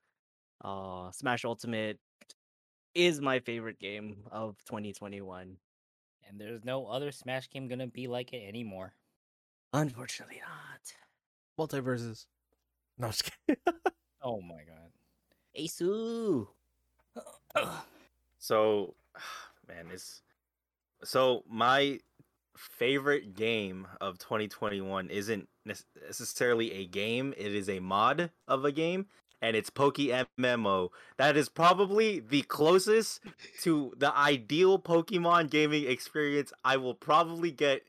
uh 0.63 1.09
smash 1.11 1.43
ultimate 1.43 1.97
is 2.93 3.19
my 3.19 3.39
favorite 3.39 3.79
game 3.79 4.17
of 4.31 4.57
2021 4.67 5.57
And 6.27 6.39
there's 6.39 6.63
no 6.63 6.87
other 6.87 7.11
Smash 7.11 7.49
game 7.49 7.67
gonna 7.67 7.87
be 7.87 8.07
like 8.07 8.33
it 8.33 8.47
anymore. 8.47 8.93
unfortunately 9.73 10.41
not 10.41 11.67
Multiverses. 11.69 12.25
No, 12.97 13.07
I'm 13.07 13.11
just 13.11 13.31
kidding. 13.47 13.61
Oh 14.21 14.41
my 14.41 14.63
god. 14.63 14.91
asu 15.57 16.47
So, 18.39 18.95
man, 19.67 19.87
it's 19.91 20.21
so 21.03 21.43
my 21.49 21.99
favorite 22.57 23.35
game 23.35 23.87
of 24.01 24.17
2021 24.17 25.09
isn't 25.09 25.47
necessarily 25.65 26.73
a 26.73 26.87
game. 26.87 27.33
It 27.37 27.53
is 27.53 27.69
a 27.69 27.79
mod 27.79 28.31
of 28.47 28.65
a 28.65 28.71
game, 28.71 29.07
and 29.41 29.55
it's 29.55 29.69
PokeMMO. 29.69 30.89
That 31.17 31.37
is 31.37 31.49
probably 31.49 32.19
the 32.19 32.41
closest 32.43 33.21
to 33.61 33.93
the 33.97 34.15
ideal 34.15 34.79
Pokemon 34.79 35.49
gaming 35.49 35.87
experience 35.87 36.51
I 36.63 36.77
will 36.77 36.95
probably 36.95 37.51
get. 37.51 37.83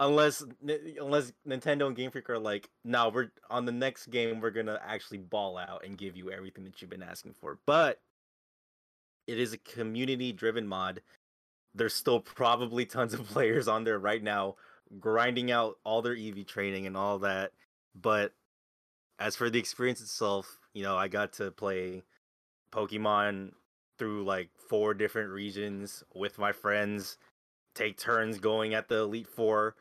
Unless 0.00 0.44
unless 1.00 1.32
Nintendo 1.46 1.88
and 1.88 1.96
Game 1.96 2.12
Freak 2.12 2.30
are 2.30 2.38
like, 2.38 2.70
no, 2.84 3.08
we're 3.08 3.32
on 3.50 3.64
the 3.64 3.72
next 3.72 4.06
game. 4.06 4.40
We're 4.40 4.52
gonna 4.52 4.80
actually 4.86 5.18
ball 5.18 5.58
out 5.58 5.84
and 5.84 5.98
give 5.98 6.16
you 6.16 6.30
everything 6.30 6.62
that 6.64 6.80
you've 6.80 6.90
been 6.90 7.02
asking 7.02 7.34
for. 7.40 7.58
But 7.66 8.00
it 9.26 9.40
is 9.40 9.52
a 9.52 9.58
community 9.58 10.32
driven 10.32 10.68
mod. 10.68 11.02
There's 11.74 11.94
still 11.94 12.20
probably 12.20 12.86
tons 12.86 13.12
of 13.12 13.26
players 13.28 13.66
on 13.66 13.82
there 13.82 13.98
right 13.98 14.22
now 14.22 14.54
grinding 15.00 15.50
out 15.50 15.78
all 15.84 16.02
their 16.02 16.16
EV 16.16 16.46
training 16.46 16.86
and 16.86 16.96
all 16.96 17.18
that. 17.20 17.52
But 18.00 18.32
as 19.18 19.36
for 19.36 19.50
the 19.50 19.58
experience 19.58 20.00
itself, 20.00 20.58
you 20.74 20.82
know, 20.82 20.96
I 20.96 21.08
got 21.08 21.32
to 21.34 21.50
play 21.50 22.02
Pokemon 22.72 23.52
through 23.98 24.24
like 24.24 24.50
four 24.68 24.94
different 24.94 25.30
regions 25.30 26.04
with 26.14 26.38
my 26.38 26.52
friends, 26.52 27.18
take 27.74 27.98
turns 27.98 28.38
going 28.38 28.74
at 28.74 28.88
the 28.88 28.98
Elite 29.00 29.28
Four. 29.28 29.74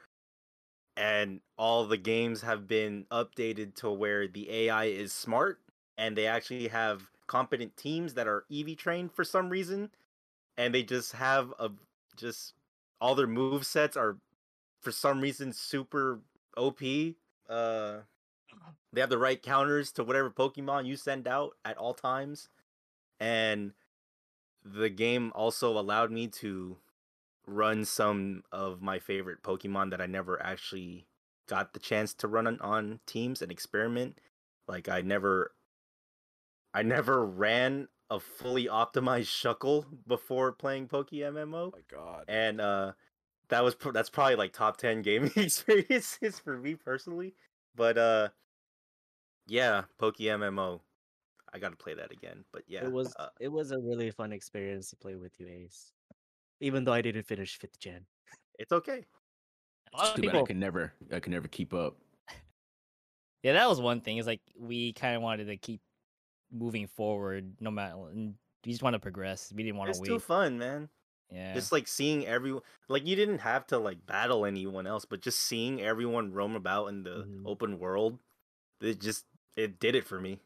And 0.96 1.42
all 1.58 1.86
the 1.86 1.98
games 1.98 2.42
have 2.42 2.68
been 2.68 3.06
updated 3.12 3.76
to 3.76 3.92
where 3.92 4.28
the 4.28 4.50
AI 4.50 4.86
is 4.86 5.14
smart 5.14 5.60
and 5.98 6.16
they 6.16 6.28
actually 6.28 6.68
have 6.68 7.10
competent 7.28 7.76
teams 7.76 8.14
that 8.14 8.28
are 8.28 8.46
EV 8.52 8.78
trained 8.78 9.12
for 9.12 9.24
some 9.24 9.50
reason, 9.50 9.90
and 10.58 10.74
they 10.74 10.84
just 10.84 11.12
have 11.14 11.54
a 11.60 11.70
just 12.16 12.54
all 13.00 13.16
their 13.16 13.28
move 13.28 13.66
sets 13.66 13.98
are 13.98 14.18
for 14.82 14.92
some 14.92 15.22
reason 15.22 15.52
super 15.54 16.20
OP. 16.56 16.82
Uh, 17.50 17.98
they 18.94 19.02
have 19.02 19.10
the 19.10 19.18
right 19.18 19.42
counters 19.42 19.92
to 19.94 20.04
whatever 20.04 20.30
Pokemon 20.30 20.86
you 20.86 20.96
send 20.96 21.28
out 21.28 21.52
at 21.66 21.78
all 21.78 21.94
times, 21.94 22.50
and 23.20 23.74
the 24.64 24.90
game 24.90 25.32
also 25.36 25.78
allowed 25.78 26.12
me 26.12 26.28
to 26.28 26.78
run 27.46 27.86
some 27.86 28.44
of 28.52 28.82
my 28.82 29.00
favorite 29.00 29.42
Pokemon 29.42 29.92
that 29.92 30.02
I 30.02 30.06
never 30.06 30.42
actually 30.42 31.08
got 31.48 31.74
the 31.74 31.80
chance 31.80 32.14
to 32.16 32.28
run 32.28 32.46
on, 32.46 32.60
on 32.60 33.00
teams 33.08 33.42
and 33.42 33.52
experiment. 33.52 34.20
Like 34.68 34.90
I 34.90 35.02
never 35.02 35.54
I 36.74 36.84
never 36.84 37.26
ran 37.26 37.88
a 38.10 38.20
fully 38.20 38.66
optimized 38.66 39.28
Shuckle 39.28 39.86
before 40.06 40.52
playing 40.52 40.88
PokeMMO, 40.88 41.72
my 41.74 41.80
god. 41.90 42.26
and 42.28 42.62
uh, 42.62 42.92
that 43.50 43.64
was 43.64 43.76
that's 43.94 44.10
probably 44.10 44.36
like 44.36 44.54
top 44.54 44.78
ten 44.78 45.02
gaming 45.02 45.32
experiences 45.36 46.40
for 46.40 46.58
me 46.58 46.76
personally. 46.76 47.34
But 47.78 47.98
uh, 47.98 48.30
yeah, 49.48 49.84
PokeMMO, 49.98 50.82
I 51.54 51.60
got 51.60 51.70
to 51.70 51.78
play 51.78 51.94
that 51.94 52.12
again. 52.12 52.44
But 52.52 52.64
yeah, 52.68 52.84
it 52.84 52.92
was 52.92 53.16
uh, 53.18 53.30
it 53.40 53.48
was 53.48 53.72
a 53.72 53.80
really 53.80 54.12
fun 54.12 54.34
experience 54.34 54.90
to 54.90 54.98
play 54.98 55.16
with 55.16 55.40
you 55.40 55.48
ace 55.48 55.94
even 56.60 56.84
though 56.84 56.92
i 56.92 57.04
didn't 57.04 57.22
finish 57.22 57.60
fifth 57.60 57.80
gen 57.80 58.04
it's 58.58 58.72
okay. 58.72 59.06
A 59.94 59.98
lot 59.98 60.10
of 60.10 60.16
Too 60.16 60.24
bad 60.24 60.36
I 60.36 60.44
can 60.44 60.60
never, 60.60 60.94
I 61.14 61.20
can 61.20 61.32
never 61.32 61.48
keep 61.48 61.74
up. 61.74 61.96
yeah, 63.44 63.54
that 63.54 63.70
was 63.70 63.80
one 63.80 64.02
thing. 64.02 64.18
Is 64.18 64.28
like 64.28 64.42
we 64.60 64.94
kind 64.94 65.16
of 65.16 65.22
wanted 65.22 65.46
to 65.46 65.58
keep 65.58 65.82
moving 66.52 66.88
forward, 66.88 67.54
no 67.60 67.72
matter. 67.72 67.98
We 67.98 68.34
just 68.66 68.84
want 68.84 68.96
to 68.96 69.00
progress. 69.00 69.54
We 69.56 69.64
didn't 69.64 69.78
want 69.78 69.88
to. 69.88 69.92
It's 69.92 70.00
to 70.00 70.06
too 70.06 70.20
fun, 70.20 70.58
man. 70.58 70.90
Yeah. 71.30 71.54
Just 71.54 71.72
like 71.72 71.88
seeing 71.88 72.26
everyone, 72.28 72.64
like 72.90 73.06
you 73.08 73.16
didn't 73.16 73.40
have 73.40 73.66
to 73.68 73.78
like 73.80 74.06
battle 74.06 74.46
anyone 74.46 74.86
else, 74.88 75.06
but 75.06 75.22
just 75.22 75.40
seeing 75.42 75.82
everyone 75.82 76.34
roam 76.34 76.56
about 76.56 76.88
in 76.88 77.04
the 77.04 77.26
Mhm. 77.26 77.46
open 77.46 77.80
world, 77.80 78.20
it 78.82 79.00
just 79.02 79.26
it 79.58 79.80
did 79.80 79.96
it 79.96 80.06
for 80.08 80.20
me. 80.22 80.40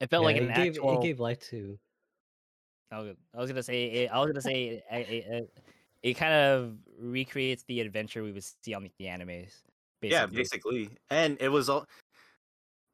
it 0.00 0.10
felt 0.10 0.24
Yeah, 0.24 0.24
like 0.24 0.36
it 0.36 0.36
an 0.36 0.50
gave, 0.52 0.76
actual. 0.76 0.82
it 0.86 0.98
gave 0.98 1.18
life 1.20 1.38
to 1.50 1.78
I 2.90 3.00
was, 3.00 3.16
I 3.34 3.38
was 3.38 3.50
gonna 3.50 3.62
say. 3.62 3.84
It, 4.04 4.10
I 4.10 4.18
was 4.20 4.28
gonna 4.28 4.42
say. 4.42 4.64
It, 4.68 4.84
it, 4.90 5.24
it, 5.32 5.58
it 6.02 6.14
kind 6.14 6.34
of 6.34 6.78
recreates 6.98 7.62
the 7.64 7.80
adventure 7.80 8.22
we 8.22 8.32
would 8.32 8.44
see 8.44 8.74
on 8.74 8.82
the 8.82 8.92
animes. 9.06 9.62
Basically. 10.00 10.08
Yeah, 10.08 10.26
basically. 10.26 10.90
And 11.10 11.38
it 11.40 11.48
was 11.48 11.68
all 11.68 11.86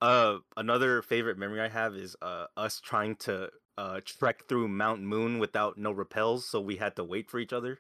uh 0.00 0.38
another 0.56 1.02
favorite 1.02 1.38
memory 1.38 1.60
I 1.60 1.68
have 1.68 1.96
is 1.96 2.16
uh 2.22 2.46
us 2.56 2.80
trying 2.80 3.16
to 3.16 3.50
uh 3.78 4.00
trek 4.04 4.46
through 4.48 4.68
Mount 4.68 5.02
Moon 5.02 5.38
without 5.38 5.78
no 5.78 5.92
repels, 5.92 6.48
so 6.50 6.60
we 6.60 6.76
had 6.76 6.96
to 6.96 7.04
wait 7.04 7.30
for 7.30 7.38
each 7.38 7.52
other. 7.52 7.78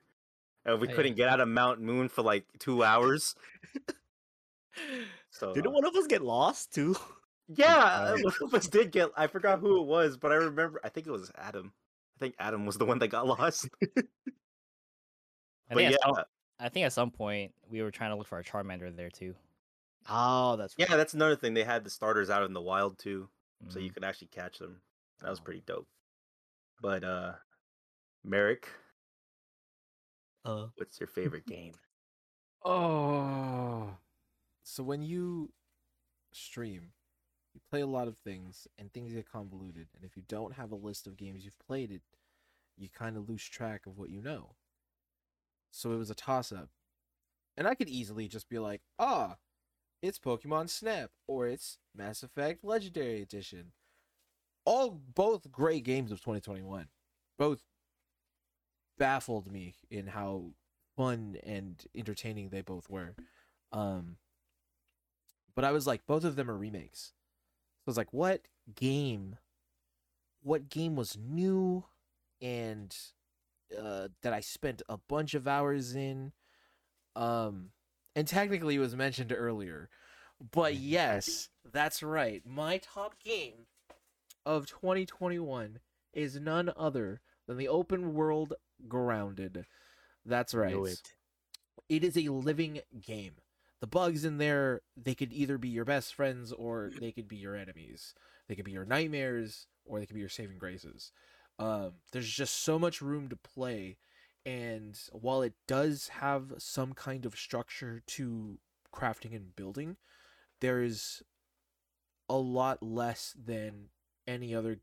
And 0.64 0.80
we 0.80 0.88
Oh, 0.88 0.92
couldn't 0.94 1.16
get 1.16 1.28
out 1.28 1.40
of 1.40 1.48
Mount 1.48 1.80
Moon 1.80 2.08
for 2.08 2.22
like 2.22 2.46
two 2.58 2.84
hours. 2.84 3.34
So 5.30 5.52
didn't 5.54 5.68
uh, 5.68 5.70
one 5.72 5.84
of 5.84 5.94
us 5.96 6.06
get 6.06 6.22
lost 6.22 6.72
too 6.72 6.96
yeah, 7.48 8.12
one 8.20 8.32
of 8.42 8.54
us 8.54 8.66
did 8.68 8.92
get 8.92 9.10
I 9.16 9.26
forgot 9.26 9.58
who 9.60 9.80
it 9.80 9.86
was, 9.86 10.16
but 10.16 10.30
I 10.32 10.36
remember 10.36 10.80
I 10.84 10.88
think 10.88 11.06
it 11.06 11.10
was 11.10 11.32
Adam. 11.36 11.72
I 12.16 12.18
think 12.20 12.34
Adam 12.38 12.66
was 12.66 12.76
the 12.76 12.84
one 12.84 12.98
that 13.00 13.08
got 13.08 13.26
lost. 13.26 13.68
But 15.70 15.78
think, 15.78 15.90
yeah, 15.92 15.96
some, 16.02 16.24
I 16.58 16.68
think 16.68 16.86
at 16.86 16.92
some 16.92 17.10
point 17.10 17.54
we 17.68 17.82
were 17.82 17.90
trying 17.90 18.10
to 18.10 18.16
look 18.16 18.26
for 18.26 18.38
a 18.38 18.44
Charmander 18.44 18.94
there 18.94 19.10
too. 19.10 19.34
oh 20.08 20.56
that's 20.56 20.74
yeah, 20.78 20.96
that's 20.96 21.14
another 21.14 21.36
thing. 21.36 21.54
They 21.54 21.64
had 21.64 21.84
the 21.84 21.90
starters 21.90 22.30
out 22.30 22.42
in 22.42 22.52
the 22.52 22.60
wild 22.60 22.98
too. 22.98 23.28
so 23.68 23.78
you 23.78 23.90
Mhm. 23.90 23.94
could 23.94 24.04
actually 24.04 24.28
catch 24.28 24.58
them. 24.58 24.80
That 25.20 25.30
was 25.30 25.40
Oh. 25.40 25.42
pretty 25.42 25.62
dope. 25.66 25.88
But 26.80 27.04
uh 27.04 27.34
Merrick, 28.24 28.68
uh 30.44 30.68
what's 30.76 31.00
your 31.00 31.06
favorite 31.08 31.46
game? 31.46 31.74
Oh. 32.64 33.96
So 34.64 34.82
when 34.82 35.02
you 35.02 35.52
stream, 36.32 36.92
you 37.54 37.60
play 37.70 37.80
a 37.80 37.86
lot 37.86 38.08
of 38.08 38.18
things 38.18 38.66
and 38.78 38.92
things 38.92 39.12
get 39.12 39.30
convoluted. 39.30 39.88
And 39.94 40.04
if 40.04 40.16
you 40.16 40.22
don't 40.28 40.54
have 40.54 40.72
a 40.72 40.76
list 40.76 41.06
of 41.06 41.16
games 41.16 41.44
you've 41.44 41.58
played 41.58 41.90
it, 41.90 42.02
you 42.76 42.88
kind 42.88 43.16
of 43.16 43.28
lose 43.28 43.44
track 43.44 43.86
of 43.86 43.98
what 43.98 44.10
you 44.10 44.22
know. 44.22 44.56
So 45.70 45.92
it 45.92 45.96
was 45.98 46.10
a 46.10 46.14
toss 46.14 46.52
up. 46.52 46.70
And 47.56 47.66
I 47.66 47.74
could 47.74 47.88
easily 47.88 48.28
just 48.28 48.48
be 48.48 48.58
like, 48.58 48.82
ah, 48.98 49.36
it's 50.02 50.18
Pokemon 50.18 50.70
Snap 50.70 51.10
or 51.26 51.46
it's 51.48 51.78
Mass 51.94 52.22
Effect 52.22 52.64
Legendary 52.64 53.22
Edition. 53.22 53.72
All 54.68 55.00
both 55.14 55.50
great 55.50 55.82
games 55.82 56.12
of 56.12 56.18
2021. 56.20 56.88
Both 57.38 57.62
baffled 58.98 59.50
me 59.50 59.76
in 59.90 60.08
how 60.08 60.50
fun 60.94 61.38
and 61.42 61.82
entertaining 61.94 62.50
they 62.50 62.60
both 62.60 62.90
were. 62.90 63.14
Um 63.72 64.16
but 65.54 65.64
I 65.64 65.72
was 65.72 65.86
like 65.86 66.06
both 66.06 66.22
of 66.22 66.36
them 66.36 66.50
are 66.50 66.56
remakes. 66.56 67.14
So 67.78 67.84
I 67.86 67.90
was 67.90 67.96
like, 67.96 68.12
what 68.12 68.42
game? 68.74 69.36
What 70.42 70.68
game 70.68 70.96
was 70.96 71.16
new, 71.16 71.84
and 72.42 72.94
uh, 73.76 74.08
that 74.22 74.32
I 74.32 74.40
spent 74.40 74.82
a 74.88 74.98
bunch 74.98 75.34
of 75.34 75.48
hours 75.48 75.96
in? 75.96 76.32
Um, 77.16 77.70
and 78.14 78.28
technically 78.28 78.76
it 78.76 78.80
was 78.80 78.94
mentioned 78.94 79.32
earlier, 79.36 79.88
but 80.52 80.74
yes, 80.76 81.48
that's 81.64 82.02
right. 82.02 82.42
My 82.46 82.78
top 82.78 83.14
game 83.24 83.66
of 84.48 84.66
2021 84.66 85.78
is 86.14 86.40
none 86.40 86.72
other 86.74 87.20
than 87.46 87.58
the 87.58 87.68
open 87.68 88.14
world 88.14 88.54
Grounded. 88.88 89.66
That's 90.24 90.54
right. 90.54 90.74
It. 90.74 91.14
It 91.88 92.04
is 92.04 92.16
a 92.16 92.28
living 92.28 92.80
game. 93.00 93.34
The 93.80 93.86
bugs 93.86 94.24
in 94.24 94.38
there, 94.38 94.80
they 94.96 95.14
could 95.14 95.32
either 95.32 95.58
be 95.58 95.68
your 95.68 95.84
best 95.84 96.14
friends 96.14 96.52
or 96.52 96.90
they 96.98 97.12
could 97.12 97.28
be 97.28 97.36
your 97.36 97.56
enemies. 97.56 98.14
They 98.48 98.54
could 98.54 98.64
be 98.64 98.72
your 98.72 98.84
nightmares 98.84 99.66
or 99.84 99.98
they 99.98 100.06
could 100.06 100.14
be 100.14 100.20
your 100.20 100.28
saving 100.28 100.58
graces. 100.58 101.12
Um, 101.58 101.94
there's 102.12 102.30
just 102.30 102.62
so 102.62 102.78
much 102.78 103.02
room 103.02 103.28
to 103.28 103.36
play, 103.36 103.96
and 104.46 104.96
while 105.10 105.42
it 105.42 105.54
does 105.66 106.08
have 106.20 106.54
some 106.58 106.92
kind 106.92 107.26
of 107.26 107.36
structure 107.36 108.00
to 108.06 108.58
crafting 108.94 109.34
and 109.34 109.56
building, 109.56 109.96
there 110.60 110.82
is 110.82 111.22
a 112.28 112.36
lot 112.36 112.80
less 112.80 113.34
than 113.36 113.88
any 114.28 114.54
other 114.54 114.78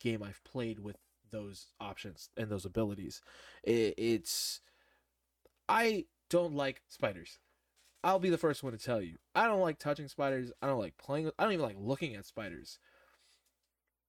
game 0.00 0.22
I've 0.22 0.42
played 0.44 0.80
with 0.80 0.96
those 1.30 1.68
options 1.80 2.28
and 2.36 2.50
those 2.50 2.66
abilities. 2.66 3.22
It, 3.62 3.94
it's 3.96 4.60
I 5.68 6.06
don't 6.28 6.54
like 6.54 6.82
spiders. 6.88 7.38
I'll 8.04 8.18
be 8.18 8.30
the 8.30 8.38
first 8.38 8.62
one 8.62 8.72
to 8.72 8.78
tell 8.78 9.00
you. 9.00 9.16
I 9.34 9.46
don't 9.46 9.60
like 9.60 9.78
touching 9.78 10.08
spiders. 10.08 10.50
I 10.60 10.66
don't 10.66 10.80
like 10.80 10.98
playing. 10.98 11.30
I 11.38 11.44
don't 11.44 11.52
even 11.52 11.64
like 11.64 11.76
looking 11.78 12.16
at 12.16 12.26
spiders. 12.26 12.78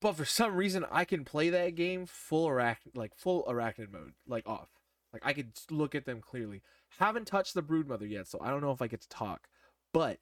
But 0.02 0.18
for 0.18 0.26
some 0.26 0.56
reason, 0.56 0.86
I 0.92 1.06
can 1.06 1.24
play 1.24 1.50
that 1.52 1.76
game 1.76 2.06
full 2.06 2.50
arachnid, 2.50 2.96
like 2.96 3.16
full 3.16 3.46
arachnid 3.46 3.92
mode, 3.92 4.14
like 4.28 4.48
off. 4.48 4.70
Like 5.14 5.22
I 5.24 5.34
could 5.34 5.52
look 5.70 5.96
at 5.96 6.06
them 6.06 6.20
clearly. 6.22 6.62
Haven't 7.00 7.28
touched 7.28 7.54
the 7.54 7.62
broodmother 7.62 8.10
yet, 8.10 8.28
so 8.28 8.40
I 8.42 8.50
don't 8.50 8.62
know 8.62 8.72
if 8.72 8.82
I 8.82 8.88
get 8.88 9.02
to 9.02 9.10
talk. 9.10 9.48
But 9.94 10.18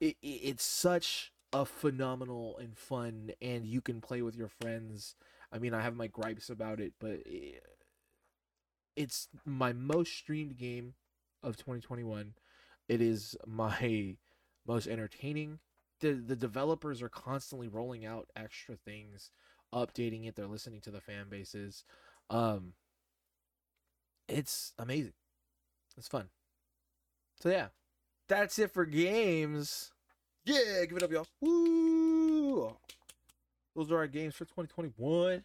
it, 0.00 0.16
it, 0.22 0.26
it's 0.26 0.64
such 0.64 1.32
a 1.54 1.64
phenomenal 1.66 2.58
and 2.58 2.76
fun, 2.76 3.32
and 3.42 3.66
you 3.66 3.80
can 3.82 4.02
play 4.02 4.22
with 4.22 4.36
your 4.36 4.50
friends. 4.50 5.16
I 5.52 5.58
mean, 5.58 5.74
I 5.74 5.82
have 5.82 5.96
my 5.96 6.08
gripes 6.08 6.50
about 6.50 6.80
it, 6.80 6.94
but 7.00 7.20
it, 7.26 7.62
it's 8.96 9.28
my 9.44 9.72
most 9.72 10.12
streamed 10.12 10.56
game 10.56 10.94
of 11.42 11.56
2021. 11.56 12.34
It 12.88 13.00
is 13.00 13.36
my 13.46 14.16
most 14.66 14.86
entertaining. 14.86 15.60
The 16.00 16.12
the 16.14 16.36
developers 16.36 17.02
are 17.02 17.08
constantly 17.08 17.68
rolling 17.68 18.04
out 18.04 18.28
extra 18.36 18.76
things, 18.76 19.30
updating 19.72 20.26
it. 20.26 20.36
They're 20.36 20.46
listening 20.46 20.80
to 20.82 20.90
the 20.90 21.00
fan 21.00 21.28
bases. 21.28 21.84
Um 22.30 22.74
it's 24.28 24.72
amazing. 24.78 25.12
It's 25.96 26.08
fun. 26.08 26.30
So 27.40 27.48
yeah. 27.50 27.68
That's 28.28 28.58
it 28.58 28.72
for 28.72 28.86
games. 28.86 29.93
Yeah, 30.44 30.84
give 30.84 30.96
it 30.96 31.02
up, 31.02 31.10
y'all. 31.10 31.26
Woo! 31.40 32.76
Those 33.74 33.90
are 33.90 33.96
our 33.98 34.06
games 34.06 34.34
for 34.34 34.44
2021. 34.44 35.42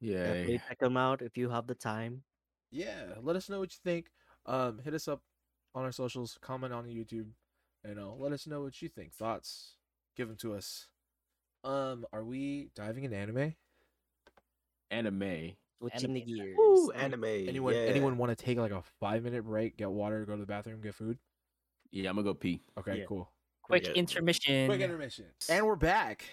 Yeah. 0.00 0.22
Definitely 0.24 0.60
check 0.68 0.78
them 0.78 0.96
out 0.96 1.22
if 1.22 1.36
you 1.36 1.50
have 1.50 1.66
the 1.66 1.74
time. 1.74 2.22
yeah 2.70 3.14
let 3.22 3.34
us 3.36 3.48
know 3.50 3.58
what 3.58 3.72
you 3.72 3.78
think 3.84 4.06
um 4.46 4.78
hit 4.84 4.94
us 4.94 5.08
up 5.08 5.20
on 5.74 5.82
our 5.84 5.90
socials 5.92 6.38
comment 6.40 6.72
on 6.72 6.86
youtube 6.86 7.26
you 7.86 7.94
know 7.96 8.16
let 8.18 8.30
us 8.32 8.46
know 8.46 8.62
what 8.62 8.80
you 8.80 8.88
think 8.88 9.12
thoughts 9.12 9.74
give 10.16 10.28
them 10.28 10.36
to 10.36 10.54
us 10.54 10.86
um 11.64 12.06
are 12.12 12.24
we 12.24 12.70
diving 12.76 13.02
in 13.04 13.12
anime 13.12 13.54
Anime. 14.92 15.52
Switching 15.78 16.14
the 16.14 16.20
Anime. 16.22 16.36
gears. 16.36 16.56
Woo, 16.58 16.90
anime. 16.92 17.24
anyone 17.24 17.74
yeah. 17.74 17.80
anyone 17.80 18.16
want 18.18 18.36
to 18.36 18.44
take 18.44 18.56
like 18.58 18.72
a 18.72 18.82
five 19.00 19.22
minute 19.24 19.44
break 19.44 19.76
get 19.76 19.90
water 19.90 20.24
go 20.24 20.34
to 20.34 20.40
the 20.40 20.46
bathroom 20.46 20.80
get 20.80 20.94
food 20.94 21.18
Yeah, 21.90 22.08
I'm 22.10 22.16
gonna 22.16 22.24
go 22.24 22.34
pee. 22.34 22.62
okay 22.78 22.98
Yeah. 23.00 23.04
cool 23.06 23.28
Quick 23.70 23.86
Yeah. 23.86 23.92
intermission. 23.94 24.68
quick 24.68 24.80
intermission 24.80 25.26
and 25.48 25.66
we're 25.66 25.76
back 25.76 26.24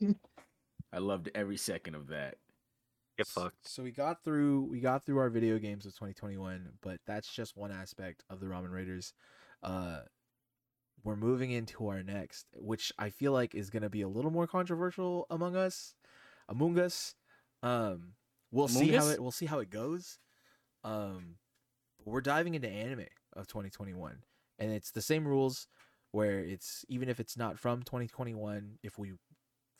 I 0.92 0.98
loved 0.98 1.30
every 1.34 1.56
second 1.56 1.94
of 1.94 2.08
that. 2.08 2.36
Get 3.16 3.26
fucked. 3.26 3.66
So 3.68 3.82
we 3.82 3.90
got 3.90 4.22
through 4.22 4.62
we 4.70 4.80
got 4.80 5.04
through 5.04 5.18
our 5.18 5.30
video 5.30 5.58
games 5.58 5.86
of 5.86 5.92
2021, 5.94 6.68
but 6.82 6.98
that's 7.06 7.32
just 7.32 7.56
one 7.56 7.72
aspect 7.72 8.22
of 8.28 8.40
the 8.40 8.46
Ramen 8.46 8.70
Raiders. 8.72 9.14
Uh 9.62 10.00
we're 11.04 11.16
moving 11.16 11.50
into 11.50 11.88
our 11.88 12.02
next, 12.02 12.46
which 12.54 12.92
I 12.98 13.10
feel 13.10 13.32
like 13.32 13.54
is 13.54 13.70
going 13.70 13.82
to 13.82 13.90
be 13.90 14.02
a 14.02 14.08
little 14.08 14.30
more 14.30 14.46
controversial 14.46 15.26
among 15.30 15.56
us, 15.56 15.94
among 16.48 16.78
us. 16.78 17.14
Um 17.62 18.12
we'll 18.50 18.68
see 18.68 18.90
Among 18.90 19.00
how 19.00 19.08
it 19.08 19.22
we'll 19.22 19.30
see 19.32 19.46
how 19.46 19.58
it 19.60 19.70
goes. 19.70 20.18
Um 20.84 21.36
but 22.04 22.10
we're 22.12 22.20
diving 22.20 22.54
into 22.54 22.68
anime 22.68 23.06
of 23.34 23.46
2021 23.46 24.22
and 24.58 24.70
it's 24.72 24.90
the 24.90 25.02
same 25.02 25.26
rules 25.26 25.66
where 26.12 26.40
it's 26.40 26.84
even 26.88 27.08
if 27.08 27.18
it's 27.20 27.36
not 27.36 27.58
from 27.58 27.82
2021, 27.82 28.78
if 28.82 28.98
we 28.98 29.12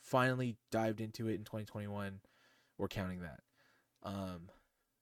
finally 0.03 0.57
dived 0.71 1.01
into 1.01 1.29
it 1.29 1.35
in 1.35 1.45
2021, 1.45 2.21
we're 2.79 2.89
counting 2.89 3.21
that. 3.21 3.41
Um, 4.03 4.49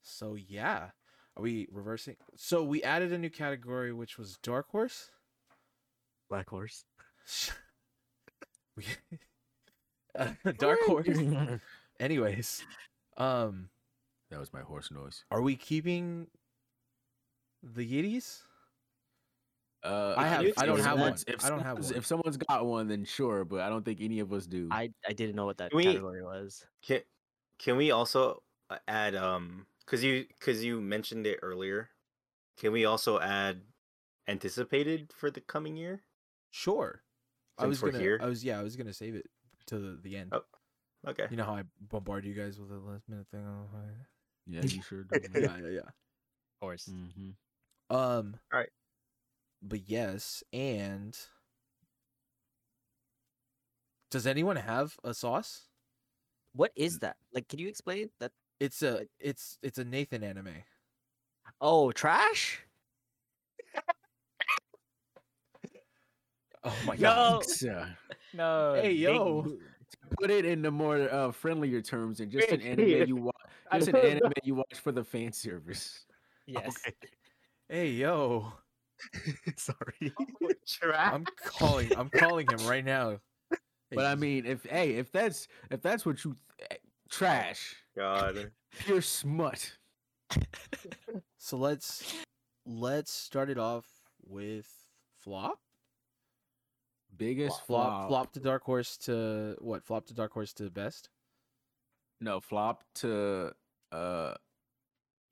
so 0.02 0.34
yeah, 0.34 0.90
are 1.36 1.42
we 1.42 1.68
reversing? 1.72 2.16
So 2.36 2.62
we 2.62 2.82
added 2.82 3.12
a 3.12 3.18
new 3.18 3.30
category, 3.30 3.92
which 3.92 4.18
was 4.18 4.36
Dark 4.42 4.68
Horse. 4.70 5.10
Black 6.28 6.48
Horse. 6.50 6.84
we, 8.76 8.84
uh, 10.18 10.32
Dark 10.58 10.80
Horse. 10.86 11.08
Anyways, 12.00 12.62
um, 13.16 13.68
That 14.30 14.40
was 14.40 14.52
my 14.52 14.62
horse 14.62 14.90
noise. 14.90 15.24
are 15.30 15.42
we 15.42 15.54
keeping 15.56 16.28
the 17.62 17.86
Yetis? 17.86 18.42
Uh, 19.82 20.14
I 20.16 20.26
have- 20.28 20.52
I 20.58 20.66
don't 20.66 20.80
have 20.80 20.98
one. 20.98 21.14
If 21.26 21.44
I 21.44 21.48
don't 21.48 21.62
have 21.62 21.78
one. 21.82 21.94
If 21.94 22.04
someone's 22.04 22.36
got 22.36 22.66
one, 22.66 22.88
then 22.88 23.04
sure, 23.04 23.44
but 23.44 23.60
I 23.60 23.68
don't 23.70 23.84
think 23.84 24.00
any 24.00 24.20
of 24.20 24.32
us 24.32 24.46
do. 24.46 24.68
I 24.70 24.92
I 25.08 25.12
didn't 25.12 25.36
know 25.36 25.46
what 25.46 25.58
that 25.58 25.70
Can 25.70 25.78
we- 25.78 25.84
category 25.84 26.22
was. 26.22 26.64
Can 26.82 27.00
can 27.58 27.76
we 27.76 27.90
also 27.90 28.42
uh, 28.68 28.78
add 28.88 29.14
um 29.14 29.66
because 29.84 30.04
you 30.04 30.26
because 30.38 30.64
you 30.64 30.80
mentioned 30.80 31.26
it 31.26 31.38
earlier? 31.42 31.90
Can 32.58 32.72
we 32.72 32.84
also 32.84 33.18
add 33.20 33.62
anticipated 34.28 35.12
for 35.16 35.30
the 35.30 35.40
coming 35.40 35.76
year? 35.76 36.02
Sure. 36.50 37.02
I 37.58 37.66
was 37.66 37.80
gonna. 37.80 37.98
here? 37.98 38.18
I 38.22 38.26
was 38.26 38.44
yeah. 38.44 38.60
I 38.60 38.62
was 38.62 38.76
gonna 38.76 38.92
save 38.92 39.14
it 39.14 39.26
to 39.66 39.78
the, 39.78 39.98
the 40.02 40.16
end. 40.16 40.30
Oh. 40.32 40.42
Okay. 41.08 41.26
You 41.30 41.36
know 41.38 41.44
how 41.44 41.54
I 41.54 41.64
bombard 41.80 42.26
you 42.26 42.34
guys 42.34 42.58
with 42.60 42.70
a 42.70 42.78
last 42.78 43.08
minute 43.08 43.26
thing. 43.30 43.46
on 43.46 43.68
fire? 43.72 44.08
yeah, 44.46 44.60
you 44.62 44.82
sure 44.82 45.04
do. 45.04 45.18
yeah, 45.34 45.56
yeah, 45.62 45.68
yeah. 45.68 45.78
Of 45.80 46.60
course. 46.60 46.88
Mm-hmm. 46.92 47.96
Um. 47.96 48.36
Alright. 48.52 48.68
But 49.62 49.88
yes, 49.88 50.42
and 50.52 51.16
does 54.10 54.26
anyone 54.26 54.56
have 54.56 54.96
a 55.04 55.12
sauce? 55.14 55.66
What 56.54 56.72
is 56.74 56.98
that? 57.00 57.16
Like, 57.32 57.48
can 57.48 57.58
you 57.58 57.68
explain 57.68 58.10
that? 58.20 58.32
It's 58.58 58.82
a 58.82 59.06
it's 59.18 59.58
it's 59.62 59.78
a 59.78 59.84
Nathan 59.84 60.22
anime. 60.24 60.54
Oh, 61.60 61.92
trash. 61.92 62.62
Oh 66.62 66.76
my 66.84 66.94
No. 66.96 67.40
god! 67.40 67.44
Yeah. 67.62 67.86
No. 68.34 68.74
Hey 68.74 68.88
big- 68.90 68.98
yo, 69.00 69.46
Put 70.20 70.30
it 70.30 70.44
in 70.44 70.60
the 70.62 70.70
more 70.70 71.08
uh, 71.10 71.32
friendlier 71.32 71.80
terms 71.80 72.20
and 72.20 72.30
just 72.30 72.50
an 72.50 72.60
anime 72.60 73.06
you 73.08 73.16
watch. 73.16 73.34
Just 73.72 73.88
an 73.88 73.96
anime 73.96 74.32
you 74.42 74.56
watch 74.56 74.74
for 74.82 74.90
the 74.92 75.04
fan 75.04 75.32
service. 75.32 76.04
Yes. 76.46 76.74
hey 77.68 77.88
yo! 77.90 78.52
Sorry. 79.56 80.12
I'm 80.94 81.24
calling. 81.44 81.90
I'm 81.96 82.10
calling 82.10 82.46
him 82.48 82.66
right 82.66 82.84
now. 82.84 83.18
But 83.92 84.06
I 84.06 84.14
mean, 84.14 84.46
if 84.46 84.64
hey, 84.64 84.92
if 84.92 85.10
that's 85.10 85.48
if 85.70 85.82
that's 85.82 86.06
what 86.06 86.24
you 86.24 86.36
eh, 86.70 86.76
trash, 87.10 87.74
God. 87.96 88.52
pure 88.78 89.02
smut. 89.02 89.72
so 91.38 91.56
let's 91.56 92.14
let's 92.66 93.12
start 93.12 93.50
it 93.50 93.58
off 93.58 93.86
with 94.26 94.68
flop. 95.18 95.58
Biggest 97.16 97.66
Flop, 97.66 97.86
flop. 97.86 98.08
flop 98.08 98.32
to 98.32 98.40
Dark 98.40 98.62
Horse 98.62 98.96
to 98.98 99.56
what? 99.58 99.84
Flop 99.84 100.06
to 100.06 100.14
Dark 100.14 100.32
Horse 100.32 100.52
to 100.54 100.70
best. 100.70 101.10
No, 102.20 102.40
flop 102.40 102.84
to 102.96 103.52
uh. 103.92 104.34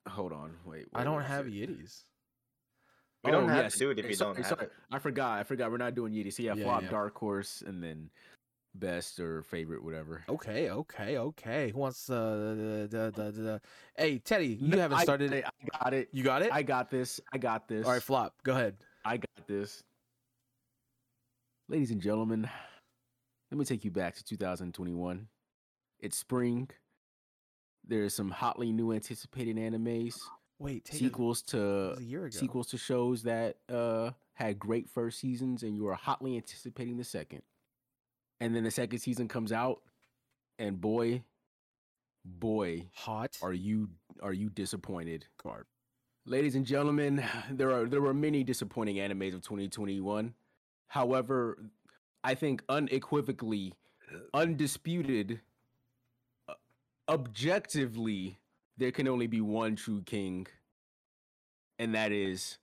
Hold 0.07 0.33
on, 0.33 0.55
wait. 0.65 0.87
I 0.95 1.05
don't 1.05 1.23
have 1.23 1.47
it? 1.47 1.53
Yetis. 1.53 2.05
We 3.29 3.33
don't 3.33 3.45
Oh, 3.45 3.49
have 3.49 3.65
yes. 3.65 3.73
to 3.75 3.79
do 3.79 3.91
it 3.91 3.99
if 3.99 4.05
Eh, 4.07 4.09
you 4.09 4.15
sorry, 4.15 4.35
don't 4.35 4.43
have 4.45 4.59
sorry. 4.59 4.67
it. 4.67 4.73
I 4.91 4.99
forgot. 4.99 5.39
I 5.39 5.43
forgot. 5.43 5.71
We're 5.71 5.77
not 5.77 5.95
doing 5.95 6.13
Yeti. 6.13 6.33
So 6.33 6.43
yeah, 6.43 6.55
Yeah, 6.55 6.65
flop, 6.65 6.83
yeah. 6.83 6.91
dark 6.91 7.17
horse, 7.19 7.63
and 7.67 7.83
then 7.83 8.11
best 8.75 9.21
or 9.21 9.43
favorite, 9.43 9.83
whatever. 9.85 10.23
Okay, 10.29 10.71
okay, 10.71 11.19
okay. 11.19 11.71
Who 11.73 11.79
wants 11.79 12.09
uh, 12.09 12.15
the, 12.15 12.89
the, 12.91 13.13
the, 13.15 13.23
the, 13.33 13.43
the 13.43 13.61
Hey, 13.97 14.19
Teddy, 14.19 14.59
you 14.61 14.69
No, 14.69 14.79
haven't 14.79 15.01
started. 15.01 15.31
got 15.31 15.37
it. 15.39 15.45
I 15.45 15.79
got 15.85 15.95
it. 15.95 16.09
You 16.13 16.23
got 16.23 16.43
it. 16.43 16.53
I 16.53 16.63
got 16.63 16.91
this. 16.91 17.21
I 17.33 17.39
got 17.39 17.69
this. 17.69 17.85
All 17.87 17.93
right, 17.93 18.03
flop. 18.03 18.35
Go 18.45 18.53
ahead. 18.53 18.77
I 19.05 19.17
got 19.19 19.47
this. 19.47 19.83
Ladies 21.69 21.91
and 21.91 22.01
gentlemen, 22.01 22.49
Let 23.51 23.59
me 23.59 23.65
take 23.65 23.85
you 23.85 23.91
back 23.91 24.15
to 24.17 24.25
2021. 24.25 25.27
It's 26.01 26.17
spring. 26.17 26.69
There's 27.87 28.15
some 28.15 28.31
hotly 28.31 28.71
new 28.73 28.93
anticipated 28.93 29.57
animes, 29.57 30.17
Wait, 30.59 30.85
take 30.85 30.99
sequels 30.99 31.43
It 31.43 31.49
to 31.49 31.95
a 31.99 32.03
year 32.03 32.25
ago. 32.27 32.37
sequels 32.37 32.69
to 32.69 32.79
shows 32.79 33.23
that 33.25 33.57
uh 33.69 34.11
had 34.35 34.59
great 34.59 34.89
first 34.89 35.19
seasons 35.19 35.63
and 35.63 35.77
you 35.77 35.87
are 35.89 35.95
hotly 35.95 36.37
anticipating 36.37 36.97
the 36.97 37.05
second. 37.05 37.43
And 38.41 38.55
then 38.55 38.65
the 38.65 38.71
second 38.71 38.99
season 39.01 39.29
comes 39.29 39.53
out 39.53 39.83
and 40.59 40.81
boy 40.81 41.23
boy 42.25 42.87
Hot. 42.95 43.37
are 43.43 43.53
you 43.53 43.89
are 44.23 44.33
you 44.33 44.49
disappointed. 44.51 45.27
Garb. 45.43 45.67
Ladies 46.27 46.55
and 46.57 46.67
gentlemen, 46.67 47.25
there 47.51 47.71
are 47.73 47.87
there 47.87 48.01
were 48.01 48.15
many 48.15 48.45
disappointing 48.45 48.97
animes 48.97 49.35
of 49.35 49.43
2021. 49.43 50.35
However, 50.89 51.59
I 52.25 52.35
think 52.35 52.63
unequivocally, 52.69 53.75
undisputed, 54.35 55.41
uh, 56.49 56.55
objectively, 57.09 58.39
there 58.79 58.93
can 58.93 59.09
only 59.09 59.27
be 59.27 59.41
one 59.41 59.77
true 59.77 60.03
king, 60.03 60.47
and 61.79 61.95
that 61.95 62.13
is 62.13 62.59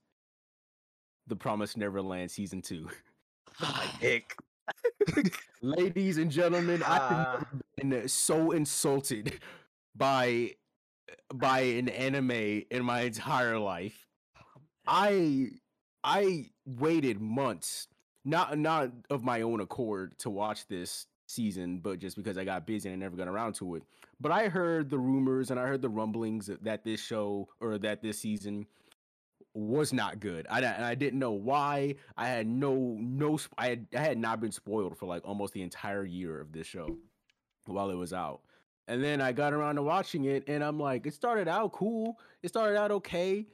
The 1.27 1.35
Promised 1.35 1.77
Neverland 1.77 2.31
season 2.31 2.61
2. 2.61 2.89
My 3.61 3.85
pick. 3.99 4.35
Ladies 5.61 6.17
and 6.17 6.31
gentlemen, 6.31 6.81
I've 6.83 7.01
Ah. 7.01 7.45
been 7.77 8.07
so 8.07 8.51
insulted 8.51 9.39
by 9.95 10.55
by 11.33 11.59
an 11.59 11.89
anime 11.89 12.31
in 12.31 12.83
my 12.83 13.01
entire 13.01 13.59
life. 13.59 14.07
I 14.87 15.49
I 16.03 16.49
waited 16.65 17.19
months, 17.21 17.87
not 18.23 18.57
not 18.57 18.91
of 19.09 19.23
my 19.23 19.41
own 19.41 19.59
accord, 19.61 20.17
to 20.19 20.29
watch 20.29 20.67
this 20.67 21.05
season, 21.27 21.79
but 21.79 21.99
just 21.99 22.15
because 22.17 22.37
I 22.37 22.45
got 22.45 22.65
busy 22.67 22.89
and 22.89 23.01
I 23.01 23.05
never 23.05 23.15
got 23.17 23.27
around 23.27 23.53
to 23.55 23.75
it. 23.75 23.83
But 24.19 24.31
I 24.31 24.47
heard 24.47 24.89
the 24.89 24.99
rumors 24.99 25.51
and 25.51 25.59
I 25.59 25.63
heard 25.63 25.81
the 25.81 25.89
rumblings 25.89 26.49
that 26.61 26.83
this 26.83 27.01
show 27.01 27.49
or 27.59 27.77
that 27.79 28.01
this 28.01 28.19
season 28.19 28.65
was 29.55 29.93
not 29.93 30.19
good. 30.19 30.45
I 30.49 30.59
and 30.59 30.85
I 30.85 30.95
didn't 30.95 31.19
know 31.19 31.31
why. 31.31 31.95
I 32.17 32.27
had 32.27 32.45
no 32.45 32.75
no 32.99 33.39
I 33.57 33.69
had 33.69 33.87
I 33.95 34.01
had 34.01 34.17
not 34.17 34.41
been 34.41 34.51
spoiled 34.51 34.97
for 34.97 35.05
like 35.05 35.25
almost 35.25 35.53
the 35.53 35.61
entire 35.61 36.03
year 36.03 36.39
of 36.39 36.51
this 36.51 36.67
show 36.67 36.97
while 37.65 37.89
it 37.89 37.95
was 37.95 38.13
out. 38.13 38.41
And 38.87 39.03
then 39.03 39.21
I 39.21 39.31
got 39.31 39.53
around 39.53 39.75
to 39.75 39.83
watching 39.83 40.25
it 40.25 40.43
and 40.47 40.63
I'm 40.63 40.79
like 40.79 41.07
it 41.07 41.13
started 41.13 41.47
out 41.47 41.71
cool. 41.71 42.19
It 42.43 42.49
started 42.49 42.77
out 42.77 42.91
okay. 42.91 43.47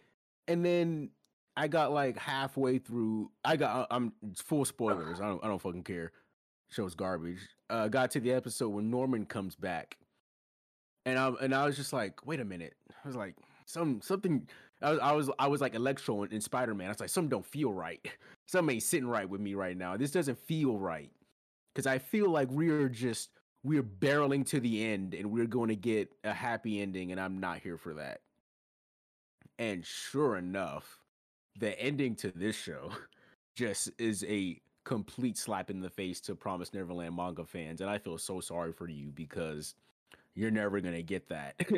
And 0.47 0.65
then 0.65 1.11
I 1.55 1.67
got 1.67 1.93
like 1.93 2.17
halfway 2.17 2.79
through 2.79 3.31
I 3.45 3.55
got 3.55 3.88
I'm 3.91 4.11
full 4.35 4.65
spoilers. 4.65 5.21
I 5.21 5.27
don't 5.27 5.43
I 5.43 5.47
don't 5.47 5.61
fucking 5.61 5.83
care. 5.83 6.11
Show's 6.69 6.95
garbage. 6.95 7.47
Uh 7.69 7.88
got 7.89 8.09
to 8.11 8.19
the 8.19 8.31
episode 8.31 8.69
when 8.69 8.89
Norman 8.89 9.25
comes 9.25 9.55
back. 9.55 9.97
And 11.05 11.17
I 11.17 11.29
and 11.41 11.53
I 11.53 11.65
was 11.65 11.75
just 11.75 11.93
like, 11.93 12.25
wait 12.25 12.39
a 12.39 12.45
minute. 12.45 12.75
I 13.03 13.07
was 13.07 13.15
like, 13.15 13.35
some 13.65 14.01
something 14.01 14.47
I 14.81 14.91
was 14.91 14.99
I 14.99 15.11
was 15.13 15.29
I 15.39 15.47
was 15.47 15.61
like 15.61 15.75
Electro 15.75 16.23
in, 16.23 16.31
in 16.31 16.41
Spider 16.41 16.73
Man. 16.73 16.87
I 16.87 16.91
was 16.91 16.99
like, 16.99 17.09
something 17.09 17.29
don't 17.29 17.45
feel 17.45 17.73
right. 17.73 17.99
Something 18.47 18.75
ain't 18.75 18.83
sitting 18.83 19.07
right 19.07 19.29
with 19.29 19.39
me 19.39 19.53
right 19.53 19.77
now. 19.77 19.95
This 19.95 20.11
doesn't 20.11 20.37
feel 20.37 20.77
right. 20.77 21.09
Cause 21.73 21.87
I 21.87 21.99
feel 21.99 22.29
like 22.29 22.51
we're 22.51 22.89
just 22.89 23.29
we're 23.63 23.83
barreling 23.83 24.45
to 24.47 24.59
the 24.59 24.85
end 24.85 25.13
and 25.13 25.31
we're 25.31 25.45
going 25.45 25.69
to 25.69 25.75
get 25.75 26.11
a 26.23 26.33
happy 26.33 26.81
ending, 26.81 27.11
and 27.11 27.21
I'm 27.21 27.39
not 27.39 27.59
here 27.59 27.77
for 27.77 27.93
that. 27.93 28.21
And 29.59 29.85
sure 29.85 30.37
enough, 30.37 30.99
the 31.59 31.79
ending 31.79 32.15
to 32.17 32.31
this 32.31 32.55
show 32.55 32.91
just 33.55 33.91
is 33.97 34.25
a 34.27 34.59
complete 34.83 35.37
slap 35.37 35.69
in 35.69 35.79
the 35.79 35.89
face 35.89 36.19
to 36.21 36.35
Promise 36.35 36.73
Neverland 36.73 37.15
manga 37.15 37.45
fans, 37.45 37.81
and 37.81 37.89
I 37.89 37.99
feel 37.99 38.17
so 38.17 38.39
sorry 38.39 38.73
for 38.73 38.89
you 38.89 39.11
because 39.11 39.75
you're 40.35 40.51
never 40.51 40.79
gonna 40.81 41.01
get 41.01 41.27
that. 41.29 41.55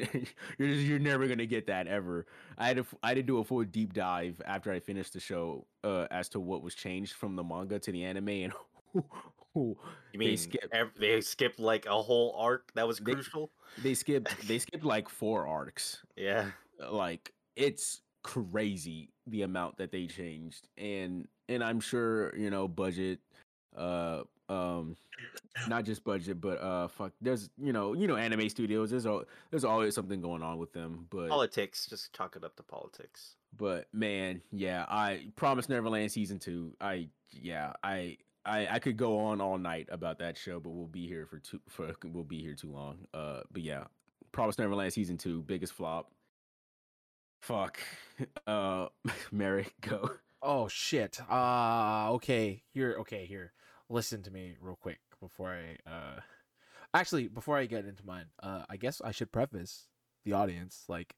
you're 0.58 0.68
just, 0.70 0.82
you're 0.86 1.00
never 1.00 1.28
gonna 1.28 1.46
get 1.46 1.68
that 1.68 1.88
ever. 1.88 2.26
I 2.58 2.68
had 2.68 2.78
to 2.78 2.86
I 3.02 3.10
had 3.10 3.18
to 3.18 3.24
do 3.24 3.40
a 3.40 3.44
full 3.44 3.64
deep 3.64 3.94
dive 3.94 4.42
after 4.46 4.72
I 4.72 4.80
finished 4.80 5.14
the 5.14 5.20
show 5.20 5.66
uh, 5.84 6.08
as 6.12 6.30
to 6.30 6.40
what 6.40 6.62
was 6.64 6.76
changed 6.76 7.14
from 7.14 7.36
the 7.36 7.44
manga 7.44 7.80
to 7.80 7.92
the 7.92 8.04
anime, 8.04 8.30
and 8.30 8.54
You 9.56 9.64
mean 9.66 9.76
They 10.14 10.18
mean 10.18 10.38
skip- 10.38 10.70
ev- 10.72 10.92
they 11.00 11.22
skipped 11.22 11.60
like 11.60 11.86
a 11.86 12.02
whole 12.02 12.36
arc 12.38 12.72
that 12.74 12.88
was 12.88 12.98
They- 13.00 13.14
crucial? 13.14 13.52
they 13.84 13.94
skipped 13.94 14.36
they 14.48 14.58
skipped 14.60 14.84
like 14.84 15.10
four 15.10 15.46
arcs. 15.48 16.04
Yeah. 16.16 16.52
like 16.92 17.34
it's 17.56 18.02
crazy 18.24 19.10
the 19.28 19.42
amount 19.44 19.78
that 19.78 19.92
they 19.92 20.08
changed 20.08 20.68
and 20.78 21.28
and 21.50 21.62
i'm 21.64 21.80
sure 21.82 22.34
you 22.38 22.50
know 22.50 22.68
budget 22.70 23.20
uh 23.78 24.22
um 24.50 24.96
not 25.70 25.86
just 25.86 26.04
budget 26.04 26.42
but 26.42 26.62
uh 26.62 26.88
fuck 26.88 27.14
there's 27.22 27.50
you 27.58 27.72
know 27.72 27.94
you 27.94 28.08
know 28.08 28.18
anime 28.18 28.50
studios 28.50 28.90
there's 28.92 29.06
al- 29.06 29.24
there's 29.52 29.64
always 29.64 29.96
something 29.96 30.20
going 30.22 30.42
on 30.44 30.58
with 30.58 30.74
them 30.74 31.08
but 31.10 31.30
Politics. 31.30 31.88
Just 31.90 32.14
chalk 32.14 32.36
it 32.36 32.44
up 32.44 32.56
to 32.58 32.64
politics. 32.64 33.36
but 33.58 33.88
man 33.94 34.42
yeah 34.52 34.86
i 34.90 35.28
promise 35.38 35.70
neverland 35.70 36.12
season 36.12 36.40
two 36.40 36.76
i 36.82 37.08
yeah 37.32 37.74
i 37.84 38.18
I, 38.46 38.68
I 38.72 38.80
could 38.80 38.98
go 38.98 39.20
on 39.20 39.40
all 39.40 39.58
night 39.58 39.88
about 39.90 40.20
that 40.20 40.38
show, 40.38 40.60
but 40.60 40.72
we'll 40.72 40.86
be 40.86 41.08
here 41.08 41.26
for 41.26 41.40
too 41.40 41.62
for 41.70 41.94
we'll 42.04 42.26
be 42.26 42.42
here 42.42 42.56
too 42.56 42.74
long. 42.74 43.08
Uh, 43.14 43.40
but 43.54 43.62
yeah, 43.62 43.86
Promise 44.34 44.60
Neverland 44.60 44.92
season 44.92 45.18
two, 45.18 45.44
biggest 45.44 45.72
flop. 45.72 46.12
Fuck. 47.42 47.80
Uh, 48.46 48.90
Merrick, 49.32 49.74
go. 49.82 50.10
Oh 50.42 50.68
shit. 50.68 51.20
Uh 51.32 52.10
okay. 52.12 52.62
Here 52.74 52.98
okay, 53.00 53.26
here. 53.26 53.54
Listen 53.94 54.24
to 54.24 54.32
me 54.32 54.56
real 54.60 54.76
quick 54.76 55.00
before 55.22 55.52
I 55.54 55.90
uh 55.90 56.20
actually 56.94 57.28
before 57.28 57.58
I 57.58 57.66
get 57.68 57.86
into 57.86 58.06
mine. 58.06 58.26
Uh 58.42 58.64
I 58.70 58.78
guess 58.78 59.02
I 59.04 59.12
should 59.12 59.32
preface 59.32 59.88
the 60.26 60.34
audience 60.34 60.86
like 60.88 61.16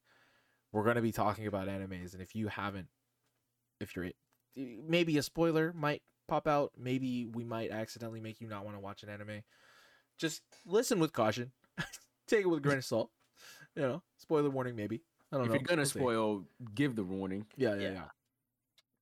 we're 0.73 0.83
going 0.83 0.95
to 0.97 1.01
be 1.01 1.11
talking 1.13 1.47
about 1.47 1.67
animes 1.69 2.11
and 2.13 2.21
if 2.21 2.35
you 2.35 2.47
haven't 2.47 2.87
if 3.79 3.95
you're 3.95 4.09
maybe 4.55 5.17
a 5.17 5.23
spoiler 5.23 5.71
might 5.73 6.01
pop 6.27 6.47
out, 6.47 6.71
maybe 6.77 7.25
we 7.27 7.43
might 7.45 7.71
accidentally 7.71 8.19
make 8.19 8.41
you 8.41 8.47
not 8.47 8.65
want 8.65 8.75
to 8.75 8.81
watch 8.81 9.03
an 9.03 9.09
anime. 9.09 9.41
Just 10.17 10.41
listen 10.65 10.99
with 10.99 11.13
caution. 11.13 11.51
Take 12.27 12.41
it 12.41 12.47
with 12.47 12.59
a 12.59 12.61
grain 12.61 12.77
of 12.79 12.85
salt. 12.85 13.11
You 13.75 13.83
know, 13.83 14.03
spoiler 14.17 14.49
warning 14.49 14.75
maybe. 14.75 15.01
I 15.31 15.37
don't 15.37 15.45
If 15.45 15.49
know. 15.49 15.55
If 15.55 15.61
you're 15.61 15.67
gonna 15.67 15.81
We'll 15.81 15.85
see. 15.85 15.99
spoil, 15.99 16.43
give 16.73 16.95
the 16.95 17.03
warning. 17.03 17.45
Yeah, 17.57 17.75
yeah, 17.75 17.81
Yeah. 17.81 17.91
yeah. 17.91 18.05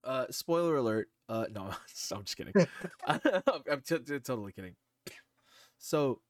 Uh, 0.03 0.25
spoiler 0.29 0.75
alert. 0.75 1.09
Uh, 1.29 1.45
no, 1.53 1.61
I'm 2.11 2.23
just 2.23 2.37
kidding. 2.37 2.53
I'm 3.07 3.81
t- 3.85 3.99
t- 3.99 4.19
totally 4.19 4.51
kidding. 4.51 4.75
So, 5.77 6.21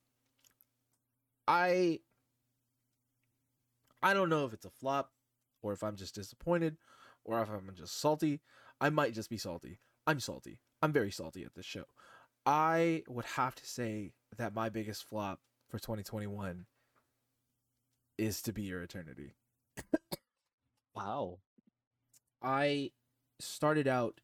I, 1.48 2.00
I 4.02 4.14
don't 4.14 4.30
know 4.30 4.46
if 4.46 4.54
it's 4.54 4.66
a 4.66 4.70
flop, 4.70 5.12
or 5.62 5.74
if 5.74 5.84
I'm 5.84 5.96
just 5.96 6.16
disappointed, 6.16 6.78
or 7.24 7.42
if 7.42 7.50
I'm 7.50 7.70
just 7.76 8.00
salty. 8.00 8.42
I 8.82 8.90
might 8.90 9.14
just 9.14 9.30
be 9.30 9.38
salty. 9.38 9.80
I'm 10.08 10.20
salty. 10.20 10.60
I'm 10.82 10.92
very 10.92 11.12
salty 11.12 11.44
at 11.44 11.54
this 11.54 11.66
show. 11.66 11.86
I 12.46 13.04
would 13.08 13.26
have 13.26 13.56
to 13.56 13.66
say 13.66 14.12
that 14.38 14.54
my 14.54 14.70
biggest 14.70 15.06
flop 15.06 15.40
for 15.70 15.80
2021 15.80 16.66
is 18.18 18.42
to 18.42 18.52
be 18.54 18.64
your 18.64 18.82
eternity. 18.82 19.34
Wow. 20.96 21.40
I 22.42 22.92
started 23.44 23.88
out 23.88 24.22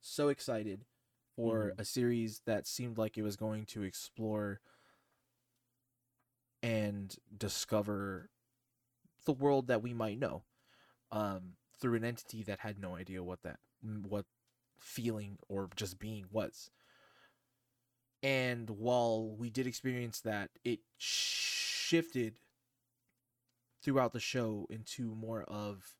so 0.00 0.28
excited 0.28 0.84
for 1.36 1.72
Mhm. 1.72 1.78
a 1.78 1.84
series 1.84 2.40
that 2.40 2.66
seemed 2.66 2.98
like 2.98 3.16
it 3.16 3.22
was 3.22 3.36
going 3.36 3.66
to 3.66 3.82
explore 3.82 4.60
and 6.62 7.16
discover 7.36 8.30
the 9.24 9.32
world 9.32 9.66
that 9.68 9.82
we 9.82 9.94
might 9.94 10.18
know 10.18 10.44
um, 11.10 11.56
through 11.78 11.94
an 11.94 12.04
entity 12.04 12.42
that 12.42 12.60
had 12.60 12.78
no 12.78 12.96
idea 12.96 13.22
what 13.22 13.42
that 13.42 13.58
what 13.82 14.26
feeling 14.78 15.38
or 15.48 15.68
just 15.76 15.98
being 15.98 16.26
was. 16.30 16.70
And 18.22 18.70
while 18.70 19.34
we 19.36 19.50
did 19.50 19.66
experience 19.66 20.20
that, 20.20 20.50
it 20.64 20.80
shifted 20.96 22.38
throughout 23.82 24.12
the 24.12 24.20
show 24.20 24.66
into 24.70 25.14
more 25.14 25.42
of 25.44 25.96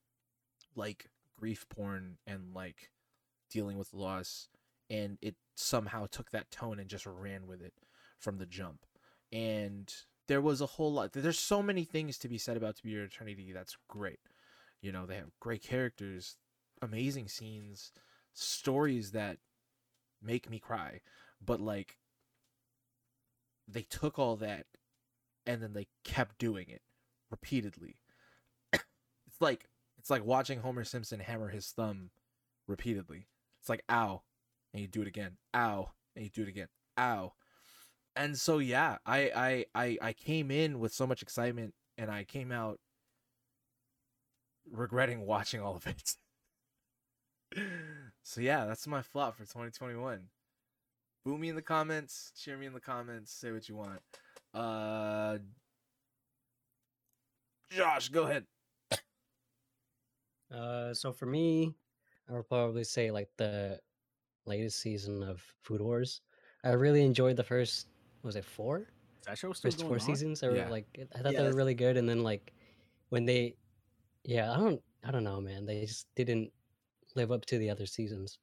like 0.76 1.10
grief 1.42 1.66
porn 1.68 2.18
and 2.24 2.54
like 2.54 2.92
dealing 3.50 3.76
with 3.76 3.92
loss 3.92 4.46
and 4.88 5.18
it 5.20 5.34
somehow 5.56 6.06
took 6.06 6.30
that 6.30 6.52
tone 6.52 6.78
and 6.78 6.88
just 6.88 7.04
ran 7.04 7.48
with 7.48 7.60
it 7.60 7.72
from 8.16 8.38
the 8.38 8.46
jump. 8.46 8.86
And 9.32 9.92
there 10.28 10.40
was 10.40 10.60
a 10.60 10.66
whole 10.66 10.92
lot 10.92 11.12
there's 11.12 11.40
so 11.40 11.60
many 11.60 11.82
things 11.82 12.16
to 12.18 12.28
be 12.28 12.38
said 12.38 12.56
about 12.56 12.76
to 12.76 12.82
be 12.84 12.90
your 12.90 13.02
eternity 13.02 13.50
that's 13.52 13.76
great. 13.88 14.20
You 14.80 14.92
know 14.92 15.04
they 15.04 15.16
have 15.16 15.36
great 15.40 15.64
characters 15.64 16.36
amazing 16.80 17.26
scenes 17.26 17.90
stories 18.34 19.10
that 19.10 19.38
make 20.22 20.48
me 20.48 20.60
cry 20.60 21.00
but 21.44 21.60
like 21.60 21.98
they 23.66 23.82
took 23.82 24.16
all 24.16 24.36
that 24.36 24.66
and 25.44 25.60
then 25.60 25.72
they 25.72 25.88
kept 26.04 26.38
doing 26.38 26.68
it 26.68 26.82
repeatedly. 27.32 27.96
It's 29.26 29.40
like 29.40 29.68
it's 30.02 30.10
like 30.10 30.24
watching 30.24 30.58
Homer 30.58 30.82
Simpson 30.82 31.20
hammer 31.20 31.48
his 31.48 31.68
thumb 31.68 32.10
repeatedly. 32.66 33.28
It's 33.60 33.68
like 33.68 33.84
ow, 33.88 34.22
and 34.72 34.82
you 34.82 34.88
do 34.88 35.00
it 35.00 35.06
again, 35.06 35.36
ow, 35.54 35.92
and 36.16 36.24
you 36.24 36.30
do 36.30 36.42
it 36.42 36.48
again, 36.48 36.66
ow. 36.98 37.34
and 38.16 38.36
so 38.36 38.58
yeah, 38.58 38.98
I, 39.06 39.30
I 39.74 39.80
I 39.80 39.98
I 40.02 40.12
came 40.12 40.50
in 40.50 40.80
with 40.80 40.92
so 40.92 41.06
much 41.06 41.22
excitement, 41.22 41.74
and 41.96 42.10
I 42.10 42.24
came 42.24 42.50
out 42.50 42.80
regretting 44.72 45.20
watching 45.26 45.60
all 45.60 45.76
of 45.76 45.86
it. 45.86 46.16
so 48.24 48.40
yeah, 48.40 48.64
that's 48.66 48.88
my 48.88 49.02
flop 49.02 49.36
for 49.36 49.44
2021. 49.44 50.22
Boo 51.24 51.38
me 51.38 51.48
in 51.48 51.54
the 51.54 51.62
comments, 51.62 52.32
cheer 52.36 52.56
me 52.56 52.66
in 52.66 52.72
the 52.72 52.80
comments, 52.80 53.32
say 53.32 53.52
what 53.52 53.68
you 53.68 53.76
want. 53.76 54.00
Uh, 54.52 55.38
Josh, 57.70 58.08
go 58.08 58.24
ahead. 58.24 58.46
Uh, 60.52 60.92
so 60.94 61.12
for 61.12 61.26
me, 61.26 61.74
I 62.28 62.32
would 62.32 62.48
probably 62.48 62.84
say 62.84 63.10
like 63.10 63.30
the 63.36 63.80
latest 64.46 64.80
season 64.80 65.22
of 65.22 65.40
Food 65.62 65.80
Wars. 65.80 66.22
I 66.64 66.72
really 66.72 67.04
enjoyed 67.04 67.36
the 67.36 67.44
first. 67.44 67.88
Was 68.22 68.36
it 68.36 68.44
four? 68.44 68.80
Is 68.80 69.26
that 69.26 69.38
show 69.38 69.52
still 69.52 69.70
First 69.70 69.78
going 69.78 69.88
four 69.88 69.98
on? 69.98 70.00
seasons. 70.00 70.40
They 70.40 70.48
were 70.48 70.56
Yeah. 70.56 70.68
like 70.68 70.88
I 71.14 71.22
thought 71.22 71.36
they 71.36 71.44
were 71.44 71.54
really 71.54 71.74
good, 71.74 71.96
and 71.96 72.08
then 72.08 72.22
like 72.22 72.54
when 73.10 73.24
they, 73.26 73.58
yeah, 74.24 74.52
I 74.52 74.58
don't, 74.58 74.82
I 75.04 75.10
don't 75.12 75.24
know, 75.24 75.40
man. 75.40 75.66
They 75.66 75.86
just 75.86 76.08
didn't 76.16 76.52
live 77.16 77.32
up 77.32 77.46
to 77.46 77.58
the 77.58 77.70
other 77.70 77.86
seasons. 77.86 78.38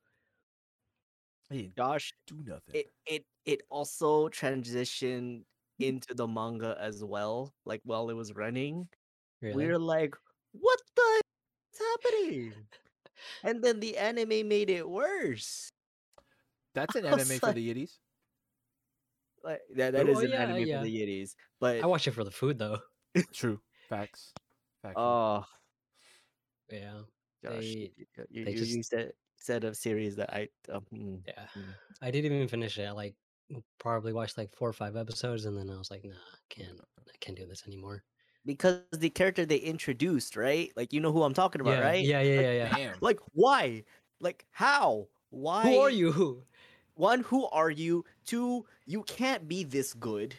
Hey, 1.49 1.71
Josh, 1.75 2.13
do 2.27 2.41
nothing. 2.43 2.73
it 2.73 2.87
it 3.05 3.25
it 3.45 3.61
also 3.69 4.29
transitioned 4.29 5.45
into 5.79 6.13
the 6.13 6.27
manga 6.27 6.75
as 6.79 7.03
well. 7.03 7.53
Like 7.65 7.81
while 7.83 8.09
it 8.09 8.13
was 8.15 8.33
running, 8.33 8.89
Really. 9.41 9.55
we 9.55 9.67
are 9.67 9.79
like, 9.79 10.15
"What 10.53 10.81
happening?" 11.79 12.53
and 13.43 13.63
then 13.63 13.79
the 13.79 13.97
anime 13.97 14.47
made 14.47 14.69
it 14.69 14.87
worse. 14.87 15.69
That's 16.75 16.95
an 16.95 17.05
anime 17.05 17.39
for 17.39 17.51
the 17.53 17.67
Yiddies. 17.73 17.97
Like 19.43 19.61
that, 19.75 19.93
that 19.93 20.07
Oh, 20.07 20.11
is 20.11 20.19
an 20.23 20.31
yeah, 20.31 20.43
anime 20.43 20.65
yeah. 20.65 20.77
for 20.79 20.83
the 20.85 20.91
Yiddies. 21.01 21.35
But 21.59 21.81
I 21.83 21.85
watch 21.87 22.07
it 22.07 22.11
for 22.11 22.23
the 22.23 22.31
food 22.31 22.57
though. 22.59 22.79
True. 23.33 23.59
Facts. 23.89 24.33
Facts. 24.81 24.95
oh, 24.97 25.43
Yeah, 26.71 27.01
Josh, 27.43 27.59
They- 27.61 27.91
you, 28.29 28.45
they 28.45 28.51
you 28.51 28.57
just- 28.57 28.71
you 28.71 28.83
said 28.83 29.11
said 29.41 29.63
of 29.63 29.77
series 29.77 30.17
that 30.17 30.33
I 30.33 30.49
um, 30.69 30.85
mm, 30.93 31.21
yeah. 31.25 31.47
Mm. 31.57 31.73
I 32.01 32.11
didn't 32.11 32.33
even 32.33 32.47
finish 32.49 32.77
it. 32.77 32.83
I 32.83 32.91
like 32.91 33.15
probably 33.79 34.11
watched 34.13 34.37
like 34.37 34.53
four 34.53 34.67
or 34.69 34.73
five 34.73 34.95
episodes, 34.97 35.45
and 35.45 35.57
then 35.57 35.69
I 35.69 35.77
was 35.77 35.89
like, 35.89 36.03
nah, 36.03 36.11
I 36.11 36.37
can't, 36.49 36.79
I 36.99 37.11
can't 37.21 37.37
do 37.37 37.47
this 37.47 37.63
anymore. 37.65 38.03
Because 38.45 38.83
the 38.91 39.09
character 39.09 39.45
they 39.45 39.57
introduced, 39.57 40.35
right? 40.35 40.71
Like 40.75 40.93
you 40.93 40.99
know 40.99 41.11
who 41.11 41.23
I'm 41.23 41.33
talking 41.33 41.61
about, 41.61 41.79
yeah, 41.79 41.79
right? 41.79 42.11
yeah, 42.21 42.21
yeah, 42.21 42.39
yeah, 42.41 42.51
yeah. 42.51 42.69
Damn. 42.75 42.99
Like 43.01 43.19
why? 43.33 43.83
Like 44.19 44.45
how? 44.51 45.09
Why? 45.29 45.63
Who 45.67 45.77
are 45.77 45.89
you? 45.89 46.45
one, 46.95 47.21
who 47.21 47.45
are 47.47 47.69
you? 47.69 48.05
Two, 48.25 48.65
you 48.85 49.03
can't 49.03 49.47
be 49.47 49.63
this 49.63 49.93
good. 49.93 50.35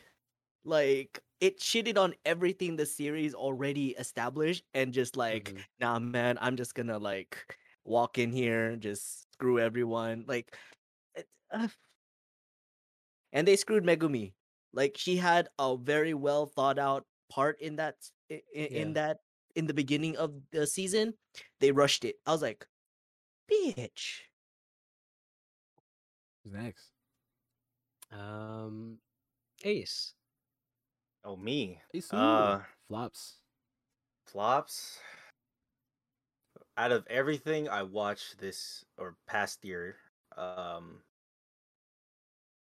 Like 0.64 1.20
it 1.40 1.58
shitted 1.60 1.98
on 1.98 2.14
everything 2.24 2.76
the 2.76 2.86
series 2.86 3.34
already 3.34 3.90
established 3.92 4.64
and 4.74 4.92
just 4.92 5.16
like, 5.16 5.54
Mhm. 5.54 5.64
nah 5.80 5.98
man, 5.98 6.38
I'm 6.40 6.56
just 6.56 6.74
gonna 6.74 6.98
like 6.98 7.56
walk 7.84 8.18
in 8.18 8.32
here, 8.32 8.76
just 8.76 9.32
screw 9.34 9.58
everyone. 9.58 10.24
Like 10.28 10.56
it, 11.14 11.28
uh, 11.52 11.68
and 13.32 13.46
they 13.46 13.56
screwed 13.56 13.84
Megumi. 13.84 14.34
Like 14.72 14.96
she 14.96 15.16
had 15.16 15.48
a 15.58 15.76
very 15.76 16.14
well 16.14 16.46
thought 16.46 16.78
out 16.78 17.06
part 17.30 17.60
in 17.62 17.76
that 17.76 17.96
s- 18.02 18.12
i- 18.30 18.42
i- 18.54 18.68
in 18.74 18.88
Yeah. 18.88 18.94
that 18.94 19.16
in 19.54 19.66
the 19.66 19.74
beginning 19.74 20.16
of 20.18 20.34
the 20.50 20.66
season. 20.66 21.14
They 21.60 21.72
rushed 21.72 22.04
it. 22.04 22.16
I 22.26 22.32
was 22.32 22.42
like, 22.42 22.66
bitch. 23.50 24.20
Who's 26.44 26.52
next? 26.52 26.92
Um, 28.10 28.98
Ace. 29.64 30.14
Oh 31.24 31.36
me. 31.36 31.80
Ace, 31.94 32.12
Uh, 32.12 32.64
flops. 32.88 33.40
flops. 34.26 34.98
Out 36.76 36.92
of 36.92 37.06
everything 37.08 37.68
I 37.68 37.82
watched 37.82 38.38
this 38.38 38.84
or 38.96 39.16
past 39.26 39.64
year, 39.64 39.96
um, 40.36 41.02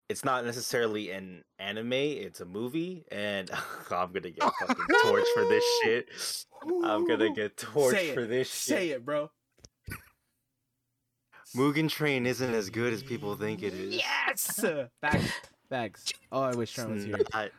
it's 0.09 0.25
not 0.25 0.43
necessarily 0.43 1.11
an 1.11 1.43
anime. 1.59 1.93
It's 1.93 2.41
a 2.41 2.45
movie, 2.45 3.05
and 3.11 3.49
I'm 3.91 4.11
gonna 4.11 4.31
get 4.31 4.43
fucking 4.59 4.85
torched 5.03 5.33
for 5.35 5.45
this 5.45 5.63
shit. 5.83 6.09
I'm 6.83 7.07
gonna 7.07 7.31
get 7.33 7.55
torched 7.55 8.13
for 8.13 8.25
this 8.25 8.47
shit. 8.51 8.77
Say 8.77 8.89
it, 8.89 9.05
bro. 9.05 9.29
Mugen 11.55 11.89
Train 11.89 12.25
isn't 12.27 12.53
as 12.53 12.69
good 12.69 12.93
as 12.93 13.01
people 13.01 13.35
think 13.35 13.63
it 13.63 13.73
is. 13.73 13.95
Yes. 13.95 14.63
Facts. 15.01 15.31
Facts. 15.69 16.13
Oh, 16.31 16.41
I 16.41 16.53
wish 16.55 16.71
Sean 16.71 16.93
was 16.93 17.05
here. 17.05 17.17
not. 17.33 17.49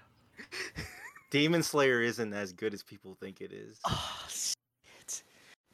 Demon 1.30 1.62
Slayer 1.62 2.00
isn't 2.00 2.32
as 2.32 2.52
good 2.52 2.72
as 2.74 2.82
people 2.82 3.16
think 3.20 3.40
it 3.40 3.52
is. 3.52 3.78
Oh, 3.84 4.26
shit. 4.28 5.22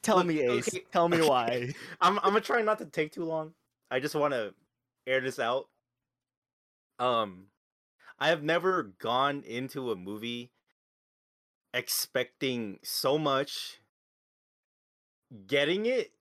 Tell 0.03 0.19
Look, 0.19 0.27
me, 0.27 0.41
Ace. 0.41 0.69
okay, 0.69 0.85
Tell 0.93 1.09
me 1.09 1.21
why. 1.27 1.73
I'm 2.01 2.19
I'm 2.19 2.27
gonna 2.31 2.41
try 2.41 2.63
not 2.63 2.79
to 2.79 2.87
take 2.87 3.13
too 3.13 3.25
long. 3.25 3.53
I 3.91 4.01
just 4.01 4.15
want 4.15 4.33
to 4.33 4.55
air 5.07 5.21
this 5.21 5.39
out. 5.39 5.69
Um, 6.99 7.47
I 8.19 8.29
have 8.29 8.43
never 8.43 8.83
gone 8.83 9.43
into 9.47 9.91
a 9.91 9.97
movie 9.97 10.53
expecting 11.75 12.79
so 12.83 13.19
much, 13.19 13.81
getting 15.47 15.87
it, 15.87 16.13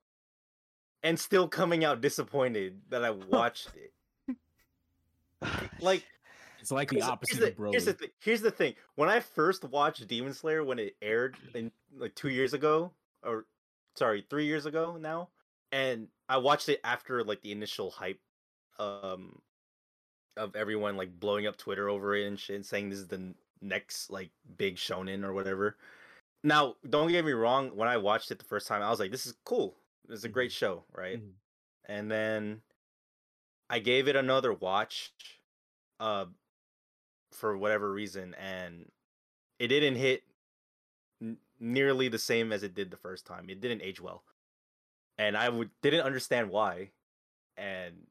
and 1.04 1.20
still 1.20 1.48
coming 1.48 1.86
out 1.86 2.02
disappointed 2.02 2.82
that 2.90 3.06
I 3.06 3.12
watched 3.32 3.72
it. 3.76 3.94
Like 5.80 6.04
It's 6.60 6.72
like 6.72 6.90
the 6.90 7.02
opposite 7.04 7.38
here's 7.38 7.50
of 7.50 7.56
the, 7.56 7.62
Broly. 7.62 7.72
here's 7.72 7.86
the 7.86 7.94
thing. 7.94 8.10
Here's 8.20 8.42
the 8.42 8.52
thing. 8.52 8.74
When 8.96 9.08
I 9.10 9.20
first 9.20 9.64
watched 9.64 10.06
Demon 10.08 10.34
Slayer 10.34 10.64
when 10.64 10.80
it 10.80 10.96
aired 11.02 11.38
in 11.54 11.72
like 11.96 12.16
two 12.16 12.30
years 12.30 12.54
ago, 12.54 12.92
or 13.24 13.46
sorry, 13.96 14.26
three 14.30 14.46
years 14.46 14.66
ago 14.66 14.98
now, 15.00 15.30
and 15.72 16.08
I 16.28 16.38
watched 16.38 16.68
it 16.70 16.82
after 16.84 17.24
like 17.24 17.42
the 17.42 17.52
initial 17.52 17.92
hype, 17.92 18.20
um, 18.80 19.40
of 20.38 20.56
everyone 20.56 20.98
like 20.98 21.20
blowing 21.20 21.48
up 21.48 21.58
Twitter 21.58 21.90
over 21.90 22.16
it 22.16 22.28
and 22.28 22.40
shit, 22.40 22.56
and 22.56 22.66
saying 22.66 22.90
this 22.90 23.00
is 23.00 23.08
the 23.08 23.34
next 23.62 24.10
like 24.12 24.32
big 24.58 24.76
shonen 24.78 25.24
or 25.24 25.34
whatever. 25.34 25.78
Now, 26.44 26.76
don't 26.90 27.10
get 27.10 27.26
me 27.26 27.32
wrong. 27.32 27.76
When 27.76 27.88
I 27.88 27.98
watched 27.98 28.32
it 28.32 28.40
the 28.40 28.46
first 28.46 28.68
time, 28.68 28.82
I 28.82 28.90
was 28.90 29.00
like, 29.00 29.12
"This 29.12 29.26
is 29.26 29.34
cool. 29.46 29.76
This 30.08 30.20
is 30.20 30.26
a 30.26 30.30
great 30.30 30.52
show, 30.52 30.86
right?" 30.94 31.20
Mhm. 31.20 31.34
And 31.86 32.12
then 32.12 32.62
I 33.70 33.80
gave 33.80 34.08
it 34.08 34.16
another 34.16 34.54
watch, 34.54 35.14
uh, 36.00 36.28
for 37.32 37.58
whatever 37.58 37.92
reason, 37.92 38.34
and 38.36 38.92
it 39.60 39.68
didn't 39.68 39.96
hit 39.96 40.24
n- 41.22 41.40
nearly 41.60 42.08
the 42.08 42.20
same 42.20 42.52
as 42.54 42.64
it 42.64 42.74
did 42.76 42.92
the 42.92 42.98
first 42.98 43.26
time. 43.26 43.50
It 43.50 43.62
didn't 43.62 43.82
age 43.82 44.00
well, 44.02 44.24
and 45.18 45.38
I 45.38 45.50
didn't 45.82 46.02
understand 46.02 46.50
why. 46.50 46.92
And 47.58 48.08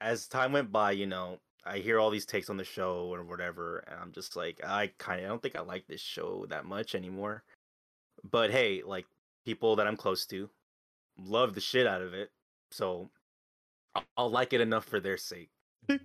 as 0.00 0.28
time 0.28 0.52
went 0.52 0.72
by, 0.72 0.92
you 0.92 1.06
know, 1.06 1.40
I 1.66 1.78
hear 1.78 1.98
all 1.98 2.10
these 2.10 2.26
takes 2.26 2.50
on 2.50 2.56
the 2.56 2.64
show 2.64 3.12
or 3.12 3.24
whatever, 3.24 3.78
and 3.88 3.98
I'm 4.00 4.12
just 4.12 4.36
like, 4.36 4.60
I 4.64 4.90
kind 4.98 5.20
of 5.20 5.26
I 5.26 5.28
don't 5.28 5.42
think 5.42 5.56
I 5.56 5.60
like 5.60 5.86
this 5.86 6.00
show 6.00 6.46
that 6.50 6.66
much 6.66 6.94
anymore. 6.94 7.42
But 8.30 8.50
hey, 8.50 8.82
like 8.84 9.06
people 9.44 9.76
that 9.76 9.86
I'm 9.86 9.96
close 9.96 10.26
to 10.26 10.50
love 11.18 11.54
the 11.54 11.60
shit 11.60 11.86
out 11.86 12.02
of 12.02 12.12
it, 12.12 12.30
so 12.70 13.10
I'll, 13.94 14.04
I'll 14.16 14.30
like 14.30 14.52
it 14.52 14.60
enough 14.60 14.84
for 14.84 15.00
their 15.00 15.16
sake. 15.16 15.50
and 15.88 16.00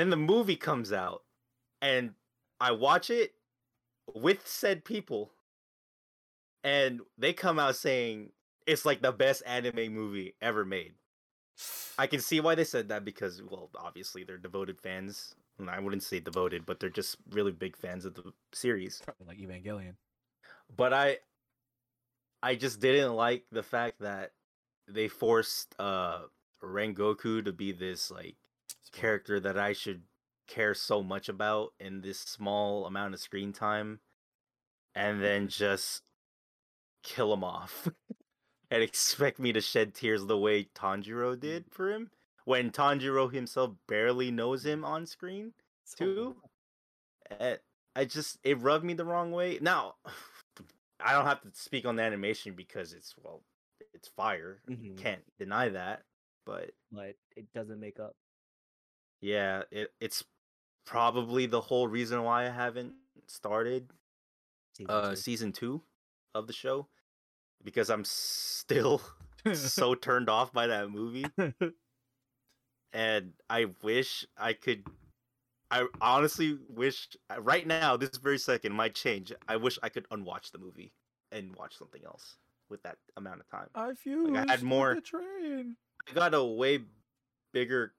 then 0.00 0.10
the 0.10 0.16
movie 0.16 0.56
comes 0.56 0.92
out, 0.92 1.22
and 1.82 2.14
I 2.60 2.72
watch 2.72 3.10
it 3.10 3.34
with 4.14 4.46
said 4.46 4.84
people, 4.84 5.30
and 6.62 7.00
they 7.16 7.32
come 7.32 7.58
out 7.58 7.76
saying 7.76 8.30
it's 8.66 8.84
like 8.84 9.02
the 9.02 9.12
best 9.12 9.42
anime 9.46 9.92
movie 9.92 10.34
ever 10.40 10.64
made. 10.64 10.92
I 11.98 12.06
can 12.06 12.20
see 12.20 12.40
why 12.40 12.54
they 12.54 12.64
said 12.64 12.88
that 12.88 13.04
because, 13.04 13.42
well, 13.42 13.70
obviously 13.76 14.24
they're 14.24 14.38
devoted 14.38 14.80
fans. 14.80 15.34
And 15.58 15.68
I 15.68 15.80
wouldn't 15.80 16.04
say 16.04 16.20
devoted, 16.20 16.64
but 16.64 16.78
they're 16.78 16.88
just 16.88 17.16
really 17.30 17.50
big 17.50 17.76
fans 17.76 18.04
of 18.04 18.14
the 18.14 18.32
series. 18.52 19.02
Probably 19.04 19.26
like 19.26 19.38
Evangelion. 19.38 19.94
But 20.74 20.92
I, 20.92 21.18
I 22.42 22.54
just 22.54 22.78
didn't 22.78 23.14
like 23.14 23.44
the 23.50 23.64
fact 23.64 24.00
that 24.00 24.32
they 24.86 25.08
forced 25.08 25.74
uh 25.78 26.20
Rengoku 26.62 27.44
to 27.44 27.52
be 27.52 27.72
this 27.72 28.10
like 28.10 28.36
character 28.92 29.38
that 29.40 29.58
I 29.58 29.72
should 29.72 30.02
care 30.46 30.74
so 30.74 31.02
much 31.02 31.28
about 31.28 31.72
in 31.78 32.00
this 32.00 32.18
small 32.20 32.86
amount 32.86 33.14
of 33.14 33.20
screen 33.20 33.52
time, 33.52 34.00
and 34.94 35.22
then 35.22 35.48
just 35.48 36.02
kill 37.02 37.32
him 37.32 37.44
off 37.44 37.88
and 38.70 38.82
expect 38.82 39.38
me 39.38 39.52
to 39.52 39.60
shed 39.60 39.94
tears 39.94 40.26
the 40.26 40.38
way 40.38 40.64
Tanjiro 40.64 41.38
did 41.38 41.66
for 41.70 41.90
him 41.90 42.10
when 42.44 42.70
Tanjiro 42.70 43.32
himself 43.32 43.74
barely 43.86 44.30
knows 44.30 44.64
him 44.64 44.84
on 44.84 45.06
screen 45.06 45.54
too. 45.96 46.36
Eh, 47.30 47.56
I 47.96 48.04
just 48.04 48.38
it 48.42 48.58
rubbed 48.60 48.84
me 48.84 48.94
the 48.94 49.04
wrong 49.04 49.32
way. 49.32 49.58
Now, 49.60 49.96
I 51.00 51.12
don't 51.12 51.26
have 51.26 51.40
to 51.42 51.50
speak 51.54 51.86
on 51.86 51.96
the 51.96 52.02
animation 52.02 52.54
because 52.54 52.92
it's 52.92 53.14
well, 53.16 53.42
it's 53.94 54.08
fire. 54.08 54.62
Mhm. 54.68 54.96
Can't 54.96 55.24
deny 55.38 55.68
that. 55.70 56.04
But 56.44 56.70
But 56.90 57.16
it 57.36 57.52
doesn't 57.52 57.80
make 57.80 58.00
up. 58.00 58.16
yeah, 59.20 59.62
it 59.70 59.92
it's 60.00 60.24
probably 60.86 61.46
the 61.46 61.60
whole 61.60 61.88
reason 61.88 62.22
why 62.22 62.46
I 62.46 62.50
haven't 62.50 62.94
started 63.26 63.90
Season 64.72 64.90
uh 64.90 65.10
two. 65.10 65.16
season 65.16 65.52
2 65.52 65.82
of 66.34 66.46
the 66.46 66.52
show 66.52 66.88
because 67.64 67.90
I'm 67.90 68.04
still 68.04 69.00
so 69.54 69.94
turned 69.96 70.28
off 70.28 70.52
by 70.52 70.66
that 70.68 70.90
movie 70.90 71.26
and 72.92 73.32
I 73.48 73.66
wish 73.82 74.26
I 74.36 74.52
could 74.52 74.84
I 75.70 75.86
honestly 76.00 76.58
wish 76.68 77.08
uh, 77.30 77.40
right 77.42 77.66
now 77.66 77.96
this 77.98 78.16
very 78.16 78.38
second 78.38 78.72
might 78.72 78.94
change. 78.94 79.32
I 79.46 79.56
wish 79.56 79.78
I 79.82 79.90
could 79.90 80.06
unwatch 80.10 80.50
the 80.50 80.58
movie 80.58 80.92
and 81.30 81.54
watch 81.56 81.76
something 81.76 82.02
else 82.06 82.36
with 82.70 82.82
that 82.84 82.96
amount 83.18 83.40
of 83.40 83.50
time. 83.50 83.68
I 83.74 83.92
feel 83.92 84.32
Like, 84.32 84.48
I 84.48 84.52
had 84.52 84.62
more- 84.62 84.94
the 84.94 85.00
train. 85.02 85.76
I 86.08 86.12
got 86.14 86.32
a 86.32 86.42
way 86.42 86.80
bigger 87.52 87.92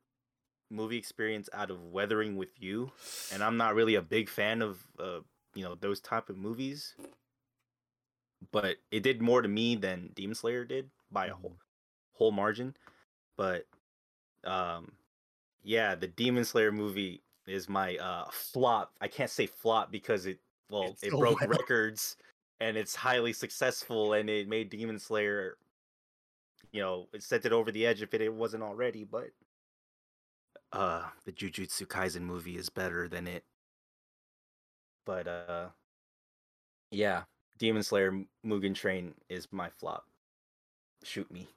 movie 0.71 0.97
experience 0.97 1.47
out 1.53 1.69
of 1.69 1.83
Weathering 1.83 2.37
with 2.37 2.49
You, 2.59 2.91
and 3.31 3.43
I'm 3.43 3.57
not 3.57 3.75
really 3.75 3.93
a 3.95 4.01
big 4.01 4.29
fan 4.29 4.63
of 4.63 4.79
uh, 4.99 5.19
you 5.53 5.63
know 5.63 5.75
those 5.75 5.99
type 5.99 6.29
of 6.29 6.37
movies. 6.37 6.95
But 8.51 8.77
it 8.91 9.03
did 9.03 9.21
more 9.21 9.41
to 9.41 9.47
me 9.47 9.75
than 9.75 10.11
Demon 10.15 10.35
Slayer 10.35 10.65
did 10.65 10.89
by 11.11 11.27
a 11.27 11.33
whole 11.33 11.57
whole 12.13 12.31
margin. 12.31 12.75
But 13.37 13.65
um, 14.43 14.91
yeah, 15.63 15.95
the 15.95 16.07
Demon 16.07 16.45
Slayer 16.45 16.71
movie 16.71 17.21
is 17.47 17.67
my 17.67 17.97
uh 17.97 18.25
flop. 18.31 18.93
I 19.01 19.07
can't 19.07 19.29
say 19.29 19.45
flop 19.45 19.91
because 19.91 20.25
it 20.25 20.39
well 20.69 20.83
It's 20.91 21.03
it 21.03 21.11
so 21.11 21.17
broke 21.19 21.41
records 21.41 22.15
and 22.59 22.77
it's 22.77 22.95
highly 22.95 23.33
successful 23.33 24.13
and 24.13 24.29
it 24.29 24.47
made 24.47 24.69
Demon 24.69 24.99
Slayer 24.99 25.57
you 26.71 26.81
know, 26.81 27.07
it 27.13 27.23
sent 27.23 27.45
it 27.45 27.51
over 27.51 27.71
the 27.71 27.85
edge 27.85 28.01
if 28.01 28.13
it, 28.13 28.21
it 28.21 28.33
wasn't 28.33 28.63
already, 28.63 29.03
but 29.03 29.31
uh 30.71 31.03
the 31.25 31.31
Jujutsu 31.31 31.87
Kaisen 31.87 32.21
movie 32.21 32.57
is 32.57 32.69
better 32.69 33.07
than 33.07 33.27
it. 33.27 33.43
But 35.05 35.27
uh 35.27 35.69
yeah, 36.91 37.23
Demon 37.59 37.83
Slayer 37.83 38.23
Mugen 38.45 38.73
Train 38.73 39.13
is 39.29 39.47
my 39.51 39.69
flop. 39.69 40.05
Shoot 41.03 41.29
me. 41.31 41.47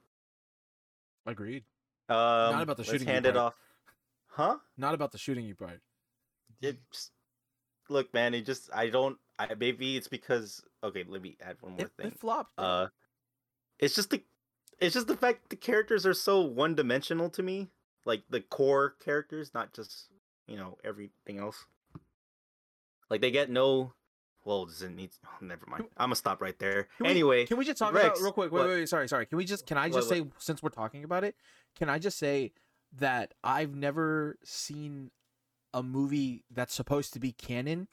Agreed. 1.25 1.63
Um 2.09 2.59
about 2.61 2.77
the 2.77 2.83
shooting 2.83 3.07
hand 3.07 3.25
it 3.25 3.37
off. 3.37 3.53
Huh? 4.27 4.57
Not 4.77 4.93
about 4.93 5.11
the 5.11 5.17
shooting 5.17 5.45
you 5.45 5.55
part. 5.55 5.79
It 6.61 6.77
just, 6.91 7.11
look, 7.89 8.13
man, 8.13 8.33
it 8.33 8.45
just 8.45 8.69
I 8.73 8.89
don't 8.89 9.17
I 9.39 9.53
maybe 9.57 9.95
it's 9.97 10.07
because 10.09 10.61
okay, 10.83 11.03
let 11.07 11.21
me 11.21 11.37
add 11.41 11.57
one 11.61 11.73
more 11.73 11.85
It, 11.85 11.91
thing. 11.97 12.07
it 12.07 12.19
flopped. 12.19 12.51
uh 12.57 12.87
it's 13.79 13.95
just 13.95 14.09
the 14.09 14.21
it's 14.79 14.93
just 14.93 15.07
the 15.07 15.17
fact 15.17 15.49
the 15.49 15.55
characters 15.55 16.05
are 16.05 16.13
so 16.13 16.41
one 16.41 16.75
dimensional 16.75 17.29
to 17.31 17.41
me 17.43 17.69
like 18.05 18.23
the 18.29 18.41
core 18.41 18.95
characters 19.03 19.51
not 19.53 19.73
just 19.73 20.07
you 20.47 20.57
know 20.57 20.77
everything 20.83 21.39
else 21.39 21.65
like 23.09 23.21
they 23.21 23.31
get 23.31 23.49
no 23.49 23.93
well 24.45 24.65
does 24.65 24.81
it 24.81 24.91
need 24.91 25.09
oh, 25.25 25.29
never 25.41 25.65
mind 25.67 25.85
i'm 25.97 26.05
gonna 26.05 26.15
stop 26.15 26.41
right 26.41 26.59
there 26.59 26.87
Can 26.97 27.05
we- 27.05 27.09
anyway 27.09 27.45
can 27.45 27.57
we 27.57 27.65
just 27.65 27.77
talk 27.77 27.93
Rex, 27.93 28.05
about 28.05 28.21
real 28.21 28.31
quick? 28.31 28.51
Wait, 28.51 28.59
what? 28.59 28.67
wait, 28.67 28.75
wait, 28.75 28.89
sorry, 28.89 29.07
sorry. 29.07 29.25
Can 29.25 29.37
we 29.37 29.45
just? 29.45 29.65
Can 29.65 29.77
I 29.77 29.87
just 29.87 30.09
what? 30.09 30.17
say, 30.17 30.25
since 30.39 30.63
we're 30.63 30.69
talking 30.69 31.03
about 31.03 31.23
it, 31.23 31.35
can 31.77 31.89
I 31.89 31.99
just 31.99 32.17
say 32.17 32.51
that 32.97 33.33
I've 33.43 33.75
never 33.75 34.37
seen 34.43 35.11
a 35.73 35.83
movie 35.83 36.45
that's 36.51 36.73
supposed 36.73 37.13
to 37.13 37.19
be 37.19 37.31
canon, 37.31 37.87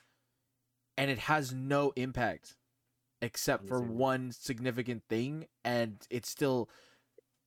and 0.97 1.10
it 1.10 1.18
has 1.18 1.52
no 1.52 1.93
impact, 1.97 2.56
except 3.22 3.66
for 3.68 3.81
one 3.81 4.32
significant 4.32 5.02
thing, 5.09 5.47
and 5.64 5.97
it's 6.10 6.28
still 6.28 6.68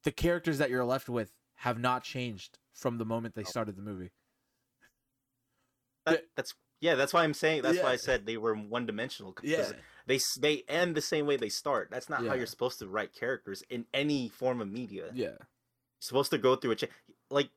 the 0.04 0.12
characters 0.12 0.58
that 0.58 0.70
you're 0.70 0.86
left 0.86 1.10
with 1.10 1.34
have 1.58 1.80
not 1.80 2.04
changed 2.04 2.60
from 2.74 2.98
the 2.98 3.06
moment 3.06 3.36
they 3.36 3.42
oh. 3.42 3.46
started 3.46 3.76
the 3.76 3.82
movie. 3.82 4.12
that, 6.06 6.26
that's 6.36 6.54
yeah 6.84 6.96
that's 6.96 7.14
why 7.14 7.24
i'm 7.24 7.34
saying 7.34 7.62
that's 7.62 7.82
why 7.82 7.92
i 7.92 7.96
said 7.96 8.26
they 8.26 8.36
were 8.38 8.54
one 8.54 8.86
dimensional 8.86 9.34
Yeah. 9.42 9.72
they 10.06 10.20
they 10.40 10.64
end 10.68 10.96
the 10.96 11.02
same 11.02 11.26
way 11.26 11.38
they 11.38 11.50
start 11.50 11.88
that's 11.90 12.10
not 12.10 12.26
how 12.28 12.34
you're 12.34 12.46
supposed 12.46 12.78
to 12.80 12.88
write 12.88 13.14
characters 13.14 13.64
in 13.70 13.86
any 13.94 14.28
form 14.30 14.60
of 14.62 14.70
media 14.70 15.06
Yeah. 15.14 15.38
supposed 16.00 16.30
to 16.32 16.38
go 16.38 16.56
through 16.58 16.72
a 16.72 16.76
cha- 16.76 16.88
like 17.32 17.50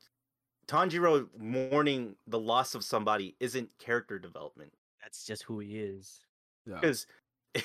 Tanjiro 0.69 1.28
mourning 1.39 2.16
the 2.27 2.39
loss 2.39 2.74
of 2.74 2.85
somebody 2.85 3.36
isn't 3.40 3.69
character 3.78 4.19
development 4.19 4.73
That's 5.03 5.24
just 5.24 5.43
who 5.44 5.59
he 5.61 5.78
is. 5.78 6.20
Yeah. 6.65 6.81
because 6.81 7.07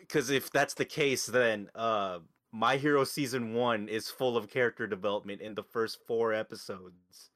because 0.00 0.30
if 0.30 0.50
that's 0.50 0.74
the 0.74 0.84
case 0.84 1.26
then 1.26 1.68
uh 1.74 2.18
my 2.52 2.76
hero 2.76 3.02
season 3.04 3.54
one 3.54 3.88
is 3.88 4.08
full 4.08 4.36
of 4.36 4.48
character 4.50 4.86
development 4.86 5.40
in 5.40 5.54
the 5.54 5.62
first 5.62 5.98
four 6.06 6.32
episodes 6.32 7.30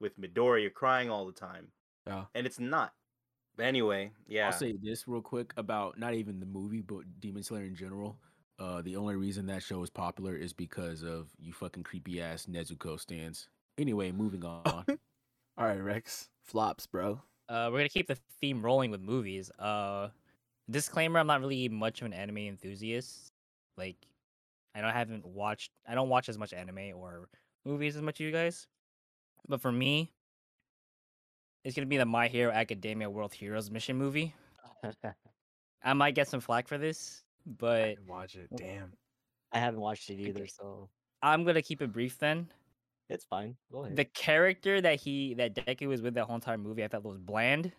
with 0.00 0.20
midoriya 0.20 0.72
crying 0.72 1.10
all 1.10 1.26
the 1.26 1.32
time 1.32 1.68
Yeah. 2.06 2.24
and 2.34 2.46
it's 2.46 2.58
not 2.58 2.92
but 3.56 3.66
anyway 3.66 4.10
yeah 4.26 4.46
I'll 4.46 4.52
say 4.52 4.74
this 4.82 5.06
real 5.06 5.20
quick 5.20 5.52
about 5.56 5.98
not 5.98 6.14
even 6.14 6.40
the 6.40 6.46
movie, 6.46 6.80
but 6.80 7.02
Demon 7.20 7.42
Slayer 7.42 7.64
in 7.64 7.74
general. 7.74 8.16
Uh, 8.58 8.82
the 8.82 8.96
only 8.96 9.16
reason 9.16 9.46
that 9.46 9.62
show 9.62 9.82
is 9.82 9.90
popular 9.90 10.36
is 10.36 10.52
because 10.52 11.02
of 11.02 11.28
you 11.38 11.52
fucking 11.52 11.82
creepy 11.82 12.20
ass 12.20 12.46
Nezuko 12.46 13.00
stands. 13.00 13.48
Anyway, 13.78 14.12
moving 14.12 14.44
on. 14.44 14.62
All 15.58 15.66
right, 15.66 15.80
Rex. 15.80 16.28
Flops, 16.42 16.86
bro. 16.86 17.20
Uh, 17.48 17.68
we're 17.72 17.78
gonna 17.78 17.88
keep 17.88 18.06
the 18.06 18.18
theme 18.40 18.62
rolling 18.62 18.90
with 18.90 19.00
movies. 19.00 19.50
Uh, 19.58 20.08
disclaimer: 20.70 21.18
I'm 21.18 21.26
not 21.26 21.40
really 21.40 21.68
much 21.68 22.00
of 22.00 22.06
an 22.06 22.12
anime 22.12 22.38
enthusiast. 22.38 23.32
Like, 23.76 23.96
I 24.74 24.80
don't 24.80 24.90
I 24.90 24.98
haven't 24.98 25.26
watched. 25.26 25.70
I 25.88 25.94
don't 25.94 26.08
watch 26.08 26.28
as 26.28 26.38
much 26.38 26.52
anime 26.52 26.92
or 26.94 27.28
movies 27.64 27.96
as 27.96 28.02
much 28.02 28.20
as 28.20 28.24
you 28.26 28.32
guys. 28.32 28.66
But 29.48 29.60
for 29.60 29.72
me, 29.72 30.12
it's 31.64 31.74
gonna 31.76 31.86
be 31.86 31.96
the 31.96 32.06
My 32.06 32.28
Hero 32.28 32.50
Academia 32.52 33.08
World 33.10 33.32
Heroes 33.34 33.70
mission 33.70 33.96
movie. 33.96 34.34
I 35.82 35.92
might 35.94 36.14
get 36.14 36.28
some 36.28 36.40
flack 36.40 36.68
for 36.68 36.78
this, 36.78 37.22
I 37.46 37.50
but 37.58 37.84
didn't 37.96 38.06
watch 38.08 38.34
it. 38.36 38.48
Damn. 38.56 38.92
I 39.52 39.58
haven't 39.58 39.80
watched 39.80 40.10
it 40.10 40.20
either, 40.20 40.46
so 40.46 40.88
I'm 41.22 41.44
gonna 41.44 41.62
keep 41.62 41.82
it 41.82 41.92
brief 41.92 42.18
then. 42.18 42.48
it's 43.08 43.24
fine. 43.24 43.56
Go 43.72 43.84
ahead. 43.84 43.96
The 43.96 44.04
character 44.04 44.80
that 44.80 45.00
he 45.00 45.34
that 45.34 45.54
Deku 45.54 45.88
was 45.88 46.02
with 46.02 46.14
the 46.14 46.24
whole 46.24 46.36
entire 46.36 46.58
movie, 46.58 46.84
I 46.84 46.88
thought 46.88 47.02
was 47.04 47.18
bland. 47.18 47.72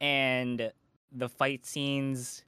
And 0.00 0.70
the 1.12 1.28
fight 1.28 1.64
scenes, 1.64 2.44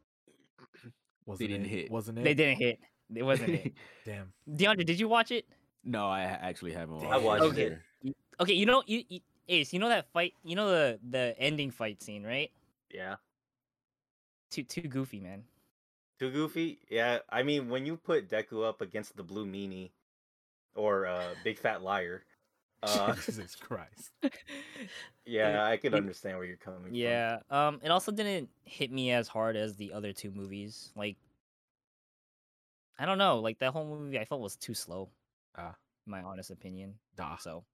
Wasn't 1.26 1.48
didn't 1.48 1.66
it? 1.66 1.68
hit. 1.68 1.90
Wasn't 1.90 2.18
it? 2.18 2.24
they 2.24 2.34
didn't 2.34 2.58
hit. 2.58 2.78
It 3.14 3.22
wasn't 3.22 3.50
it. 3.50 3.72
Damn. 4.04 4.32
DeAndre, 4.50 4.84
did 4.84 5.00
you 5.00 5.08
watch 5.08 5.30
it? 5.30 5.46
no, 5.84 6.08
I 6.08 6.22
actually 6.22 6.72
haven't 6.72 7.02
I 7.06 7.16
watched. 7.16 7.42
watched 7.44 7.58
it. 7.58 7.78
it. 8.02 8.16
Okay, 8.40 8.52
you 8.52 8.66
know 8.66 8.82
you, 8.86 9.02
you 9.08 9.20
Ace, 9.48 9.72
you 9.72 9.78
know 9.78 9.88
that 9.88 10.06
fight, 10.12 10.34
you 10.44 10.54
know 10.56 10.68
the 10.70 10.98
the 11.08 11.34
ending 11.38 11.70
fight 11.70 12.02
scene, 12.02 12.22
right? 12.24 12.50
yeah 12.90 13.16
Too 14.50 14.62
too 14.64 14.82
goofy, 14.88 15.20
man. 15.20 15.44
too 16.18 16.30
goofy 16.30 16.78
yeah 16.90 17.18
i 17.28 17.42
mean 17.42 17.68
when 17.68 17.84
you 17.86 17.96
put 17.96 18.28
deku 18.28 18.64
up 18.66 18.80
against 18.80 19.16
the 19.16 19.22
blue 19.22 19.44
meanie 19.46 19.90
or 20.74 21.06
uh 21.06 21.34
big 21.44 21.58
fat 21.58 21.82
liar 21.82 22.24
uh 22.82 23.14
Jesus 23.14 23.54
Christ. 23.56 24.10
yeah 25.26 25.64
i 25.64 25.76
can 25.76 25.94
understand 25.94 26.38
where 26.38 26.46
you're 26.46 26.56
coming 26.56 26.84
from 26.84 26.94
yeah. 26.94 27.38
Um 27.50 27.80
it 27.82 27.90
also 27.90 28.10
didn't 28.12 28.48
hit 28.64 28.90
me 28.90 29.10
as 29.12 29.28
hard 29.28 29.56
as 29.56 29.76
the 29.76 29.92
other 29.92 30.12
two 30.12 30.30
movies. 30.30 30.90
Like 30.96 31.16
I 32.98 33.04
don't 33.06 33.18
know, 33.18 33.38
like 33.40 33.58
that 33.60 33.72
whole 33.72 33.84
movie 33.86 34.18
I 34.18 34.24
felt 34.24 34.40
was 34.40 34.56
too 34.56 34.74
slow. 34.74 35.10
Ah. 35.56 35.74
in 36.06 36.10
my 36.10 36.22
honest 36.22 36.50
opinion. 36.50 36.94
Nah. 37.18 37.36
So 37.36 37.64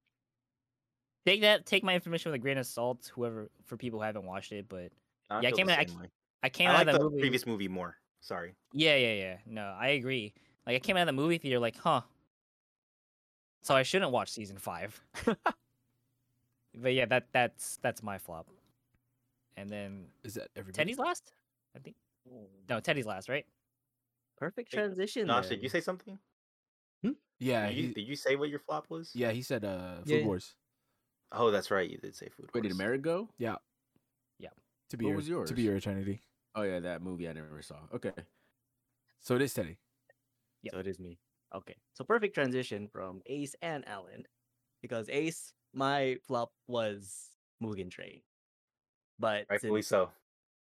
take 1.26 1.40
that 1.42 1.66
take 1.66 1.82
my 1.82 1.94
information 1.94 2.30
with 2.30 2.36
a 2.40 2.42
grain 2.42 2.58
of 2.58 2.66
salt, 2.66 3.10
whoever 3.14 3.50
for 3.64 3.76
people 3.76 3.98
who 3.98 4.04
haven't 4.04 4.24
watched 4.24 4.52
it, 4.52 4.66
but 4.68 4.90
I 5.30 5.40
yeah, 5.40 5.48
I 5.48 5.52
came 5.52 5.66
the 5.66 5.80
in- 5.80 5.90
I. 6.02 6.08
I 6.42 6.48
came 6.50 6.68
I 6.68 6.72
out 6.74 6.86
like 6.86 6.94
of 6.94 7.00
the 7.00 7.04
movie. 7.08 7.20
previous 7.20 7.46
movie 7.46 7.68
more 7.68 7.96
sorry 8.20 8.54
Yeah, 8.72 8.96
yeah, 8.96 9.14
yeah. 9.14 9.36
No, 9.46 9.74
I 9.78 9.88
agree. 9.88 10.34
Like 10.66 10.76
I 10.76 10.78
came 10.78 10.96
out 10.96 11.02
of 11.02 11.06
the 11.06 11.12
movie 11.12 11.38
theater 11.38 11.58
like, 11.58 11.76
huh. 11.78 12.02
So 13.62 13.74
I 13.74 13.82
shouldn't 13.82 14.10
watch 14.12 14.30
season 14.30 14.58
five. 14.58 15.00
but 16.74 16.92
yeah, 16.92 17.06
that 17.06 17.28
that's 17.32 17.78
that's 17.82 18.02
my 18.02 18.18
flop. 18.18 18.46
And 19.56 19.70
then 19.70 20.06
Is 20.22 20.34
that 20.34 20.48
everybody? 20.56 20.76
Teddy's 20.84 20.98
last? 20.98 21.32
I 21.74 21.78
think 21.78 21.96
no, 22.68 22.80
Teddy's 22.80 23.06
last, 23.06 23.28
right? 23.28 23.46
Perfect 24.36 24.70
transition. 24.72 25.26
Josh, 25.28 25.44
then. 25.48 25.58
did 25.58 25.62
you 25.62 25.68
say 25.68 25.80
something 25.80 26.18
Hmm? 27.02 27.12
Yeah. 27.38 27.68
did, 27.68 27.76
you, 27.76 27.86
He, 27.88 27.92
did 27.94 28.08
you 28.08 28.16
say 28.16 28.36
what 28.36 28.48
your 28.50 28.58
flop 28.58 28.86
was 28.90 29.12
yeah. 29.14 29.30
He 29.30 29.42
said 29.42 29.64
uh, 29.64 29.96
Food 30.02 30.08
Yeah, 30.10 30.16
yeah. 30.18 30.26
Wars. 30.26 30.54
Oh 31.32 31.50
that's 31.50 31.70
right 31.70 31.90
you 31.90 31.98
did 31.98 32.14
say 32.14 32.28
food 32.28 32.50
Wait, 32.54 32.62
did 32.62 32.72
Wars. 32.72 32.80
America 32.80 33.02
go? 33.02 33.28
Yeah. 33.38 33.56
Yeah. 34.38 34.50
To 34.90 34.96
be 34.96 35.06
What 35.06 35.24
your, 35.24 35.40
was 35.40 35.50
To 35.50 35.54
be 35.56 35.62
your 35.62 35.76
eternity. 35.76 36.20
Oh 36.54 36.62
yeah, 36.62 36.80
that 36.80 37.02
movie 37.02 37.28
I 37.28 37.32
never 37.32 37.62
saw. 37.62 37.76
Okay. 37.94 38.12
So 39.20 39.34
it 39.36 39.42
is 39.42 39.52
Teddy. 39.54 39.78
Yep. 40.62 40.74
So 40.74 40.80
it 40.80 40.86
is 40.86 40.98
me. 41.00 41.18
Okay. 41.54 41.74
So 41.94 42.04
perfect 42.04 42.34
transition 42.34 42.88
from 42.88 43.22
Ace 43.26 43.54
and 43.62 43.86
Alan. 43.88 44.24
Because 44.82 45.08
Ace, 45.08 45.52
my 45.72 46.16
flop 46.26 46.52
was 46.68 47.30
Mugen 47.62 47.90
Train. 47.90 48.20
But 49.18 49.46
rightfully 49.48 49.82
since- 49.82 49.88
so 49.88 50.10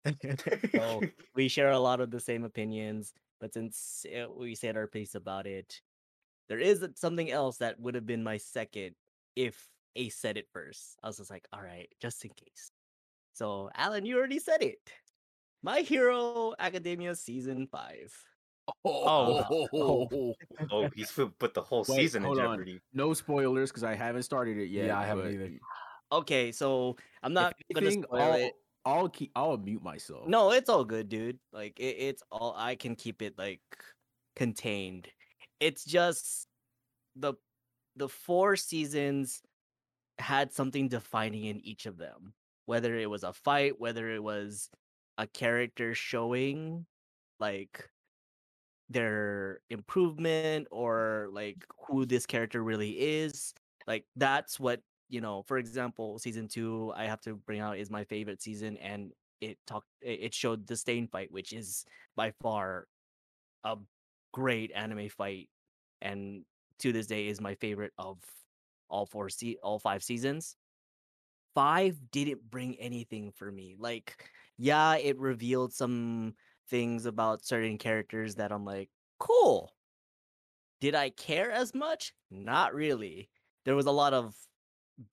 so 0.76 1.02
we 1.36 1.48
share 1.48 1.72
a 1.72 1.80
lot 1.80 2.02
of 2.02 2.12
the 2.12 2.20
same 2.20 2.44
opinions, 2.44 3.14
but 3.40 3.54
since 3.54 4.06
uh, 4.14 4.26
we 4.30 4.56
said 4.56 4.76
our 4.76 4.88
piece 4.88 5.16
about 5.16 5.48
it, 5.48 5.82
there 6.50 6.60
is 6.60 6.86
something 6.96 7.32
else 7.32 7.58
that 7.58 7.80
would 7.80 7.96
have 7.96 8.06
been 8.06 8.24
my 8.24 8.38
second 8.38 8.96
if 9.36 9.70
Ace 9.96 10.16
said 10.16 10.38
it 10.38 10.48
first. 10.52 10.98
I 11.04 11.08
was 11.08 11.18
just 11.18 11.32
like, 11.32 11.48
all 11.54 11.62
right, 11.62 11.88
just 12.02 12.24
in 12.24 12.32
case. 12.32 12.72
So, 13.34 13.70
Alan, 13.76 14.06
you 14.06 14.18
already 14.18 14.40
said 14.40 14.62
it. 14.62 14.80
My 15.64 15.80
Hero 15.80 16.54
Academia 16.60 17.16
season 17.16 17.68
five. 17.68 18.14
Oh. 18.86 19.46
Oh, 19.50 19.68
oh. 19.74 20.34
oh 20.72 20.90
he's 20.96 21.12
put 21.12 21.54
the 21.54 21.62
whole 21.62 21.86
Wait, 21.88 21.98
season 21.98 22.22
in 22.24 22.28
hold 22.28 22.40
on. 22.40 22.58
jeopardy. 22.58 22.80
No 22.94 23.14
spoilers 23.14 23.72
because 23.72 23.84
I 23.84 23.96
haven't 23.96 24.24
started 24.24 24.58
it 24.58 24.70
yet. 24.70 24.88
Yeah, 24.88 25.00
I 25.00 25.06
haven't 25.06 25.26
but 25.26 25.34
either. 25.34 25.52
Okay, 26.12 26.52
so 26.52 26.96
I'm 27.24 27.32
if 27.32 27.36
not 27.36 27.56
gonna 27.74 27.88
anything, 27.88 28.04
spoil 28.04 28.22
I'll, 28.22 28.34
it. 28.34 28.54
I'll 28.86 29.10
keep. 29.10 29.32
I'll 29.36 29.58
mute 29.58 29.84
myself. 29.84 30.28
No, 30.28 30.52
it's 30.52 30.70
all 30.70 30.86
good, 30.86 31.10
dude. 31.10 31.40
Like 31.52 31.80
it, 31.80 31.96
it's 31.98 32.24
all 32.32 32.54
I 32.58 32.76
can 32.76 32.96
keep 32.96 33.22
it 33.22 33.38
like 33.38 33.62
contained. 34.36 35.08
It's 35.60 35.84
just 35.84 36.48
the 37.16 37.34
the 37.96 38.10
four 38.10 38.56
seasons 38.56 39.42
had 40.20 40.52
something 40.54 40.88
defining 40.90 41.46
in 41.46 41.60
each 41.66 41.86
of 41.86 41.98
them. 41.98 42.34
Whether 42.66 42.96
it 42.98 43.10
was 43.10 43.24
a 43.24 43.34
fight, 43.34 43.80
whether 43.80 44.10
it 44.10 44.24
was 44.24 44.70
a 45.18 45.28
character 45.28 45.94
showing 45.94 46.86
like 47.40 47.90
their 48.90 49.60
improvement 49.70 50.68
or 50.72 51.30
like 51.32 51.66
who 51.88 52.06
this 52.06 52.26
character 52.26 52.64
really 52.64 52.92
is. 52.92 53.54
Like 53.88 54.06
that's 54.16 54.60
what 54.60 54.82
you 55.10 55.22
know. 55.22 55.44
For 55.44 55.58
example, 55.58 56.20
season 56.20 56.48
two, 56.48 56.94
I 56.96 57.06
have 57.06 57.22
to 57.22 57.36
bring 57.36 57.60
out 57.60 57.78
is 57.78 57.90
my 57.90 58.04
favorite 58.06 58.42
season, 58.42 58.78
and 58.78 59.12
it 59.42 59.58
talked. 59.68 59.88
It 60.02 60.20
it 60.22 60.34
showed 60.34 60.68
the 60.68 60.78
Stain 60.78 61.08
fight, 61.08 61.32
which 61.32 61.54
is 61.54 61.86
by 62.16 62.32
far 62.42 62.88
a 63.64 63.78
great 64.34 64.72
anime 64.74 65.10
fight, 65.10 65.50
and 66.02 66.44
to 66.80 66.92
this 66.94 67.08
day 67.08 67.28
is 67.28 67.42
my 67.42 67.56
favorite 67.56 67.94
of 67.98 68.20
all 68.90 69.06
four 69.06 69.30
se- 69.30 69.58
all 69.64 69.80
five 69.80 70.04
seasons. 70.04 70.56
Five 71.56 72.00
didn't 72.12 72.50
bring 72.50 72.76
anything 72.80 73.32
for 73.32 73.52
me. 73.52 73.76
Like, 73.78 74.30
yeah, 74.58 74.96
it 74.98 75.20
revealed 75.20 75.74
some 75.74 76.34
things 76.70 77.06
about 77.06 77.46
certain 77.46 77.78
characters 77.78 78.36
that 78.36 78.52
I'm 78.52 78.66
like, 78.66 78.90
cool. 79.20 79.72
Did 80.82 80.96
I 80.96 81.12
care 81.12 81.52
as 81.52 81.74
much? 81.74 82.14
Not 82.32 82.74
really. 82.74 83.30
There 83.66 83.76
was 83.76 83.86
a 83.86 83.92
lot 83.92 84.14
of 84.14 84.36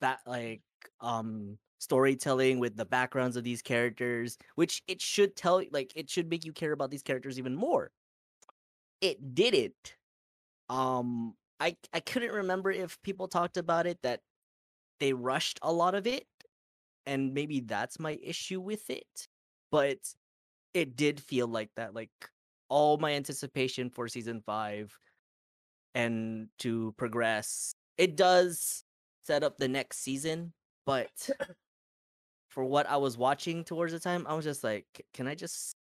ba- 0.01 0.21
like 0.27 0.63
um 1.01 1.59
storytelling 1.79 2.59
with 2.59 2.77
the 2.77 2.85
backgrounds 2.85 3.37
of 3.37 3.45
these 3.45 3.63
characters, 3.63 4.37
which 4.55 4.83
it 4.87 5.01
should 5.01 5.37
tell 5.37 5.63
like 5.71 5.93
it 5.97 6.11
should 6.11 6.29
make 6.29 6.45
you 6.45 6.53
care 6.53 6.73
about 6.73 6.91
these 6.91 7.03
characters 7.03 7.39
even 7.39 7.55
more. 7.55 7.91
It 9.01 9.35
didn't. 9.35 9.97
Um 10.69 11.35
I 11.61 11.77
I 11.93 12.01
couldn't 12.01 12.33
remember 12.33 12.71
if 12.71 13.01
people 13.03 13.29
talked 13.29 13.57
about 13.57 13.87
it 13.87 13.99
that 14.03 14.21
they 14.99 15.13
rushed 15.13 15.59
a 15.63 15.73
lot 15.73 15.95
of 15.95 16.07
it 16.07 16.27
and 17.07 17.35
maybe 17.35 17.61
that's 17.61 17.99
my 17.99 18.19
issue 18.23 18.61
with 18.61 18.89
it. 18.91 19.29
But 19.71 19.99
it 20.75 20.97
did 20.97 21.21
feel 21.21 21.49
like 21.49 21.71
that 21.77 21.95
like 21.95 22.11
all 22.69 22.97
my 22.99 23.13
anticipation 23.13 23.91
for 23.91 24.09
season 24.09 24.43
5 24.47 24.97
and 25.95 26.49
to 26.59 26.95
progress 26.97 27.75
it 27.99 28.17
does 28.17 28.85
set 29.25 29.43
up 29.43 29.59
the 29.59 29.69
next 29.69 29.99
season 29.99 30.53
but 30.87 31.11
for 32.49 32.65
what 32.65 32.89
i 32.89 32.97
was 32.97 33.19
watching 33.19 33.65
towards 33.65 33.93
the 33.93 33.99
time 33.99 34.27
i 34.29 34.35
was 34.35 34.45
just 34.45 34.63
like 34.63 34.87
can 35.13 35.27
i 35.27 35.35
just 35.35 35.75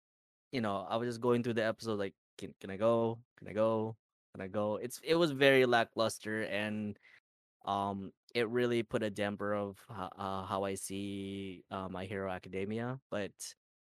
you 0.52 0.60
know 0.60 0.84
i 0.88 0.96
was 0.96 1.08
just 1.08 1.20
going 1.20 1.42
through 1.42 1.54
the 1.54 1.64
episode 1.64 1.98
like 1.98 2.14
can, 2.38 2.52
can 2.60 2.70
i 2.70 2.76
go 2.76 3.18
can 3.38 3.48
i 3.48 3.52
go 3.52 3.96
can 4.34 4.42
i 4.42 4.48
go 4.48 4.76
it's 4.76 5.00
it 5.02 5.14
was 5.14 5.30
very 5.30 5.66
lackluster 5.66 6.42
and 6.42 6.98
um 7.66 8.12
it 8.34 8.48
really 8.48 8.82
put 8.82 9.02
a 9.02 9.10
damper 9.10 9.54
of 9.54 9.76
uh, 9.90 10.44
how 10.44 10.64
i 10.64 10.74
see 10.74 11.64
uh, 11.70 11.88
my 11.88 12.04
hero 12.04 12.30
academia 12.30 12.98
but 13.10 13.32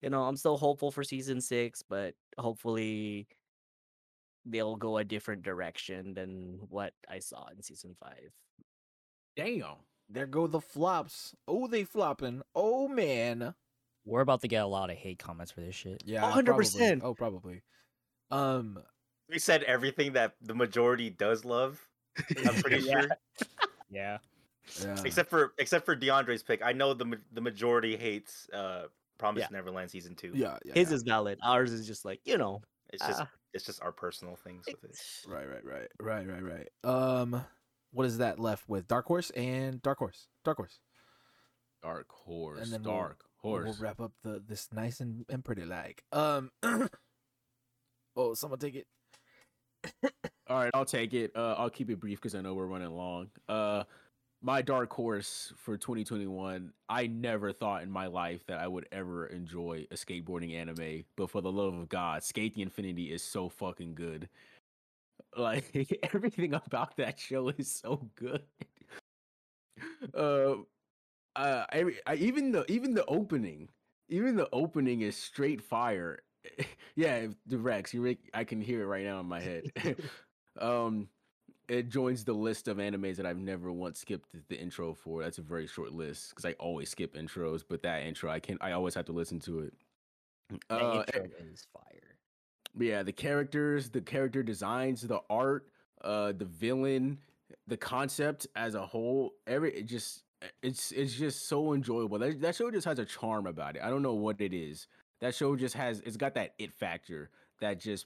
you 0.02 0.10
know, 0.10 0.24
I'm 0.24 0.38
still 0.38 0.58
hopeful 0.58 0.92
for 0.92 1.04
season 1.04 1.42
six, 1.42 1.82
but 1.82 2.14
hopefully 2.38 3.28
they'll 4.46 4.76
go 4.76 4.98
a 4.98 5.04
different 5.04 5.44
direction 5.44 6.14
than 6.14 6.60
what 6.70 6.94
I 7.10 7.20
saw 7.20 7.48
in 7.48 7.62
season 7.62 7.96
five. 8.00 8.32
Damn. 9.36 9.78
There 10.10 10.26
go 10.26 10.48
the 10.48 10.62
flops. 10.62 11.36
Oh, 11.48 11.68
they 11.68 11.84
flopping. 11.84 12.42
Oh 12.56 12.88
man. 12.88 13.54
We're 14.06 14.22
about 14.22 14.42
to 14.42 14.48
get 14.48 14.64
a 14.64 14.68
lot 14.68 14.90
of 14.90 14.96
hate 14.96 15.20
comments 15.20 15.52
for 15.52 15.60
this 15.60 15.76
shit. 15.76 16.02
Yeah, 16.06 16.22
100%. 16.22 16.46
probably. 16.46 17.02
Oh, 17.02 17.14
probably. 17.14 17.64
Um, 18.32 18.80
We 19.30 19.40
said 19.40 19.64
everything 19.64 20.14
that 20.14 20.34
the 20.42 20.54
majority 20.56 21.10
does 21.10 21.44
love. 21.46 21.80
I'm 22.18 22.54
pretty 22.62 22.84
Yeah. 22.86 23.02
sure, 23.02 23.10
Yeah. 23.90 24.18
yeah. 24.84 24.96
except 25.06 25.30
for 25.30 25.54
except 25.58 25.86
for 25.86 25.96
DeAndre's 25.96 26.44
pick. 26.44 26.62
I 26.64 26.72
know 26.74 26.94
the 26.94 27.20
the 27.34 27.42
majority 27.42 27.96
hates 27.98 28.48
uh 28.54 28.84
Promise 29.18 29.42
Yeah. 29.42 29.48
Neverland 29.58 29.90
season 29.90 30.16
two. 30.16 30.32
yeah, 30.36 30.58
yeah. 30.64 30.74
His 30.76 30.90
yeah. 30.90 30.96
is 30.96 31.04
valid. 31.04 31.40
Ours 31.44 31.72
is 31.72 31.88
just 31.88 32.06
like, 32.06 32.22
you 32.24 32.38
know, 32.38 32.62
It's 32.94 33.06
just 33.06 33.22
ah, 33.22 33.30
it's 33.54 33.66
just 33.66 33.82
our 33.82 33.92
personal 33.92 34.36
things 34.36 34.66
with 34.68 34.84
it. 34.84 34.96
Right, 35.28 35.48
right, 35.50 35.66
right, 35.66 35.88
right, 36.00 36.28
right, 36.28 36.44
right. 36.44 36.70
Um, 36.84 37.44
what 37.92 38.06
is 38.06 38.20
that 38.20 38.40
left 38.40 38.70
with 38.70 38.88
Dark 38.88 39.06
Horse 39.08 39.32
and 39.32 39.82
Dark 39.82 39.98
Horse? 39.98 40.28
Dark 40.46 40.58
Horse. 40.58 40.80
Dark 41.82 42.08
horse. 42.12 42.62
And 42.62 42.72
then 42.72 42.84
dark 42.84 43.24
We'll- 43.44 43.54
horse. 43.54 43.66
We'll 43.66 43.88
wrap 43.88 44.00
up 44.00 44.12
the 44.24 44.40
this 44.46 44.68
nice 44.72 45.00
and, 45.00 45.26
and 45.30 45.44
pretty 45.44 45.66
like. 45.66 46.04
Um. 46.12 46.52
oh, 48.16 48.34
someone 48.36 48.60
take 48.60 48.76
it. 48.76 48.88
All 50.50 50.58
right, 50.60 50.72
I'll 50.74 50.86
take 50.86 51.14
it. 51.14 51.32
Uh, 51.36 51.56
I'll 51.58 51.70
keep 51.70 51.90
it 51.90 52.00
brief 52.00 52.20
because 52.20 52.36
I 52.36 52.42
know 52.42 52.54
we're 52.54 52.68
running 52.68 52.90
long. 52.92 53.30
Uh, 53.50 53.84
my 54.42 54.62
dark 54.62 54.94
horse 54.94 55.54
for 55.58 55.78
2021. 55.78 56.72
I 56.90 57.08
never 57.08 57.52
thought 57.54 57.84
in 57.84 57.92
my 57.92 58.08
life 58.08 58.46
that 58.48 58.60
I 58.60 58.68
would 58.68 58.88
ever 58.92 59.28
enjoy 59.28 59.88
a 59.92 59.96
skateboarding 59.96 60.56
anime, 60.56 61.04
but 61.16 61.30
for 61.30 61.42
the 61.42 61.52
love 61.52 61.76
of 61.76 61.90
God, 61.90 62.24
Skate 62.24 62.56
the 62.56 62.62
Infinity 62.62 63.12
is 63.12 63.24
so 63.24 63.50
fucking 63.50 63.96
good. 63.96 64.30
Like 65.38 66.00
everything 66.14 66.54
about 66.54 66.98
that 66.98 67.20
show 67.20 67.50
is 67.50 67.72
so 67.72 68.10
good. 68.16 68.44
Uh, 70.14 70.56
uh, 71.36 71.66
every, 71.72 71.98
I, 72.08 72.16
even 72.16 72.52
the 72.52 72.70
even 72.72 72.94
the 72.94 73.06
opening, 73.06 73.70
even 74.10 74.36
the 74.36 74.50
opening 74.54 75.02
is 75.02 75.18
straight 75.18 75.62
fire. 75.62 76.22
Yeah, 76.98 77.28
the 77.46 77.60
Rex, 77.60 77.94
you 77.94 78.02
re- 78.02 78.18
I 78.34 78.44
can 78.44 78.60
hear 78.60 78.82
it 78.82 78.88
right 78.88 79.06
now 79.06 79.20
in 79.20 79.28
my 79.28 79.40
head. 79.40 79.72
um, 80.60 81.08
it 81.70 81.90
joins 81.90 82.26
the 82.26 82.34
list 82.34 82.68
of 82.68 82.78
animes 82.78 83.18
that 83.18 83.26
I've 83.26 83.38
never 83.38 83.72
once 83.72 84.00
skipped 84.00 84.30
the, 84.50 84.60
intro 84.60 84.94
for. 84.96 85.22
That's 85.24 85.38
a 85.38 85.44
very 85.44 85.68
short 85.68 85.94
list 85.94 86.32
because 86.32 86.46
I 86.46 86.54
always 86.54 86.90
skip 86.90 87.16
intros, 87.16 87.64
but 87.68 87.84
that 87.84 88.04
intro 88.04 88.32
I 88.32 88.40
can 88.40 88.58
I 88.62 88.72
always 88.72 88.96
have 88.96 89.06
to 89.06 89.14
listen 89.14 89.40
to 89.42 89.60
it. 89.60 89.74
The 90.50 90.58
Uh, 90.76 91.04
intro 91.08 91.26
is 91.40 91.68
fire. 91.74 92.18
yeah, 92.80 93.04
the 93.04 93.14
characters, 93.14 93.90
the 93.90 94.02
character 94.02 94.44
designs, 94.44 95.02
the 95.02 95.22
art, 95.30 95.68
uh, 96.04 96.32
the 96.34 96.46
villain, 96.46 97.20
the 97.68 97.78
concept 97.78 98.48
as 98.56 98.76
a 98.76 98.86
whole, 98.86 99.36
every 99.48 99.74
it 99.78 99.86
just 99.86 100.24
it's 100.62 100.92
it's 100.92 101.14
just 101.16 101.48
so 101.48 101.74
enjoyable. 101.74 102.20
That 102.20 102.42
that 102.42 102.56
show 102.56 102.72
just 102.72 102.86
has 102.86 103.00
a 103.00 103.06
charm 103.06 103.48
about 103.48 103.76
it. 103.76 103.82
I 103.84 103.90
don't 103.90 104.04
know 104.04 104.14
what 104.16 104.42
it 104.42 104.54
is. 104.54 104.88
That 105.22 105.34
show 105.34 105.56
just 105.56 105.76
has 105.76 106.02
it's 106.02 106.18
got 106.18 106.36
that 106.36 106.54
it 106.60 106.74
factor 106.74 107.30
that 107.60 107.80
just 107.80 108.06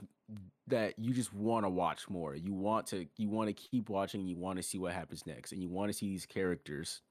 that 0.67 0.97
you 0.97 1.13
just 1.13 1.33
want 1.33 1.65
to 1.65 1.69
watch 1.69 2.09
more. 2.09 2.35
You 2.35 2.53
want 2.53 2.87
to 2.87 3.05
you 3.17 3.29
want 3.29 3.47
to 3.47 3.53
keep 3.53 3.89
watching. 3.89 4.25
You 4.25 4.37
want 4.37 4.57
to 4.57 4.63
see 4.63 4.77
what 4.77 4.93
happens 4.93 5.25
next, 5.25 5.51
and 5.51 5.61
you 5.61 5.69
want 5.69 5.91
to 5.91 5.97
see 5.97 6.07
these 6.07 6.25
characters. 6.25 7.01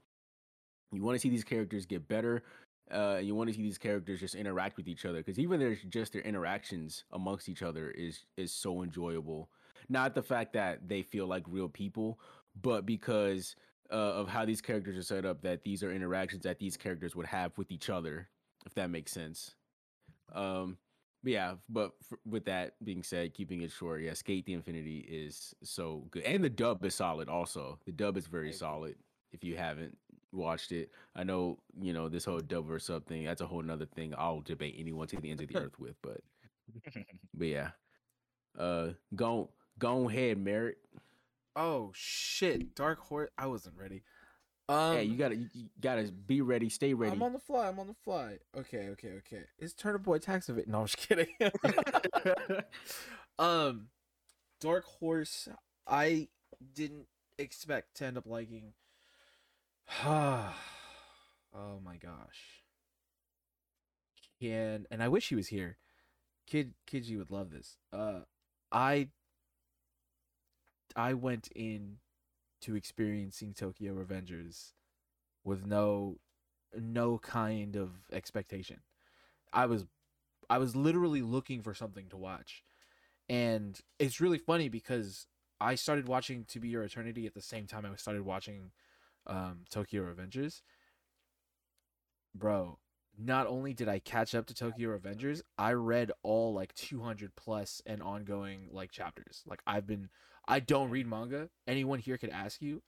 You 0.92 1.02
want 1.02 1.16
to 1.16 1.20
see 1.20 1.28
these 1.28 1.44
characters 1.44 1.86
get 1.86 2.08
better. 2.08 2.42
Uh, 2.90 3.20
you 3.22 3.34
want 3.36 3.48
to 3.48 3.54
see 3.54 3.62
these 3.62 3.78
characters 3.78 4.18
just 4.18 4.34
interact 4.34 4.76
with 4.76 4.88
each 4.88 5.04
other 5.04 5.18
because 5.18 5.38
even 5.38 5.60
their 5.60 5.76
just 5.88 6.12
their 6.12 6.22
interactions 6.22 7.04
amongst 7.12 7.48
each 7.48 7.62
other 7.62 7.90
is 7.90 8.24
is 8.36 8.52
so 8.52 8.82
enjoyable. 8.82 9.48
Not 9.88 10.14
the 10.14 10.22
fact 10.22 10.52
that 10.54 10.88
they 10.88 11.02
feel 11.02 11.26
like 11.26 11.44
real 11.46 11.68
people, 11.68 12.18
but 12.60 12.86
because 12.86 13.54
uh, 13.90 13.94
of 13.94 14.28
how 14.28 14.44
these 14.44 14.60
characters 14.60 14.96
are 14.96 15.02
set 15.02 15.24
up, 15.24 15.42
that 15.42 15.62
these 15.62 15.82
are 15.82 15.92
interactions 15.92 16.42
that 16.44 16.58
these 16.58 16.76
characters 16.76 17.14
would 17.16 17.26
have 17.26 17.56
with 17.58 17.70
each 17.70 17.90
other, 17.90 18.28
if 18.66 18.74
that 18.74 18.90
makes 18.90 19.12
sense. 19.12 19.54
Um, 20.34 20.76
but 21.22 21.32
yeah, 21.32 21.54
but 21.68 21.92
f- 22.10 22.18
with 22.24 22.44
that 22.46 22.74
being 22.82 23.02
said, 23.02 23.34
keeping 23.34 23.62
it 23.62 23.70
short, 23.70 24.02
yeah, 24.02 24.14
Skate 24.14 24.46
the 24.46 24.54
Infinity 24.54 25.06
is 25.08 25.54
so 25.62 26.06
good, 26.10 26.22
and 26.22 26.42
the 26.42 26.48
dub 26.50 26.84
is 26.84 26.94
solid. 26.94 27.28
Also, 27.28 27.78
the 27.84 27.92
dub 27.92 28.16
is 28.16 28.26
very 28.26 28.52
solid. 28.52 28.96
If 29.32 29.44
you 29.44 29.56
haven't 29.56 29.96
watched 30.32 30.72
it, 30.72 30.90
I 31.14 31.24
know 31.24 31.58
you 31.80 31.92
know 31.92 32.08
this 32.08 32.24
whole 32.24 32.40
dub 32.40 32.70
or 32.70 32.78
something. 32.78 33.24
That's 33.24 33.42
a 33.42 33.46
whole 33.46 33.62
nother 33.62 33.86
thing. 33.86 34.14
I'll 34.16 34.40
debate 34.40 34.76
anyone 34.78 35.06
to 35.08 35.16
the 35.16 35.30
ends 35.30 35.42
of 35.42 35.48
the 35.48 35.56
earth 35.56 35.78
with, 35.78 35.96
but 36.02 36.20
but 37.34 37.46
yeah, 37.46 37.70
uh, 38.58 38.90
go 39.14 39.50
go 39.78 40.08
ahead, 40.08 40.38
Merrick. 40.38 40.78
Oh 41.54 41.92
shit, 41.94 42.74
Dark 42.74 43.00
Horse. 43.00 43.30
I 43.36 43.46
wasn't 43.46 43.76
ready. 43.76 44.02
Um, 44.70 44.94
hey, 44.94 45.02
you 45.02 45.16
gotta 45.16 45.34
you, 45.34 45.48
gotta 45.80 46.04
be 46.04 46.42
ready, 46.42 46.68
stay 46.68 46.94
ready. 46.94 47.12
I'm 47.12 47.22
on 47.24 47.32
the 47.32 47.40
fly. 47.40 47.66
I'm 47.66 47.80
on 47.80 47.88
the 47.88 47.94
fly. 48.04 48.38
Okay, 48.56 48.90
okay, 48.90 49.14
okay. 49.18 49.42
Is 49.58 49.74
Turner 49.74 49.98
Boy 49.98 50.18
Taxivate? 50.18 50.68
No, 50.68 50.82
I'm 50.82 50.86
just 50.86 50.96
kidding. 50.96 51.26
um, 53.38 53.88
Dark 54.60 54.84
Horse. 54.84 55.48
I 55.88 56.28
didn't 56.72 57.06
expect 57.36 57.96
to 57.96 58.04
end 58.04 58.16
up 58.16 58.26
liking. 58.26 58.74
oh 60.04 60.54
my 61.52 61.96
gosh. 61.96 62.62
Can 64.40 64.86
and 64.88 65.02
I 65.02 65.08
wish 65.08 65.30
he 65.30 65.34
was 65.34 65.48
here. 65.48 65.78
Kid 66.46 66.74
Kid 66.86 67.06
would 67.16 67.32
love 67.32 67.50
this. 67.50 67.76
Uh 67.92 68.20
I 68.70 69.08
I 70.94 71.14
went 71.14 71.48
in 71.56 71.96
to 72.62 72.74
experiencing 72.74 73.54
Tokyo 73.54 73.94
Revengers 73.94 74.72
with 75.44 75.66
no 75.66 76.18
no 76.78 77.18
kind 77.18 77.76
of 77.76 77.90
expectation. 78.12 78.80
I 79.52 79.66
was 79.66 79.86
I 80.48 80.58
was 80.58 80.74
literally 80.74 81.22
looking 81.22 81.62
for 81.62 81.74
something 81.74 82.08
to 82.08 82.16
watch. 82.16 82.62
And 83.28 83.78
it's 84.00 84.20
really 84.20 84.38
funny 84.38 84.68
because 84.68 85.26
I 85.60 85.76
started 85.76 86.08
watching 86.08 86.44
To 86.46 86.58
Be 86.58 86.68
Your 86.68 86.82
Eternity 86.82 87.26
at 87.26 87.34
the 87.34 87.40
same 87.40 87.66
time 87.66 87.86
I 87.86 87.94
started 87.94 88.24
watching 88.24 88.72
um, 89.26 89.60
Tokyo 89.70 90.02
Revengers. 90.02 90.62
Bro, 92.34 92.78
not 93.16 93.46
only 93.46 93.74
did 93.74 93.88
I 93.88 94.00
catch 94.00 94.34
up 94.34 94.46
to 94.46 94.54
Tokyo 94.54 94.96
Revengers, 94.96 95.42
I 95.56 95.72
read 95.72 96.10
all 96.22 96.52
like 96.52 96.74
200 96.74 97.36
plus 97.36 97.80
and 97.86 98.02
ongoing 98.02 98.68
like 98.72 98.90
chapters. 98.90 99.42
Like 99.46 99.62
I've 99.66 99.86
been 99.86 100.08
I 100.46 100.60
don't 100.60 100.90
read 100.90 101.06
manga. 101.06 101.48
Anyone 101.66 101.98
here 101.98 102.18
could 102.18 102.30
ask 102.30 102.60
you 102.60 102.82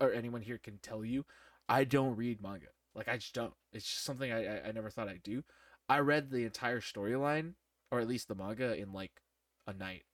or 0.00 0.12
anyone 0.12 0.42
here 0.42 0.58
can 0.58 0.78
tell 0.78 1.04
you 1.04 1.24
I 1.68 1.84
don't 1.84 2.16
read 2.16 2.42
manga. 2.42 2.68
Like 2.94 3.08
I 3.08 3.16
just 3.16 3.34
don't. 3.34 3.54
It's 3.72 3.86
just 3.86 4.04
something 4.04 4.32
I 4.32 4.46
I, 4.46 4.68
I 4.68 4.72
never 4.72 4.90
thought 4.90 5.08
I'd 5.08 5.22
do. 5.22 5.44
I 5.88 5.98
read 5.98 6.30
the 6.30 6.44
entire 6.44 6.80
storyline 6.80 7.54
or 7.90 8.00
at 8.00 8.08
least 8.08 8.28
the 8.28 8.34
manga 8.34 8.76
in 8.76 8.92
like 8.92 9.22
a 9.66 9.72
night. 9.72 10.04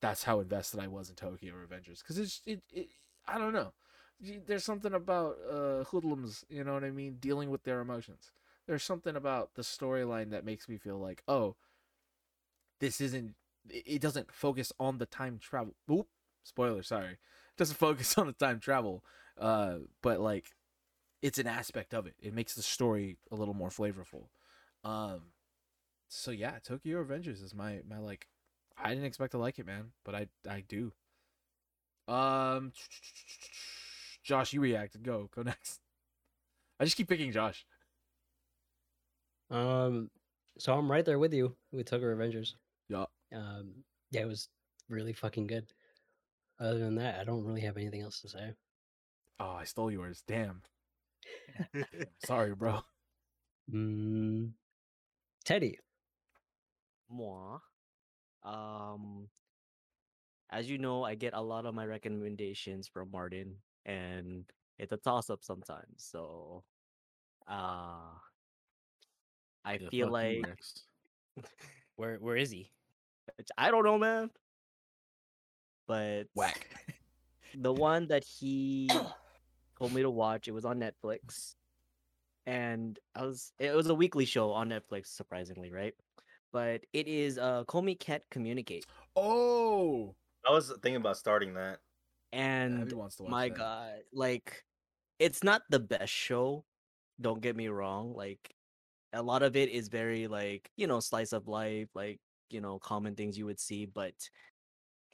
That's 0.00 0.24
how 0.24 0.40
invested 0.40 0.80
I 0.80 0.86
was 0.86 1.10
in 1.10 1.16
Tokyo 1.16 1.54
Revengers 1.54 2.04
cuz 2.04 2.18
it's 2.18 2.42
it, 2.46 2.62
it 2.72 2.88
I 3.26 3.38
don't 3.38 3.52
know. 3.52 3.72
There's 4.20 4.64
something 4.64 4.94
about 4.94 5.36
uh 5.48 5.84
hoodlums, 5.84 6.44
you 6.48 6.64
know 6.64 6.74
what 6.74 6.84
I 6.84 6.90
mean, 6.90 7.16
dealing 7.20 7.50
with 7.50 7.64
their 7.64 7.80
emotions 7.80 8.32
there's 8.68 8.84
something 8.84 9.16
about 9.16 9.54
the 9.54 9.62
storyline 9.62 10.30
that 10.30 10.44
makes 10.44 10.68
me 10.68 10.76
feel 10.76 10.98
like, 10.98 11.22
oh, 11.26 11.56
this 12.80 13.00
isn't. 13.00 13.34
It 13.70 14.00
doesn't 14.00 14.32
focus 14.32 14.72
on 14.78 14.98
the 14.98 15.06
time 15.06 15.38
travel. 15.38 15.74
Oop, 15.90 16.06
spoiler. 16.42 16.82
Sorry, 16.82 17.12
it 17.12 17.56
doesn't 17.56 17.76
focus 17.76 18.16
on 18.18 18.26
the 18.26 18.32
time 18.32 18.60
travel. 18.60 19.04
Uh, 19.38 19.78
but 20.02 20.20
like, 20.20 20.46
it's 21.22 21.38
an 21.38 21.46
aspect 21.46 21.94
of 21.94 22.06
it. 22.06 22.14
It 22.20 22.34
makes 22.34 22.54
the 22.54 22.62
story 22.62 23.18
a 23.30 23.36
little 23.36 23.54
more 23.54 23.70
flavorful. 23.70 24.26
Um, 24.84 25.32
so 26.08 26.30
yeah, 26.30 26.58
Tokyo 26.62 27.02
Revengers 27.02 27.42
is 27.42 27.54
my 27.54 27.80
my 27.88 27.98
like. 27.98 28.28
I 28.80 28.90
didn't 28.90 29.06
expect 29.06 29.32
to 29.32 29.38
like 29.38 29.58
it, 29.58 29.66
man, 29.66 29.90
but 30.04 30.14
I 30.14 30.28
I 30.48 30.62
do. 30.66 30.92
Um, 32.06 32.72
Josh, 34.22 34.52
you 34.52 34.60
reacted. 34.60 35.02
Go 35.02 35.28
go 35.34 35.42
next. 35.46 35.80
I 36.80 36.84
just 36.84 36.96
keep 36.96 37.08
picking 37.08 37.32
Josh. 37.32 37.66
Um, 39.50 40.10
so 40.58 40.74
I'm 40.74 40.90
right 40.90 41.04
there 41.04 41.18
with 41.18 41.32
you 41.32 41.56
with 41.72 41.86
Tokyo 41.86 42.14
Revengers. 42.14 42.54
Yeah. 42.88 43.06
Um, 43.32 43.84
yeah, 44.10 44.22
it 44.22 44.26
was 44.28 44.48
really 44.88 45.12
fucking 45.12 45.46
good. 45.46 45.72
Other 46.60 46.78
than 46.78 46.96
that, 46.96 47.20
I 47.20 47.24
don't 47.24 47.44
really 47.44 47.60
have 47.62 47.76
anything 47.76 48.02
else 48.02 48.20
to 48.22 48.28
say. 48.28 48.54
Oh, 49.40 49.50
I 49.50 49.64
stole 49.64 49.90
yours. 49.90 50.22
Damn. 50.26 50.62
Sorry, 52.18 52.54
bro. 52.54 52.80
Mm, 53.72 54.52
Teddy. 55.44 55.78
Moi. 57.08 57.60
Um, 58.42 59.30
as 60.50 60.68
you 60.70 60.78
know, 60.78 61.04
I 61.04 61.14
get 61.14 61.34
a 61.34 61.40
lot 61.40 61.66
of 61.66 61.74
my 61.74 61.84
recommendations 61.86 62.88
from 62.88 63.10
Martin, 63.10 63.56
and 63.84 64.50
it's 64.78 64.92
a 64.92 64.96
toss 64.96 65.30
up 65.30 65.42
sometimes. 65.44 66.04
So, 66.04 66.64
uh, 67.48 68.14
I 69.64 69.78
Yeah, 69.78 69.88
feel 69.90 70.08
like 70.08 70.48
next. 70.48 70.86
Where 71.96 72.16
where 72.18 72.36
is 72.36 72.50
he? 72.50 72.72
Which 73.36 73.48
I 73.56 73.70
don't 73.70 73.84
know, 73.84 73.98
man. 73.98 74.30
But 75.86 76.24
Whack. 76.34 76.68
the 77.54 77.72
one 77.72 78.08
that 78.08 78.24
he 78.24 78.90
told 79.78 79.92
me 79.92 80.02
to 80.02 80.10
watch, 80.10 80.48
it 80.48 80.52
was 80.52 80.64
on 80.64 80.78
Netflix. 80.80 81.54
And 82.46 82.98
I 83.14 83.24
was 83.24 83.52
it 83.58 83.74
was 83.74 83.88
a 83.88 83.94
weekly 83.94 84.24
show 84.24 84.52
on 84.52 84.68
Netflix, 84.70 85.08
surprisingly, 85.08 85.70
right? 85.70 85.94
But 86.52 86.82
it 86.92 87.06
is 87.08 87.38
uh 87.38 87.64
Komi 87.64 87.98
Can't 87.98 88.22
Communicate. 88.30 88.86
Oh, 89.16 90.14
I 90.48 90.52
was 90.52 90.68
thinking 90.82 90.96
about 90.96 91.16
starting 91.16 91.54
that. 91.54 91.78
And 92.32 92.82
Abby 92.82 92.94
wants 92.94 93.16
to 93.16 93.24
watch 93.24 93.30
my 93.32 93.48
that. 93.48 93.58
god, 93.58 93.92
like 94.12 94.64
it's 95.18 95.42
not 95.42 95.62
the 95.70 95.78
best 95.78 96.12
show, 96.12 96.64
don't 97.20 97.40
get 97.40 97.56
me 97.56 97.68
wrong. 97.68 98.14
Like 98.14 98.54
a 99.12 99.22
lot 99.22 99.42
of 99.42 99.56
it 99.56 99.68
is 99.70 99.88
very 99.88 100.26
like, 100.26 100.70
you 100.76 100.86
know, 100.86 101.00
slice 101.00 101.32
of 101.32 101.48
life, 101.48 101.88
like, 101.94 102.20
you 102.50 102.60
know, 102.60 102.78
common 102.78 103.14
things 103.14 103.38
you 103.38 103.46
would 103.46 103.60
see, 103.60 103.86
but 103.86 104.14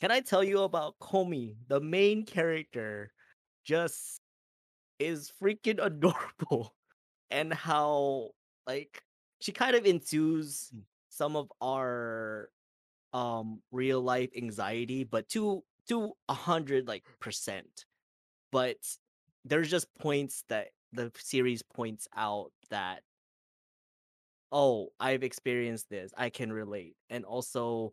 can 0.01 0.11
I 0.11 0.21
tell 0.21 0.45
you 0.45 0.63
about 0.63 0.99
Komi, 1.01 1.57
the 1.69 1.81
main 1.81 2.25
character, 2.25 3.13
just 3.65 4.21
is 4.99 5.33
freaking 5.43 5.79
adorable, 5.83 6.75
and 7.31 7.53
how 7.53 8.31
like 8.67 9.03
she 9.41 9.53
kind 9.53 9.77
of 9.77 9.87
ensues 9.87 10.73
some 11.11 11.37
of 11.37 11.53
our 11.63 12.51
um 13.13 13.61
real 13.73 14.01
life 14.03 14.31
anxiety, 14.37 15.05
but 15.05 15.29
to 15.31 15.63
to 15.89 16.13
a 16.29 16.35
hundred 16.35 16.89
like 16.89 17.05
percent. 17.21 17.87
But 18.53 18.77
there's 19.45 19.71
just 19.71 19.87
points 19.99 20.45
that 20.49 20.69
the 20.93 21.13
series 21.17 21.63
points 21.63 22.09
out 22.17 22.53
that 22.71 23.03
oh, 24.55 24.91
I've 25.01 25.25
experienced 25.25 25.91
this. 25.91 26.13
I 26.19 26.31
can 26.31 26.53
relate. 26.53 26.97
And 27.11 27.27
also 27.27 27.93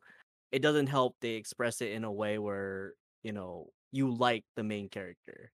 it 0.53 0.61
doesn't 0.61 0.87
help 0.87 1.17
they 1.21 1.31
express 1.35 1.81
it 1.81 1.93
in 1.93 2.05
a 2.05 2.13
way 2.13 2.39
where, 2.39 2.95
you 3.23 3.33
know, 3.33 3.69
you 3.91 4.11
like 4.15 4.45
the 4.57 4.63
main 4.63 4.89
character. 4.89 5.51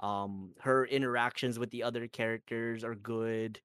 Um 0.00 0.54
her 0.60 0.86
interactions 0.86 1.58
with 1.58 1.70
the 1.70 1.84
other 1.84 2.08
characters 2.08 2.84
are 2.84 2.96
good. 2.96 3.60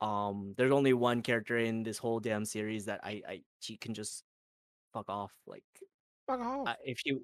Um 0.00 0.54
there's 0.58 0.72
only 0.72 0.94
one 0.94 1.22
character 1.22 1.58
in 1.58 1.82
this 1.84 1.98
whole 1.98 2.20
damn 2.20 2.44
series 2.46 2.86
that 2.86 3.00
I 3.04 3.22
I 3.28 3.42
she 3.60 3.76
can 3.78 3.94
just 3.94 4.24
fuck 4.94 5.08
off 5.10 5.32
like 5.46 5.64
Fuck 6.26 6.40
off. 6.40 6.68
I, 6.68 6.76
if 6.84 6.98
she, 7.00 7.18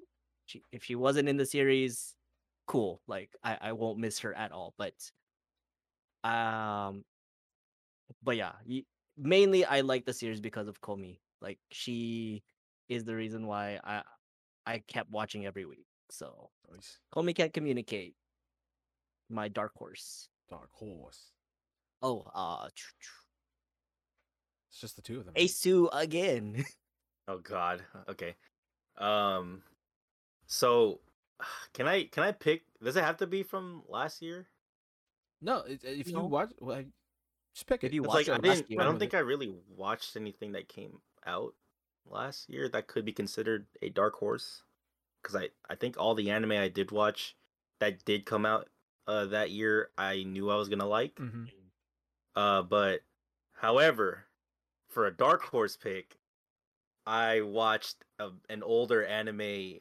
she 0.45 0.63
if 0.71 0.83
she 0.83 0.95
wasn't 0.95 1.29
in 1.29 1.37
the 1.37 1.45
series 1.45 2.15
cool 2.67 3.01
like 3.07 3.29
I 3.43 3.57
I 3.61 3.71
won't 3.73 3.99
miss 3.99 4.19
her 4.19 4.33
at 4.33 4.51
all 4.51 4.73
but 4.77 4.93
um 6.23 7.03
but 8.23 8.35
yeah 8.37 8.53
mainly 9.17 9.65
I 9.65 9.81
like 9.81 10.05
the 10.05 10.13
series 10.13 10.39
because 10.41 10.67
of 10.67 10.81
Komi 10.81 11.19
like 11.41 11.59
she 11.71 12.43
is 12.89 13.03
the 13.03 13.15
reason 13.15 13.47
why 13.47 13.79
I 13.83 14.01
I 14.65 14.79
kept 14.87 15.09
watching 15.11 15.45
every 15.45 15.65
week 15.65 15.85
so 16.09 16.49
Nice. 16.71 16.99
Komi 17.13 17.35
can't 17.35 17.53
communicate 17.53 18.15
my 19.29 19.47
dark 19.47 19.71
horse 19.75 20.29
Dark 20.49 20.69
horse. 20.71 21.31
oh 22.01 22.25
uh 22.33 22.67
tr- 22.75 22.93
tr- 22.99 23.25
It's 24.69 24.79
just 24.79 24.95
the 24.95 25.01
two 25.01 25.19
of 25.19 25.25
them. 25.25 25.33
Asu 25.35 25.89
again 25.93 26.63
Oh 27.27 27.39
God. 27.39 27.81
Okay. 28.07 28.35
Um. 28.99 29.63
So, 30.45 30.99
can 31.73 31.87
I 31.87 32.03
can 32.03 32.21
I 32.21 32.31
pick? 32.31 32.61
Does 32.83 32.95
it 32.95 33.03
have 33.03 33.17
to 33.17 33.25
be 33.27 33.41
from 33.41 33.81
last 33.89 34.21
year? 34.21 34.45
No, 35.41 35.63
if 35.67 36.05
you 36.07 36.13
No. 36.13 36.25
watch, 36.25 36.51
well, 36.59 36.77
I- 36.77 36.85
just 37.55 37.65
pick 37.65 37.83
If 37.83 37.91
it. 37.91 37.95
you 37.95 38.03
It's 38.03 38.13
watched 38.13 38.27
like 38.27 38.37
I 38.37 38.41
didn't. 38.41 38.79
I 38.79 38.83
don't 38.83 38.99
think. 38.99 39.15
I 39.15 39.19
really 39.19 39.51
watched 39.75 40.15
anything 40.15 40.51
that 40.51 40.67
came 40.67 40.99
out 41.25 41.55
last 42.05 42.47
year 42.49 42.69
that 42.69 42.85
could 42.85 43.03
be 43.05 43.11
considered 43.13 43.65
a 43.81 43.89
dark 43.89 44.13
horse. 44.15 44.61
Because 45.23 45.35
I 45.35 45.49
I 45.67 45.73
think 45.75 45.97
all 45.97 46.13
the 46.13 46.29
anime 46.29 46.51
I 46.51 46.67
did 46.67 46.91
watch 46.91 47.35
that 47.79 48.05
did 48.05 48.25
come 48.27 48.45
out 48.45 48.69
uh 49.07 49.25
that 49.25 49.49
year 49.49 49.89
I 49.97 50.21
knew 50.23 50.51
I 50.51 50.55
was 50.55 50.69
gonna 50.69 50.85
like. 50.85 51.15
Mhm. 51.15 51.49
Uh, 52.35 52.61
but 52.61 53.01
however, 53.53 54.25
for 54.89 55.07
a 55.07 55.11
dark 55.15 55.41
horse 55.43 55.77
pick, 55.77 56.17
I 57.07 57.41
watched 57.41 58.03
a, 58.19 58.31
an 58.49 58.61
older 58.61 59.03
anime 59.05 59.79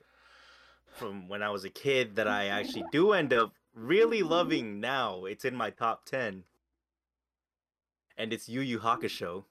from 0.87 1.27
when 1.29 1.43
I 1.43 1.51
was 1.51 1.65
a 1.65 1.71
kid 1.71 2.15
that 2.17 2.29
I 2.29 2.47
actually 2.47 2.85
do 2.93 3.13
end 3.13 3.33
up 3.33 3.53
really 3.75 4.23
loving 4.23 4.79
now. 4.81 5.25
It's 5.25 5.45
in 5.45 5.57
my 5.57 5.71
top 5.71 6.05
10. 6.05 6.45
And 8.17 8.33
it's 8.33 8.49
Yu 8.49 8.61
Yu 8.61 8.79
Hakusho 8.81 9.45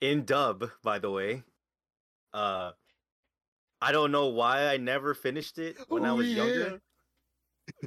in 0.00 0.24
dub, 0.24 0.70
by 0.82 0.98
the 0.98 1.10
way. 1.10 1.44
Uh 2.32 2.72
I 3.80 3.90
don't 3.92 4.12
know 4.12 4.28
why 4.28 4.68
I 4.68 4.76
never 4.76 5.12
finished 5.14 5.58
it 5.58 5.76
when 5.88 6.04
I 6.04 6.12
Oh, 6.12 6.16
was 6.16 6.28
yeah. 6.28 6.36
younger 6.36 6.80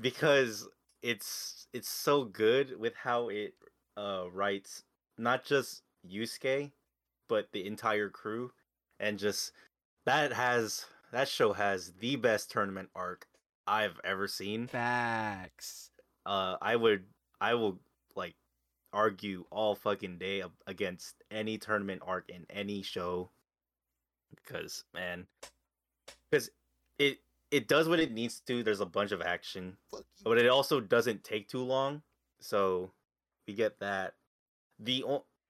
because 0.02 0.68
it's 1.02 1.68
it's 1.74 1.90
so 1.90 2.24
good 2.26 2.78
with 2.80 2.96
how 2.96 3.30
it 3.30 3.54
uh 3.98 4.26
writes 4.32 4.84
not 5.18 5.44
just 5.46 5.84
Yusuke 6.08 6.72
but 7.28 7.48
the 7.52 7.66
entire 7.66 8.10
crew 8.10 8.52
and 9.00 9.18
just 9.18 9.52
that 10.06 10.34
has 10.34 10.86
that 11.12 11.28
show 11.28 11.54
has 11.54 11.94
the 11.94 12.16
best 12.18 12.52
tournament 12.52 12.90
arc 12.96 13.28
I've 13.68 14.00
ever 14.04 14.28
seen. 14.28 14.68
Facts. 14.68 15.90
uh, 16.26 16.58
I 16.62 16.76
would, 16.76 17.06
I 17.42 17.54
will 17.56 17.80
like 18.16 18.36
argue 18.96 19.46
all 19.52 19.76
fucking 19.76 20.18
day 20.18 20.44
against 20.66 21.16
any 21.30 21.58
tournament 21.58 22.02
arc 22.06 22.30
in 22.30 22.46
any 22.50 22.82
show, 22.82 23.30
because 24.34 24.86
man, 24.94 25.28
because 26.32 26.50
it 26.98 27.20
it 27.52 27.68
does 27.68 27.88
what 27.88 28.00
it 28.00 28.12
needs 28.12 28.40
to. 28.48 28.64
There's 28.64 28.80
a 28.80 28.86
bunch 28.86 29.12
of 29.12 29.22
action, 29.22 29.78
but 30.24 30.38
it 30.38 30.48
also 30.48 30.80
doesn't 30.80 31.24
take 31.24 31.48
too 31.48 31.64
long. 31.64 32.02
So 32.40 32.92
we 33.48 33.54
get 33.54 33.80
that. 33.80 34.16
The 34.80 35.04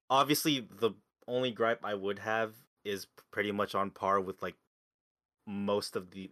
obviously 0.09 0.67
the 0.79 0.91
only 1.27 1.51
gripe 1.51 1.83
I 1.83 1.93
would 1.93 2.19
have 2.19 2.53
is 2.83 3.07
pretty 3.31 3.51
much 3.51 3.75
on 3.75 3.91
par 3.91 4.19
with 4.19 4.41
like 4.41 4.55
most 5.47 5.95
of 5.95 6.11
the 6.11 6.31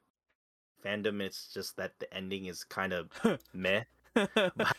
fandom. 0.83 1.21
It's 1.21 1.47
just 1.53 1.77
that 1.77 1.93
the 1.99 2.11
ending 2.13 2.45
is 2.45 2.63
kind 2.63 2.93
of 2.93 3.09
meh. 3.53 3.83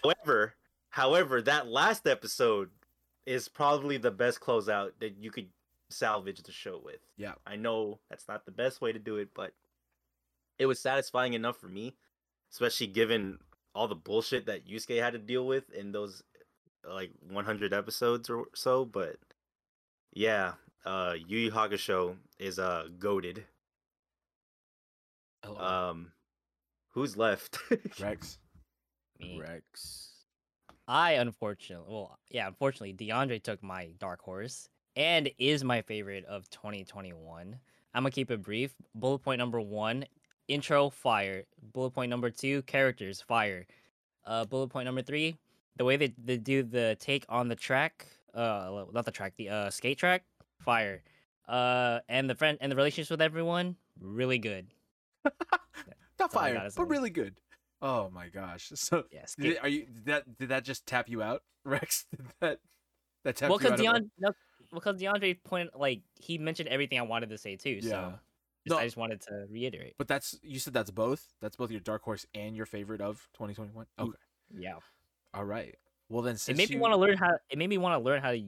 however, 0.02 0.54
however, 0.94 1.42
that 1.42 1.66
last 1.66 2.06
episode 2.06 2.70
is 3.26 3.48
probably 3.48 3.96
the 3.96 4.12
best 4.12 4.38
closeout 4.38 4.92
that 5.00 5.16
you 5.18 5.28
could 5.32 5.48
salvage 5.90 6.40
the 6.44 6.52
show 6.52 6.80
with. 6.84 7.00
Yeah. 7.16 7.32
I 7.44 7.56
know 7.56 7.98
that's 8.08 8.28
not 8.28 8.44
the 8.44 8.52
best 8.52 8.80
way 8.80 8.92
to 8.92 8.98
do 9.00 9.16
it, 9.16 9.30
but 9.34 9.52
it 10.56 10.66
was 10.66 10.78
satisfying 10.78 11.34
enough 11.34 11.56
for 11.58 11.66
me, 11.66 11.96
especially 12.52 12.86
given 12.86 13.38
all 13.74 13.88
the 13.88 13.96
bullshit 13.96 14.46
that 14.46 14.68
Yusuke 14.68 15.02
had 15.02 15.14
to 15.14 15.18
deal 15.18 15.44
with 15.48 15.68
in 15.72 15.90
those 15.90 16.22
like 16.88 17.10
100 17.28 17.72
episodes 17.74 18.30
or 18.30 18.44
so. 18.54 18.84
But 18.84 19.16
yeah, 20.12 20.52
uh, 20.84 21.14
Yu 21.26 21.38
Yu 21.38 21.50
Hakusho 21.50 22.14
is 22.38 22.60
uh 22.60 22.86
goaded. 23.00 23.44
Hello, 25.42 25.58
Um, 25.58 26.12
who's 26.90 27.16
left? 27.16 27.58
Rex. 28.00 28.38
Me. 29.18 29.40
Rex. 29.40 30.13
I 30.86 31.12
unfortunately, 31.12 31.86
well, 31.88 32.18
yeah, 32.30 32.46
unfortunately, 32.46 32.94
DeAndre 32.94 33.42
took 33.42 33.62
my 33.62 33.90
dark 33.98 34.20
horse 34.20 34.68
and 34.96 35.30
is 35.38 35.64
my 35.64 35.82
favorite 35.82 36.24
of 36.26 36.48
2021. 36.50 37.58
I'm 37.94 38.02
gonna 38.02 38.10
keep 38.10 38.30
it 38.30 38.42
brief. 38.42 38.74
Bullet 38.94 39.20
point 39.20 39.38
number 39.38 39.60
one: 39.60 40.04
intro, 40.48 40.90
fire. 40.90 41.44
Bullet 41.72 41.90
point 41.90 42.10
number 42.10 42.30
two: 42.30 42.62
characters, 42.62 43.20
fire. 43.20 43.66
Uh, 44.26 44.44
bullet 44.44 44.68
point 44.68 44.84
number 44.86 45.02
three: 45.02 45.36
the 45.76 45.84
way 45.84 45.96
they, 45.96 46.12
they 46.22 46.36
do 46.36 46.62
the 46.62 46.96
take 47.00 47.24
on 47.28 47.48
the 47.48 47.56
track, 47.56 48.06
uh, 48.34 48.84
not 48.92 49.04
the 49.04 49.10
track, 49.10 49.34
the 49.36 49.48
uh 49.48 49.70
skate 49.70 49.98
track, 49.98 50.24
fire. 50.64 51.02
Uh, 51.48 52.00
and 52.08 52.28
the 52.28 52.34
friend 52.34 52.56
and 52.60 52.72
the 52.72 52.76
relationships 52.76 53.10
with 53.10 53.20
everyone, 53.20 53.76
really 54.00 54.38
good. 54.38 54.66
Not 56.18 56.32
fire, 56.32 56.70
but 56.74 56.88
really 56.88 57.10
good. 57.10 57.34
Oh 57.84 58.10
my 58.10 58.28
gosh. 58.28 58.72
So 58.74 59.04
did 59.38 59.58
are 59.62 59.68
you 59.68 59.84
did 59.86 60.06
that 60.06 60.38
did 60.38 60.48
that 60.48 60.64
just 60.64 60.86
tap 60.86 61.08
you 61.08 61.22
out, 61.22 61.42
Rex? 61.64 62.06
Did 62.10 62.26
that 62.40 62.58
that 63.24 63.36
tap 63.36 63.50
Well, 63.50 63.60
you 63.60 63.68
because 63.68 63.80
DeAndre, 63.80 64.10
no, 64.18 64.32
because 64.72 65.00
DeAndre 65.00 65.36
point 65.44 65.70
like 65.78 66.00
he 66.18 66.38
mentioned 66.38 66.68
everything 66.70 66.98
I 66.98 67.02
wanted 67.02 67.28
to 67.30 67.38
say 67.38 67.54
too. 67.56 67.78
Yeah. 67.82 67.90
So 67.90 68.10
just- 68.66 68.70
No. 68.70 68.78
I 68.78 68.84
just 68.84 68.96
wanted 68.96 69.20
to 69.28 69.46
reiterate. 69.50 69.94
But 69.98 70.08
that's 70.08 70.38
you 70.42 70.58
said 70.58 70.72
that's 70.72 70.90
both. 70.90 71.26
That's 71.42 71.54
both 71.56 71.70
your 71.70 71.80
dark 71.80 72.02
horse 72.02 72.24
and 72.34 72.56
your 72.56 72.64
favorite 72.66 73.02
of 73.02 73.28
2021. 73.34 73.86
Okay. 73.98 74.10
Yeah, 74.56 74.76
All 75.34 75.44
right. 75.44 75.74
Well 76.08 76.22
then, 76.22 76.36
it 76.48 76.56
made 76.56 76.70
me 76.70 76.76
want 76.78 76.92
to 76.92 76.96
learn 76.98 77.16
how. 77.16 77.30
It 77.50 77.58
made 77.58 77.68
me 77.68 77.76
want 77.78 77.98
to 78.00 78.04
learn 78.04 78.22
how 78.22 78.30
to 78.32 78.42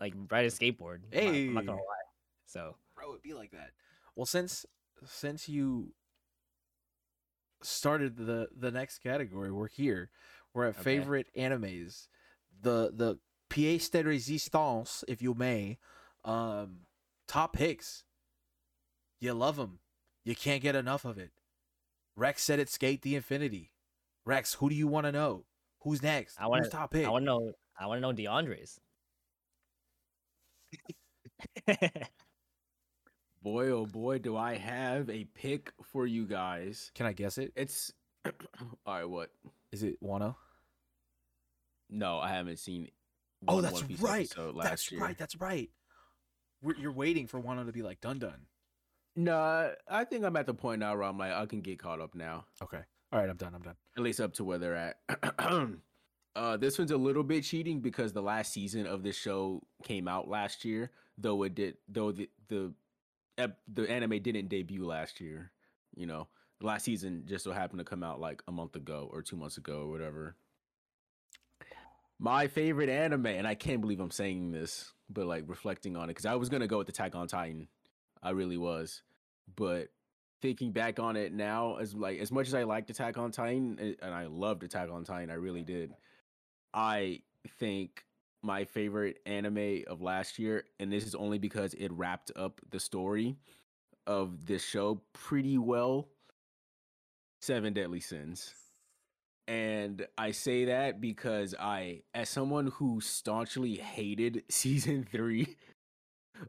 like 0.00 0.14
ride 0.30 0.44
a 0.44 0.48
skateboard. 0.48 1.00
I'm 1.12 1.24
not- 1.24 1.34
I'm 1.34 1.54
not 1.54 1.66
gonna 1.66 1.78
lie. 1.78 2.06
So 2.46 2.76
bro, 2.94 3.10
it'd 3.10 3.22
be 3.22 3.34
like 3.34 3.50
that. 3.52 3.70
Well, 4.14 4.26
since 4.26 4.64
since 5.06 5.48
you 5.48 5.92
started 7.62 8.16
the 8.16 8.48
the 8.56 8.70
next 8.70 8.98
category, 8.98 9.50
we're 9.50 9.68
here. 9.68 10.10
We're 10.54 10.66
at 10.66 10.76
Okay. 10.76 10.82
favorite 10.82 11.28
animes. 11.36 12.08
The 12.60 12.90
the 12.94 13.18
pièce 13.50 13.90
de 13.90 14.02
résistance, 14.02 15.04
if 15.08 15.22
you 15.22 15.34
may. 15.34 15.78
Um, 16.24 16.80
top 17.26 17.52
picks. 17.54 18.04
You 19.20 19.32
love 19.34 19.56
them. 19.56 19.80
You 20.24 20.34
can't 20.34 20.62
get 20.62 20.76
enough 20.76 21.04
of 21.04 21.18
it. 21.18 21.30
Rex 22.16 22.42
said 22.42 22.58
it. 22.58 22.68
Skate 22.68 23.02
the 23.02 23.16
infinity. 23.16 23.72
Rex, 24.24 24.54
who 24.54 24.68
do 24.68 24.74
you 24.74 24.86
want 24.86 25.06
to 25.06 25.12
know? 25.12 25.44
Who's 25.80 26.02
next? 26.02 26.38
I 26.40 26.46
Who's 26.46 26.68
top 26.68 26.90
pick? 26.90 27.06
I 27.06 27.10
want 27.10 27.22
to 27.22 27.26
know. 27.26 27.52
I 27.78 27.86
want 27.86 27.98
to 27.98 28.02
know 28.02 28.12
DeAndre's. 28.12 28.80
Boy, 33.42 33.68
oh 33.70 33.86
boy, 33.86 34.18
do 34.18 34.36
I 34.36 34.56
have 34.56 35.08
a 35.08 35.24
pick 35.24 35.72
for 35.82 36.06
you 36.06 36.26
guys. 36.26 36.90
Can 36.94 37.06
I 37.06 37.12
guess 37.12 37.38
it? 37.38 37.52
It's 37.54 37.92
all 38.24 38.32
right. 38.86 39.04
What? 39.04 39.30
Is 39.72 39.82
it 39.82 40.02
Wano? 40.02 40.34
No, 41.88 42.18
I 42.18 42.30
haven't 42.30 42.58
seen. 42.58 42.88
Oh, 43.46 43.54
one 43.54 43.62
that's 43.62 43.74
One 43.74 43.86
Piece 43.86 44.00
right. 44.00 44.26
episode 44.26 44.56
last 44.56 44.68
That's 44.68 44.92
year. 44.92 45.00
right. 45.00 45.16
That's 45.16 45.36
right. 45.36 45.70
We're, 46.60 46.74
you're 46.76 46.92
waiting 46.92 47.28
for 47.28 47.40
Wano 47.40 47.64
to 47.64 47.72
be 47.72 47.82
like 47.82 48.00
done 48.00 48.18
done. 48.18 48.46
No, 49.14 49.72
I 49.88 50.04
think 50.04 50.24
I'm 50.24 50.36
at 50.36 50.46
the 50.46 50.54
point 50.54 50.80
now 50.80 50.94
where 50.94 51.04
I'm 51.04 51.18
like, 51.18 51.32
I 51.32 51.46
can 51.46 51.60
get 51.60 51.78
caught 51.78 52.00
up 52.00 52.14
now. 52.14 52.44
Okay. 52.62 52.80
All 53.12 53.20
right. 53.20 53.30
I'm 53.30 53.36
done. 53.36 53.54
I'm 53.54 53.62
done. 53.62 53.76
At 53.96 54.02
least 54.02 54.20
up 54.20 54.34
to 54.34 54.44
where 54.44 54.58
they're 54.58 54.74
at. 54.74 54.96
uh, 56.36 56.56
this 56.56 56.78
one's 56.78 56.90
a 56.90 56.96
little 56.96 57.22
bit 57.22 57.44
cheating 57.44 57.80
because 57.80 58.12
the 58.12 58.22
last 58.22 58.52
season 58.52 58.86
of 58.86 59.02
this 59.02 59.16
show 59.16 59.62
came 59.84 60.08
out 60.08 60.28
last 60.28 60.64
year, 60.64 60.90
though 61.16 61.42
it 61.44 61.54
did. 61.54 61.76
Though 61.88 62.12
the 62.12 62.28
the 62.48 62.72
the 63.72 63.90
anime 63.90 64.22
didn't 64.22 64.48
debut 64.48 64.84
last 64.86 65.20
year. 65.20 65.52
You 65.94 66.06
know, 66.06 66.28
last 66.60 66.84
season 66.84 67.24
just 67.26 67.44
so 67.44 67.52
happened 67.52 67.78
to 67.78 67.84
come 67.84 68.02
out 68.02 68.20
like 68.20 68.42
a 68.48 68.52
month 68.52 68.76
ago 68.76 69.08
or 69.12 69.22
two 69.22 69.36
months 69.36 69.56
ago 69.56 69.82
or 69.82 69.90
whatever. 69.90 70.36
My 72.18 72.48
favorite 72.48 72.88
anime, 72.88 73.26
and 73.26 73.46
I 73.46 73.54
can't 73.54 73.80
believe 73.80 74.00
I'm 74.00 74.10
saying 74.10 74.50
this, 74.50 74.92
but 75.08 75.26
like 75.26 75.44
reflecting 75.46 75.96
on 75.96 76.04
it, 76.04 76.08
because 76.08 76.26
I 76.26 76.34
was 76.34 76.48
gonna 76.48 76.66
go 76.66 76.78
with 76.78 76.88
Attack 76.88 77.14
on 77.14 77.28
Titan, 77.28 77.68
I 78.22 78.30
really 78.30 78.56
was, 78.56 79.02
but 79.54 79.88
thinking 80.42 80.72
back 80.72 80.98
on 80.98 81.16
it 81.16 81.32
now, 81.32 81.76
as 81.76 81.94
like 81.94 82.18
as 82.18 82.32
much 82.32 82.48
as 82.48 82.54
I 82.54 82.64
liked 82.64 82.90
Attack 82.90 83.18
on 83.18 83.30
Titan 83.30 83.78
eh, 83.80 83.92
and 84.02 84.12
I 84.12 84.26
loved 84.26 84.64
Attack 84.64 84.90
on 84.90 85.04
Titan, 85.04 85.30
I 85.30 85.34
really 85.34 85.62
did. 85.62 85.92
I 86.74 87.22
think 87.60 88.04
my 88.42 88.64
favorite 88.64 89.18
anime 89.26 89.82
of 89.86 90.00
last 90.00 90.38
year, 90.38 90.64
and 90.78 90.92
this 90.92 91.06
is 91.06 91.14
only 91.14 91.38
because 91.38 91.74
it 91.74 91.92
wrapped 91.92 92.30
up 92.36 92.60
the 92.70 92.80
story 92.80 93.36
of 94.06 94.46
this 94.46 94.64
show 94.64 95.00
pretty 95.12 95.58
well. 95.58 96.08
Seven 97.40 97.72
Deadly 97.72 98.00
Sins. 98.00 98.54
And 99.46 100.06
I 100.18 100.32
say 100.32 100.66
that 100.66 101.00
because 101.00 101.54
I, 101.58 102.02
as 102.14 102.28
someone 102.28 102.66
who 102.66 103.00
staunchly 103.00 103.76
hated 103.76 104.42
season 104.50 105.06
three 105.10 105.56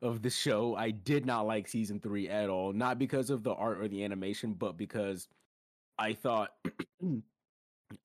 of 0.02 0.22
the 0.22 0.30
show, 0.30 0.76
I 0.76 0.92
did 0.92 1.26
not 1.26 1.48
like 1.48 1.68
season 1.68 2.00
three 2.00 2.28
at 2.28 2.50
all. 2.50 2.74
Not 2.74 3.00
because 3.00 3.30
of 3.30 3.44
the 3.44 3.54
art 3.54 3.80
or 3.80 3.88
the 3.88 4.04
animation, 4.04 4.54
but 4.54 4.78
because 4.78 5.28
I 5.98 6.14
thought 6.14 6.52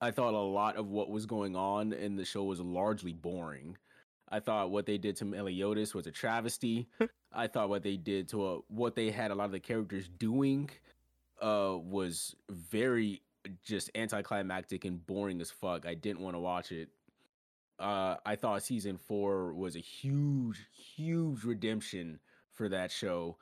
I 0.01 0.11
thought 0.11 0.33
a 0.33 0.39
lot 0.39 0.77
of 0.77 0.87
what 0.87 1.09
was 1.09 1.25
going 1.25 1.55
on 1.55 1.93
in 1.93 2.15
the 2.15 2.25
show 2.25 2.43
was 2.43 2.59
largely 2.59 3.13
boring. 3.13 3.77
I 4.29 4.39
thought 4.39 4.71
what 4.71 4.85
they 4.85 4.97
did 4.97 5.15
to 5.17 5.25
Meliodas 5.25 5.93
was 5.93 6.07
a 6.07 6.11
travesty. 6.11 6.87
I 7.33 7.47
thought 7.47 7.69
what 7.69 7.83
they 7.83 7.97
did 7.97 8.27
to 8.29 8.45
uh, 8.45 8.57
what 8.67 8.95
they 8.95 9.11
had 9.11 9.31
a 9.31 9.35
lot 9.35 9.45
of 9.45 9.51
the 9.51 9.59
characters 9.59 10.09
doing 10.17 10.69
uh 11.41 11.75
was 11.77 12.35
very 12.49 13.21
just 13.63 13.91
anticlimactic 13.93 14.85
and 14.85 15.05
boring 15.05 15.41
as 15.41 15.51
fuck. 15.51 15.85
I 15.85 15.93
didn't 15.93 16.21
want 16.21 16.35
to 16.35 16.39
watch 16.39 16.71
it. 16.71 16.89
Uh 17.77 18.15
I 18.25 18.35
thought 18.35 18.63
season 18.63 18.97
4 18.97 19.53
was 19.53 19.75
a 19.75 19.79
huge 19.79 20.65
huge 20.71 21.43
redemption 21.43 22.19
for 22.53 22.69
that 22.69 22.91
show. 22.91 23.37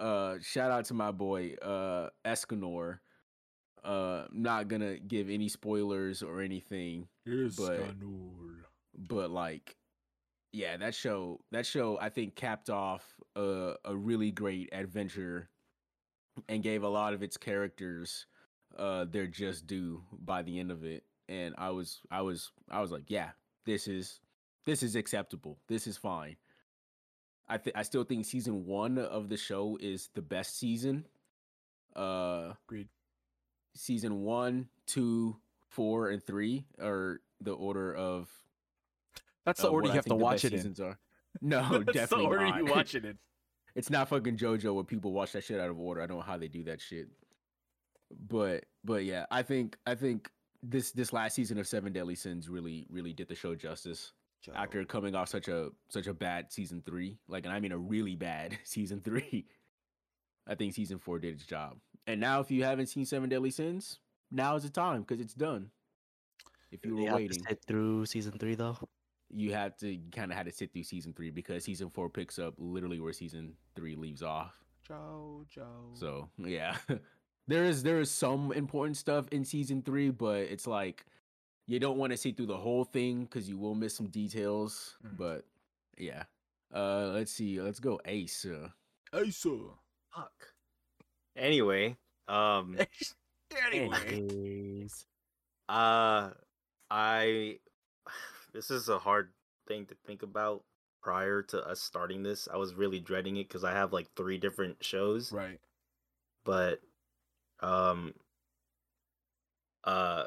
Uh 0.00 0.36
shout 0.42 0.70
out 0.70 0.86
to 0.86 0.94
my 0.94 1.12
boy 1.12 1.54
uh 1.62 2.08
Escanor. 2.24 2.98
Uh 3.84 4.26
not 4.32 4.68
going 4.68 4.80
to 4.80 4.98
give 4.98 5.28
any 5.28 5.48
spoilers 5.48 6.22
or 6.22 6.40
anything 6.40 7.06
Yes, 7.26 7.56
But- 7.56 7.80
but 8.96 9.30
like 9.30 9.76
yeah 10.52 10.76
that 10.76 10.94
show 10.94 11.40
that 11.50 11.66
show 11.66 11.98
i 12.00 12.08
think 12.08 12.36
capped 12.36 12.70
off 12.70 13.04
a, 13.34 13.74
a 13.84 13.94
really 13.96 14.30
great 14.30 14.68
adventure 14.72 15.48
and 16.48 16.62
gave 16.62 16.84
a 16.84 16.88
lot 16.88 17.12
of 17.12 17.22
its 17.22 17.36
characters 17.36 18.26
uh 18.78 19.04
their 19.04 19.26
just 19.26 19.66
due 19.66 20.02
by 20.12 20.42
the 20.42 20.58
end 20.60 20.70
of 20.70 20.84
it. 20.84 21.04
And 21.28 21.54
i 21.58 21.70
was 21.70 22.00
i 22.10 22.22
was 22.22 22.52
i 22.70 22.80
was 22.80 22.90
like 22.90 23.04
yeah 23.08 23.30
this 23.66 23.88
is 23.88 24.20
this 24.66 24.82
is 24.82 24.94
acceptable. 24.96 25.58
This 25.68 25.86
is 25.86 25.96
fine. 25.98 26.36
I 27.48 27.58
th- 27.58 27.76
i 27.76 27.82
still 27.82 28.04
think 28.04 28.24
season 28.24 28.64
one 28.64 28.96
of 28.98 29.28
the 29.28 29.36
show 29.36 29.76
is 29.80 30.08
the 30.14 30.22
best 30.22 30.58
season. 30.58 31.04
Uh 31.96 32.52
Agreed. 32.66 32.88
Season 33.74 34.22
one 34.22 34.68
two 34.86 35.36
four 35.68 36.10
and 36.10 36.22
three 36.22 36.66
are 36.80 37.20
the 37.40 37.52
order 37.52 37.94
of 37.94 38.28
That's 39.44 39.60
the 39.60 39.68
order 39.68 39.86
you 39.86 39.92
I 39.92 39.96
have 39.96 40.04
to 40.06 40.14
watch 40.14 40.44
it 40.44 40.52
in. 40.52 40.74
Are. 40.82 40.98
No, 41.42 41.62
That's 41.62 41.84
the 41.86 41.92
definitely 41.92 42.26
order 42.26 42.46
not. 42.46 42.58
you 42.58 42.64
watch 42.66 42.94
it 42.94 43.04
in. 43.04 43.18
it's 43.74 43.90
not 43.90 44.08
fucking 44.08 44.36
JoJo 44.36 44.72
where 44.72 44.84
people 44.84 45.12
watch 45.12 45.32
that 45.32 45.42
shit 45.42 45.58
out 45.58 45.68
of 45.68 45.80
order. 45.80 46.00
I 46.00 46.06
don't 46.06 46.18
know 46.18 46.22
how 46.22 46.38
they 46.38 46.46
do 46.46 46.62
that 46.64 46.80
shit. 46.80 47.08
But 48.28 48.66
but 48.84 49.04
yeah, 49.04 49.26
I 49.32 49.42
think 49.42 49.76
I 49.86 49.96
think 49.96 50.30
this 50.62 50.92
this 50.92 51.12
last 51.12 51.34
season 51.34 51.58
of 51.58 51.66
Seven 51.66 51.92
Deadly 51.92 52.14
Sins 52.14 52.48
really 52.48 52.86
really 52.88 53.12
did 53.12 53.28
the 53.28 53.34
show 53.34 53.54
justice. 53.54 54.12
After 54.54 54.84
coming 54.84 55.14
off 55.14 55.30
such 55.30 55.48
a 55.48 55.70
such 55.88 56.06
a 56.06 56.12
bad 56.14 56.52
season 56.52 56.82
three, 56.84 57.18
like 57.28 57.46
and 57.46 57.54
I 57.54 57.60
mean 57.60 57.72
a 57.72 57.78
really 57.78 58.14
bad 58.14 58.58
season 58.64 59.00
three, 59.00 59.46
I 60.46 60.54
think 60.54 60.74
season 60.74 60.98
four 60.98 61.18
did 61.18 61.34
its 61.34 61.46
job. 61.46 61.78
And 62.06 62.20
now, 62.20 62.40
if 62.40 62.50
you 62.50 62.64
haven't 62.64 62.86
seen 62.86 63.04
Seven 63.06 63.28
Deadly 63.30 63.50
Sins, 63.50 63.98
now 64.30 64.56
is 64.56 64.62
the 64.64 64.70
time 64.70 65.02
because 65.02 65.20
it's 65.20 65.34
done. 65.34 65.70
If 66.70 66.84
you 66.84 66.96
You 66.96 67.04
were 67.04 67.08
have 67.08 67.26
to 67.28 67.34
waiting, 67.34 67.44
sit 67.48 67.64
through 67.66 68.06
season 68.06 68.32
three 68.38 68.54
though. 68.54 68.76
you 69.30 69.52
had 69.52 69.78
to 69.78 69.98
kind 70.12 70.30
of 70.30 70.36
had 70.36 70.46
to 70.46 70.52
sit 70.52 70.72
through 70.72 70.82
season 70.84 71.12
three 71.12 71.30
because 71.30 71.64
season 71.64 71.90
four 71.90 72.08
picks 72.10 72.38
up 72.38 72.54
literally 72.58 73.00
where 73.00 73.12
season 73.12 73.54
three 73.74 73.94
leaves 73.96 74.22
off. 74.22 74.54
Joe, 74.86 75.44
Joe. 75.48 75.90
So 75.94 76.28
yeah, 76.38 76.76
there 77.48 77.64
is 77.64 77.82
there 77.82 78.00
is 78.00 78.10
some 78.10 78.52
important 78.52 78.96
stuff 78.96 79.26
in 79.32 79.44
season 79.44 79.82
three, 79.82 80.10
but 80.10 80.40
it's 80.42 80.66
like 80.66 81.06
you 81.66 81.78
don't 81.80 81.96
want 81.98 82.12
to 82.12 82.16
see 82.18 82.32
through 82.32 82.46
the 82.46 82.56
whole 82.56 82.84
thing 82.84 83.24
because 83.24 83.48
you 83.48 83.56
will 83.58 83.74
miss 83.74 83.94
some 83.94 84.08
details. 84.08 84.96
Mm. 85.04 85.16
But 85.16 85.46
yeah, 85.98 86.24
uh, 86.74 87.08
let's 87.14 87.32
see, 87.32 87.60
let's 87.60 87.80
go 87.80 88.00
Ace. 88.04 88.44
Ace. 88.46 89.46
Asa. 89.46 89.56
Fuck. 90.14 90.53
Anyway, 91.36 91.96
um, 92.28 92.76
anyway. 93.66 93.98
Anyways. 94.08 95.06
uh, 95.68 96.30
I 96.90 97.58
this 98.52 98.70
is 98.70 98.88
a 98.88 98.98
hard 98.98 99.32
thing 99.68 99.86
to 99.86 99.94
think 100.06 100.22
about 100.22 100.64
prior 101.02 101.42
to 101.42 101.60
us 101.66 101.80
starting 101.80 102.22
this. 102.22 102.48
I 102.52 102.56
was 102.56 102.74
really 102.74 103.00
dreading 103.00 103.36
it 103.36 103.48
because 103.48 103.64
I 103.64 103.72
have 103.72 103.92
like 103.92 104.08
three 104.16 104.38
different 104.38 104.82
shows. 104.84 105.32
Right. 105.32 105.60
but 106.44 106.80
um 107.60 108.14
uh 109.84 110.24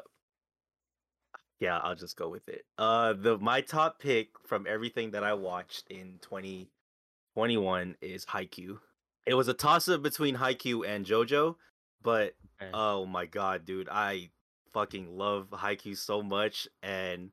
yeah 1.60 1.78
i'll 1.78 1.94
just 1.94 2.16
go 2.16 2.28
with 2.28 2.48
it 2.48 2.64
uh 2.78 3.12
the 3.12 3.38
my 3.38 3.60
top 3.60 4.00
pick 4.00 4.28
from 4.46 4.66
everything 4.68 5.10
that 5.12 5.22
i 5.24 5.34
watched 5.34 5.86
in 5.90 6.18
2021 6.22 7.96
is 8.00 8.24
haikyuu 8.26 8.78
it 9.28 9.34
was 9.34 9.48
a 9.48 9.54
toss 9.54 9.88
up 9.88 10.02
between 10.02 10.36
haikyuu 10.36 10.86
and 10.86 11.06
jojo 11.06 11.56
but 12.02 12.34
Okay. 12.60 12.70
oh 12.74 13.06
my 13.06 13.24
god 13.24 13.64
dude 13.64 13.88
i 13.88 14.30
fucking 14.72 15.16
love 15.16 15.48
haikyuu 15.50 15.96
so 15.96 16.22
much 16.22 16.66
and 16.82 17.30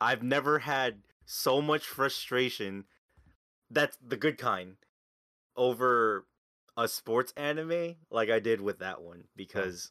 i've 0.00 0.22
never 0.22 0.58
had 0.58 0.98
so 1.24 1.62
much 1.62 1.86
frustration 1.86 2.84
that's 3.70 3.96
the 4.06 4.16
good 4.16 4.36
kind 4.38 4.76
over 5.56 6.26
a 6.76 6.86
sports 6.88 7.32
anime 7.36 7.96
like 8.10 8.30
I 8.30 8.38
did 8.38 8.60
with 8.60 8.78
that 8.78 9.02
one 9.02 9.24
because 9.36 9.90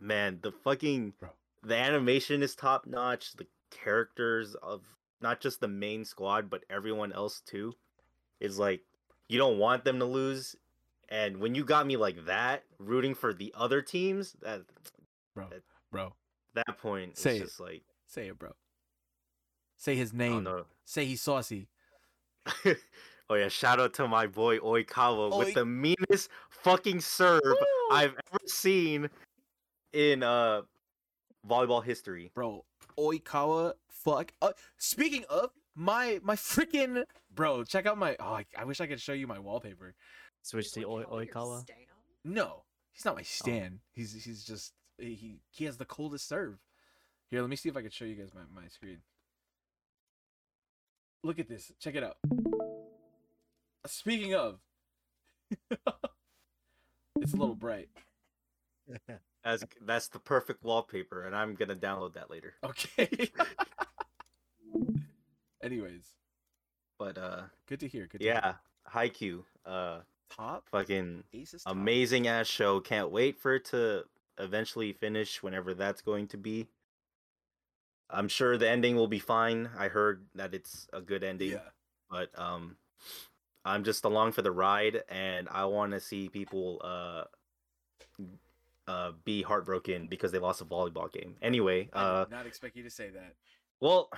man, 0.00 0.38
the 0.42 0.52
fucking 0.52 1.14
Bro. 1.18 1.30
the 1.64 1.76
animation 1.76 2.42
is 2.42 2.54
top 2.54 2.86
notch. 2.86 3.32
The 3.32 3.46
characters 3.70 4.54
of 4.62 4.82
not 5.20 5.40
just 5.40 5.60
the 5.60 5.68
main 5.68 6.04
squad 6.04 6.48
but 6.48 6.62
everyone 6.70 7.12
else 7.12 7.40
too 7.44 7.74
is 8.40 8.58
like 8.58 8.82
you 9.28 9.38
don't 9.38 9.58
want 9.58 9.84
them 9.84 9.98
to 9.98 10.04
lose. 10.04 10.54
And 11.08 11.38
when 11.38 11.54
you 11.54 11.64
got 11.64 11.86
me 11.86 11.96
like 11.96 12.26
that, 12.26 12.64
rooting 12.78 13.14
for 13.14 13.32
the 13.32 13.52
other 13.56 13.82
teams, 13.82 14.34
that 14.42 14.62
Bro. 15.34 15.48
That- 15.50 15.62
Bro. 15.90 16.14
that 16.54 16.78
point 16.78 17.16
Say 17.18 17.36
is 17.36 17.40
it. 17.40 17.44
just 17.44 17.60
like 17.60 17.82
Say 18.06 18.28
it, 18.28 18.38
bro. 18.38 18.52
Say 19.76 19.96
his 19.96 20.12
name. 20.12 20.46
Say 20.84 21.04
he's 21.04 21.20
saucy. 21.20 21.68
oh 23.28 23.34
yeah, 23.34 23.48
shout 23.48 23.80
out 23.80 23.94
to 23.94 24.06
my 24.06 24.26
boy 24.26 24.58
Oikawa 24.58 25.32
Oi- 25.32 25.38
with 25.38 25.54
the 25.54 25.64
meanest 25.64 26.28
fucking 26.50 27.00
serve 27.00 27.42
I've 27.90 28.12
ever 28.12 28.38
seen 28.46 29.08
in 29.92 30.22
uh 30.22 30.62
volleyball 31.48 31.82
history. 31.82 32.30
Bro, 32.34 32.64
Oikawa, 32.98 33.74
fuck. 33.88 34.32
Uh, 34.42 34.52
speaking 34.76 35.24
of, 35.28 35.50
my 35.74 36.20
my 36.22 36.36
freaking 36.36 37.04
bro, 37.34 37.64
check 37.64 37.86
out 37.86 37.98
my 37.98 38.16
oh 38.20 38.34
I, 38.34 38.46
I 38.56 38.64
wish 38.64 38.80
I 38.80 38.86
could 38.86 39.00
show 39.00 39.12
you 39.12 39.26
my 39.26 39.38
wallpaper. 39.38 39.94
Switch 40.44 40.70
to 40.72 40.84
Oi- 40.84 41.04
Oikawa. 41.04 41.66
No, 42.22 42.64
he's 42.92 43.04
Oh. 43.06 43.10
not 43.10 43.16
my 43.16 43.22
stan. 43.22 43.80
He's 43.92 44.12
he's 44.24 44.44
just 44.44 44.74
he 44.98 45.40
he 45.50 45.64
has 45.64 45.78
the 45.78 45.86
coldest 45.86 46.28
serve. 46.28 46.58
Here, 47.30 47.40
let 47.40 47.48
me 47.48 47.56
see 47.56 47.70
if 47.70 47.76
I 47.76 47.80
can 47.82 47.90
show 47.90 48.04
you 48.04 48.14
guys 48.14 48.30
my, 48.34 48.42
my 48.62 48.68
screen. 48.68 48.98
Look 51.22 51.38
at 51.38 51.48
this. 51.48 51.72
Check 51.80 51.94
it 51.94 52.04
out. 52.04 52.18
Speaking 53.86 54.34
of, 54.34 54.60
it's 55.70 57.32
a 57.32 57.36
little 57.36 57.54
bright. 57.54 57.88
That's 59.42 59.64
that's 59.82 60.08
the 60.08 60.18
perfect 60.18 60.62
wallpaper, 60.62 61.24
and 61.26 61.34
I'm 61.34 61.54
gonna 61.54 61.74
download 61.76 62.14
that 62.14 62.30
later. 62.30 62.54
Okay. 62.62 63.08
Anyways, 65.62 66.04
But 66.98 67.16
uh, 67.18 67.42
good 67.66 67.80
to 67.80 67.88
hear. 67.88 68.06
Good 68.06 68.18
to 68.18 68.24
hear. 68.24 68.34
yeah, 68.42 68.54
Haikyuu, 68.90 69.42
uh, 69.66 70.00
Top 70.36 70.68
fucking 70.70 71.24
Aces. 71.32 71.62
Top. 71.64 71.72
amazing 71.72 72.26
ass 72.26 72.46
show. 72.46 72.80
Can't 72.80 73.10
wait 73.10 73.38
for 73.38 73.54
it 73.56 73.64
to 73.66 74.04
eventually 74.38 74.92
finish, 74.92 75.42
whenever 75.42 75.74
that's 75.74 76.02
going 76.02 76.26
to 76.28 76.36
be. 76.36 76.68
I'm 78.10 78.28
sure 78.28 78.56
the 78.58 78.68
ending 78.68 78.96
will 78.96 79.08
be 79.08 79.18
fine. 79.18 79.70
I 79.78 79.88
heard 79.88 80.26
that 80.34 80.54
it's 80.54 80.86
a 80.92 81.00
good 81.00 81.24
ending. 81.24 81.52
Yeah. 81.52 81.58
but 82.10 82.28
um 82.38 82.76
i'm 83.64 83.82
just 83.82 84.04
along 84.04 84.30
for 84.32 84.42
the 84.42 84.50
ride 84.50 85.02
and 85.08 85.48
i 85.50 85.64
want 85.64 85.92
to 85.92 85.98
see 85.98 86.28
people 86.28 86.80
uh 86.84 87.24
uh 88.86 89.12
be 89.24 89.40
heartbroken 89.42 90.06
because 90.06 90.30
they 90.30 90.38
lost 90.38 90.60
a 90.60 90.64
volleyball 90.66 91.10
game 91.10 91.34
anyway 91.40 91.88
I 91.94 92.02
uh 92.02 92.24
did 92.24 92.30
not 92.32 92.46
expect 92.46 92.76
you 92.76 92.82
to 92.82 92.90
say 92.90 93.08
that. 93.08 93.32
well 93.80 94.10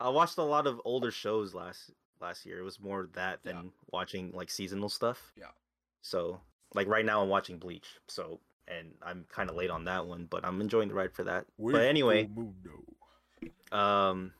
i 0.00 0.08
watched 0.08 0.38
a 0.38 0.42
lot 0.42 0.66
of 0.66 0.80
older 0.84 1.12
shows 1.12 1.54
last 1.54 1.92
last 2.20 2.44
year 2.46 2.58
it 2.58 2.62
was 2.62 2.80
more 2.80 3.08
that 3.14 3.42
than 3.42 3.56
Yeah. 3.56 3.62
watching 3.92 4.30
like 4.32 4.50
seasonal 4.50 4.88
stuff 4.88 5.32
Yeah. 5.36 5.46
so 6.02 6.40
like 6.74 6.86
right 6.88 7.04
now 7.04 7.22
i'm 7.22 7.28
watching 7.28 7.58
bleach 7.58 7.98
so 8.08 8.40
and 8.68 8.92
i'm 9.02 9.24
kind 9.30 9.50
of 9.50 9.56
late 9.56 9.70
on 9.70 9.84
that 9.84 10.06
one 10.06 10.26
but 10.30 10.44
i'm 10.44 10.60
enjoying 10.60 10.88
the 10.88 10.94
ride 10.94 11.12
for 11.12 11.24
that 11.24 11.46
but 11.60 11.82
anyway 11.82 12.28
Mundo. 12.34 12.84
um 13.72 14.32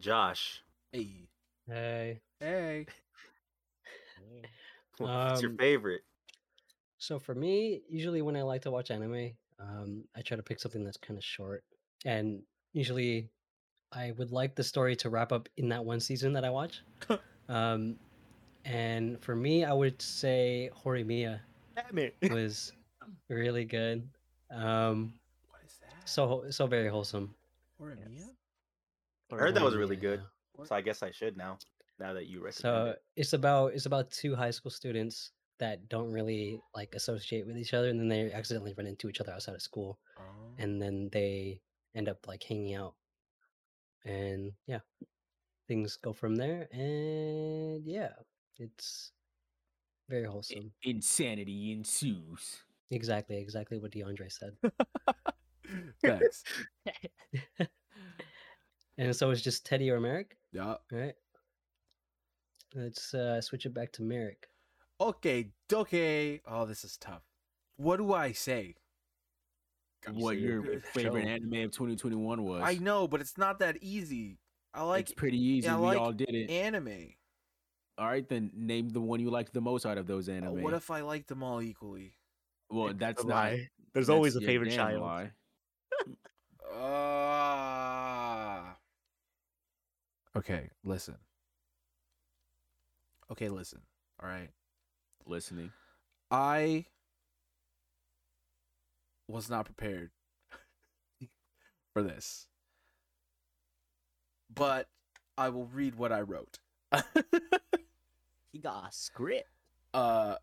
josh 0.00 0.62
Hey. 0.92 1.28
Hey. 1.68 2.20
Hey. 2.40 2.86
what's 4.98 5.42
your 5.42 5.50
Um, 5.50 5.56
favorite 5.58 6.02
So 6.98 7.18
for 7.18 7.34
me, 7.34 7.82
usually 7.88 8.22
when 8.22 8.36
I 8.36 8.42
like 8.42 8.62
to 8.62 8.70
watch 8.70 8.90
anime, 8.90 9.32
um, 9.60 10.04
I 10.16 10.22
try 10.22 10.36
to 10.36 10.42
pick 10.42 10.58
something 10.60 10.82
that's 10.82 10.96
kind 10.96 11.16
of 11.18 11.24
short, 11.24 11.62
and 12.04 12.42
usually 12.72 13.28
I 13.92 14.12
would 14.18 14.32
like 14.32 14.54
the 14.54 14.64
story 14.64 14.94
to 14.96 15.08
wrap 15.10 15.32
up 15.32 15.48
in 15.56 15.68
that 15.70 15.84
one 15.84 16.00
season 16.00 16.32
that 16.34 16.44
I 16.44 16.50
watch. 16.50 16.82
um, 17.48 17.96
and 18.64 19.20
for 19.22 19.34
me, 19.34 19.64
I 19.64 19.72
would 19.72 20.00
say 20.02 20.70
Horimiya 20.84 21.40
Damn 21.76 21.98
it. 21.98 22.16
was 22.30 22.72
really 23.28 23.64
good. 23.64 24.08
Um, 24.50 25.14
What 25.48 25.60
is 25.66 25.78
that? 25.80 26.08
so 26.08 26.44
so 26.50 26.66
very 26.66 26.88
wholesome. 26.88 27.34
Horimiya? 27.80 28.28
I 29.32 29.36
heard 29.36 29.54
that 29.54 29.62
was 29.64 29.76
really 29.76 29.96
good 29.96 30.22
so 30.64 30.74
i 30.74 30.80
guess 30.80 31.02
i 31.02 31.10
should 31.10 31.36
now 31.36 31.56
now 32.00 32.12
that 32.12 32.26
you 32.26 32.38
recommend 32.42 32.54
So 32.54 32.86
it 32.86 33.02
it's 33.14 33.32
about 33.32 33.74
it's 33.74 33.86
about 33.86 34.10
two 34.10 34.34
high 34.34 34.50
school 34.50 34.70
students 34.70 35.30
that 35.58 35.88
don't 35.88 36.10
really 36.10 36.60
like 36.74 36.94
associate 36.94 37.46
with 37.46 37.56
each 37.58 37.74
other, 37.74 37.88
and 37.88 37.98
then 37.98 38.08
they 38.08 38.32
accidentally 38.32 38.74
run 38.78 38.86
into 38.86 39.08
each 39.08 39.20
other 39.20 39.32
outside 39.32 39.54
of 39.54 39.62
school. 39.62 39.98
Oh. 40.18 40.22
and 40.58 40.80
then 40.80 41.08
they 41.12 41.60
end 41.94 42.08
up 42.08 42.26
like 42.26 42.42
hanging 42.42 42.74
out 42.74 42.94
and 44.04 44.52
yeah 44.66 44.80
things 45.66 45.96
go 45.96 46.12
from 46.12 46.36
there 46.36 46.68
and 46.72 47.86
yeah 47.86 48.12
it's 48.58 49.12
very 50.08 50.24
wholesome 50.24 50.72
insanity 50.82 51.72
ensues. 51.72 52.62
exactly 52.90 53.36
exactly 53.36 53.78
what 53.78 53.92
deandre 53.92 54.30
said 54.32 54.56
Thanks. 56.02 56.44
and 58.96 59.14
so 59.14 59.30
it's 59.30 59.42
just 59.42 59.66
teddy 59.66 59.90
or 59.90 60.00
merrick 60.00 60.38
yeah. 60.52 60.76
right 60.90 61.14
let's 62.74 63.12
uh 63.12 63.38
switch 63.42 63.66
it 63.66 63.74
back 63.74 63.92
to 63.92 64.02
merrick 64.02 64.48
Okay, 65.00 65.50
okay. 65.72 66.40
Oh, 66.44 66.66
this 66.66 66.82
is 66.82 66.96
tough. 66.96 67.22
What 67.76 67.98
do 67.98 68.12
I 68.12 68.32
say? 68.32 68.74
What 70.12 70.38
your 70.38 70.64
your 70.64 70.80
favorite 70.94 71.26
anime 71.26 71.64
of 71.64 71.70
2021 71.72 72.42
was? 72.44 72.62
I 72.64 72.74
know, 72.76 73.08
but 73.08 73.20
it's 73.20 73.36
not 73.38 73.58
that 73.60 73.78
easy. 73.82 74.38
I 74.74 74.82
like 74.82 75.02
it's 75.02 75.12
pretty 75.12 75.38
easy. 75.42 75.68
I 75.68 75.76
we 75.76 75.82
like 75.86 75.98
all 75.98 76.12
did 76.12 76.28
it. 76.34 76.50
anime. 76.50 77.14
all 77.98 78.06
right, 78.06 78.28
then 78.28 78.50
name 78.54 78.90
the 78.90 79.00
one 79.00 79.20
you 79.20 79.30
liked 79.30 79.52
the 79.54 79.60
most 79.60 79.86
out 79.86 79.98
of 79.98 80.06
those 80.06 80.28
Uh, 80.28 80.32
anime. 80.32 80.62
What 80.62 80.74
if 80.74 80.90
I 80.90 81.00
liked 81.00 81.28
them 81.28 81.42
all 81.42 81.60
equally? 81.62 82.14
well, 82.70 82.92
that's 82.94 83.24
a 83.24 83.26
not. 83.26 83.52
There's 83.94 84.10
always 84.10 84.36
a 84.36 84.40
favorite 84.40 84.68
damn 84.70 84.76
child. 84.78 85.00
lie. 85.02 85.32
Ah. 86.74 88.76
okay, 90.36 90.70
listen. 90.84 91.16
Okay, 93.30 93.48
listen. 93.48 93.80
All 94.22 94.28
right. 94.28 94.48
Listening. 95.26 95.70
I 96.30 96.86
was 99.28 99.48
not 99.50 99.66
prepared. 99.66 100.10
for 101.92 102.02
this. 102.02 102.46
But 104.52 104.88
I 105.36 105.50
will 105.50 105.66
read 105.66 105.94
what 105.94 106.12
I 106.12 106.20
wrote. 106.22 106.58
He 108.52 108.58
got 108.58 108.88
a 108.88 108.92
script. 108.92 109.48
uh 109.94 110.36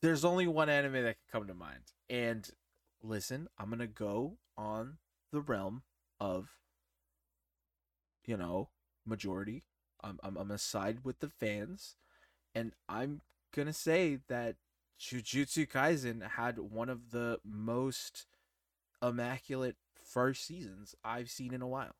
there's 0.00 0.24
only 0.24 0.46
one 0.46 0.70
anime 0.70 0.94
that 0.94 1.16
can 1.16 1.40
come 1.40 1.46
to 1.48 1.54
mind. 1.54 1.92
And 2.08 2.48
listen, 3.02 3.48
I'm 3.58 3.66
going 3.66 3.80
to 3.80 3.86
go 3.86 4.38
on 4.56 4.96
the 5.30 5.40
realm 5.42 5.82
of 6.18 6.48
you 8.26 8.36
know, 8.36 8.68
majority. 9.06 9.64
I'm 10.02 10.18
I'm, 10.22 10.36
I'm 10.36 10.48
gonna 10.48 10.58
side 10.58 11.00
with 11.04 11.20
the 11.20 11.28
fans 11.28 11.96
and 12.54 12.72
I'm 12.88 13.20
going 13.54 13.66
to 13.66 13.72
say 13.74 14.20
that 14.28 14.56
Jujutsu 15.00 15.66
Kaisen 15.66 16.28
had 16.32 16.58
one 16.58 16.90
of 16.90 17.10
the 17.10 17.38
most 17.44 18.26
immaculate 19.02 19.76
first 20.04 20.46
seasons 20.46 20.94
I've 21.02 21.30
seen 21.30 21.54
in 21.54 21.62
a 21.62 21.68
while. 21.68 21.96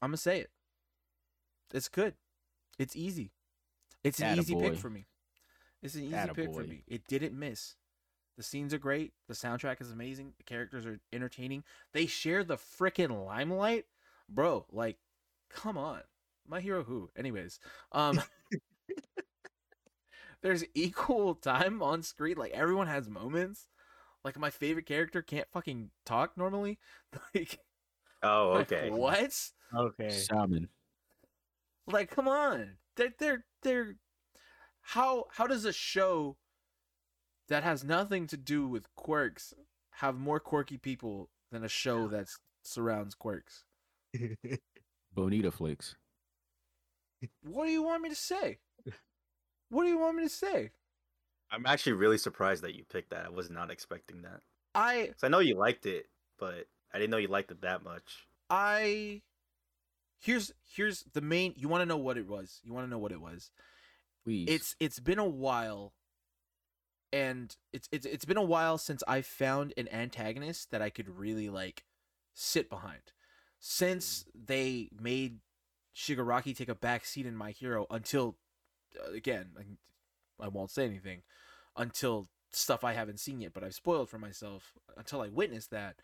I'm 0.00 0.10
to 0.10 0.16
say 0.16 0.40
it. 0.40 0.50
It's 1.72 1.88
good. 1.88 2.14
It's 2.78 2.96
easy. 2.96 3.30
It's 4.02 4.20
an 4.20 4.38
easy 4.38 4.56
pick 4.56 4.76
for 4.76 4.90
me. 4.90 5.06
It's 5.82 5.94
an 5.94 6.04
easy 6.04 6.28
pick 6.34 6.52
for 6.52 6.64
me. 6.64 6.82
It 6.88 7.06
didn't 7.06 7.38
miss. 7.38 7.76
The 8.36 8.42
scenes 8.42 8.74
are 8.74 8.78
great. 8.78 9.12
The 9.28 9.34
soundtrack 9.34 9.80
is 9.80 9.92
amazing. 9.92 10.32
The 10.38 10.44
characters 10.44 10.86
are 10.86 10.98
entertaining. 11.12 11.64
They 11.92 12.06
share 12.06 12.42
the 12.42 12.56
freaking 12.56 13.24
limelight, 13.24 13.84
bro. 14.28 14.66
Like, 14.72 14.96
come 15.50 15.76
on, 15.76 16.00
my 16.48 16.60
hero 16.60 16.82
who? 16.82 17.10
Anyways, 17.16 17.60
um, 17.92 18.20
there's 20.42 20.64
equal 20.74 21.34
time 21.34 21.82
on 21.82 22.02
screen. 22.02 22.36
Like 22.36 22.52
everyone 22.52 22.86
has 22.88 23.08
moments. 23.08 23.68
Like 24.24 24.38
my 24.38 24.50
favorite 24.50 24.86
character 24.86 25.22
can't 25.22 25.48
fucking 25.52 25.90
talk 26.04 26.36
normally. 26.36 26.78
Like, 27.34 27.58
Oh, 28.22 28.52
like, 28.54 28.72
okay. 28.72 28.88
what? 28.90 29.36
Okay. 29.74 30.10
Salmon. 30.10 30.68
Like, 31.88 32.10
come 32.10 32.28
on. 32.28 32.76
They're 32.96 33.12
they're 33.18 33.44
they're 33.62 33.96
how 34.80 35.24
how 35.32 35.46
does 35.48 35.64
a 35.64 35.72
show 35.72 36.36
that 37.48 37.64
has 37.64 37.82
nothing 37.82 38.28
to 38.28 38.36
do 38.36 38.68
with 38.68 38.94
quirks 38.94 39.52
have 39.94 40.16
more 40.16 40.38
quirky 40.38 40.78
people 40.78 41.30
than 41.50 41.64
a 41.64 41.68
show 41.68 42.06
that 42.08 42.28
surrounds 42.62 43.16
quirks? 43.16 43.64
Bonita 45.12 45.50
flicks. 45.50 45.96
What 47.42 47.66
do 47.66 47.72
you 47.72 47.82
want 47.82 48.02
me 48.02 48.08
to 48.08 48.14
say? 48.14 48.58
What 49.72 49.84
do 49.84 49.88
you 49.88 49.98
want 49.98 50.18
me 50.18 50.24
to 50.24 50.28
say? 50.28 50.70
I'm 51.50 51.64
actually 51.64 51.94
really 51.94 52.18
surprised 52.18 52.62
that 52.62 52.74
you 52.74 52.84
picked 52.84 53.08
that. 53.08 53.24
I 53.24 53.30
was 53.30 53.48
not 53.48 53.70
expecting 53.70 54.20
that. 54.20 54.42
I 54.74 55.06
'Cause 55.06 55.24
I 55.24 55.28
know 55.28 55.38
you 55.38 55.54
liked 55.54 55.86
it, 55.86 56.10
but 56.38 56.68
I 56.92 56.98
didn't 56.98 57.10
know 57.10 57.16
you 57.16 57.28
liked 57.28 57.50
it 57.50 57.62
that 57.62 57.82
much. 57.82 58.28
I 58.50 59.22
here's 60.18 60.52
here's 60.62 61.04
the 61.14 61.22
main 61.22 61.54
you 61.56 61.68
want 61.68 61.80
to 61.80 61.86
know 61.86 61.96
what 61.96 62.18
it 62.18 62.26
was. 62.26 62.60
You 62.62 62.74
want 62.74 62.84
to 62.86 62.90
know 62.90 62.98
what 62.98 63.12
it 63.12 63.20
was. 63.22 63.50
Please. 64.24 64.46
it's 64.50 64.76
it's 64.78 65.00
been 65.00 65.18
a 65.18 65.26
while 65.26 65.94
and 67.10 67.56
it's 67.72 67.88
it's 67.90 68.04
it's 68.04 68.26
been 68.26 68.36
a 68.36 68.42
while 68.42 68.76
since 68.76 69.02
I 69.08 69.22
found 69.22 69.72
an 69.78 69.88
antagonist 69.88 70.70
that 70.70 70.82
I 70.82 70.90
could 70.90 71.08
really 71.08 71.48
like 71.48 71.84
sit 72.34 72.68
behind. 72.68 73.12
Since 73.58 74.24
mm. 74.24 74.46
they 74.48 74.90
made 74.92 75.40
Shigaraki 75.96 76.54
take 76.54 76.68
a 76.68 76.74
back 76.74 77.06
seat 77.06 77.24
in 77.24 77.36
My 77.36 77.52
Hero 77.52 77.86
until 77.90 78.36
Uh, 78.98 79.12
again, 79.12 79.50
I, 79.58 80.44
I 80.44 80.48
won't 80.48 80.70
say 80.70 80.84
anything 80.84 81.22
until 81.76 82.28
stuff 82.50 82.84
I 82.84 82.92
haven't 82.92 83.20
seen 83.20 83.40
yet, 83.40 83.52
but 83.52 83.64
I've 83.64 83.74
spoiled 83.74 84.10
for 84.10 84.18
myself 84.18 84.72
until 84.96 85.20
I 85.20 85.28
witness 85.28 85.66
that. 85.68 85.96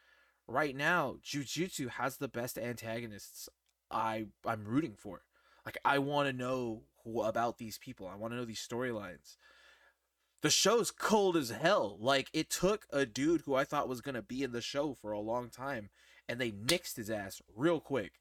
Right 0.46 0.74
now, 0.74 1.16
Jujutsu 1.22 1.90
has 1.90 2.16
the 2.16 2.28
best 2.28 2.58
antagonists 2.58 3.48
I 3.90 4.26
I'm 4.44 4.64
rooting 4.64 4.94
for. 4.96 5.22
Like 5.66 5.78
I 5.84 5.98
want 5.98 6.28
to 6.28 6.32
know 6.32 6.82
who, 7.04 7.22
about 7.22 7.58
these 7.58 7.78
people. 7.78 8.08
I 8.08 8.16
want 8.16 8.32
to 8.32 8.38
know 8.38 8.44
these 8.44 8.66
storylines. 8.66 9.36
The 10.40 10.50
show's 10.50 10.90
cold 10.90 11.36
as 11.36 11.50
hell. 11.50 11.98
Like 12.00 12.28
it 12.32 12.48
took 12.48 12.86
a 12.90 13.04
dude 13.04 13.42
who 13.42 13.54
I 13.54 13.64
thought 13.64 13.88
was 13.88 14.00
gonna 14.00 14.22
be 14.22 14.42
in 14.42 14.52
the 14.52 14.62
show 14.62 14.94
for 14.94 15.12
a 15.12 15.20
long 15.20 15.50
time, 15.50 15.90
and 16.28 16.40
they 16.40 16.50
nixed 16.50 16.96
his 16.96 17.10
ass 17.10 17.42
real 17.54 17.80
quick. 17.80 18.12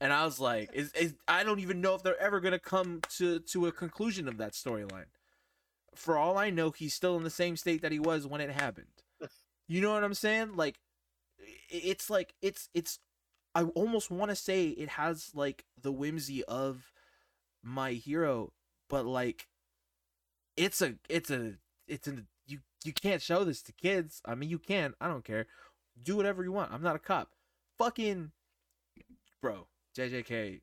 And 0.00 0.12
I 0.12 0.24
was 0.24 0.38
like, 0.38 0.70
is, 0.72 0.92
is 0.92 1.14
I 1.26 1.42
don't 1.42 1.58
even 1.58 1.80
know 1.80 1.94
if 1.94 2.02
they're 2.02 2.20
ever 2.20 2.40
gonna 2.40 2.58
come 2.58 3.00
to 3.16 3.40
to 3.40 3.66
a 3.66 3.72
conclusion 3.72 4.28
of 4.28 4.38
that 4.38 4.52
storyline. 4.52 5.06
For 5.94 6.16
all 6.16 6.38
I 6.38 6.50
know, 6.50 6.70
he's 6.70 6.94
still 6.94 7.16
in 7.16 7.24
the 7.24 7.30
same 7.30 7.56
state 7.56 7.82
that 7.82 7.90
he 7.90 7.98
was 7.98 8.26
when 8.26 8.40
it 8.40 8.50
happened. 8.50 8.86
You 9.70 9.82
know 9.82 9.92
what 9.92 10.02
I'm 10.02 10.14
saying? 10.14 10.56
Like, 10.56 10.78
it's 11.68 12.08
like 12.08 12.32
it's 12.40 12.70
it's. 12.72 13.00
I 13.54 13.64
almost 13.64 14.10
want 14.10 14.30
to 14.30 14.34
say 14.34 14.68
it 14.68 14.88
has 14.90 15.30
like 15.34 15.66
the 15.78 15.92
whimsy 15.92 16.42
of 16.44 16.90
my 17.62 17.92
hero, 17.92 18.52
but 18.88 19.04
like 19.04 19.46
it's 20.56 20.82
a 20.82 20.94
it's 21.08 21.30
a 21.30 21.54
it's 21.86 22.08
a 22.08 22.24
you 22.46 22.60
you 22.84 22.92
can't 22.92 23.22
show 23.22 23.44
this 23.44 23.62
to 23.62 23.72
kids. 23.72 24.20
I 24.24 24.34
mean 24.34 24.50
you 24.50 24.58
can, 24.58 24.94
I 25.00 25.08
don't 25.08 25.24
care. 25.24 25.46
Do 26.02 26.16
whatever 26.16 26.42
you 26.42 26.52
want. 26.52 26.72
I'm 26.72 26.82
not 26.82 26.96
a 26.96 27.00
cop. 27.00 27.32
Fucking 27.78 28.32
bro, 29.40 29.66
JJK 29.98 30.60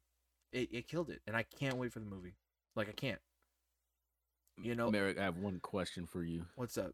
it, 0.53 0.69
it 0.71 0.87
killed 0.87 1.09
it 1.09 1.21
and 1.27 1.35
I 1.35 1.43
can't 1.43 1.77
wait 1.77 1.91
for 1.91 1.99
the 1.99 2.05
movie. 2.05 2.35
Like 2.75 2.87
I 2.87 2.93
can't. 2.93 3.19
You 4.61 4.75
know 4.75 4.89
Merrick, 4.89 5.19
I 5.19 5.23
have 5.23 5.37
one 5.37 5.59
question 5.59 6.05
for 6.05 6.23
you. 6.23 6.45
what's 6.55 6.77
up? 6.77 6.93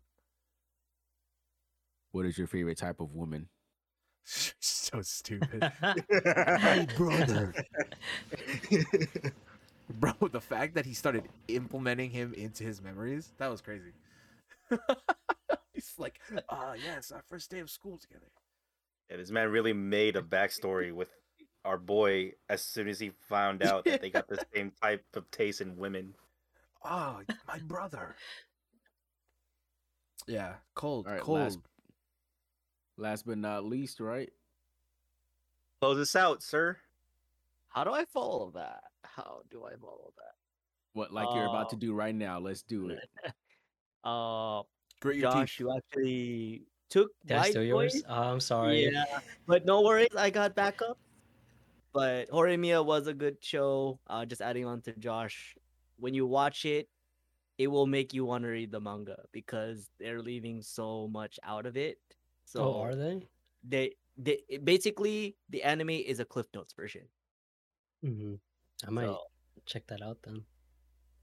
What 2.11 2.26
is 2.26 2.38
your 2.38 2.47
favorite 2.47 2.77
type 2.77 2.99
of 2.99 3.13
woman? 3.13 3.49
so 4.26 5.01
stupid. 5.01 5.72
My 5.81 6.88
brother. 6.97 7.53
Bro, 9.99 10.13
the 10.31 10.41
fact 10.41 10.73
that 10.76 10.85
he 10.85 10.93
started 10.93 11.26
implementing 11.47 12.09
him 12.09 12.34
into 12.34 12.63
his 12.63 12.81
memories, 12.81 13.31
that 13.38 13.49
was 13.49 13.61
crazy. 13.61 13.91
He's 15.73 15.93
like, 15.97 16.19
ah, 16.49 16.73
yes, 16.73 17.11
our 17.11 17.23
first 17.30 17.51
day 17.51 17.59
of 17.59 17.69
school 17.69 17.97
together. 17.97 18.31
Yeah, 19.09 19.18
this 19.18 19.31
man 19.31 19.49
really 19.49 19.73
made 19.73 20.15
a 20.15 20.22
backstory 20.22 20.93
with 20.93 21.09
our 21.65 21.77
boy 21.77 22.33
as 22.49 22.63
soon 22.63 22.88
as 22.88 22.99
he 22.99 23.11
found 23.29 23.63
out 23.63 23.85
that 23.85 24.01
they 24.01 24.09
got 24.09 24.27
the 24.27 24.43
same 24.53 24.71
type 24.81 25.03
of 25.15 25.29
taste 25.31 25.61
in 25.61 25.77
women. 25.77 26.15
Oh, 26.83 27.21
my 27.47 27.59
brother. 27.59 28.15
Yeah, 30.27 30.53
cold, 30.75 31.07
All 31.07 31.13
right, 31.13 31.21
cold. 31.21 31.39
last, 31.39 31.59
last 32.97 33.25
but 33.25 33.38
not 33.38 33.65
least, 33.65 33.99
right? 33.99 34.29
Close 35.81 35.97
us 35.97 36.15
out, 36.15 36.43
sir. 36.43 36.77
How 37.69 37.83
do 37.83 37.91
I 37.91 38.05
follow 38.05 38.51
that? 38.55 38.83
How 39.03 39.41
do 39.49 39.63
I 39.65 39.71
follow 39.81 40.13
that? 40.17 40.33
What 40.93 41.11
like 41.13 41.29
you're 41.33 41.45
about 41.45 41.69
to 41.71 41.75
Uh, 41.75 41.79
do 41.79 41.93
right 41.93 42.13
now? 42.13 42.39
Let's 42.39 42.61
do 42.63 42.89
it. 42.89 42.99
Uh, 44.03 44.63
Grit 44.99 45.17
your 45.17 45.29
Josh, 45.31 45.57
teeth. 45.57 45.59
you 45.59 45.77
actually 45.77 46.63
took 46.89 47.11
Did 47.27 47.38
I 47.38 47.39
my 47.41 47.49
steal 47.51 47.63
yours? 47.63 48.03
Oh, 48.09 48.13
I'm 48.33 48.39
sorry. 48.39 48.85
Yeah, 48.91 49.19
but 49.45 49.63
no 49.63 49.81
worries, 49.81 50.09
I 50.17 50.31
got 50.31 50.55
backup. 50.55 50.97
But 51.93 52.30
Horimiya 52.30 52.85
was 52.85 53.07
a 53.07 53.13
good 53.13 53.43
show. 53.43 53.99
Uh, 54.07 54.26
just 54.26 54.41
adding 54.41 54.65
on 54.65 54.81
to 54.84 54.93
Josh, 54.93 55.55
when 55.97 56.13
you 56.13 56.26
watch 56.26 56.65
it, 56.65 56.89
it 57.57 57.68
will 57.68 57.88
make 57.88 58.13
you 58.13 58.26
want 58.26 58.43
to 58.43 58.49
read 58.49 58.72
the 58.72 58.81
manga 58.81 59.26
because 59.31 59.89
they're 59.99 60.22
leaving 60.22 60.61
so 60.61 61.07
much 61.07 61.39
out 61.43 61.65
of 61.65 61.77
it. 61.77 61.99
So 62.45 62.61
oh, 62.63 62.81
are 62.81 62.95
they? 62.95 63.30
they 63.63 63.95
they 64.18 64.41
basically 64.63 65.38
the 65.49 65.63
anime 65.63 65.89
is 65.91 66.19
a 66.19 66.26
Cliff 66.26 66.47
Notes 66.53 66.73
version. 66.73 67.07
hmm 68.01 68.35
I 68.85 68.89
might 68.89 69.07
So 69.07 69.19
check 69.65 69.88
that 69.88 70.01
out 70.01 70.22
then. 70.23 70.45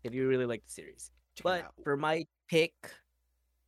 if 0.05 0.15
you 0.15 0.29
really 0.29 0.47
like 0.47 0.65
the 0.65 0.71
series, 0.71 1.11
Check 1.35 1.45
but 1.45 1.67
for 1.83 1.97
my 1.97 2.27
pick, 2.49 2.75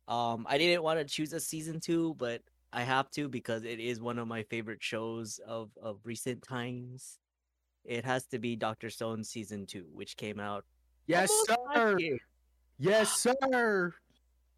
um, 0.07 0.45
I 0.49 0.57
didn't 0.57 0.83
want 0.83 0.99
to 0.99 1.05
choose 1.05 1.33
a 1.33 1.39
season 1.39 1.79
two, 1.79 2.15
but 2.15 2.41
I 2.73 2.83
have 2.83 3.11
to 3.11 3.27
because 3.27 3.63
it 3.63 3.79
is 3.79 3.99
one 4.01 4.17
of 4.17 4.27
my 4.27 4.43
favorite 4.43 4.81
shows 4.81 5.39
of 5.45 5.71
of 5.81 5.99
recent 6.03 6.41
times. 6.41 7.19
It 7.83 8.05
has 8.05 8.25
to 8.27 8.39
be 8.39 8.55
Doctor 8.55 8.89
Stone 8.89 9.23
season 9.23 9.65
two, 9.65 9.87
which 9.91 10.15
came 10.15 10.39
out 10.39 10.65
Yes, 11.07 11.31
sir. 11.45 11.97
Yes, 12.79 13.11
sir. 13.11 13.93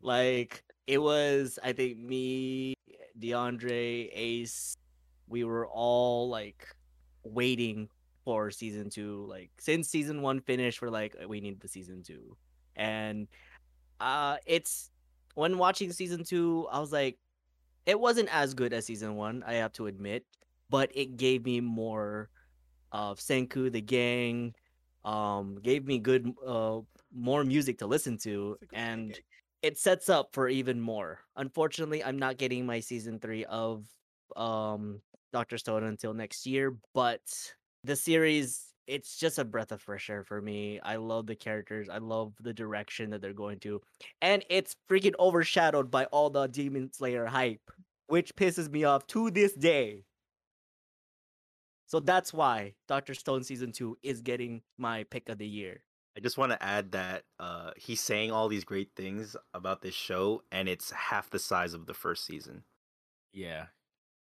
Like 0.02 0.64
it 0.88 1.00
was, 1.00 1.58
I 1.64 1.74
think 1.74 1.98
me, 1.98 2.76
DeAndre, 3.20 4.10
Ace, 4.14 4.76
we 5.28 5.44
were 5.44 5.68
all 5.68 6.30
like 6.30 6.68
waiting 7.24 7.90
for 8.24 8.52
season 8.52 8.90
two. 8.90 9.26
Like 9.28 9.50
since 9.60 9.90
season 9.90 10.22
one 10.22 10.42
finished, 10.42 10.82
we're 10.82 10.90
like, 10.90 11.16
we 11.28 11.42
need 11.42 11.60
the 11.60 11.68
season 11.68 12.04
two. 12.04 12.38
And 12.76 13.28
uh 14.00 14.38
it's 14.46 14.92
when 15.36 15.58
watching 15.58 15.92
season 15.92 16.24
two, 16.24 16.68
I 16.72 16.80
was 16.80 16.92
like, 16.92 17.18
it 17.86 18.00
wasn't 18.00 18.30
as 18.34 18.54
good 18.54 18.74
as 18.74 18.86
season 18.86 19.16
one, 19.16 19.44
I 19.46 19.54
have 19.56 19.74
to 19.74 19.88
admit, 19.88 20.26
but 20.70 20.92
it 20.96 21.18
gave 21.18 21.46
me 21.46 21.62
more 21.62 22.30
of 22.92 23.20
Senku, 23.20 23.72
the 23.72 23.82
gang, 23.82 24.54
um, 25.04 25.60
gave 25.62 25.86
me 25.86 26.00
good 26.00 26.32
uh 26.46 26.80
more 27.16 27.44
music 27.44 27.78
to 27.80 27.88
listen 27.88 28.18
to, 28.20 28.58
and 28.74 29.20
it 29.62 29.78
sets 29.78 30.10
up 30.10 30.30
for 30.34 30.48
even 30.50 30.80
more. 30.80 31.20
Unfortunately, 31.36 32.04
I'm 32.04 32.18
not 32.18 32.38
getting 32.38 32.66
my 32.66 32.80
season 32.80 33.20
three 33.20 33.46
of 33.46 33.86
um 34.36 35.02
Doctor 35.32 35.58
Stone 35.58 35.84
until 35.84 36.14
next 36.14 36.46
year, 36.46 36.76
but 36.94 37.22
the 37.84 37.96
series 37.96 38.73
it's 38.88 39.18
just 39.18 39.40
a 39.40 39.46
breath 39.46 39.72
of 39.72 39.82
fresh 39.82 40.10
air 40.10 40.24
for 40.24 40.42
me. 40.42 40.80
I 40.82 40.98
love 40.98 41.28
the 41.28 41.36
characters. 41.36 41.90
I 41.90 42.00
love 42.00 42.34
the 42.42 42.54
direction 42.54 43.10
that 43.12 43.22
they're 43.22 43.34
going 43.34 43.60
to. 43.60 43.82
And 44.22 44.44
it's 44.50 44.76
freaking 44.90 45.14
overshadowed 45.20 45.90
by 45.90 46.06
all 46.06 46.30
the 46.30 46.48
Demon 46.48 46.92
Slayer 46.92 47.26
hype, 47.26 47.72
which 48.08 48.36
pisses 48.36 48.70
me 48.70 48.84
off 48.84 49.08
to 49.08 49.32
this 49.32 49.54
day. 49.54 50.04
So 51.86 52.00
that's 52.00 52.34
why 52.34 52.74
Doctor 52.88 53.14
Stone 53.14 53.44
season 53.44 53.72
2 53.72 53.98
is 54.02 54.22
getting 54.22 54.62
my 54.78 55.04
pick 55.04 55.30
of 55.30 55.38
the 55.38 55.48
year. 55.48 55.84
I 56.16 56.20
just 56.20 56.38
want 56.38 56.52
to 56.52 56.62
add 56.64 56.92
that 56.92 57.24
uh, 57.40 57.72
he's 57.76 58.00
saying 58.00 58.32
all 58.32 58.48
these 58.48 58.64
great 58.64 58.92
things 58.96 59.36
about 59.54 59.82
this 59.82 59.96
show, 59.96 60.44
and 60.52 60.70
it's 60.70 60.92
half 60.92 61.30
the 61.30 61.40
size 61.40 61.74
of 61.74 61.88
the 61.88 61.94
first 61.94 62.26
season. 62.26 62.64
Yeah, 63.32 63.66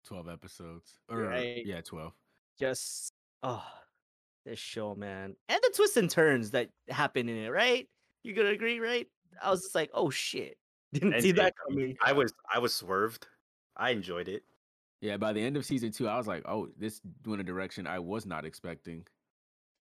twelve 0.06 0.28
episodes. 0.28 1.00
Or 1.08 1.22
Right. 1.22 1.66
yeah, 1.66 1.80
twelve. 1.80 2.12
Just 2.56 3.12
oh, 3.42 3.64
this 4.44 4.58
show, 4.58 4.94
man. 4.94 5.36
And 5.48 5.60
the 5.62 5.72
twists 5.74 5.96
and 5.96 6.10
turns 6.10 6.50
that 6.52 6.70
happen 6.88 7.28
in 7.28 7.36
it, 7.36 7.48
right? 7.48 7.88
You 8.22 8.34
gonna 8.34 8.50
agree, 8.50 8.80
right? 8.80 9.06
I 9.42 9.50
was 9.50 9.62
just 9.62 9.74
like, 9.74 9.90
oh 9.94 10.10
shit. 10.10 10.56
Didn't 10.92 11.14
And 11.14 11.22
see 11.22 11.32
that 11.32 11.54
coming. 11.68 11.96
I 12.04 12.12
was 12.12 12.32
I 12.52 12.58
was 12.58 12.74
swerved. 12.74 13.26
I 13.76 13.90
enjoyed 13.90 14.28
it. 14.28 14.42
Yeah, 15.00 15.16
by 15.16 15.32
the 15.32 15.42
end 15.42 15.56
of 15.56 15.64
season 15.64 15.90
two, 15.90 16.06
I 16.06 16.16
was 16.16 16.26
like, 16.28 16.42
oh, 16.46 16.68
this 16.78 17.00
went 17.26 17.40
a 17.40 17.44
direction 17.44 17.86
I 17.86 17.98
was 17.98 18.26
not 18.26 18.44
expecting. 18.44 19.06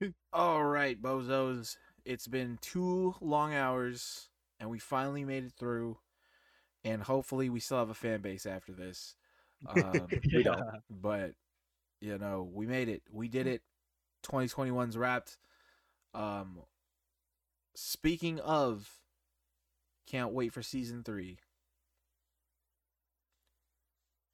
All 0.33 0.63
right, 0.63 0.99
bozos. 0.99 1.75
It's 2.05 2.27
been 2.27 2.57
two 2.61 3.13
long 3.21 3.53
hours, 3.53 4.29
and 4.59 4.69
we 4.69 4.79
finally 4.79 5.23
made 5.23 5.43
it 5.43 5.53
through. 5.59 5.97
And 6.83 7.03
hopefully, 7.03 7.49
we 7.49 7.59
still 7.59 7.77
have 7.77 7.91
a 7.91 7.93
fan 7.93 8.21
base 8.21 8.45
after 8.45 8.71
this. 8.73 9.15
Um, 9.69 10.07
We 10.33 10.41
don't. 10.41 10.59
but 10.89 11.33
you 11.99 12.17
know, 12.17 12.49
we 12.51 12.65
made 12.65 12.89
it. 12.89 13.03
We 13.11 13.27
did 13.27 13.45
it. 13.45 13.61
2021's 14.23 14.97
wrapped. 14.97 15.37
Um, 16.13 16.59
speaking 17.75 18.39
of, 18.39 18.89
can't 20.07 20.33
wait 20.33 20.53
for 20.53 20.61
season 20.61 21.03
three. 21.03 21.37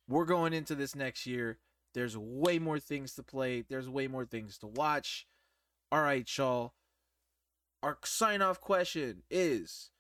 We're 0.07 0.25
going 0.25 0.53
into 0.53 0.73
this 0.75 0.95
next 0.95 1.25
year. 1.25 1.59
There's 1.93 2.17
way 2.17 2.59
more 2.59 2.79
things 2.79 3.13
to 3.15 3.23
play. 3.23 3.63
There's 3.67 3.89
way 3.89 4.07
more 4.07 4.25
things 4.25 4.57
to 4.59 4.67
watch. 4.67 5.27
All 5.91 6.01
right, 6.01 6.27
y'all. 6.37 6.73
Our 7.83 7.97
sign 8.03 8.41
off 8.41 8.59
question 8.59 9.23
is 9.29 9.91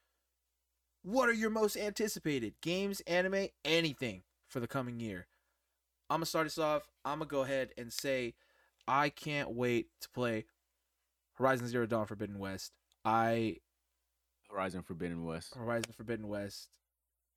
What 1.03 1.29
are 1.29 1.33
your 1.33 1.49
most 1.49 1.77
anticipated 1.77 2.55
games, 2.61 3.01
anime, 3.01 3.47
anything 3.63 4.23
for 4.47 4.59
the 4.59 4.67
coming 4.67 4.99
year? 4.99 5.27
I'm 6.09 6.17
going 6.17 6.23
to 6.23 6.29
start 6.29 6.47
us 6.47 6.57
off. 6.57 6.89
I'm 7.03 7.19
going 7.19 7.29
to 7.29 7.31
go 7.31 7.41
ahead 7.41 7.69
and 7.77 7.91
say 7.91 8.35
I 8.87 9.09
can't 9.09 9.51
wait 9.51 9.87
to 10.01 10.09
play 10.09 10.45
Horizon 11.33 11.67
Zero 11.67 11.85
Dawn 11.85 12.05
Forbidden 12.05 12.39
West. 12.39 12.71
I 13.03 13.57
Horizon 14.49 14.81
Forbidden 14.81 15.25
West. 15.25 15.53
Horizon 15.55 15.93
Forbidden 15.95 16.27
West, 16.27 16.69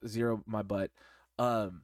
zero 0.07 0.43
my 0.47 0.63
butt. 0.63 0.91
Um, 1.39 1.83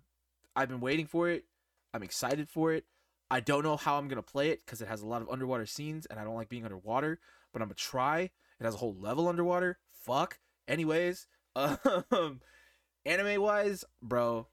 I've 0.54 0.68
been 0.68 0.80
waiting 0.80 1.06
for 1.06 1.28
it. 1.28 1.44
I'm 1.92 2.02
excited 2.02 2.48
for 2.48 2.72
it. 2.72 2.84
I 3.30 3.40
don't 3.40 3.64
know 3.64 3.76
how 3.76 3.98
I'm 3.98 4.08
gonna 4.08 4.22
play 4.22 4.50
it 4.50 4.64
because 4.64 4.80
it 4.80 4.88
has 4.88 5.02
a 5.02 5.06
lot 5.06 5.22
of 5.22 5.28
underwater 5.28 5.66
scenes, 5.66 6.06
and 6.06 6.18
I 6.20 6.24
don't 6.24 6.36
like 6.36 6.48
being 6.48 6.64
underwater. 6.64 7.18
But 7.52 7.62
I'm 7.62 7.68
gonna 7.68 7.74
try. 7.74 8.20
It 8.60 8.64
has 8.64 8.74
a 8.74 8.78
whole 8.78 8.94
level 8.94 9.28
underwater. 9.28 9.78
Fuck. 9.92 10.38
Anyways, 10.68 11.26
um, 11.56 12.40
anime 13.04 13.40
wise, 13.40 13.84
bro, 14.02 14.48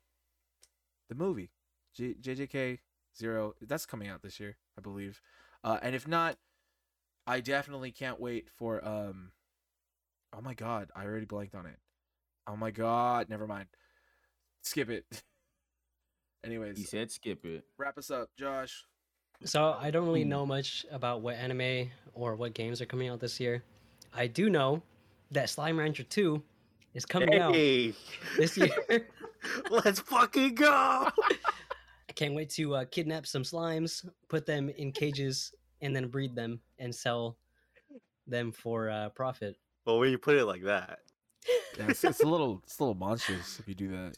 the 1.10 1.16
movie, 1.16 1.52
J- 1.96 2.16
JJK 2.16 2.80
Zero, 3.18 3.54
that's 3.62 3.86
coming 3.86 4.08
out 4.08 4.22
this 4.22 4.40
year, 4.40 4.58
I 4.78 4.82
believe. 4.82 5.22
Uh, 5.64 5.78
and 5.82 5.96
if 5.96 6.08
not, 6.08 6.38
I 7.28 7.40
definitely 7.40 7.92
can't 7.92 8.20
wait 8.20 8.50
for 8.50 8.86
um 8.86 9.32
Oh 10.36 10.42
my 10.42 10.54
god, 10.56 10.90
I 10.96 11.06
already 11.06 11.26
blanked 11.26 11.54
on 11.56 11.66
it. 11.68 11.78
Oh 12.48 12.56
my 12.56 12.72
god, 12.72 13.30
never 13.30 13.46
mind. 13.48 13.68
Skip 14.64 14.90
it. 14.90 15.06
Anyways, 16.44 16.78
He 16.78 16.84
said 16.84 17.12
skip 17.12 17.46
it. 17.46 17.64
wrap 17.78 17.98
us 17.98 18.12
up, 18.12 18.30
Josh. 18.38 18.84
So 19.46 19.76
I 19.80 19.92
don't 19.92 20.06
really 20.06 20.24
Hmm. 20.24 20.30
know 20.30 20.46
much 20.46 20.86
about 20.92 21.22
what 21.22 21.36
anime 21.36 21.90
or 22.14 22.36
what 22.36 22.54
games 22.54 22.82
are 22.82 22.86
coming 22.86 23.10
out 23.10 23.20
this 23.20 23.40
year. 23.40 23.64
I 24.14 24.28
do 24.28 24.50
know 24.50 24.82
that 25.32 25.50
Slime 25.50 25.78
Rancher 25.80 26.04
2 26.04 26.42
is 26.94 27.06
coming 27.06 27.38
out 27.40 27.54
this 28.38 28.58
year. 28.58 28.72
let's 29.70 30.00
fucking 30.00 30.56
go! 30.56 31.08
I 32.14 32.16
can't 32.16 32.36
wait 32.36 32.52
to 32.52 32.76
uh, 32.76 32.86
kidnap 32.86 33.26
some 33.26 33.42
slimes, 33.42 34.08
put 34.30 34.46
them 34.46 34.70
in 34.70 34.92
cages, 34.92 35.52
and 35.82 35.96
then 35.96 36.10
breed 36.10 36.36
them 36.36 36.60
and 36.78 36.94
sell 36.94 37.38
them 38.28 38.52
for 38.52 38.92
uh, 38.92 39.10
profit. 39.10 39.58
Well, 39.84 39.98
when 39.98 40.12
you 40.12 40.20
put 40.20 40.36
it 40.36 40.46
like 40.46 40.62
that, 40.66 41.00
Yeah, 41.76 41.88
it's, 41.88 42.04
it's 42.04 42.22
a 42.22 42.28
little 42.28 42.62
it's 42.66 42.78
a 42.78 42.84
little 42.84 42.94
monstrous 42.94 43.60
if 43.60 43.68
you 43.68 43.74
do 43.74 43.90
that. 43.90 44.14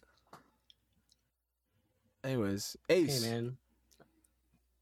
Anyways, 2.26 2.76
Ace. 2.90 3.08
Hey 3.08 3.16
Ace. 3.16 3.22
man, 3.32 3.58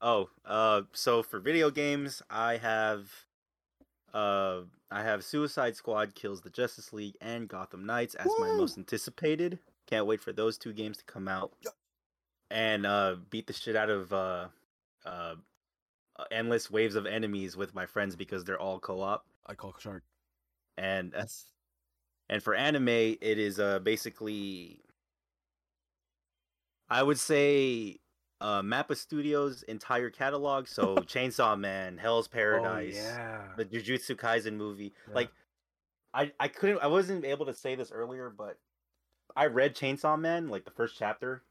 Oh, 0.02 0.30
uh, 0.44 0.82
so 0.94 1.22
for 1.22 1.40
video 1.40 1.70
games, 1.70 2.24
I 2.32 2.58
have, 2.58 3.12
uh, 4.12 4.62
I 4.90 5.04
have 5.04 5.24
Suicide 5.24 5.76
Squad 5.76 6.16
kills 6.16 6.42
the 6.42 6.50
Justice 6.50 6.92
League 6.92 7.16
and 7.22 7.48
Gotham 7.48 7.86
Knights 7.86 8.16
as 8.16 8.28
my 8.40 8.48
most 8.54 8.76
anticipated. 8.80 9.60
Can't 9.86 10.08
wait 10.08 10.20
for 10.20 10.34
those 10.34 10.58
two 10.58 10.74
games 10.74 10.98
to 10.98 11.06
come 11.06 11.28
out, 11.28 11.54
and 12.52 12.86
uh, 12.86 13.16
beat 13.30 13.48
the 13.48 13.54
shit 13.54 13.76
out 13.76 13.90
of 13.90 14.12
uh, 14.14 14.48
uh, 15.06 15.36
uh, 16.18 16.24
endless 16.32 16.70
waves 16.70 16.96
of 16.96 17.06
enemies 17.06 17.58
with 17.58 17.74
my 17.74 17.86
friends 17.86 18.16
because 18.16 18.44
they're 18.44 18.60
all 18.60 18.80
co-op. 18.80 19.26
I 19.48 19.56
call 19.56 19.76
shark. 19.80 20.04
And 20.78 21.12
that's, 21.12 21.46
and 22.30 22.42
for 22.42 22.56
anime, 22.56 22.88
it 22.88 23.22
is 23.22 23.60
uh 23.60 23.80
basically, 23.80 24.80
I 26.90 27.04
would 27.04 27.20
say 27.20 27.98
uh, 28.42 28.62
Mappa 28.62 28.96
Studios' 28.96 29.64
entire 29.64 30.10
catalog. 30.10 30.68
So 30.68 30.96
Chainsaw 31.08 31.58
Man, 31.60 31.98
Hell's 31.98 32.28
Paradise, 32.28 32.98
Oh, 33.00 33.18
yeah. 33.18 33.42
the 33.58 33.66
Jujutsu 33.66 34.16
Kaisen 34.16 34.54
movie. 34.54 34.94
Yeah. 35.08 35.16
Like, 35.16 35.30
I 36.14 36.32
I 36.40 36.48
couldn't 36.48 36.80
I 36.82 36.88
wasn't 36.88 37.26
able 37.26 37.46
to 37.48 37.54
say 37.54 37.76
this 37.76 37.92
earlier, 37.92 38.30
but 38.36 38.58
I 39.36 39.48
read 39.48 39.76
Chainsaw 39.76 40.20
Man 40.20 40.50
like 40.50 40.66
the 40.66 40.72
first 40.72 40.96
chapter, 40.98 41.44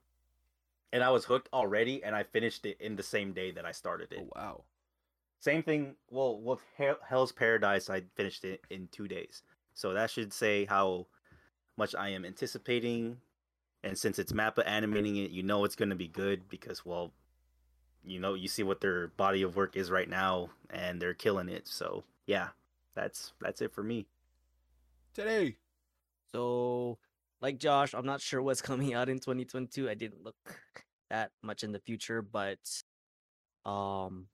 and 0.93 1.03
I 1.03 1.11
was 1.11 1.25
hooked 1.25 1.49
already, 1.53 2.03
and 2.05 2.15
I 2.15 2.23
finished 2.23 2.67
it 2.67 2.77
in 2.81 2.97
the 2.97 3.03
same 3.03 3.33
day 3.33 3.51
that 3.53 3.65
I 3.65 3.73
started 3.73 4.13
it. 4.13 4.21
Oh 4.23 4.33
wow. 4.37 4.65
Same 5.41 5.63
thing. 5.63 5.97
Well, 6.11 6.41
with 6.41 6.61
Hell- 6.77 7.01
Hell's 7.07 7.33
Paradise, 7.33 7.91
I 7.91 8.03
finished 8.15 8.45
it 8.45 8.61
in 8.71 8.89
two 8.93 9.09
days. 9.09 9.43
So 9.75 9.93
that 9.93 10.11
should 10.11 10.33
say 10.33 10.67
how 10.67 11.07
much 11.77 11.95
I 11.97 12.11
am 12.11 12.25
anticipating. 12.25 13.17
And 13.83 13.99
since 13.99 14.21
it's 14.21 14.33
Mappa 14.33 14.63
animating 14.67 15.17
it, 15.17 15.33
you 15.33 15.43
know 15.43 15.65
it's 15.65 15.75
going 15.75 15.89
to 15.91 15.97
be 15.97 16.07
good 16.07 16.49
because, 16.49 16.85
well, 16.87 17.13
you 18.05 18.21
know, 18.21 18.35
you 18.35 18.47
see 18.47 18.63
what 18.63 18.81
their 18.81 19.09
body 19.09 19.43
of 19.43 19.57
work 19.57 19.77
is 19.77 19.91
right 19.91 20.09
now, 20.09 20.51
and 20.71 21.03
they're 21.03 21.15
killing 21.15 21.49
it. 21.49 21.67
So 21.67 22.05
yeah, 22.27 22.49
that's 22.95 23.33
that's 23.41 23.61
it 23.61 23.73
for 23.73 23.83
me. 23.83 24.07
Today. 25.15 25.57
So, 26.33 26.99
like 27.43 27.59
Josh, 27.59 27.93
I'm 27.93 28.07
not 28.07 28.21
sure 28.21 28.41
what's 28.41 28.63
coming 28.63 28.95
out 28.95 29.09
in 29.09 29.19
2022. 29.19 29.91
I 29.91 29.95
didn't 29.95 30.25
look 30.25 30.37
that 31.11 31.33
much 31.43 31.65
in 31.65 31.73
the 31.73 31.81
future, 31.81 32.23
but 32.23 32.59
um, 33.67 34.29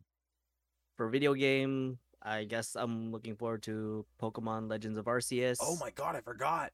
for 0.97 1.09
video 1.09 1.35
game, 1.35 1.99
I 2.23 2.45
guess 2.45 2.77
I'm 2.77 3.11
looking 3.11 3.35
forward 3.35 3.63
to 3.65 4.05
Pokemon 4.21 4.69
Legends 4.71 4.99
of 4.99 5.07
Arceus. 5.07 5.57
Oh 5.63 5.77
my 5.81 5.91
god, 5.91 6.15
I 6.15 6.21
forgot. 6.21 6.71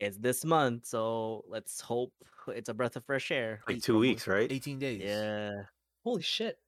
It's 0.00 0.16
this 0.18 0.44
month, 0.44 0.86
so 0.86 1.44
let's 1.48 1.80
hope 1.80 2.12
it's 2.48 2.68
a 2.68 2.74
breath 2.74 2.96
of 2.96 3.04
fresh 3.04 3.30
air. 3.30 3.60
Like 3.68 3.82
two 3.82 3.98
weeks, 3.98 4.26
right? 4.26 4.50
18 4.50 4.78
days. 4.78 5.02
Yeah. 5.02 5.50
holy 6.04 6.22
shit! 6.22 6.58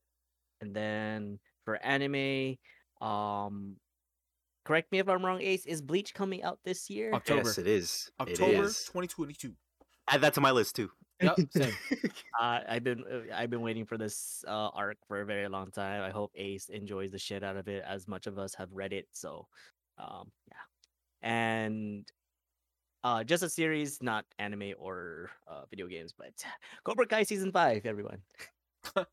And 0.60 0.74
then 0.74 1.38
for 1.64 1.76
anime, 1.84 2.56
um, 3.00 3.76
correct 4.66 4.90
me 4.92 4.98
if 4.98 5.08
I'm 5.08 5.24
wrong, 5.24 5.40
Ace, 5.40 5.64
is 5.64 5.80
Bleach 5.80 6.12
coming 6.12 6.42
out 6.42 6.58
this 6.64 6.90
year? 6.90 7.12
October. 7.14 7.42
Yes, 7.44 7.58
it 7.58 7.66
is. 7.66 8.10
October 8.20 8.52
It 8.52 8.64
is. 8.64 8.84
2022. 8.84 9.52
Add 10.10 10.20
that 10.20 10.34
to 10.34 10.40
my 10.40 10.50
list 10.50 10.76
too. 10.76 10.90
Yep, 11.22 11.38
same. 11.50 11.72
Uh, 12.38 12.60
I've 12.68 12.84
been 12.84 13.02
uh, 13.10 13.34
I've 13.34 13.48
been 13.48 13.62
waiting 13.62 13.86
for 13.86 13.96
this 13.96 14.44
uh, 14.46 14.68
arc 14.74 14.98
for 15.08 15.22
a 15.22 15.24
very 15.24 15.48
long 15.48 15.70
time. 15.70 16.02
I 16.02 16.10
hope 16.10 16.32
Ace 16.34 16.68
enjoys 16.68 17.10
the 17.10 17.18
shit 17.18 17.42
out 17.42 17.56
of 17.56 17.68
it 17.68 17.82
as 17.86 18.06
much 18.06 18.26
of 18.26 18.38
us 18.38 18.54
have 18.54 18.68
read 18.72 18.92
it. 18.92 19.06
So, 19.12 19.46
um, 19.98 20.30
yeah, 20.48 21.28
and 21.28 22.06
uh, 23.02 23.24
just 23.24 23.42
a 23.42 23.48
series, 23.48 24.02
not 24.02 24.26
anime 24.38 24.74
or 24.78 25.30
uh, 25.48 25.62
video 25.70 25.86
games, 25.86 26.12
but 26.16 26.32
Cobra 26.84 27.06
Kai 27.06 27.22
season 27.22 27.50
five. 27.50 27.86
Everyone, 27.86 28.18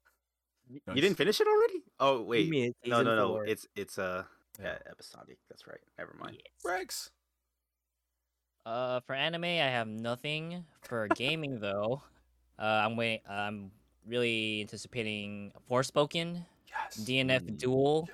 You 0.69 1.01
didn't 1.01 1.15
finish 1.15 1.39
it 1.39 1.47
already? 1.47 1.83
Oh 1.99 2.21
wait, 2.21 2.49
mean 2.49 2.73
no, 2.85 2.97
season 2.97 3.05
no, 3.05 3.15
no. 3.15 3.27
four. 3.29 3.45
It's 3.45 3.67
it's 3.75 3.97
uh 3.97 4.23
Yeah. 4.59 4.65
yeah, 4.85 4.91
episodic. 4.91 5.37
That's 5.49 5.67
right. 5.67 5.79
Never 5.97 6.15
mind. 6.19 6.37
Yes. 6.37 6.53
Rex. 6.65 7.09
Uh, 8.65 8.99
for 9.01 9.13
anime, 9.13 9.43
I 9.43 9.69
have 9.69 9.87
nothing. 9.87 10.63
For 10.83 11.07
gaming, 11.15 11.59
though, 11.59 12.01
uh, 12.59 12.81
I'm 12.85 12.95
wait. 12.95 13.21
I'm 13.29 13.71
really 14.07 14.61
anticipating 14.61 15.51
Forspoken, 15.69 16.45
Yes. 16.69 16.97
DNF 16.97 17.41
Mm. 17.41 17.57
Duel, 17.57 18.09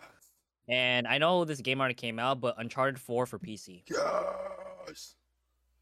and 0.67 1.07
I 1.07 1.17
know 1.17 1.45
this 1.45 1.61
game 1.61 1.79
already 1.79 1.93
came 1.95 2.19
out, 2.19 2.41
but 2.41 2.55
Uncharted 2.57 2.99
4 2.99 3.25
for 3.25 3.39
PC. 3.39 3.83
Yes. 3.89 5.15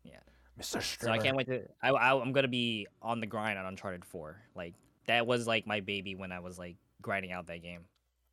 Yeah. 0.03 0.19
Mr. 0.59 0.81
So 1.01 1.11
I 1.11 1.17
can't 1.17 1.35
wait 1.38 1.47
to. 1.47 1.63
I, 1.81 1.89
I 1.89 2.19
I'm 2.19 2.31
gonna 2.34 2.47
be 2.47 2.88
on 3.01 3.19
the 3.19 3.27
grind 3.27 3.59
on 3.59 3.65
Uncharted 3.65 4.03
4. 4.03 4.38
Like 4.55 4.73
that 5.05 5.27
was 5.27 5.45
like 5.47 5.67
my 5.67 5.79
baby 5.81 6.15
when 6.15 6.31
I 6.31 6.39
was 6.39 6.57
like 6.57 6.75
grinding 7.01 7.31
out 7.31 7.47
that 7.47 7.61
game. 7.61 7.81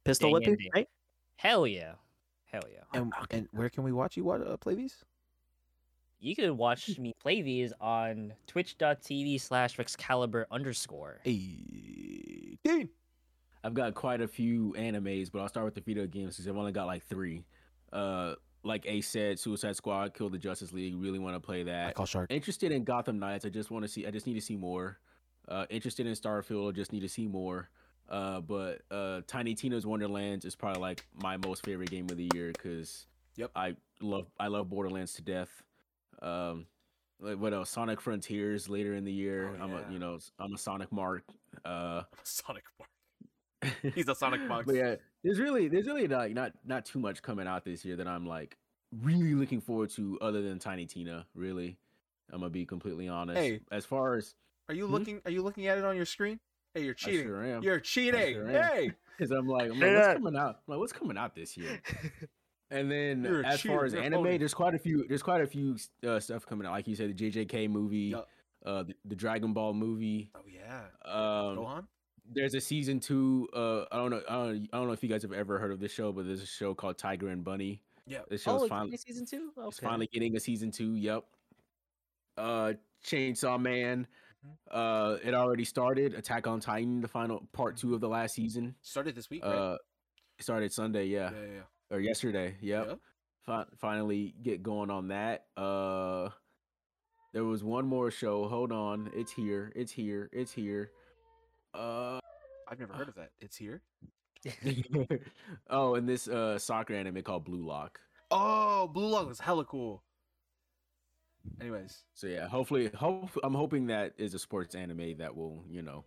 Pistol 0.05 0.33
whipping, 0.33 0.57
right? 0.75 0.89
Hell 1.37 1.67
yeah, 1.67 1.93
hell 2.55 2.65
yeah. 2.73 3.01
And, 3.01 3.13
and 3.31 3.49
where 3.53 3.69
can 3.69 3.83
we 3.83 3.93
watch 3.93 4.17
you 4.17 4.25
what, 4.25 4.47
uh, 4.47 4.57
play 4.57 4.75
these? 4.75 5.05
You 6.21 6.35
can 6.35 6.57
watch 6.57 6.99
me 6.99 7.13
play 7.21 7.43
these 7.43 7.73
on 7.81 8.33
twitch.tv 8.47 9.41
slash 9.41 9.77
Rexcalibur 9.77 10.45
underscore. 10.51 11.21
Hey, 11.23 12.57
Dean. 12.65 12.89
I've 13.63 13.75
got 13.75 13.95
quite 13.95 14.21
a 14.21 14.29
few 14.29 14.75
animes, 14.79 15.31
but 15.31 15.41
I'll 15.41 15.49
start 15.49 15.65
with 15.65 15.75
the 15.75 15.81
video 15.81 16.07
games 16.07 16.37
because 16.37 16.49
I've 16.49 16.57
only 16.57 16.73
got 16.73 16.87
like 16.87 17.05
three. 17.05 17.45
Uh, 17.93 18.35
like 18.63 18.87
Ace 18.87 19.09
said, 19.09 19.39
Suicide 19.39 19.77
Squad, 19.77 20.15
Kill 20.15 20.31
the 20.31 20.39
Justice 20.39 20.73
League. 20.73 20.95
Really 20.97 21.19
want 21.19 21.35
to 21.35 21.41
play 21.41 21.63
that. 21.65 21.89
I 21.89 21.93
call 21.93 22.07
Shark. 22.07 22.31
Interested 22.31 22.73
in 22.73 22.85
Gotham 22.85 23.19
Knights. 23.19 23.45
I 23.45 23.51
just 23.51 23.71
want 23.71 23.85
to 23.85 23.89
see. 23.89 24.07
I 24.07 24.11
just 24.11 24.27
need 24.27 24.35
to 24.35 24.41
see 24.41 24.57
more. 24.57 24.99
Uh, 25.47 25.67
interested 25.69 26.07
in 26.07 26.15
Starfield. 26.15 26.67
I'll 26.67 26.73
just 26.73 26.93
need 26.93 27.01
to 27.01 27.09
see 27.09 27.27
more. 27.27 27.69
Uh, 28.09 28.41
but 28.41 28.83
uh, 28.91 29.23
Tiny 29.27 29.55
Tina's 29.55 29.87
Wonderlands 29.87 30.45
is 30.45 30.55
probably 30.55 30.81
like 30.81 31.07
my 31.23 31.37
most 31.39 31.65
favorite 31.65 31.91
game 31.91 32.09
of 32.11 32.17
the 32.17 32.31
year 32.35 32.53
because 32.53 33.07
Yep. 33.37 33.51
I 33.57 33.75
love 34.01 34.27
I 34.39 34.47
love 34.49 34.69
Borderlands 34.69 35.15
to 35.15 35.23
death. 35.23 35.51
Um, 36.23 36.67
like 37.21 37.39
what 37.39 37.53
else? 37.55 37.71
Sonic 37.71 38.01
Frontiers 38.01 38.69
later 38.69 38.95
in 38.95 39.05
the 39.05 39.13
year. 39.13 39.51
Oh, 39.59 39.65
I'm 39.65 39.73
a 39.73 39.85
you 39.91 39.99
know 39.99 40.19
I'm 40.39 40.55
a 40.55 40.59
Sonic 40.59 40.93
mark. 40.93 41.25
Uh, 41.65 42.03
Sonic 42.23 42.65
Mark. 42.79 43.75
He's 43.95 44.09
a 44.09 44.15
Sonic 44.15 44.43
Mark. 44.43 44.67
but 44.67 44.75
yeah, 44.75 44.97
there's 45.23 45.41
really 45.41 45.69
there's 45.69 45.87
really 45.87 46.07
like 46.07 46.33
not 46.35 46.53
not 46.65 46.85
too 46.85 46.99
much 46.99 47.23
coming 47.23 47.47
out 47.47 47.65
this 47.65 47.85
year 47.85 47.97
that 47.97 48.07
I'm 48.07 48.27
like 48.27 48.57
really 49.03 49.35
looking 49.35 49.61
forward 49.61 49.91
to 49.91 50.19
other 50.21 50.43
than 50.43 50.59
Tiny 50.59 50.87
Tina. 50.87 51.27
Really, 51.35 51.79
I'm 52.33 52.41
gonna 52.41 52.51
be 52.51 52.67
completely 52.67 53.09
honest. 53.09 53.39
Hey. 53.41 53.61
as 53.73 53.85
far 53.87 54.15
as 54.17 54.35
Are 54.69 54.75
you 54.75 54.87
Hmm? 54.87 54.93
looking? 54.93 55.21
Are 55.25 55.31
you 55.31 55.43
looking 55.43 55.67
at 55.67 55.79
it 55.79 55.85
on 55.85 55.97
your 55.97 56.07
screen? 56.07 56.39
Hey, 56.75 56.83
you're 56.85 56.93
I 56.93 56.95
cheating. 56.97 57.27
sure 57.27 57.45
am. 57.45 57.63
You're 57.63 57.81
cheating. 57.81 58.35
sure 58.35 58.49
am. 58.49 58.55
hey. 58.77 58.93
Because 59.17 59.31
I'm 59.31 59.47
like, 59.47 59.71
I'm 59.71 59.79
like, 59.79 59.81
Say 59.81 59.95
what's 59.95 60.15
coming 60.15 60.37
out? 60.37 60.49
I'm 60.49 60.55
like, 60.67 60.79
what's 60.81 60.93
coming 60.93 61.17
out 61.17 61.35
this 61.37 61.57
year? 61.57 61.81
And 62.71 62.91
then 62.91 63.23
You're 63.23 63.45
as 63.47 63.61
cheater, 63.61 63.75
far 63.77 63.85
as 63.85 63.93
you're 63.93 64.03
anime, 64.03 64.25
phony. 64.25 64.39
there's 64.39 64.55
quite 64.55 64.75
a 64.75 64.79
few. 64.79 65.05
There's 65.07 65.23
quite 65.23 65.41
a 65.43 65.47
few 65.47 65.77
uh, 66.05 66.19
stuff 66.19 66.45
coming 66.47 66.67
out. 66.67 66.73
Like 66.73 66.89
you 66.89 66.97
said, 66.97 67.17
the 67.17 67.31
JJK 67.31 67.71
movie, 67.71 67.99
Yup. 68.17 68.27
uh, 68.67 68.83
the, 68.83 68.95
the 69.05 69.15
Dragon 69.15 69.53
Ball 69.53 69.75
movie. 69.75 70.33
Oh 70.35 70.41
yeah. 70.51 70.81
Um, 71.05 71.57
Go 71.57 71.65
on. 71.67 71.87
there's 72.33 72.55
a 72.55 72.61
season 72.61 72.99
two. 72.99 73.47
Uh, 73.55 73.83
I 73.93 73.99
don't 73.99 74.11
know. 74.11 74.23
I 74.29 74.33
don't, 74.33 74.69
I 74.73 74.77
don't 74.79 74.87
know 74.89 74.93
if 74.93 75.03
you 75.05 75.09
guys 75.09 75.23
have 75.23 75.33
ever 75.33 75.59
heard 75.61 75.71
of 75.71 75.79
this 75.79 75.93
show, 75.93 76.11
but 76.11 76.27
there's 76.27 76.43
a 76.43 76.47
show 76.47 76.75
called 76.75 76.99
Tiger 76.99 77.29
and 77.29 77.45
Bunny. 77.45 77.81
Yeah. 78.09 78.21
This 78.29 78.43
Oh, 78.49 78.53
show's 78.55 78.63
it's 78.63 78.71
finally 78.71 78.97
season 78.97 79.27
two. 79.27 79.51
Okay. 79.57 79.69
it's 79.69 79.79
finally 79.79 80.09
getting 80.13 80.35
a 80.35 80.41
season 80.41 80.73
two. 80.73 80.95
Yep. 80.97 81.25
Uh, 82.37 82.73
Chainsaw 83.07 83.61
Man. 83.61 84.09
Mm-hmm. 84.45 84.77
Uh, 84.77 85.29
it 85.29 85.35
already 85.35 85.65
started. 85.65 86.15
Attack 86.15 86.47
on 86.47 86.61
Titan, 86.61 87.01
the 87.01 87.09
final 87.09 87.47
part 87.53 87.77
two 87.77 87.95
of 87.95 88.01
the 88.01 88.09
last 88.09 88.35
season. 88.35 88.75
Started 88.83 89.15
this 89.15 89.31
week, 89.31 89.45
right? 89.45 89.55
Uh, 89.55 89.79
started 90.41 90.73
Sunday. 90.73 91.07
Yeah. 91.07 91.31
yeah, 91.33 91.39
yeah, 91.39 91.53
yeah. 91.55 91.97
or 91.97 92.01
yesterday. 92.01 92.57
Yep. 92.61 92.87
Yep. 92.87 92.99
Fi- 93.47 93.67
finally 93.79 94.35
get 94.43 94.63
going 94.63 94.91
on 94.91 95.09
that. 95.09 95.47
Uh, 95.57 96.31
there 97.33 97.45
was 97.45 97.65
one 97.65 97.87
more 97.87 98.11
show. 98.11 98.47
Hold 98.49 98.73
on, 98.73 99.11
it's 99.15 99.33
here. 99.33 99.73
It's 99.75 99.93
here. 99.93 100.31
It's 100.33 100.53
here. 100.53 100.91
Uh, 101.75 102.21
I've 102.69 102.79
never 102.79 102.95
heard 102.95 103.09
of 103.09 103.17
that. 103.17 103.33
It's 103.41 103.57
here. 103.57 103.83
oh, 105.71 105.95
and 105.95 106.09
this 106.09 106.29
uh 106.29 106.59
soccer 106.59 106.95
anime 106.95 107.23
called 107.23 107.45
Blue 107.45 107.67
Lock. 107.67 108.01
Oh, 108.31 108.89
Blue 108.89 109.09
Lock 109.09 109.27
was 109.27 109.41
hella 109.41 109.65
cool. 109.65 110.03
Anyways, 111.61 112.05
So 112.15 112.27
yeah, 112.27 112.47
hopefully, 112.49 112.91
hope 112.95 113.31
I'm 113.43 113.55
hoping 113.55 113.87
that 113.89 114.15
is 114.19 114.35
a 114.35 114.39
sports 114.39 114.75
anime 114.75 115.19
that 115.19 115.37
will, 115.37 115.65
you 115.69 115.83
know, 115.83 116.05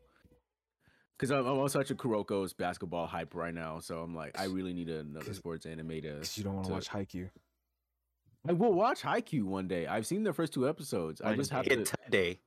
because 1.17 1.31
I'm, 1.31 1.45
I'm 1.45 1.57
on 1.59 1.69
such 1.69 1.89
a 1.91 1.95
Kuroko's 1.95 2.53
basketball 2.53 3.07
hype 3.07 3.33
right 3.35 3.53
now. 3.53 3.79
So 3.79 3.99
I'm 3.99 4.15
like, 4.15 4.39
I 4.39 4.45
really 4.45 4.73
need 4.73 4.89
another 4.89 5.33
sports 5.33 5.65
anime 5.65 5.89
to. 5.89 6.01
because 6.01 6.37
you 6.37 6.43
don't 6.43 6.53
want 6.55 6.65
to 6.65 6.69
to- 6.69 6.73
watch 6.75 6.89
Haikyuu. 6.89 7.29
I 8.47 8.53
will 8.53 8.73
watch 8.73 9.01
Haikyuu 9.01 9.43
one 9.43 9.67
day. 9.67 9.87
I've 9.87 10.05
seen 10.07 10.23
the 10.23 10.31
first 10.33 10.53
two 10.53 10.69
episodes. 10.69 11.21
I 11.21 11.29
One 11.29 11.37
just 11.37 11.51
have 11.51 11.65
to. 11.65 11.83
today. 11.83 12.39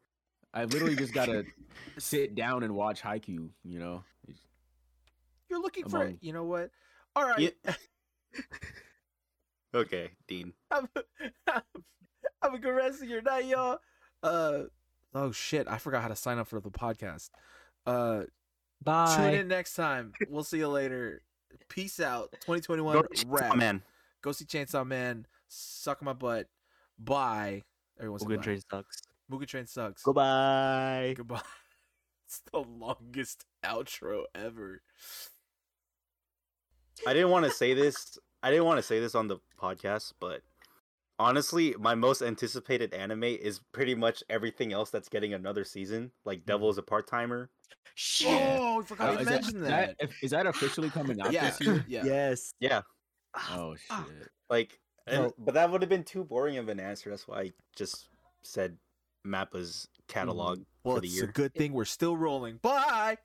I 0.54 0.64
literally 0.64 0.96
just 0.96 1.12
gotta 1.12 1.44
sit 1.98 2.34
down 2.34 2.62
and 2.62 2.74
watch 2.74 3.02
Haikyuu. 3.02 3.50
You 3.64 3.78
know. 3.78 4.04
You're 5.48 5.60
looking 5.60 5.88
for 5.88 6.02
Among- 6.02 6.18
You 6.20 6.32
know 6.32 6.44
what? 6.44 6.70
All 7.16 7.24
right. 7.28 7.54
Okay, 9.72 10.10
Dean. 10.26 10.52
have, 12.42 12.52
a, 12.52 12.54
have 12.54 12.62
good 12.62 12.70
rest 12.70 13.02
of 13.02 13.08
your 13.08 13.22
night, 13.22 13.46
y'all. 13.46 13.78
Uh, 14.22 14.62
oh 15.14 15.32
shit! 15.32 15.66
I 15.68 15.78
forgot 15.78 16.02
how 16.02 16.08
to 16.08 16.16
sign 16.16 16.38
up 16.38 16.48
for 16.48 16.60
the 16.60 16.70
podcast. 16.70 17.30
Uh, 17.86 18.22
bye. 18.82 19.16
tune 19.16 19.40
in 19.40 19.48
next 19.48 19.74
time. 19.74 20.12
We'll 20.28 20.44
see 20.44 20.58
you 20.58 20.68
later. 20.68 21.22
Peace 21.68 22.00
out. 22.00 22.32
2021 22.32 22.94
Go 22.94 23.02
to 23.02 23.26
wrap. 23.26 23.56
Man. 23.56 23.82
Go 24.22 24.32
see 24.32 24.44
Chainsaw 24.44 24.86
Man. 24.86 25.26
Suck 25.48 26.02
my 26.02 26.12
butt. 26.12 26.46
Bye. 26.98 27.62
Everyone's 27.98 28.24
Mugen 28.24 28.42
Train 28.42 28.60
sucks. 28.70 28.98
Mugen 29.30 29.46
Train 29.46 29.66
sucks. 29.66 30.02
Goodbye. 30.02 31.14
Goodbye. 31.16 31.40
It's 32.30 32.42
the 32.52 32.60
longest 32.60 33.44
outro 33.64 34.22
ever. 34.36 34.82
I 37.04 37.12
didn't 37.12 37.30
want 37.30 37.44
to 37.46 37.50
say 37.50 37.74
this. 37.74 38.18
I 38.40 38.50
didn't 38.50 38.66
want 38.66 38.78
to 38.78 38.84
say 38.84 39.00
this 39.00 39.16
on 39.16 39.26
the 39.26 39.38
podcast, 39.60 40.12
but 40.20 40.42
honestly, 41.20 41.74
my 41.78 41.94
most 41.94 42.22
anticipated 42.22 42.94
anime 42.94 43.24
is 43.24 43.60
pretty 43.72 43.94
much 43.94 44.24
everything 44.30 44.72
else 44.72 44.88
that's 44.90 45.09
getting 45.09 45.34
another 45.34 45.64
season. 45.64 46.10
Like 46.24 46.44
Devil 46.47 46.70
is 46.70 46.78
a 46.78 46.82
part 46.82 47.06
timer. 47.06 47.51
Shit. 47.94 48.28
Oh, 48.59 48.78
we 48.78 48.84
forgot 48.84 49.10
Uh, 49.10 49.12
to 49.16 49.20
is, 49.20 49.26
that, 49.26 49.32
mention 49.42 49.60
that. 49.62 49.97
that 50.01 50.10
is 50.22 50.30
that 50.30 50.47
officially 50.47 50.88
coming 50.90 51.20
out 51.20 51.32
Yeah, 51.32 51.51
this 51.51 51.60
year? 51.60 51.84
yeah. 51.88 52.05
Yes. 52.05 52.55
Yeah, 52.59 52.80
Oh 53.51 53.76
shit! 53.76 54.28
like, 54.48 54.80
and- 55.06 55.24
Well- 55.24 55.34
but 55.38 55.55
that 55.55 55.70
would 55.70 55.82
have 55.82 55.88
been 55.90 56.05
too 56.05 56.24
boring 56.24 56.56
of 56.56 56.68
an 56.68 56.80
answer. 56.80 57.10
That's 57.10 57.28
why 57.28 57.40
I 57.40 57.52
just 57.76 58.09
said 58.42 58.76
Mappa's 59.24 59.86
catalog 60.09 60.60
Well, 60.82 60.97
for 60.97 61.01
the 61.02 61.06
year. 61.09 61.12
it's 61.12 61.20
year. 61.22 61.30
a 61.30 61.32
good 61.32 61.55
thing 61.55 61.72
we're 61.74 61.84
still 61.84 62.16
rolling. 62.16 62.56
Bye. 62.62 63.18